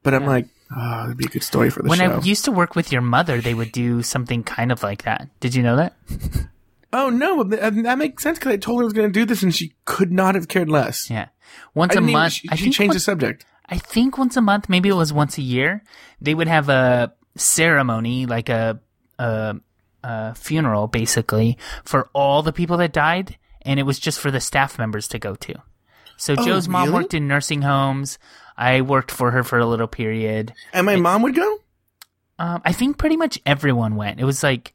but 0.04 0.14
I'm 0.14 0.26
like, 0.26 0.48
oh, 0.76 1.06
it'd 1.06 1.18
be 1.18 1.26
a 1.26 1.30
good 1.30 1.44
story 1.44 1.70
for 1.70 1.84
the 1.84 1.90
When 1.90 2.00
show. 2.00 2.12
I 2.18 2.20
used 2.22 2.46
to 2.46 2.52
work 2.52 2.76
with 2.76 2.92
your 2.92 3.02
mother, 3.02 3.40
they 3.42 3.54
would 3.54 3.72
do 3.72 4.02
something 4.02 4.44
kind 4.44 4.72
of 4.72 4.82
like 4.84 5.04
that. 5.04 5.30
Did 5.40 5.54
you 5.56 5.62
know 5.64 5.76
that? 5.78 5.94
oh 6.94 7.10
no, 7.10 7.44
but 7.44 7.60
th- 7.62 7.84
that 7.84 7.98
makes 7.98 8.24
sense 8.24 8.40
because 8.40 8.52
I 8.54 8.58
told 8.58 8.80
her 8.80 8.84
I 8.84 8.86
was 8.86 8.94
going 8.94 9.08
to 9.08 9.14
do 9.14 9.26
this 9.26 9.44
and 9.44 9.54
she 9.54 9.74
could 9.86 10.12
not 10.12 10.36
have 10.36 10.48
cared 10.48 10.70
less. 10.70 11.10
Yeah. 11.10 11.28
Once 11.74 11.92
I 11.92 11.94
a 11.94 11.96
didn't 11.98 12.10
even- 12.10 12.20
month. 12.20 12.34
she, 12.34 12.50
I 12.50 12.56
she 12.56 12.64
think 12.66 12.76
changed 12.76 12.90
once- 12.92 12.96
the 12.96 13.12
subject. 13.12 13.46
I 13.70 13.78
think 13.78 14.18
once 14.18 14.38
a 14.38 14.42
month, 14.42 14.70
maybe 14.70 14.90
it 14.90 14.94
was 14.96 15.12
once 15.14 15.38
a 15.38 15.42
year, 15.42 15.84
they 16.22 16.34
would 16.36 16.48
have 16.48 16.70
a 16.70 17.14
ceremony, 17.36 18.26
like 18.26 18.50
a, 18.50 18.80
a, 19.18 19.56
a 20.04 20.36
funeral, 20.36 20.88
basically, 20.88 21.58
for 21.84 22.10
all 22.14 22.44
the 22.44 22.54
people 22.54 22.78
that 22.78 22.94
died, 22.94 23.38
and 23.64 23.80
it 23.80 23.84
was 23.84 24.00
just 24.00 24.20
for 24.20 24.30
the 24.32 24.40
staff 24.40 24.78
members 24.78 25.08
to 25.10 25.20
go 25.20 25.36
to. 25.36 25.56
So 26.18 26.36
Oh, 26.38 26.46
Joe's 26.46 26.68
mom 26.68 26.90
really? 26.90 27.02
worked 27.04 27.14
in 27.14 27.28
nursing 27.28 27.62
homes. 27.64 28.20
I 28.58 28.82
worked 28.82 29.12
for 29.12 29.32
her 29.32 29.44
for 29.44 29.60
a 29.60 29.66
little 29.66 29.88
period. 29.88 30.54
And 30.72 30.86
my 30.86 30.96
mom 30.96 31.24
would 31.24 31.36
go. 31.36 31.60
Um, 32.40 32.62
I 32.64 32.72
think 32.72 32.98
pretty 32.98 33.18
much 33.18 33.40
everyone 33.46 33.96
went. 33.96 34.20
It 34.20 34.26
was 34.26 34.44
like 34.44 34.74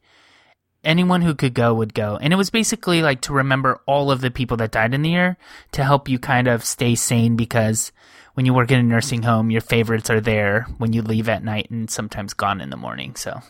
anyone 0.83 1.21
who 1.21 1.33
could 1.33 1.53
go 1.53 1.73
would 1.73 1.93
go. 1.93 2.17
And 2.21 2.33
it 2.33 2.35
was 2.35 2.49
basically 2.49 3.01
like 3.01 3.21
to 3.21 3.33
remember 3.33 3.81
all 3.85 4.11
of 4.11 4.21
the 4.21 4.31
people 4.31 4.57
that 4.57 4.71
died 4.71 4.93
in 4.93 5.01
the 5.01 5.09
year 5.11 5.37
to 5.71 5.83
help 5.83 6.09
you 6.09 6.19
kind 6.19 6.47
of 6.47 6.63
stay 6.65 6.93
sane 6.95 7.35
because 7.35 7.91
when 8.33 8.45
you 8.45 8.53
work 8.53 8.71
in 8.71 8.79
a 8.79 8.83
nursing 8.83 9.23
home, 9.23 9.51
your 9.51 9.61
favorites 9.61 10.09
are 10.09 10.21
there 10.21 10.67
when 10.77 10.93
you 10.93 11.01
leave 11.01 11.29
at 11.29 11.43
night 11.43 11.69
and 11.69 11.89
sometimes 11.89 12.33
gone 12.33 12.61
in 12.61 12.69
the 12.69 12.77
morning. 12.77 13.15
So 13.15 13.41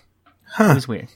it 0.60 0.76
was 0.76 0.88
weird. 0.88 1.08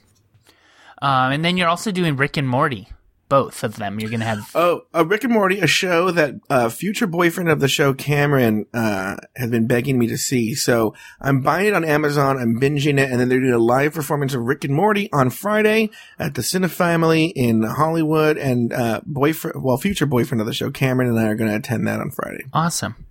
Um, 1.02 1.32
and 1.32 1.44
then 1.44 1.58
you're 1.58 1.68
also 1.68 1.92
doing 1.92 2.16
Rick 2.16 2.38
and 2.38 2.48
Morty. 2.48 2.88
Both 3.28 3.64
of 3.64 3.78
them. 3.78 4.00
You're 4.00 4.12
going 4.12 4.20
to 4.20 4.26
have. 4.28 4.52
Oh, 4.54 4.84
uh, 4.94 5.04
Rick 5.04 5.24
and 5.24 5.34
Morty, 5.34 5.60
a 5.60 5.66
show 5.66 6.12
that 6.12 6.36
uh, 6.48 6.70
future 6.70 7.08
boyfriend 7.08 7.50
of 7.50 7.60
the 7.60 7.68
show, 7.68 7.92
Cameron, 7.92 8.68
uh, 8.72 9.16
has 9.36 9.50
been 9.50 9.66
begging 9.66 9.98
me 9.98 10.06
to 10.06 10.18
see. 10.18 10.54
So 10.54 10.94
I'm 11.20 11.42
buying 11.42 11.66
it 11.66 11.74
on 11.74 11.84
Amazon. 11.84 12.38
I'm 12.38 12.60
binging 12.62 13.00
it, 13.00 13.10
and 13.10 13.20
then 13.20 13.28
they're 13.28 13.40
doing 13.40 13.52
a 13.52 13.58
live 13.58 13.96
performance 13.96 14.36
of 14.36 14.44
Rick 14.44 14.64
and 14.64 14.76
Morty 14.76 15.12
on 15.12 15.32
Friday 15.32 15.90
at 16.20 16.36
the 16.36 16.44
Cinefamily 16.44 17.32
in 17.36 17.64
Hollywood. 17.64 18.38
And 18.38 18.72
uh, 18.72 19.02
boyfriend, 19.08 19.64
well, 19.64 19.78
future 19.78 20.06
boyfriend 20.06 20.40
of 20.40 20.46
the 20.46 20.54
show, 20.54 20.70
Cameron, 20.70 21.10
and 21.10 21.20
I 21.20 21.26
are 21.26 21.36
going 21.36 21.50
to 21.50 21.58
attend 21.58 21.88
that 21.88 22.00
on 22.00 22.12
Friday. 22.12 22.46
Awesome. 22.54 23.08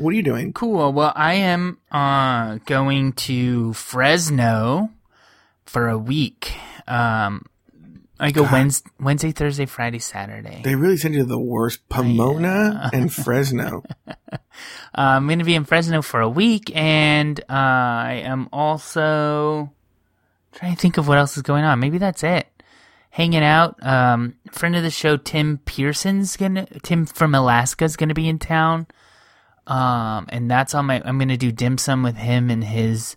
What 0.00 0.12
are 0.14 0.16
you 0.16 0.22
doing? 0.22 0.52
Cool. 0.54 0.92
Well, 0.92 1.12
I 1.14 1.34
am 1.34 1.78
uh, 1.92 2.58
going 2.64 3.12
to 3.12 3.74
Fresno 3.74 4.90
for 5.66 5.88
a 5.88 5.98
week. 5.98 6.54
Um, 6.88 7.44
I 8.18 8.32
go 8.32 8.42
Wednesday, 8.42 8.90
Wednesday, 8.98 9.32
Thursday, 9.32 9.66
Friday, 9.66 9.98
Saturday. 9.98 10.62
They 10.64 10.74
really 10.74 10.96
send 10.96 11.14
you 11.14 11.20
to 11.20 11.26
the 11.26 11.38
worst 11.38 11.86
Pomona 11.88 12.90
and 12.94 13.12
Fresno. 13.12 13.82
Uh, 14.06 14.36
I'm 14.94 15.26
going 15.26 15.38
to 15.38 15.44
be 15.44 15.54
in 15.54 15.64
Fresno 15.64 16.02
for 16.02 16.20
a 16.20 16.28
week, 16.28 16.74
and 16.74 17.38
uh, 17.40 17.44
I 17.52 18.22
am 18.24 18.48
also 18.52 19.70
trying 20.52 20.74
to 20.74 20.80
think 20.80 20.98
of 20.98 21.08
what 21.08 21.18
else 21.18 21.36
is 21.36 21.42
going 21.42 21.64
on. 21.64 21.78
Maybe 21.78 21.98
that's 21.98 22.22
it. 22.22 22.46
Hanging 23.10 23.42
out. 23.42 23.84
Um, 23.84 24.36
friend 24.50 24.76
of 24.76 24.82
the 24.82 24.90
show, 24.90 25.16
Tim 25.16 25.58
Pearson's 25.58 26.36
gonna. 26.36 26.66
Tim 26.82 27.06
from 27.06 27.34
Alaska 27.34 27.84
is 27.84 27.96
gonna 27.96 28.14
be 28.14 28.28
in 28.28 28.38
town. 28.38 28.86
Um, 29.70 30.26
and 30.30 30.50
that's 30.50 30.74
on 30.74 30.86
my. 30.86 31.00
I'm 31.04 31.18
gonna 31.18 31.36
do 31.36 31.52
dim 31.52 31.78
sum 31.78 32.02
with 32.02 32.16
him 32.16 32.50
and 32.50 32.64
his 32.64 33.16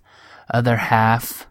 other 0.53 0.75
half. 0.77 1.47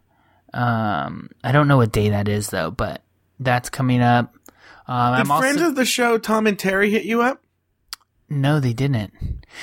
Um, 0.55 1.31
I 1.43 1.51
don't 1.53 1.67
know 1.69 1.77
what 1.79 1.93
day 1.93 2.11
that 2.11 2.29
is 2.29 2.49
though, 2.49 2.71
but 2.71 3.03
that's 3.41 3.69
coming 3.71 4.01
up. 4.03 4.35
Um, 4.87 5.15
Did 5.15 5.21
I'm 5.31 5.39
friends 5.41 5.57
also 5.59 5.69
of 5.71 5.77
the 5.77 5.85
show, 5.85 6.19
Tom 6.19 6.47
and 6.47 6.59
Terry, 6.59 6.91
hit 6.91 7.05
you 7.05 7.23
up? 7.23 7.43
no, 8.29 8.61
they 8.61 8.73
didn't. 8.73 9.13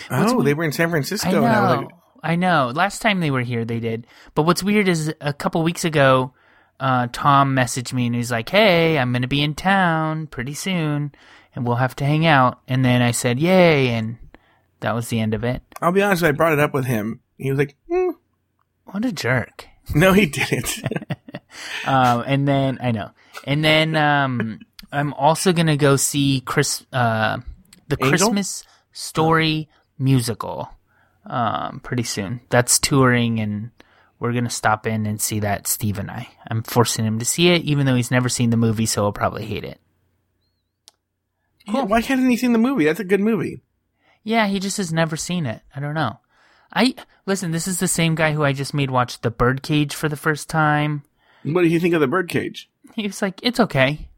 What's 0.10 0.32
Oh, 0.32 0.36
weird- 0.36 0.46
they 0.48 0.54
were 0.54 0.64
in 0.64 0.72
San 0.72 0.90
Francisco. 0.92 1.28
I 1.30 1.34
and 1.34 1.46
I 1.48 1.62
was 1.62 1.70
know. 1.72 1.82
like, 1.88 1.96
I 2.22 2.36
know. 2.36 2.72
Last 2.76 3.02
time 3.02 3.20
they 3.20 3.32
were 3.32 3.42
here, 3.42 3.66
they 3.66 3.80
did. 3.80 4.06
But 4.36 4.44
what's 4.44 4.62
weird 4.62 4.88
is 4.88 5.12
a 5.22 5.34
couple 5.34 5.64
weeks 5.64 5.86
ago, 5.86 6.34
uh, 6.80 7.08
Tom 7.12 7.56
messaged 7.56 7.94
me 7.94 8.06
and 8.08 8.16
he's 8.16 8.32
like, 8.32 8.50
"Hey, 8.50 8.98
I'm 9.00 9.12
gonna 9.14 9.28
be 9.28 9.42
in 9.42 9.56
town 9.56 10.28
pretty 10.28 10.54
soon, 10.54 11.14
and 11.56 11.66
we'll 11.66 11.78
have 11.78 11.96
to 11.98 12.06
hang 12.06 12.26
out." 12.26 12.60
And 12.68 12.84
then 12.86 13.02
I 13.02 13.12
said, 13.12 13.40
"Yay!" 13.40 13.90
and 13.90 14.18
that 14.82 14.96
was 14.96 15.10
the 15.10 15.20
end 15.20 15.34
of 15.34 15.44
it. 15.44 15.62
I'll 15.82 15.92
be 15.92 16.02
honest, 16.02 16.24
I 16.24 16.32
brought 16.32 16.54
it 16.54 16.60
up 16.60 16.74
with 16.74 16.86
him. 16.86 17.22
He 17.38 17.50
was 17.50 17.58
like, 17.58 17.76
"Hmm." 17.90 18.12
What 18.86 19.06
a 19.06 19.12
jerk. 19.12 19.68
no, 19.96 20.14
he 20.14 20.26
didn't. 20.26 20.82
um, 21.86 22.24
and 22.26 22.48
then 22.48 22.80
I 22.82 22.92
know. 22.92 23.12
And 23.44 23.64
then 23.64 23.96
um, 23.96 24.60
I'm 24.92 25.14
also 25.14 25.54
gonna 25.54 25.78
go 25.78 25.96
see 25.96 26.42
Chris, 26.42 26.86
uh, 26.92 27.40
the 27.88 27.98
Angel? 28.02 28.10
Christmas 28.10 28.64
Story 28.92 29.70
musical, 29.98 30.70
um, 31.26 31.80
pretty 31.82 32.04
soon. 32.04 32.42
That's 32.50 32.80
touring, 32.80 33.40
and 33.40 33.72
we're 34.20 34.34
gonna 34.34 34.50
stop 34.50 34.88
in 34.88 35.06
and 35.06 35.22
see 35.22 35.40
that. 35.40 35.68
Steve 35.68 36.00
and 36.00 36.10
I. 36.10 36.28
I'm 36.50 36.64
forcing 36.64 37.06
him 37.06 37.20
to 37.20 37.26
see 37.26 37.50
it, 37.50 37.64
even 37.64 37.86
though 37.86 37.96
he's 37.96 38.12
never 38.12 38.30
seen 38.30 38.50
the 38.50 38.58
movie, 38.58 38.86
so 38.86 39.04
he'll 39.04 39.12
probably 39.12 39.46
hate 39.46 39.64
it. 39.64 39.80
Yeah, 41.68 41.84
Why 41.84 42.02
hadn't 42.02 42.30
he 42.30 42.38
seen 42.38 42.54
the 42.54 42.60
movie? 42.60 42.86
That's 42.86 43.00
a 43.00 43.04
good 43.04 43.22
movie. 43.22 43.62
Yeah, 44.24 44.48
he 44.48 44.60
just 44.60 44.78
has 44.78 44.94
never 44.94 45.16
seen 45.16 45.46
it. 45.46 45.62
I 45.76 45.80
don't 45.80 45.94
know. 45.94 46.20
I 46.74 46.96
listen. 47.26 47.52
This 47.52 47.68
is 47.68 47.80
the 47.80 47.88
same 47.88 48.16
guy 48.16 48.34
who 48.34 48.44
I 48.44 48.54
just 48.54 48.74
made 48.74 48.92
watch 48.92 49.22
The 49.22 49.32
Birdcage 49.32 49.96
for 49.96 50.10
the 50.10 50.16
first 50.16 50.50
time. 50.50 51.04
What 51.44 51.64
did 51.64 51.72
you 51.72 51.80
think 51.80 51.94
of 51.94 52.02
the 52.02 52.08
Birdcage? 52.08 52.70
He 52.96 53.08
was 53.08 53.22
like, 53.22 53.40
"It's 53.42 53.60
okay." 53.60 54.10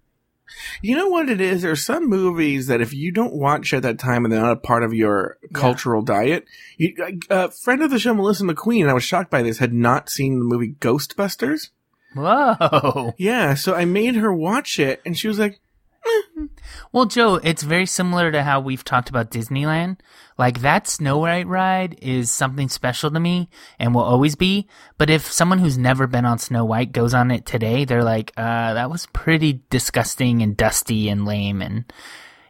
You 0.82 0.96
know 0.96 1.08
what 1.08 1.30
it 1.30 1.40
is? 1.40 1.62
There's 1.62 1.86
some 1.86 2.10
movies 2.10 2.68
that 2.68 2.82
if 2.82 2.94
you 2.94 3.12
don't 3.12 3.34
watch 3.34 3.74
at 3.74 3.84
that 3.84 4.00
time 4.00 4.26
and 4.26 4.34
they're 4.34 4.42
not 4.42 4.52
a 4.52 4.58
part 4.58 4.84
of 4.84 4.94
your 4.94 5.38
cultural 5.54 6.02
diet, 6.02 6.46
you, 6.78 6.94
uh, 7.30 7.48
friend 7.50 7.82
of 7.82 7.90
the 7.90 8.00
show, 8.00 8.14
Melissa 8.14 8.44
McQueen, 8.44 8.90
I 8.90 8.94
was 8.94 9.04
shocked 9.04 9.32
by 9.32 9.44
this, 9.44 9.60
had 9.60 9.74
not 9.74 10.10
seen 10.10 10.40
the 10.40 10.46
movie 10.46 10.76
Ghostbusters. 10.80 11.70
Whoa. 12.16 13.14
Yeah, 13.18 13.54
so 13.54 13.74
I 13.76 13.86
made 13.86 14.16
her 14.16 14.34
watch 14.34 14.80
it, 14.80 15.02
and 15.06 15.18
she 15.18 15.30
was 15.30 15.40
like, 15.40 15.62
Well, 16.92 17.06
Joe, 17.06 17.36
it's 17.36 17.64
very 17.64 17.86
similar 17.86 18.32
to 18.32 18.44
how 18.44 18.60
we've 18.60 18.84
talked 18.84 19.10
about 19.10 19.32
Disneyland. 19.32 20.00
Like 20.38 20.60
that 20.62 20.88
Snow 20.88 21.20
White 21.20 21.48
ride 21.48 21.98
is 22.02 22.30
something 22.32 22.68
special 22.68 23.10
to 23.12 23.20
me 23.20 23.50
and 23.80 23.96
will 23.96 24.04
always 24.04 24.36
be. 24.36 24.68
But 24.98 25.10
if 25.10 25.32
someone 25.32 25.60
who's 25.60 25.78
never 25.78 26.08
been 26.08 26.26
on 26.26 26.38
Snow 26.40 26.66
White 26.66 26.92
goes 26.92 27.14
on 27.14 27.32
it 27.32 27.46
today, 27.46 27.86
they're 27.86 28.04
like, 28.04 28.34
uh, 28.36 28.74
that 28.74 28.90
was 28.90 29.06
pretty 29.14 29.62
disgusting 29.70 30.42
and 30.42 30.58
dusty 30.58 31.08
and 31.08 31.26
lame 31.26 31.62
and 31.62 31.86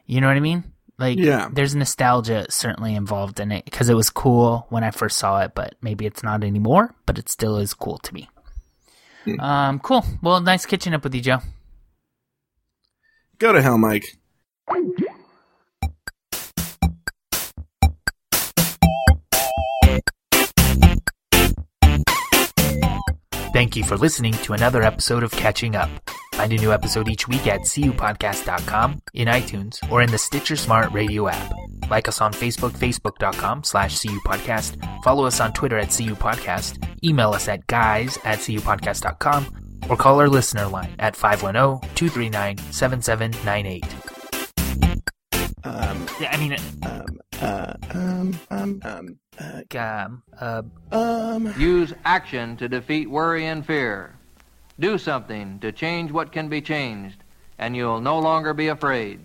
you 0.07 0.22
know 0.22 0.28
what 0.28 0.38
I 0.38 0.41
mean? 0.41 0.64
Like, 0.98 1.19
Yeah. 1.19 1.49
there's 1.52 1.76
nostalgia 1.76 2.48
certainly 2.49 2.95
involved 2.95 3.40
in 3.40 3.52
it 3.52 3.65
because 3.65 3.90
it 3.90 3.95
was 3.95 4.10
cool 4.10 4.65
when 4.69 4.84
I 4.84 4.91
first 4.91 5.18
saw 5.18 5.41
it, 5.41 5.53
but 5.53 5.76
maybe 5.82 6.06
it's 6.06 6.23
not 6.23 6.44
anymore, 6.44 6.95
but 7.06 7.19
it 7.19 7.30
still 7.30 7.57
is 7.57 7.73
cool 7.73 7.98
to 7.99 8.14
me. 8.14 8.30
Um, 9.40 9.80
cool. 9.80 10.03
Well, 10.23 10.41
nice 10.41 10.65
catching 10.65 10.94
up 10.95 11.03
with 11.03 11.14
you, 11.14 11.22
Joe. 11.22 11.40
"Go 13.41 13.51
to 13.51 13.61
hell, 13.61 13.80
Mike." 13.80 14.05
Thank 23.53 23.76
you 23.76 23.84
for 23.84 23.97
listening 23.97 24.34
to 24.45 24.53
another 24.53 24.81
episode 24.84 25.23
of 25.23 25.31
Catching 25.31 25.76
Up. 25.76 25.89
Find 26.35 26.53
a 26.53 26.57
new 26.57 26.72
episode 26.72 27.09
each 27.09 27.27
week 27.27 27.47
at 27.47 27.61
cupodcast.com, 27.61 29.01
in 29.13 29.27
iTunes, 29.27 29.77
or 29.91 30.01
in 30.01 30.09
the 30.09 30.18
Stitcher 30.18 30.55
Smart 30.55 30.91
Radio 30.91 31.27
app. 31.27 31.51
Like 31.89 32.07
us 32.07 32.22
on 32.22 32.31
Facebook, 32.31 32.72
facebook.com 32.72 33.63
slash 33.63 34.01
CU 34.01 34.19
Podcast. 34.26 34.77
Follow 35.03 35.26
us 35.26 35.39
on 35.41 35.51
Twitter 35.51 35.77
at 35.77 35.89
CU 35.89 36.15
Podcast. 36.15 36.81
Email 37.03 37.31
us 37.31 37.47
at 37.47 37.68
guys 37.68 38.18
at 38.23 38.39
cupodcast.com 38.39 39.61
or 39.90 39.98
call 39.98 40.20
our 40.20 40.30
listener 40.30 40.68
line 40.68 40.94
at 40.99 41.16
510-239-7798. 41.16 43.84
Um, 45.64 46.08
Yeah, 46.20 46.32
I 46.32 46.38
mean, 46.38 46.56
um, 46.84 47.20
uh, 47.41 47.74
um, 47.94 48.40
um, 48.49 48.82
um, 48.84 49.18
uh, 49.40 49.62
um, 49.78 50.24
uh, 50.40 50.62
um. 50.91 51.53
Use 51.58 51.94
action 52.06 52.58
to 52.58 52.68
defeat 52.68 53.10
worry 53.10 53.45
and 53.45 53.66
fear. 53.66 54.16
Do 54.80 54.98
something 54.98 55.60
to 55.60 55.72
change 55.72 56.12
what 56.12 56.32
can 56.32 56.49
be 56.49 56.62
changed, 56.62 57.24
and 57.58 57.76
you'll 57.76 58.02
no 58.02 58.20
longer 58.20 58.53
be 58.53 58.68
afraid. 58.70 59.20